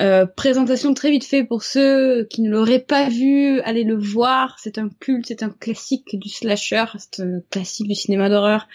[0.00, 4.56] Euh, présentation très vite fait pour ceux qui ne l'auraient pas vu, allez le voir.
[4.58, 8.66] C'est un culte, c'est un classique du slasher, c'est un classique du cinéma d'horreur.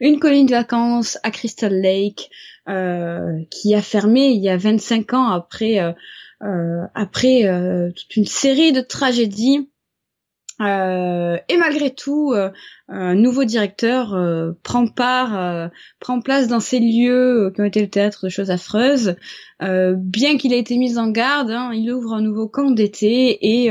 [0.00, 2.30] Une colline de vacances à Crystal Lake,
[2.68, 7.42] euh, qui a fermé il y a 25 ans après euh, après
[7.96, 9.70] toute une série de tragédies.
[10.60, 12.50] Euh, et malgré tout, euh,
[12.88, 15.70] un nouveau directeur euh, prend part,
[16.00, 19.16] prend place dans ces lieux qui ont été le théâtre de choses affreuses.
[19.60, 23.70] Bien qu'il ait été mis en garde, hein, il ouvre un nouveau camp d'été et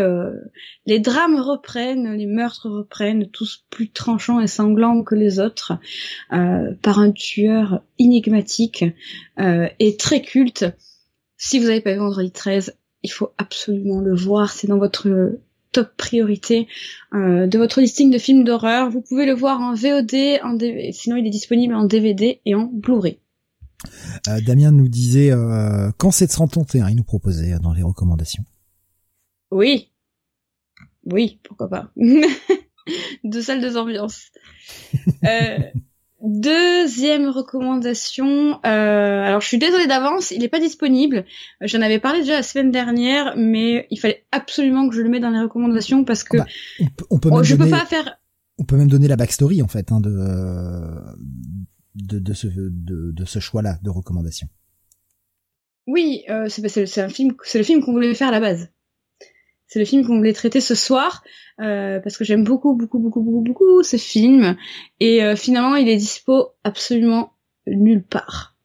[0.86, 5.74] les drames reprennent, les meurtres reprennent, tous plus tranchants et sanglants que les autres,
[6.30, 8.84] par un tueur énigmatique
[9.38, 10.66] et très culte.
[11.38, 14.52] Si vous n'avez pas vu Vendredi 13, il faut absolument le voir.
[14.52, 15.40] C'est dans votre
[15.72, 16.68] top priorité
[17.14, 18.90] euh, de votre listing de films d'horreur.
[18.90, 20.58] Vous pouvez le voir en VOD, en
[20.92, 23.20] sinon il est disponible en DVD et en Blu-ray.
[24.28, 28.44] Euh, Damien nous disait euh, quand 731, il nous proposait euh, dans les recommandations.
[29.52, 29.92] Oui.
[31.06, 31.92] Oui, pourquoi pas.
[33.24, 34.32] deux salles, deux ambiances.
[36.24, 38.60] Deuxième recommandation.
[38.66, 41.26] euh, alors, je suis désolée d'avance, il n'est pas disponible.
[41.62, 45.10] Euh, J'en avais parlé déjà la semaine dernière, mais il fallait absolument que je le
[45.10, 46.48] mette dans les recommandations parce que Ah bah,
[46.80, 48.20] On peut, on peut oh, même je peux donner, pas faire.
[48.58, 50.10] on peut même donner la backstory en fait hein, de,
[51.96, 54.48] de de ce de, de ce choix-là de recommandation.
[55.86, 58.70] Oui, euh, c'est un film, c'est le film qu'on voulait faire à la base.
[59.68, 61.24] C'est le film qu'on voulait traiter ce soir
[61.60, 64.56] euh, parce que j'aime beaucoup, beaucoup, beaucoup, beaucoup, beaucoup ce film.
[65.00, 67.34] Et euh, finalement il est dispo absolument
[67.68, 68.56] nulle part,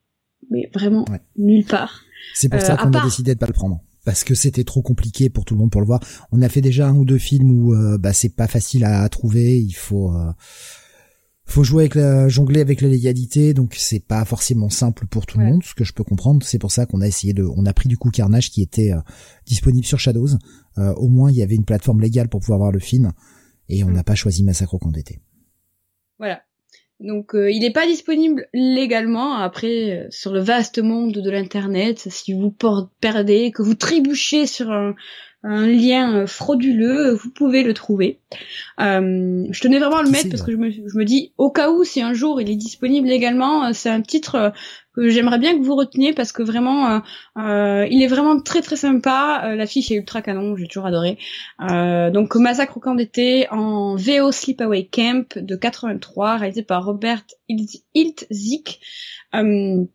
[0.49, 1.05] mais vraiment
[1.37, 2.03] nulle part.
[2.33, 3.81] C'est pour ça qu'on a décidé de pas le prendre.
[4.05, 6.01] Parce que c'était trop compliqué pour tout le monde pour le voir.
[6.33, 9.57] On a fait déjà un ou deux films où bah c'est pas facile à, trouver,
[9.59, 10.11] il faut
[11.45, 15.37] faut jouer avec la, jongler avec la légalité, donc c'est pas forcément simple pour tout
[15.37, 16.43] le monde, ce que je peux comprendre.
[16.43, 18.93] C'est pour ça qu'on a essayé de, on a pris du coup Carnage qui était
[18.93, 19.01] euh,
[19.45, 20.37] disponible sur Shadows.
[20.77, 23.11] Euh, au moins, il y avait une plateforme légale pour pouvoir voir le film,
[23.69, 23.93] et on mm.
[23.93, 25.19] n'a pas choisi Massacre au camp d'été.
[26.17, 26.41] Voilà.
[26.99, 29.35] Donc, euh, il n'est pas disponible légalement.
[29.35, 32.55] Après, sur le vaste monde de l'internet, si vous
[33.01, 34.95] perdez, que vous trébuchez sur un,
[35.43, 38.19] un lien euh, frauduleux, vous pouvez le trouver.
[38.79, 41.51] Euh, je tenais vraiment à le mettre parce que je me, je me, dis, au
[41.51, 44.49] cas où, si un jour il est disponible également, euh, c'est un titre euh,
[44.95, 47.01] que j'aimerais bien que vous reteniez parce que vraiment,
[47.37, 49.55] euh, il est vraiment très très sympa.
[49.55, 51.17] L'affiche est ultra canon, j'ai toujours adoré.
[51.59, 58.81] donc Massacre au camp d'été en VO Sleepaway Camp de 83, réalisé par Robert Iltzik.
[59.35, 59.85] Euh,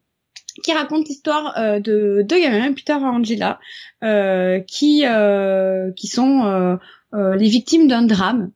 [0.63, 3.59] qui raconte l'histoire euh, de deux gamins, Peter et Angela,
[4.05, 6.77] euh, qui euh, qui sont euh,
[7.15, 8.51] euh, les victimes d'un drame.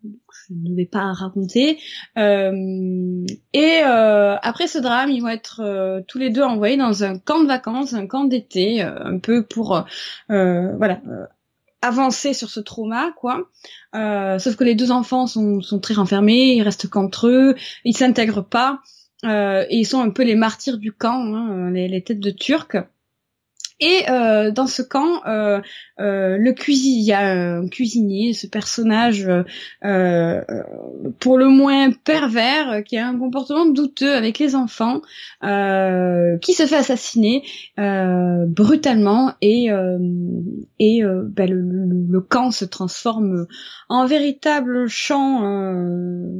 [0.49, 1.79] Je ne vais pas raconter.
[2.17, 7.47] et après ce drame, ils vont être tous les deux envoyés dans un camp de
[7.47, 9.87] vacances, un camp d'été, un peu pour
[10.29, 11.01] voilà
[11.81, 13.49] avancer sur ce trauma, quoi.
[13.95, 18.45] sauf que les deux enfants sont, sont très renfermés, ils restent qu'entre eux, ils s'intègrent
[18.45, 18.81] pas.
[19.25, 22.31] Euh, et ils sont un peu les martyrs du camp, hein, les, les, têtes de
[22.31, 22.76] Turcs.
[23.83, 25.60] Et euh, dans ce camp, euh,
[25.99, 29.28] euh, le il y a un cuisinier, ce personnage
[29.84, 30.41] euh,
[31.18, 35.01] pour le moins pervers, qui a un comportement douteux avec les enfants,
[35.41, 37.42] qui se fait assassiner
[37.76, 39.70] brutalement et
[40.78, 43.49] et ben, le, le, camp se transforme
[43.89, 45.41] en véritable champ,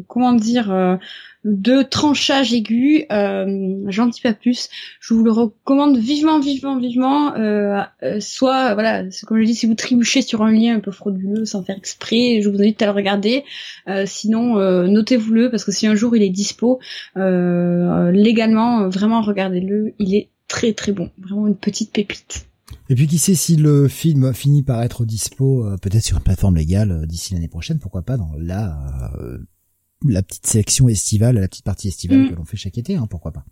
[0.07, 0.99] comment dire
[1.45, 3.05] de tranchage aigu.
[3.11, 4.69] Euh, J'en dis pas plus.
[5.01, 7.35] Je vous le recommande vivement, vivement, vivement.
[7.37, 10.93] Euh, euh soit, voilà, comme je dis, si vous trébuchez sur un lien un peu
[10.93, 13.45] frauduleux sans faire exprès, je vous invite à le regarder.
[13.89, 16.81] Euh, sinon, euh, notez-vous-le parce que si un jour il est dispo,
[17.17, 19.95] légalement, vraiment regardez-le.
[19.99, 21.11] Il est très très bon.
[21.19, 22.47] Vraiment une petite pépite.
[22.89, 26.57] Et puis qui sait si le film finit par être dispo, peut-être sur une plateforme
[26.57, 29.13] légale d'ici l'année prochaine, pourquoi pas dans la
[30.09, 32.31] la petite sélection estivale, la petite partie estivale mm.
[32.31, 33.45] que l'on fait chaque été, hein, pourquoi pas.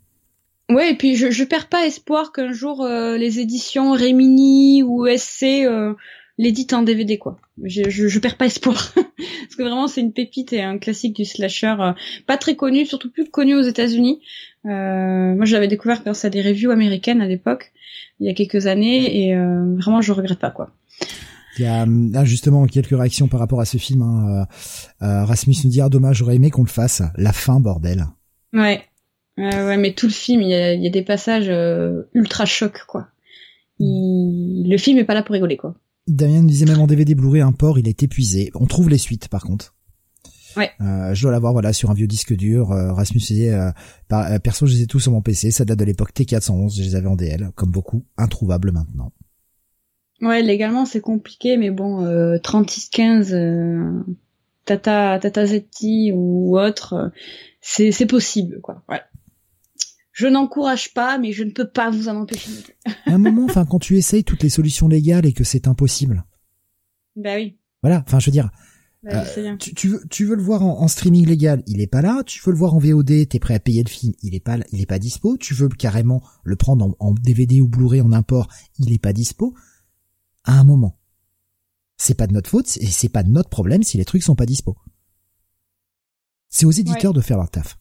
[0.70, 5.05] Ouais, et puis je, je perds pas espoir qu'un jour euh, les éditions Rémini ou
[5.09, 5.95] SC euh,
[6.39, 7.39] l'éditent en DVD quoi.
[7.65, 11.17] Je, je, je, perds pas espoir parce que vraiment c'est une pépite et un classique
[11.17, 11.93] du slasher, euh,
[12.27, 14.20] pas très connu, surtout plus connu aux États-Unis.
[14.67, 17.73] Euh, moi je l'avais découvert grâce à des reviews américaines à l'époque,
[18.20, 20.70] il y a quelques années, et vraiment je regrette pas quoi.
[21.59, 24.03] Il y a là, justement quelques réactions par rapport à ce film.
[24.03, 24.47] Hein.
[25.03, 27.03] Euh, euh, Rasmus nous dit ah dommage, j'aurais aimé qu'on le fasse.
[27.17, 28.07] La fin, bordel.
[28.53, 28.85] Ouais,
[29.37, 32.45] ouais, mais tout le film, il y a, il y a des passages euh, ultra
[32.45, 33.09] chocs quoi.
[33.79, 35.75] Le film est pas là pour rigoler quoi.
[36.07, 38.51] Damien nous disait même en DVD Blu-ray un port, il est épuisé.
[38.55, 39.75] On trouve les suites par contre.
[40.57, 40.70] Ouais.
[40.81, 42.73] Euh, je dois l'avoir voilà sur un vieux disque dur.
[42.73, 43.57] Euh, Rasmus disait
[44.09, 46.83] par, perso je les ai tous sur mon PC, ça date de l'époque T411, je
[46.83, 49.12] les avais en DL, comme beaucoup, introuvables maintenant.
[50.20, 54.05] Ouais, légalement c'est compliqué, mais bon, euh, 3615, euh,
[54.66, 57.08] Tata, Tata Zetti ou autre, euh,
[57.60, 58.82] c'est c'est possible, quoi.
[58.89, 59.00] Ouais.
[60.12, 62.50] Je n'encourage pas, mais je ne peux pas vous en empêcher.
[63.07, 66.24] à un moment, enfin, quand tu essayes toutes les solutions légales et que c'est impossible.
[67.16, 67.57] Bah oui.
[67.82, 68.50] Voilà, enfin, je veux dire.
[69.02, 72.02] Bah, euh, tu, tu, veux, tu veux le voir en, streaming légal, il est pas
[72.02, 72.23] là.
[72.26, 74.58] Tu veux le voir en VOD, t'es prêt à payer le film, il est pas,
[74.73, 75.39] il est pas dispo.
[75.39, 79.15] Tu veux carrément le prendre en, en DVD ou Blu-ray en import, il est pas
[79.15, 79.55] dispo
[80.51, 80.99] à un moment.
[81.97, 84.35] C'est pas de notre faute et c'est pas de notre problème si les trucs sont
[84.35, 84.77] pas dispo.
[86.49, 87.79] C'est aux éditeurs de faire leur taf.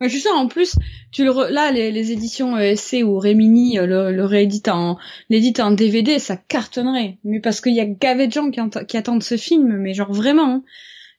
[0.00, 0.76] Ouais, je sais, en plus,
[1.10, 4.96] tu le là, les, éditions ESC ou Remini euh, le, le réédite en,
[5.28, 7.18] l'édite en DVD, ça cartonnerait.
[7.24, 10.12] Mais parce qu'il y a gavé de gens qui, qui, attendent ce film, mais genre
[10.12, 10.54] vraiment.
[10.54, 10.62] Hein.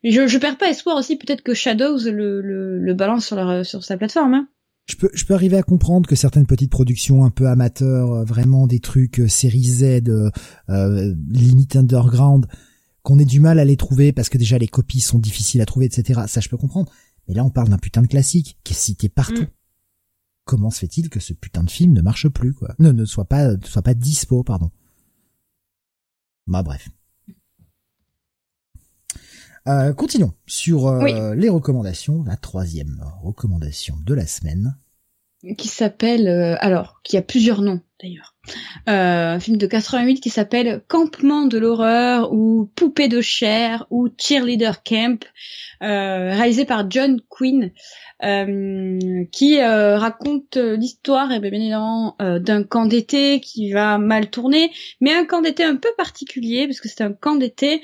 [0.06, 3.66] Je, je perds pas espoir aussi, peut-être que Shadows le, le, le balance sur, leur,
[3.66, 4.34] sur sa plateforme.
[4.34, 4.48] Hein
[4.90, 8.24] je peux, je peux arriver à comprendre que certaines petites productions un peu amateurs, euh,
[8.24, 10.32] vraiment des trucs euh, série Z, euh,
[10.70, 12.48] euh, limite underground,
[13.04, 15.66] qu'on ait du mal à les trouver parce que déjà les copies sont difficiles à
[15.66, 16.22] trouver, etc.
[16.28, 16.92] Ça, je peux comprendre.
[17.28, 19.44] Mais là, on parle d'un putain de classique qui est cité partout.
[19.44, 19.48] Mm.
[20.46, 22.74] Comment se fait-il que ce putain de film ne marche plus, quoi?
[22.80, 24.72] Ne, ne soit pas, ne soit pas dispo, pardon.
[26.48, 26.90] Bah bref.
[29.68, 32.24] Euh, continuons sur euh, les recommandations.
[32.24, 34.78] La troisième recommandation de la semaine.
[35.58, 37.82] Qui s'appelle, euh, alors, qui a plusieurs noms.
[38.02, 38.36] D'ailleurs.
[38.88, 44.10] Euh, un film de 88 qui s'appelle Campement de l'horreur ou Poupée de chair ou
[44.18, 45.26] Cheerleader Camp,
[45.84, 47.72] euh, réalisé par John Quinn.
[48.22, 53.98] Euh, qui euh, raconte l'histoire, et eh bien évidemment, euh, d'un camp d'été qui va
[53.98, 57.82] mal tourner, mais un camp d'été un peu particulier, parce que c'est un camp d'été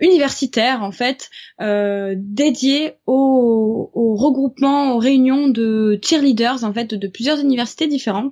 [0.00, 7.38] universitaire, en fait, dédié au, au, regroupement, aux réunions de cheerleaders, en fait, de, plusieurs
[7.38, 8.27] universités différentes.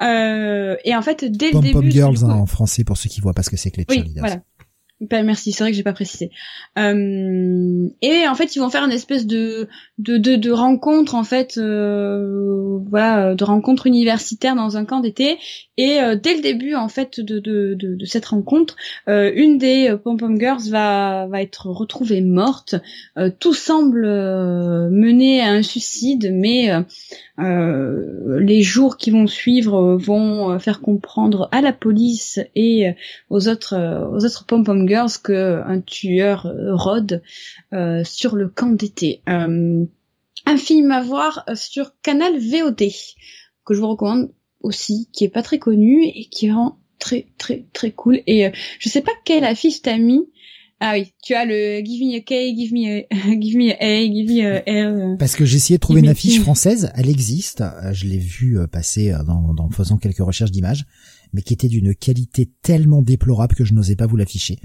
[0.00, 1.72] Et en fait, dès le début...
[1.72, 3.86] Pom Girls hein, en français, pour ceux qui voient pas ce que c'est que les
[3.88, 4.22] cheerleaders.
[4.22, 4.40] voilà.
[5.00, 6.30] Ben, merci, c'est vrai que j'ai pas précisé.
[6.78, 11.24] Euh, et en fait, ils vont faire une espèce de de de, de rencontre en
[11.24, 15.38] fait, euh, voilà, de rencontre universitaire dans un camp d'été.
[15.78, 18.76] Et euh, dès le début en fait de de de, de cette rencontre,
[19.08, 22.74] euh, une des pom pom girls va va être retrouvée morte.
[23.16, 26.70] Euh, tout semble mener à un suicide, mais
[27.38, 32.92] euh, les jours qui vont suivre vont faire comprendre à la police et
[33.30, 33.74] aux autres
[34.12, 37.22] aux autres pom pom girls que un tueur rôde
[37.72, 39.22] euh, sur le camp d'été.
[39.28, 39.84] Euh,
[40.46, 42.88] un film à voir sur Canal VOD
[43.64, 47.64] que je vous recommande aussi, qui est pas très connu et qui rend très très
[47.72, 48.20] très cool.
[48.26, 50.26] Et je sais pas quelle affiche t'as mis,
[50.82, 53.06] ah oui, tu as le Give me a K, Give me a,
[53.40, 55.16] Give me a A, Give me a L.
[55.18, 58.58] Parce que j'ai essayé de trouver une affiche française, elle existe, euh, je l'ai vue
[58.58, 60.86] euh, passer euh, dans, dans faisant quelques recherches d'images,
[61.34, 64.58] mais qui était d'une qualité tellement déplorable que je n'osais pas vous l'afficher.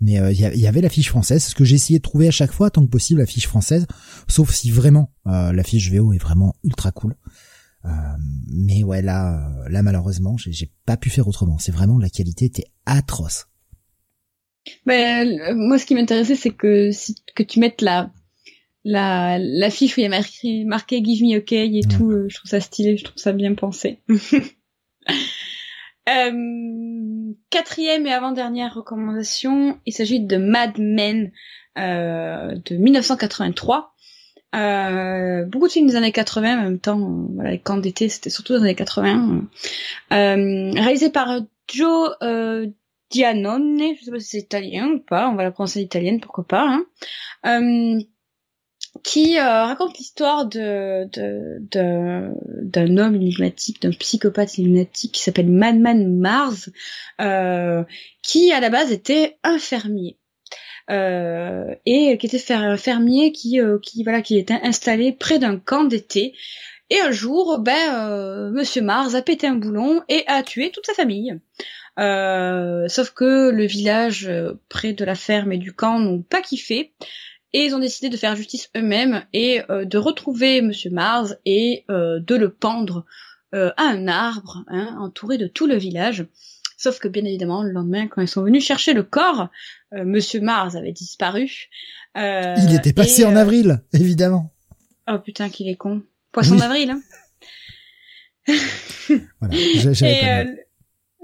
[0.00, 2.68] Mais il y, avait l'affiche française, ce que j'ai essayé de trouver à chaque fois
[2.68, 3.86] tant que possible l'affiche française,
[4.28, 7.14] sauf si vraiment euh, l'affiche VO est vraiment ultra cool.
[8.48, 11.58] mais ouais là, là malheureusement, j'ai pas pu faire autrement.
[11.58, 13.46] C'est vraiment la qualité était atroce.
[14.86, 18.10] Ben, moi, ce qui m'intéressait, c'est que si, que tu mettes la,
[18.84, 22.26] la, la fiche où il y a marqué, marqué Give me OK et tout, euh,
[22.28, 24.00] je trouve ça stylé, je trouve ça bien pensé.
[26.08, 31.30] euh, quatrième et avant-dernière recommandation, il s'agit de Mad Men
[31.78, 33.94] euh, de 1983.
[34.54, 38.30] Euh, beaucoup de films des années 80 en même temps, voilà, les camps d'été, c'était
[38.30, 39.42] surtout les années 80.
[40.12, 42.68] Euh, réalisé par Joe euh,
[43.10, 46.44] Giannone, je sais pas si c'est italien ou pas, on va la prononcer italienne, pourquoi
[46.44, 46.80] pas,
[47.42, 47.98] hein,
[49.02, 51.08] qui euh, raconte l'histoire de,
[52.62, 56.70] d'un homme énigmatique, d'un psychopathe énigmatique qui s'appelle Madman Mars,
[57.20, 57.84] euh,
[58.22, 60.16] qui à la base était un fermier.
[60.88, 66.34] et qui était fermier qui qui voilà qui était installé près d'un camp d'été.
[66.90, 70.94] Et un jour ben monsieur Mars a pété un boulon et a tué toute sa
[70.94, 71.40] famille.
[71.98, 76.42] Euh, sauf que le village euh, près de la ferme et du camp n'ont pas
[76.42, 76.92] kiffé
[77.54, 81.84] et ils ont décidé de faire justice eux-mêmes et euh, de retrouver Monsieur Mars et
[81.88, 83.06] de le pendre
[83.52, 86.26] à un arbre, hein, entouré de tout le village.
[86.76, 89.48] Sauf que bien évidemment, le lendemain, quand ils sont venus chercher le corps,
[89.92, 91.68] Monsieur Mars avait disparu.
[92.16, 94.52] Il était passé en avril, évidemment.
[95.08, 96.02] Oh putain, qu'il est con.
[96.32, 96.90] Poisson d'avril.
[96.90, 97.00] Hein.
[99.40, 99.54] voilà,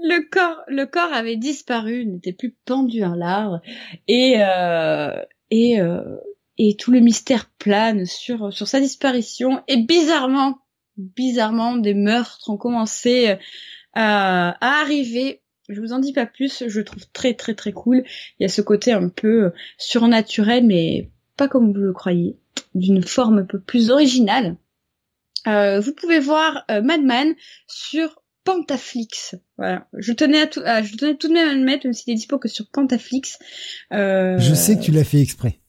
[0.03, 3.61] le corps, le corps avait disparu, n'était plus pendu à l'arbre,
[4.07, 5.11] et euh,
[5.51, 6.17] et euh,
[6.57, 9.61] et tout le mystère plane sur sur sa disparition.
[9.67, 10.59] Et bizarrement,
[10.97, 13.35] bizarrement, des meurtres ont commencé euh,
[13.93, 15.41] à, à arriver.
[15.69, 16.63] Je vous en dis pas plus.
[16.67, 18.03] Je trouve très très très cool.
[18.39, 22.37] Il y a ce côté un peu surnaturel, mais pas comme vous le croyez,
[22.73, 24.57] d'une forme un peu plus originale.
[25.47, 27.33] Euh, vous pouvez voir Madman
[27.67, 29.35] sur Pantaflix.
[29.57, 29.87] Voilà.
[29.97, 32.15] Je tenais à tout, je tenais tout de même à le mettre, même s'il est
[32.15, 33.37] dispo que sur Pantaflix.
[33.93, 34.37] Euh...
[34.39, 35.59] Je sais que tu l'as fait exprès.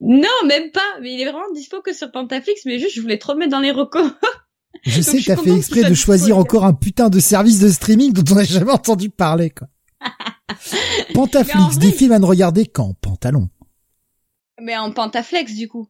[0.00, 0.98] Non, même pas.
[1.02, 3.52] Mais il est vraiment dispo que sur Pantaflix, mais juste, je voulais trop le mettre
[3.52, 4.10] dans les recos.
[4.82, 8.12] je sais que t'as fait exprès de choisir encore un putain de service de streaming
[8.12, 9.68] dont on n'a jamais entendu parler, quoi.
[11.14, 13.48] Pantaflix, des films à ne regarder qu'en pantalon.
[14.60, 15.88] Mais en Pantaflex, du coup.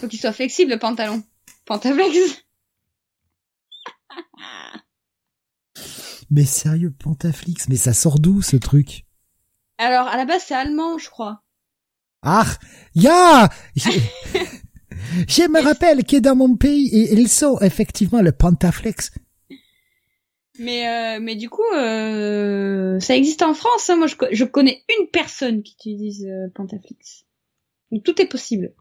[0.00, 1.22] Faut qu'il soit flexible, le pantalon.
[1.64, 2.44] Pantaflex.
[6.30, 9.06] Mais sérieux, Pantaflix, mais ça sort d'où ce truc?
[9.78, 11.42] Alors, à la base, c'est allemand, je crois.
[12.22, 12.46] Ah,
[12.94, 13.48] ya
[15.28, 19.12] Je me rappelle que dans mon pays, ils sont effectivement le Pantaflex.
[20.58, 23.90] Mais euh, mais du coup, euh, ça existe en France.
[23.90, 23.96] Hein.
[23.96, 27.24] Moi, je, connais une personne qui utilise euh, Pantaflix.
[27.90, 28.74] Donc, tout est possible.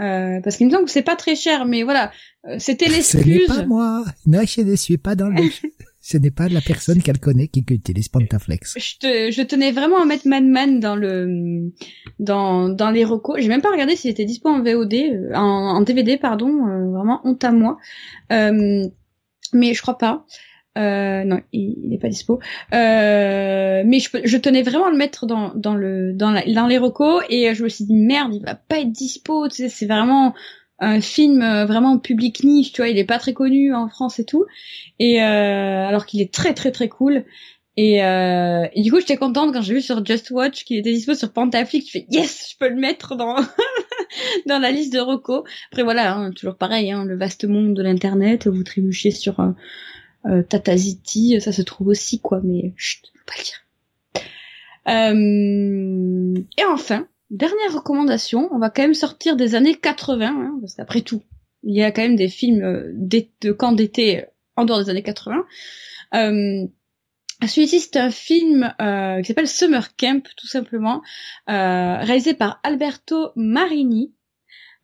[0.00, 2.12] Euh, parce qu'il me semble que c'est pas très cher, mais voilà,
[2.48, 3.22] euh, c'était l'excuse.
[3.22, 4.04] Ce n'est pas moi.
[4.26, 5.42] Non, je ne suis pas dans le.
[6.04, 8.74] Ce n'est pas la personne qu'elle connaît qui utilise Pantaflex.
[8.76, 11.70] Je, te, je tenais vraiment à mettre Madman dans le
[12.18, 13.40] dans dans les recos.
[13.40, 16.50] J'ai même pas regardé s'il était dispo en VOD, euh, en, en DVD pardon.
[16.90, 17.78] vraiment honte à moi.
[18.30, 18.90] mais
[19.74, 20.26] je crois pas.
[20.78, 22.40] Euh, non, il n'est pas dispo.
[22.72, 26.66] Euh, mais je, je, tenais vraiment à le mettre dans, dans le dans, la, dans
[26.66, 29.48] les recos et je me suis dit merde, il va pas être dispo.
[29.48, 30.34] Tu sais, c'est vraiment
[30.78, 32.72] un film euh, vraiment public niche.
[32.72, 34.44] Tu vois, il est pas très connu en France et tout.
[34.98, 37.24] Et euh, alors qu'il est très très très cool.
[37.78, 40.92] Et, euh, et du coup, j'étais contente quand j'ai vu sur Just Watch qu'il était
[40.92, 41.86] dispo sur Pantaflix.
[41.86, 43.36] Je fais yes, je peux le mettre dans
[44.46, 45.44] dans la liste de recos.
[45.70, 48.46] Après voilà, hein, toujours pareil, hein, le vaste monde de l'internet.
[48.46, 49.50] Vous trébuchez sur euh,
[50.26, 53.62] euh, Tataziti, ça se trouve aussi quoi, mais chut, faut pas le dire.
[54.88, 60.74] Euh, et enfin, dernière recommandation, on va quand même sortir des années 80, hein, parce
[60.74, 61.22] qu'après tout,
[61.62, 64.24] il y a quand même des films euh, de camp d'été
[64.56, 65.44] en dehors des années 80.
[66.14, 66.66] Euh,
[67.46, 71.02] celui-ci, c'est un film euh, qui s'appelle Summer Camp, tout simplement,
[71.48, 74.12] euh, réalisé par Alberto Marini,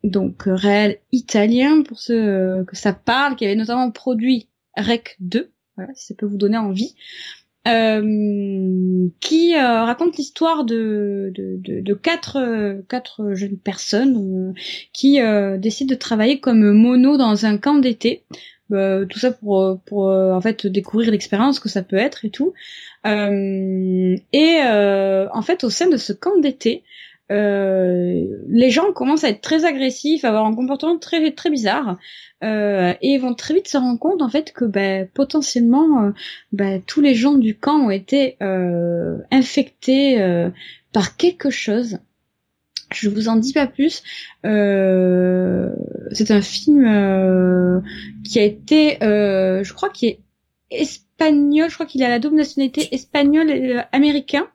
[0.03, 5.93] donc réel italien pour ceux que ça parle, qui avait notamment produit Rec 2, voilà,
[5.95, 6.95] si ça peut vous donner envie,
[7.67, 12.39] euh, qui euh, raconte l'histoire de, de, quatre,
[12.89, 14.61] quatre jeunes personnes euh,
[14.93, 15.19] qui
[15.59, 18.25] décident de travailler comme mono dans un camp d'été.
[18.71, 22.55] tout ça pour, pour en fait découvrir l'expérience que ça peut être et tout.
[23.05, 26.85] et en fait, au sein de ce camp d'été,
[27.31, 31.99] les gens commencent à être très agressifs, à avoir un comportement très très bizarre,
[32.45, 36.11] euh, et vont très vite se rendre compte en fait que ben, potentiellement euh,
[36.53, 40.51] ben, tous les gens du camp ont été euh, infectés euh,
[40.93, 41.99] par quelque chose.
[42.93, 44.05] Je vous en dis pas plus.
[44.45, 47.83] c'est un film
[48.25, 50.21] qui a été, je crois, qui est
[50.71, 51.69] espagnol.
[51.69, 54.49] Je crois qu'il a la double nationalité espagnole et américain.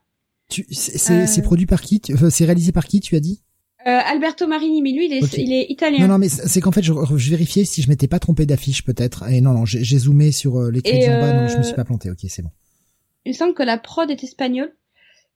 [0.71, 1.41] C'est euh.
[1.41, 3.41] produit par qui C'est réalisé par qui, tu as dit?
[3.85, 5.99] Euh, Alberto Marini, mais lui, il est, il est italien.
[5.99, 8.83] Non, non, mais c'est qu'en fait, je, je, vérifiais si je m'étais pas trompé d'affiche,
[8.83, 9.29] peut-être.
[9.29, 11.73] Et non, non, j'ai zoomé sur euh, les crédits en bas, non, je me suis
[11.73, 12.09] pas planté.
[12.09, 12.51] Ok, c'est bon.
[13.25, 14.73] Il me semble que la prod est espagnole.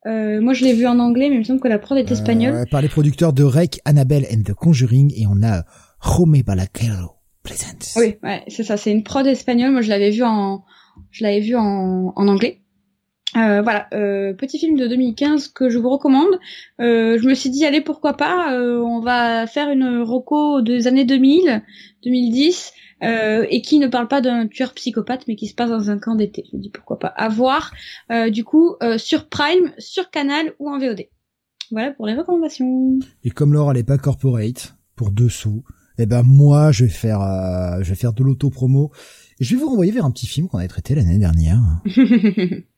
[0.05, 2.09] Euh, moi, je l'ai vu en anglais, mais il me semble que la prod est
[2.09, 2.65] espagnole.
[2.71, 5.63] par les producteurs de Rec, Annabelle and the Conjuring, et on a
[6.01, 7.97] Jome Balaquero Presents.
[7.97, 8.77] Oui, ouais, c'est ça.
[8.77, 9.71] C'est une prod espagnole.
[9.71, 10.63] Moi, je l'avais vu en,
[11.11, 12.61] je l'avais vu en, en anglais.
[13.37, 16.39] Euh, voilà, euh, petit film de 2015 que je vous recommande.
[16.79, 20.87] Euh, je me suis dit allez pourquoi pas, euh, on va faire une roco des
[20.87, 21.61] années 2000,
[22.03, 25.91] 2010 euh, et qui ne parle pas d'un tueur psychopathe mais qui se passe dans
[25.91, 26.45] un camp d'été.
[26.51, 27.09] Je me dis pourquoi pas.
[27.09, 27.73] À voir
[28.31, 31.05] du coup sur Prime, sur Canal ou en VOD.
[31.69, 32.97] Voilà pour les recommandations.
[33.23, 35.63] Et comme Laure elle est pas corporate pour deux sous,
[35.99, 37.19] eh ben moi je vais faire
[37.81, 38.91] je vais faire de l'auto-promo.
[39.39, 41.59] Je vais vous renvoyer vers un petit film qu'on avait traité l'année dernière.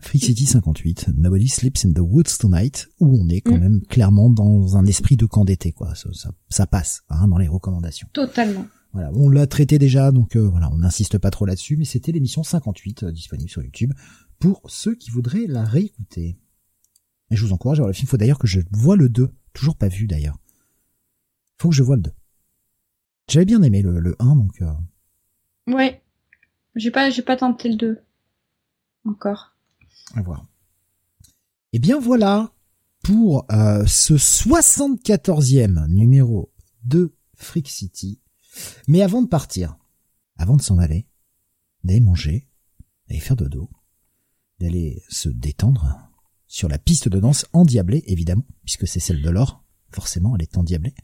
[0.00, 3.60] Freak City 58, Nobody Sleeps in the Woods Tonight, où on est quand mm.
[3.60, 5.94] même clairement dans un esprit de camp d'été, quoi.
[5.94, 8.08] Ça, ça, ça passe hein, dans les recommandations.
[8.12, 8.66] Totalement.
[8.92, 12.12] Voilà, on l'a traité déjà, donc euh, voilà, on n'insiste pas trop là-dessus, mais c'était
[12.12, 13.92] l'émission 58 euh, disponible sur YouTube
[14.38, 16.38] pour ceux qui voudraient la réécouter.
[17.30, 18.08] Et je vous encourage à voir le film.
[18.08, 20.38] Faut d'ailleurs que je vois le 2, toujours pas vu d'ailleurs.
[21.58, 22.10] Faut que je vois le 2.
[23.28, 24.62] J'avais bien aimé le, le 1, donc.
[24.62, 24.72] Euh...
[25.66, 26.02] Ouais,
[26.74, 28.00] j'ai pas, j'ai pas tenté le 2
[29.04, 29.54] encore.
[30.14, 30.46] À voir.
[31.72, 32.52] Et bien voilà
[33.02, 36.52] pour euh, ce 74e numéro
[36.84, 38.20] de Freak City.
[38.86, 39.76] Mais avant de partir,
[40.36, 41.06] avant de s'en aller,
[41.84, 42.48] d'aller manger,
[43.08, 43.70] d'aller faire dodo,
[44.60, 46.10] d'aller se détendre
[46.46, 49.62] sur la piste de danse endiablée, évidemment, puisque c'est celle de l'or,
[49.92, 50.94] forcément, elle est endiablée.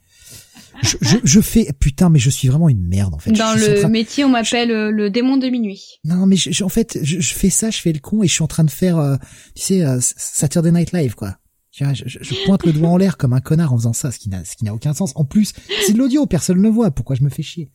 [0.83, 3.31] Je, je, je, fais putain, mais je suis vraiment une merde en fait.
[3.31, 5.99] Dans le métier, on m'appelle euh, le démon de minuit.
[6.03, 8.43] Non, mais je, en fait, je, fais ça, je fais le con et je suis
[8.43, 9.15] en train de faire, euh,
[9.55, 11.37] tu sais, euh, Saturday Night Live quoi.
[11.71, 14.17] Tu vois, je, pointe le doigt en l'air comme un connard en faisant ça, ce
[14.17, 15.11] qui n'a, ce qui n'a aucun sens.
[15.15, 15.51] En plus,
[15.85, 16.89] c'est de l'audio, personne ne voit.
[16.89, 17.69] Pourquoi je me fais chier?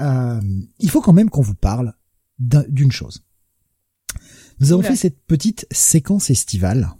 [0.00, 0.40] Euh,
[0.78, 1.94] Il faut quand même qu'on vous parle
[2.38, 3.24] d'une chose.
[4.60, 6.92] Nous avons fait cette petite séquence estivale,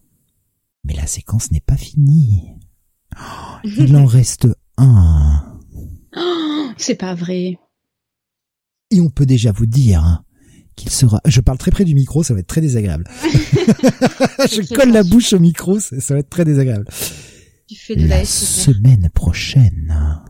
[0.85, 2.55] mais la séquence n'est pas finie.
[3.16, 5.58] Oh, il en reste un.
[6.16, 7.58] Oh, c'est pas vrai.
[8.91, 10.24] Et on peut déjà vous dire hein,
[10.76, 11.20] qu'il sera.
[11.26, 13.05] Je parle très près du micro, ça va être très désagréable.
[13.23, 16.86] je colle la bouche au micro, ça, va être très désagréable.
[17.68, 20.23] Tu fais de la, semaine prochaine.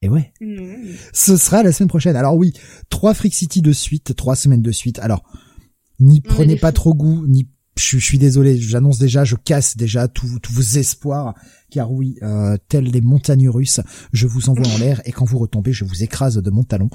[0.00, 0.32] Et ouais.
[0.40, 0.94] Mmh.
[1.12, 2.16] Ce sera la semaine prochaine.
[2.16, 2.52] Alors oui,
[2.88, 4.98] trois Freak City de suite, trois semaines de suite.
[5.00, 5.22] Alors,
[6.00, 10.38] n'y prenez pas trop goût, ni je, suis désolé, j'annonce déjà, je casse déjà tous
[10.50, 11.34] vos espoirs,
[11.70, 13.80] car oui, euh, tels des montagnes russes,
[14.12, 16.88] je vous envoie en l'air et quand vous retombez, je vous écrase de mon talon.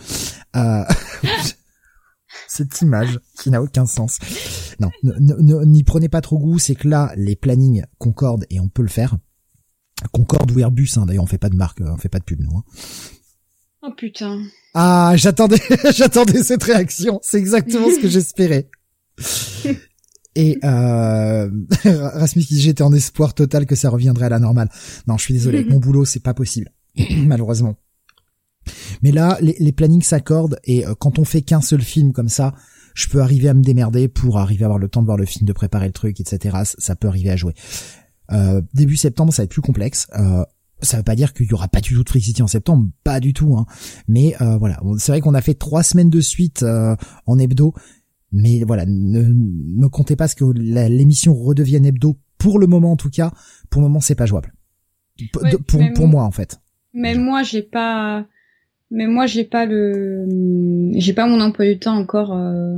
[0.55, 0.83] Euh,
[2.47, 4.19] cette image qui n'a aucun sens.
[4.79, 4.89] Non,
[5.65, 8.89] n'y prenez pas trop goût, c'est que là, les plannings concordent et on peut le
[8.89, 9.17] faire.
[10.13, 12.39] Concorde ou Airbus, hein, d'ailleurs, on fait pas de marque, on fait pas de pub,
[12.39, 12.57] nous.
[12.57, 12.63] Hein.
[13.81, 14.43] Oh putain.
[14.73, 15.61] Ah, j'attendais,
[15.95, 17.19] j'attendais cette réaction.
[17.21, 18.69] C'est exactement ce que j'espérais.
[20.35, 21.49] Et euh,
[21.85, 24.69] Rasmus qui j'étais en espoir total que ça reviendrait à la normale.
[25.07, 26.71] Non, je suis désolé, mon boulot c'est pas possible,
[27.25, 27.75] malheureusement.
[29.01, 32.29] Mais là, les, les plannings s'accordent et euh, quand on fait qu'un seul film comme
[32.29, 32.53] ça,
[32.93, 35.25] je peux arriver à me démerder pour arriver à avoir le temps de voir le
[35.25, 36.57] film, de préparer le truc, etc.
[36.77, 37.53] Ça peut arriver à jouer.
[38.31, 40.07] Euh, début septembre, ça va être plus complexe.
[40.17, 40.43] Euh,
[40.81, 42.87] ça veut pas dire qu'il y aura pas du tout de Freak City en septembre,
[43.03, 43.57] pas du tout.
[43.57, 43.65] Hein.
[44.07, 47.73] Mais euh, voilà, c'est vrai qu'on a fait trois semaines de suite euh, en hebdo,
[48.31, 52.95] mais voilà, ne me comptez pas ce que l'émission redevienne hebdo pour le moment en
[52.95, 53.31] tout cas.
[53.69, 54.53] Pour le moment, c'est pas jouable.
[55.31, 55.43] pour
[55.95, 56.59] pour moi en fait.
[56.93, 58.25] Mais moi, j'ai pas.
[58.91, 60.25] Mais moi, j'ai pas le.
[60.95, 62.77] J'ai pas mon emploi du temps encore euh,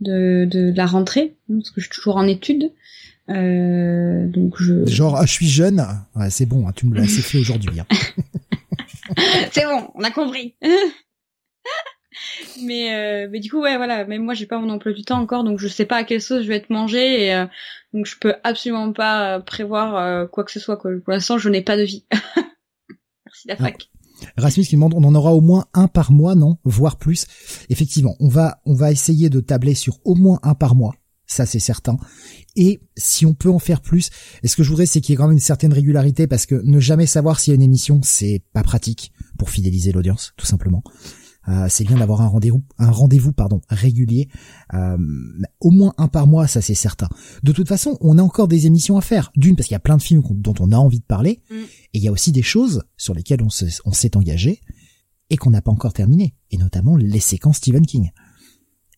[0.00, 2.72] de, de, la rentrée parce que je suis toujours en études.
[3.28, 4.86] Euh, donc je.
[4.86, 5.84] Genre, ah, je suis jeune.
[6.14, 7.80] Ouais, c'est bon, hein, tu me l'as assez fait aujourd'hui.
[7.80, 7.86] Hein.
[9.52, 10.54] c'est bon, on a compris.
[12.62, 14.04] mais euh, mais du coup ouais voilà.
[14.04, 16.20] Mais moi j'ai pas mon emploi du temps encore donc je sais pas à quelle
[16.20, 17.46] sauce je vais être mangée et euh,
[17.92, 20.90] donc je peux absolument pas euh, prévoir euh, quoi que ce soit quoi.
[21.04, 22.04] pour l'instant je n'ai pas de vie.
[23.26, 23.90] Merci la fac.
[24.36, 26.58] Rasmus qui demande on en aura au moins un par mois non?
[26.64, 27.26] Voire plus.
[27.68, 30.94] Effectivement on va on va essayer de tabler sur au moins un par mois.
[31.26, 31.96] Ça c'est certain.
[32.56, 34.10] Et si on peut en faire plus,
[34.42, 36.44] et ce que je voudrais c'est qu'il y ait quand même une certaine régularité parce
[36.44, 40.32] que ne jamais savoir s'il y a une émission, c'est pas pratique pour fidéliser l'audience,
[40.36, 40.82] tout simplement.
[41.48, 44.28] Euh, c'est bien d'avoir un rendez-vous, un rendez-vous pardon régulier,
[44.74, 44.98] euh,
[45.60, 47.08] au moins un par mois, ça c'est certain.
[47.42, 49.32] De toute façon, on a encore des émissions à faire.
[49.36, 51.54] D'une parce qu'il y a plein de films dont on a envie de parler, mm.
[51.54, 53.48] et il y a aussi des choses sur lesquelles on
[53.92, 54.60] s'est engagé
[55.30, 58.10] et qu'on n'a pas encore terminé, et notamment les séquences Stephen King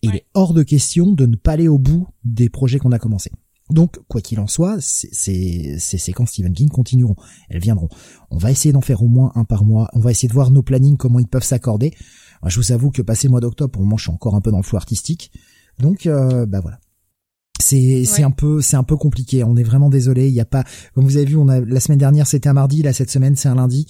[0.03, 2.99] il est hors de question de ne pas aller au bout des projets qu'on a
[2.99, 3.31] commencés.
[3.71, 7.17] Donc, quoi qu'il en soit, ces, séquences Stephen King continueront.
[7.49, 7.89] Elles viendront.
[8.31, 9.89] On va essayer d'en faire au moins un par mois.
[9.95, 11.95] On va essayer de voir nos plannings, comment ils peuvent s'accorder.
[12.47, 14.41] Je vous avoue que passé le mois d'octobre, pour le moment, je suis encore un
[14.41, 15.33] peu dans le flou artistique.
[15.79, 16.79] Donc, euh, bah voilà.
[17.61, 19.45] C'est c'est un peu c'est un peu compliqué.
[19.45, 20.29] On est vraiment désolé.
[20.29, 20.65] Il y a pas
[20.95, 23.37] comme vous avez vu, on a la semaine dernière c'était un mardi, là cette semaine
[23.37, 23.87] c'est un lundi,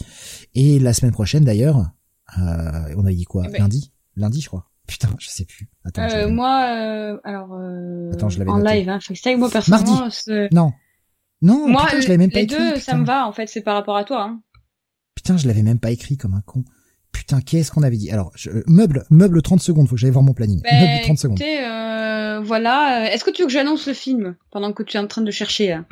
[0.55, 1.90] et la semaine prochaine d'ailleurs,
[2.39, 3.44] euh, on a dit quoi?
[3.48, 3.60] Eh ben.
[3.60, 4.68] Lundi, lundi je crois.
[4.86, 5.70] Putain, je sais plus.
[5.84, 10.00] Attends, euh, moi, euh, alors, euh, Attends, je l'avais en live, hein, avec moi personnellement.
[10.00, 10.48] Mardi.
[10.52, 10.72] Non.
[11.40, 12.58] Non, moi, putain, je l'avais même pas écrit.
[12.58, 14.24] Les deux, ça me va, en fait, c'est par rapport à toi.
[14.24, 14.42] Hein.
[15.14, 16.64] Putain, je l'avais même pas écrit comme un con.
[17.12, 18.10] Putain, qu'est-ce qu'on avait dit?
[18.10, 20.60] Alors, je, meuble, meuble 30 secondes, faut que j'aille voir mon planning.
[20.62, 21.42] Ben, meuble 30 secondes.
[21.42, 23.12] Euh, voilà.
[23.12, 25.31] Est-ce que tu veux que j'annonce le film pendant que tu es en train de
[25.31, 25.84] chercher là?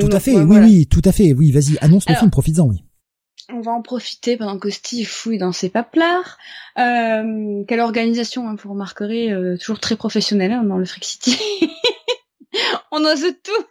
[0.00, 2.82] Tout à fait, oui, oui, tout à fait, oui, vas-y, annonce le film, profites-en, oui
[3.52, 6.38] on va en profiter pendant que Steve fouille dans ses paplards.
[6.78, 11.38] Euh, quelle organisation, hein, vous remarquerez, euh, toujours très professionnelle hein, dans le Freak City.
[12.92, 13.64] on ose tout.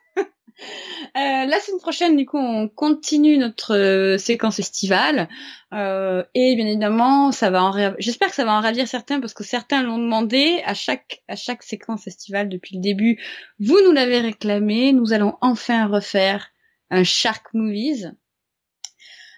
[1.17, 5.27] Euh, la semaine prochaine, du coup, on continue notre euh, séquence estivale
[5.73, 9.33] euh, et bien évidemment, ça va en j'espère que ça va en ravir certains parce
[9.33, 13.19] que certains l'ont demandé à chaque à chaque séquence estivale depuis le début.
[13.59, 16.49] Vous nous l'avez réclamé, nous allons enfin refaire
[16.89, 18.11] un Shark Movies.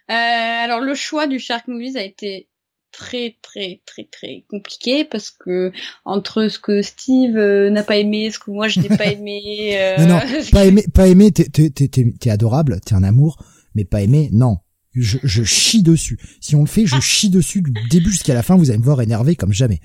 [0.08, 2.50] Alors le choix du Shark Movies a été
[2.94, 5.74] très très très très compliqué parce que
[6.06, 9.72] entre ce que Steve euh, n'a pas aimé, ce que moi je n'ai pas aimé.
[9.78, 9.98] Euh...
[9.98, 10.20] non non,
[10.52, 13.44] pas aimé, pas aimé, t'es t'es t'es t'es adorable, t'es un amour,
[13.76, 14.58] mais pas aimé, non.
[14.96, 16.20] Je, je chie dessus.
[16.40, 17.02] Si on le fait, je ah.
[17.02, 18.56] chie dessus du début jusqu'à la fin.
[18.56, 19.80] Vous allez me voir énervé comme jamais.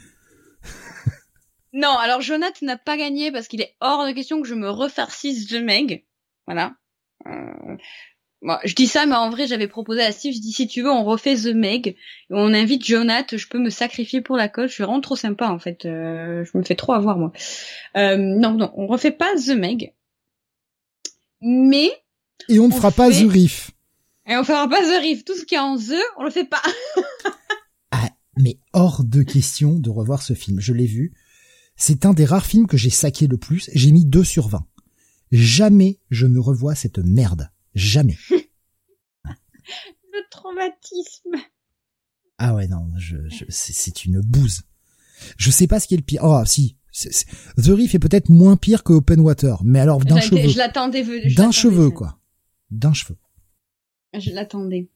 [1.72, 4.68] non, alors Jonathan n'a pas gagné parce qu'il est hors de question que je me
[4.68, 6.04] refarcisse The Meg.
[6.46, 6.74] Voilà.
[7.26, 7.76] Euh,
[8.40, 10.82] Bon, je dis ça, mais en vrai, j'avais proposé à Steve, je dis si tu
[10.82, 11.96] veux, on refait The Meg,
[12.30, 15.48] on invite Jonathan, je peux me sacrifier pour la cause, je suis vraiment trop sympa
[15.48, 17.32] en fait, euh, je me fais trop avoir moi.
[17.96, 19.92] Euh, non, non, on refait pas The Meg,
[21.40, 21.90] mais...
[22.48, 23.72] Et on ne fera pas The Riff.
[24.28, 26.44] Et on fera pas The Riff, tout ce qui est en The, on le fait
[26.44, 26.62] pas.
[27.90, 31.12] ah, mais hors de question de revoir ce film, je l'ai vu,
[31.74, 34.64] c'est un des rares films que j'ai saqué le plus, j'ai mis 2 sur 20.
[35.32, 37.50] Jamais je ne revois cette merde.
[37.78, 38.18] Jamais.
[39.24, 41.36] le traumatisme.
[42.38, 43.16] Ah ouais, non, je,
[43.48, 44.62] c'est une bouse.
[45.36, 46.22] Je sais pas ce qui est le pire.
[46.24, 46.76] Oh, si.
[47.56, 50.48] The Reef est peut-être moins pire que Open Water, mais alors d'un cheveu.
[50.48, 51.04] Je l'attendais.
[51.34, 52.18] D'un cheveu, quoi.
[52.70, 53.16] D'un cheveu.
[54.14, 54.88] Je l'attendais.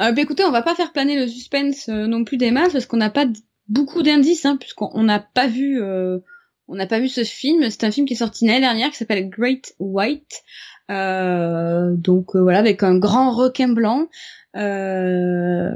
[0.00, 2.72] Euh, bah écoutez, on va pas faire planer le suspense euh, non plus des masses
[2.72, 3.26] parce qu'on n'a pas
[3.68, 6.20] beaucoup d'indices, hein, puisqu'on n'a pas vu, euh,
[6.68, 7.68] on n'a pas vu ce film.
[7.68, 10.42] C'est un film qui est sorti l'année dernière qui s'appelle Great White.
[10.90, 14.08] Euh, donc euh, voilà, avec un grand requin blanc.
[14.56, 15.70] Euh,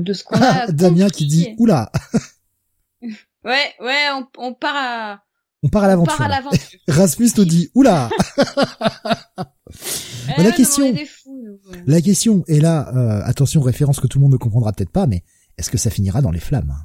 [0.00, 0.66] de ce qu'on a.
[0.72, 1.90] Damien qui dit oula.
[3.02, 5.22] ouais, ouais, on, on part à.
[5.64, 6.14] On part à l'aventure.
[6.88, 8.08] Rasmus nous dit oula.
[10.38, 10.94] la question.
[11.86, 13.22] la question est là.
[13.24, 15.24] attention, référence que tout le monde ne comprendra peut-être pas, mais
[15.56, 16.76] est-ce que ça finira dans les flammes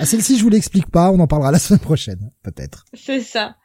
[0.00, 2.84] Ah, celle-ci, je vous l'explique pas, on en parlera la semaine prochaine, peut-être.
[2.94, 3.56] C'est ça.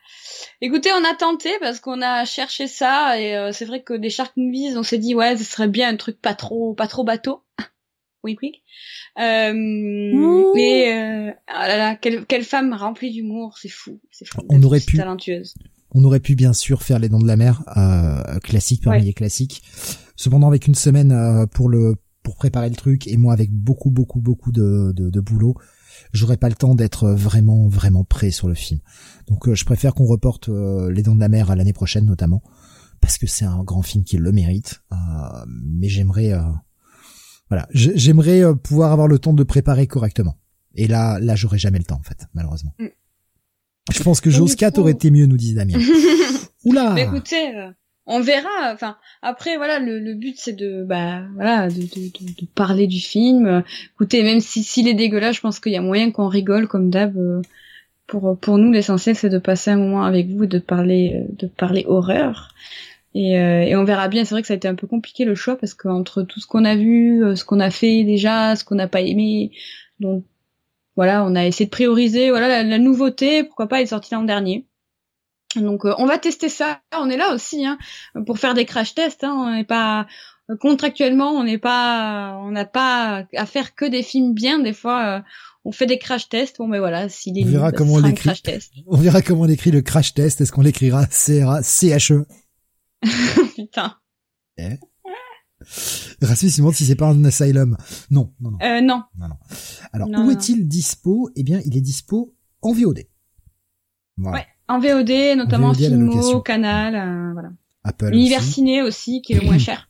[0.62, 4.10] Écoutez, on a tenté parce qu'on a cherché ça et euh, c'est vrai que des
[4.10, 7.04] shark movies, on s'est dit ouais, ce serait bien un truc pas trop, pas trop
[7.04, 7.42] bateau.
[8.24, 8.54] oui, oui.
[9.20, 9.54] Euh,
[10.56, 14.42] mais euh, ah là là, quelle, quelle femme remplie d'humour, c'est fou, c'est fou.
[14.50, 15.54] On aurait pu, talentueuse.
[15.94, 19.14] On aurait pu bien sûr faire les dents de la mer, euh, classique parmi les
[19.14, 19.62] classiques.
[20.16, 23.92] Cependant, avec une semaine euh, pour le pour préparer le truc et moi avec beaucoup
[23.92, 25.56] beaucoup beaucoup de, de, de boulot,
[26.12, 28.80] j'aurais pas le temps d'être vraiment vraiment prêt sur le film.
[29.28, 32.06] Donc euh, je préfère qu'on reporte euh, Les Dents de la Mer à l'année prochaine
[32.06, 32.42] notamment
[33.02, 34.82] parce que c'est un grand film qui le mérite.
[34.92, 34.96] Euh,
[35.48, 36.34] mais j'aimerais
[37.50, 40.38] voilà, j'aimerais pouvoir avoir le temps de préparer correctement.
[40.76, 42.74] Et là là j'aurais jamais le temps en fait, malheureusement.
[42.80, 42.88] Mm.
[43.92, 45.78] Je pense que 4 aurait été mieux, nous dit Damien.
[46.64, 46.96] Oula.
[46.98, 47.52] Écoutez,
[48.06, 48.74] on verra.
[48.74, 53.64] Enfin, après, voilà, le, but c'est de, bah, voilà, de, de, de, parler du film.
[53.96, 56.90] Écoutez, même si s'il est dégueulasse, je pense qu'il y a moyen qu'on rigole comme
[56.90, 57.18] d'hab.
[57.18, 57.42] Euh,
[58.08, 61.36] pour pour nous, l'essentiel c'est de passer un moment avec vous et de parler euh,
[61.40, 62.54] de parler horreur.
[63.16, 64.26] Et, euh, et on verra bien.
[64.26, 66.48] C'est vrai que ça a été un peu compliqué le choix parce qu'entre tout ce
[66.48, 69.52] qu'on a vu, ce qu'on a fait déjà, ce qu'on n'a pas aimé,
[70.00, 70.26] donc
[70.96, 72.30] voilà, on a essayé de prioriser.
[72.30, 74.66] Voilà, la, nouveauté, pourquoi pas, elle est sortie l'an dernier.
[75.56, 76.82] Donc euh, on va tester ça.
[76.98, 77.78] On est là aussi hein,
[78.26, 79.24] pour faire des crash tests.
[79.24, 79.34] Hein.
[79.36, 80.08] On n'est pas
[80.60, 84.60] contractuellement, on n'est pas, on n'a pas à faire que des films bien.
[84.60, 85.22] Des fois, euh,
[85.66, 86.58] on fait des crash tests.
[86.58, 88.30] Bon, mais voilà, s'il est on verra comment on l'écrit.
[88.88, 90.42] On verra comment on écrit le crash test.
[90.42, 92.26] Est-ce qu'on l'écrira C R A C H E?
[93.56, 93.98] Putain.
[94.58, 94.78] Eh
[96.22, 97.78] Rasmus si c'est pas un asylum.
[98.10, 98.58] Non, non, non.
[98.62, 99.04] Euh, non.
[99.18, 99.36] non, non.
[99.94, 101.30] Alors où est-il dispo?
[101.36, 103.06] Eh bien, il est dispo en VOD.
[104.18, 104.40] Voilà.
[104.40, 104.48] Ouais.
[104.68, 107.50] En VOD, notamment en Filmo, Canal, euh, voilà.
[107.84, 108.12] Apple.
[108.12, 109.90] L'univers ciné aussi, qui est le moins cher.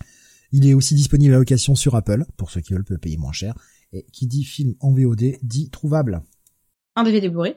[0.52, 3.32] Il est aussi disponible à location sur Apple, pour ceux qui veulent le payer moins
[3.32, 3.54] cher.
[3.92, 6.22] Et qui dit film en VOD, dit trouvable.
[6.96, 7.56] En DVD bourré.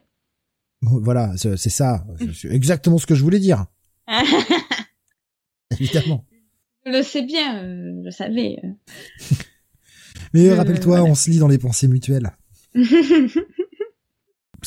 [0.82, 2.06] Voilà, c'est ça.
[2.34, 3.66] C'est exactement ce que je voulais dire.
[5.72, 6.26] Évidemment.
[6.86, 8.58] Je le sais bien, euh, je savais.
[10.34, 12.32] Mais rappelle-toi, on se lit dans les pensées mutuelles.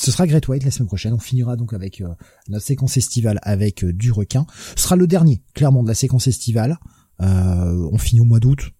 [0.00, 1.12] Ce sera Great White la semaine prochaine.
[1.12, 2.08] On finira donc avec euh,
[2.48, 4.46] notre séquence estivale avec euh, du requin.
[4.74, 6.78] Ce sera le dernier, clairement, de la séquence estivale.
[7.20, 8.70] Euh, on finit au mois d'août.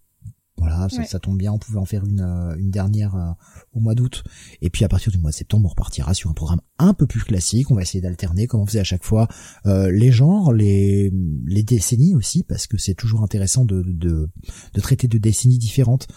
[0.57, 1.53] Voilà, ça, tombe bien.
[1.53, 2.21] On pouvait en faire une,
[2.59, 3.35] une dernière
[3.73, 4.23] au mois d'août.
[4.61, 7.07] Et puis à partir du mois de septembre, on repartira sur un programme un peu
[7.07, 7.71] plus classique.
[7.71, 9.27] On va essayer d'alterner, comme on faisait à chaque fois,
[9.65, 11.11] les genres, les,
[11.47, 14.29] les décennies aussi, parce que c'est toujours intéressant de, de,
[14.75, 16.09] de traiter de décennies différentes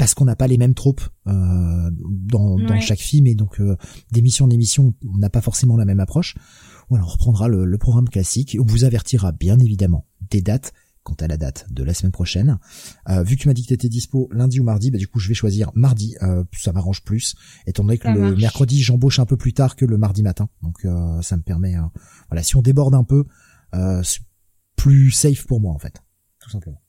[0.00, 3.76] parce qu'on n'a pas les mêmes tropes euh, dans, dans chaque film et donc euh,
[4.10, 6.36] d'émission en émission on n'a pas forcément la même approche.
[6.88, 8.56] Voilà, on reprendra le, le, programme classique.
[8.58, 10.72] On vous avertira bien évidemment des dates
[11.02, 12.58] quant à la date de la semaine prochaine.
[13.10, 15.18] Euh, vu que tu m'as dit que t'étais dispo lundi ou mardi, bah du coup
[15.18, 16.16] je vais choisir mardi.
[16.22, 17.34] Euh, ça m'arrange plus,
[17.66, 20.48] étant donné que le mercredi j'embauche un peu plus tard que le mardi matin.
[20.62, 21.82] Donc euh, ça me permet, euh,
[22.30, 23.26] voilà, si on déborde un peu,
[24.76, 26.02] plus safe pour moi en fait,
[26.40, 26.80] tout simplement.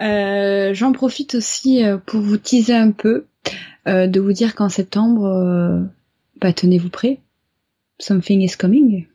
[0.00, 3.26] Euh, j'en profite aussi euh, pour vous teaser un peu,
[3.86, 5.88] euh, de vous dire qu'en septembre,
[6.40, 7.20] bah, tenez-vous prêts.
[8.00, 9.06] Something is coming.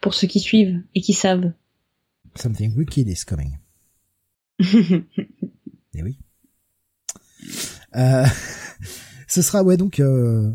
[0.00, 1.52] Pour ceux qui suivent et qui savent.
[2.34, 3.58] Something wicked is coming.
[4.58, 4.64] et
[5.94, 6.18] eh oui.
[9.28, 10.00] ce sera ouais donc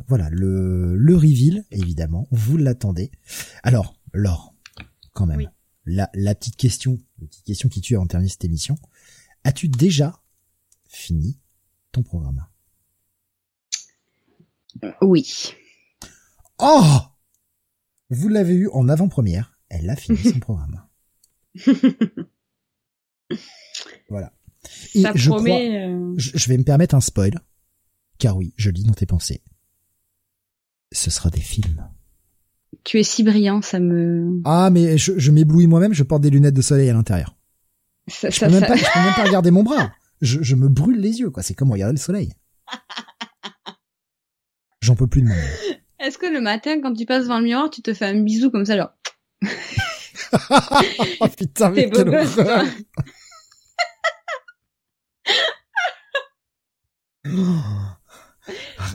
[0.08, 3.12] voilà le le reveal évidemment vous l'attendez.
[3.64, 4.54] Alors Laure
[5.14, 5.50] quand même
[5.86, 8.78] la la petite question la petite question qui tue en terminer cette émission
[9.44, 10.22] As-tu déjà
[10.88, 11.40] fini
[11.92, 12.46] ton programme?
[15.02, 15.54] Oui.
[16.60, 17.00] Oh
[18.10, 20.82] Vous l'avez eu en avant-première, elle a fini son programme.
[24.10, 24.32] voilà.
[24.94, 27.34] Et je crois, euh, je, vais me permettre un spoil,
[28.20, 29.42] car oui, je lis dans tes pensées.
[30.92, 31.90] Ce sera des films.
[32.84, 34.42] Tu es si brillant, ça me...
[34.46, 37.36] Ah, mais je, je m'éblouis moi-même, je porte des lunettes de soleil à l'intérieur
[38.12, 39.92] je, peux même pas, je peux même pas regarder mon bras.
[40.22, 41.44] Je, je me brûle les yeux, quoi.
[41.44, 42.34] C'est comme regarder le soleil.
[44.82, 45.36] J'en peux plus de moi.
[46.00, 48.50] Est-ce que le matin, quand tu passes devant le miroir, tu te fais un bisou
[48.50, 48.92] comme ça, genre
[51.20, 52.66] Oh putain, mais quelle horreur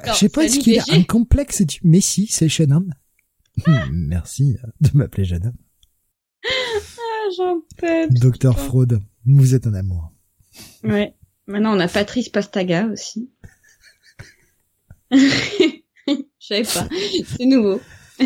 [0.06, 1.80] Je sais pas, est-ce qu'il y a un complexe et tu...
[1.84, 2.92] Mais si, c'est jeune homme.
[3.92, 5.56] Merci de m'appeler jeune homme.
[8.10, 10.12] Docteur Fraude, vous êtes un amour.
[10.84, 11.14] Ouais.
[11.46, 13.30] Maintenant, on a Patrice Pastaga aussi.
[15.10, 16.88] Je savais pas.
[17.36, 17.80] C'est nouveau.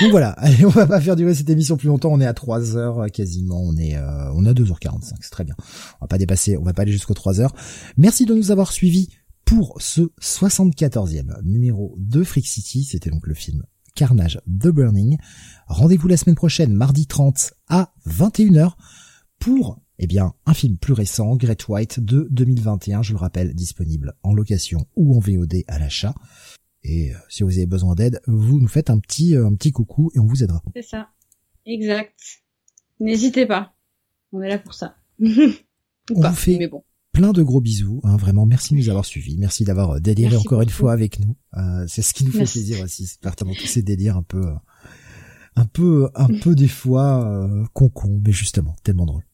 [0.00, 2.34] Donc voilà, allez, on va pas faire durer cette émission plus longtemps, on est à
[2.34, 5.54] 3 heures euh, quasiment, on est euh, on a 2h45, c'est très bien.
[6.00, 7.54] On va pas dépasser, on va pas aller jusqu'aux 3 heures.
[7.96, 9.08] Merci de nous avoir suivis
[9.44, 13.62] pour ce 74e numéro de Freak City, c'était donc le film
[13.98, 15.18] Carnage The Burning.
[15.66, 18.74] Rendez-vous la semaine prochaine, mardi 30 à 21h
[19.40, 24.14] pour eh bien, un film plus récent, Great White de 2021, je le rappelle, disponible
[24.22, 26.14] en location ou en VOD à l'achat.
[26.84, 29.72] Et euh, si vous avez besoin d'aide, vous nous faites un petit euh, un petit
[29.72, 30.62] coucou et on vous aidera.
[30.76, 31.08] C'est ça.
[31.66, 32.14] Exact.
[33.00, 33.74] N'hésitez pas.
[34.30, 34.94] On est là pour ça.
[35.20, 35.28] on
[36.08, 36.84] vous fait mais bon.
[37.18, 38.00] Plein de gros bisous.
[38.04, 39.36] Hein, vraiment, merci de nous avoir suivis.
[39.38, 41.36] Merci d'avoir euh, déliré encore une fois avec nous.
[41.86, 43.06] c'est ce qui nous fait plaisir aussi.
[43.06, 44.44] C'est partir tous ces délires un peu,
[45.56, 49.24] un peu, un peu des fois con con, mais justement tellement drôle.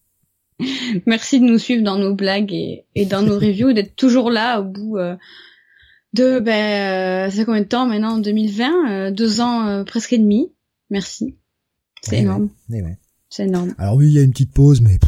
[1.07, 4.61] Merci de nous suivre dans nos blagues et, et dans nos reviews, d'être toujours là
[4.61, 5.17] au bout euh,
[6.15, 8.19] de, ben, euh, ça fait combien de temps maintenant?
[8.19, 10.53] 2020, euh, deux ans euh, presque et demi.
[10.91, 11.37] Merci.
[12.03, 12.51] C'est énorme.
[12.71, 12.99] Ouais.
[13.29, 13.75] C'est énorme.
[13.79, 14.99] Alors oui, il y a une petite pause, mais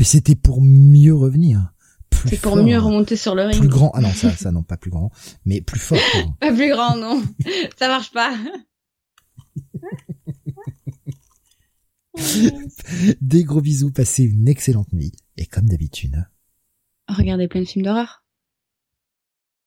[0.00, 1.72] mais c'était pour mieux revenir.
[2.26, 3.58] C'est pour mieux remonter sur le ring.
[3.60, 3.90] Plus grand.
[3.94, 5.12] Ah non, ça, ça non, pas plus grand,
[5.44, 5.98] mais plus fort.
[6.40, 7.22] pas plus grand, non.
[7.78, 8.34] ça marche pas.
[13.20, 15.12] Des gros bisous, passez une excellente nuit.
[15.36, 16.26] Et comme d'habitude.
[17.06, 18.19] Regardez plein de films d'horreur.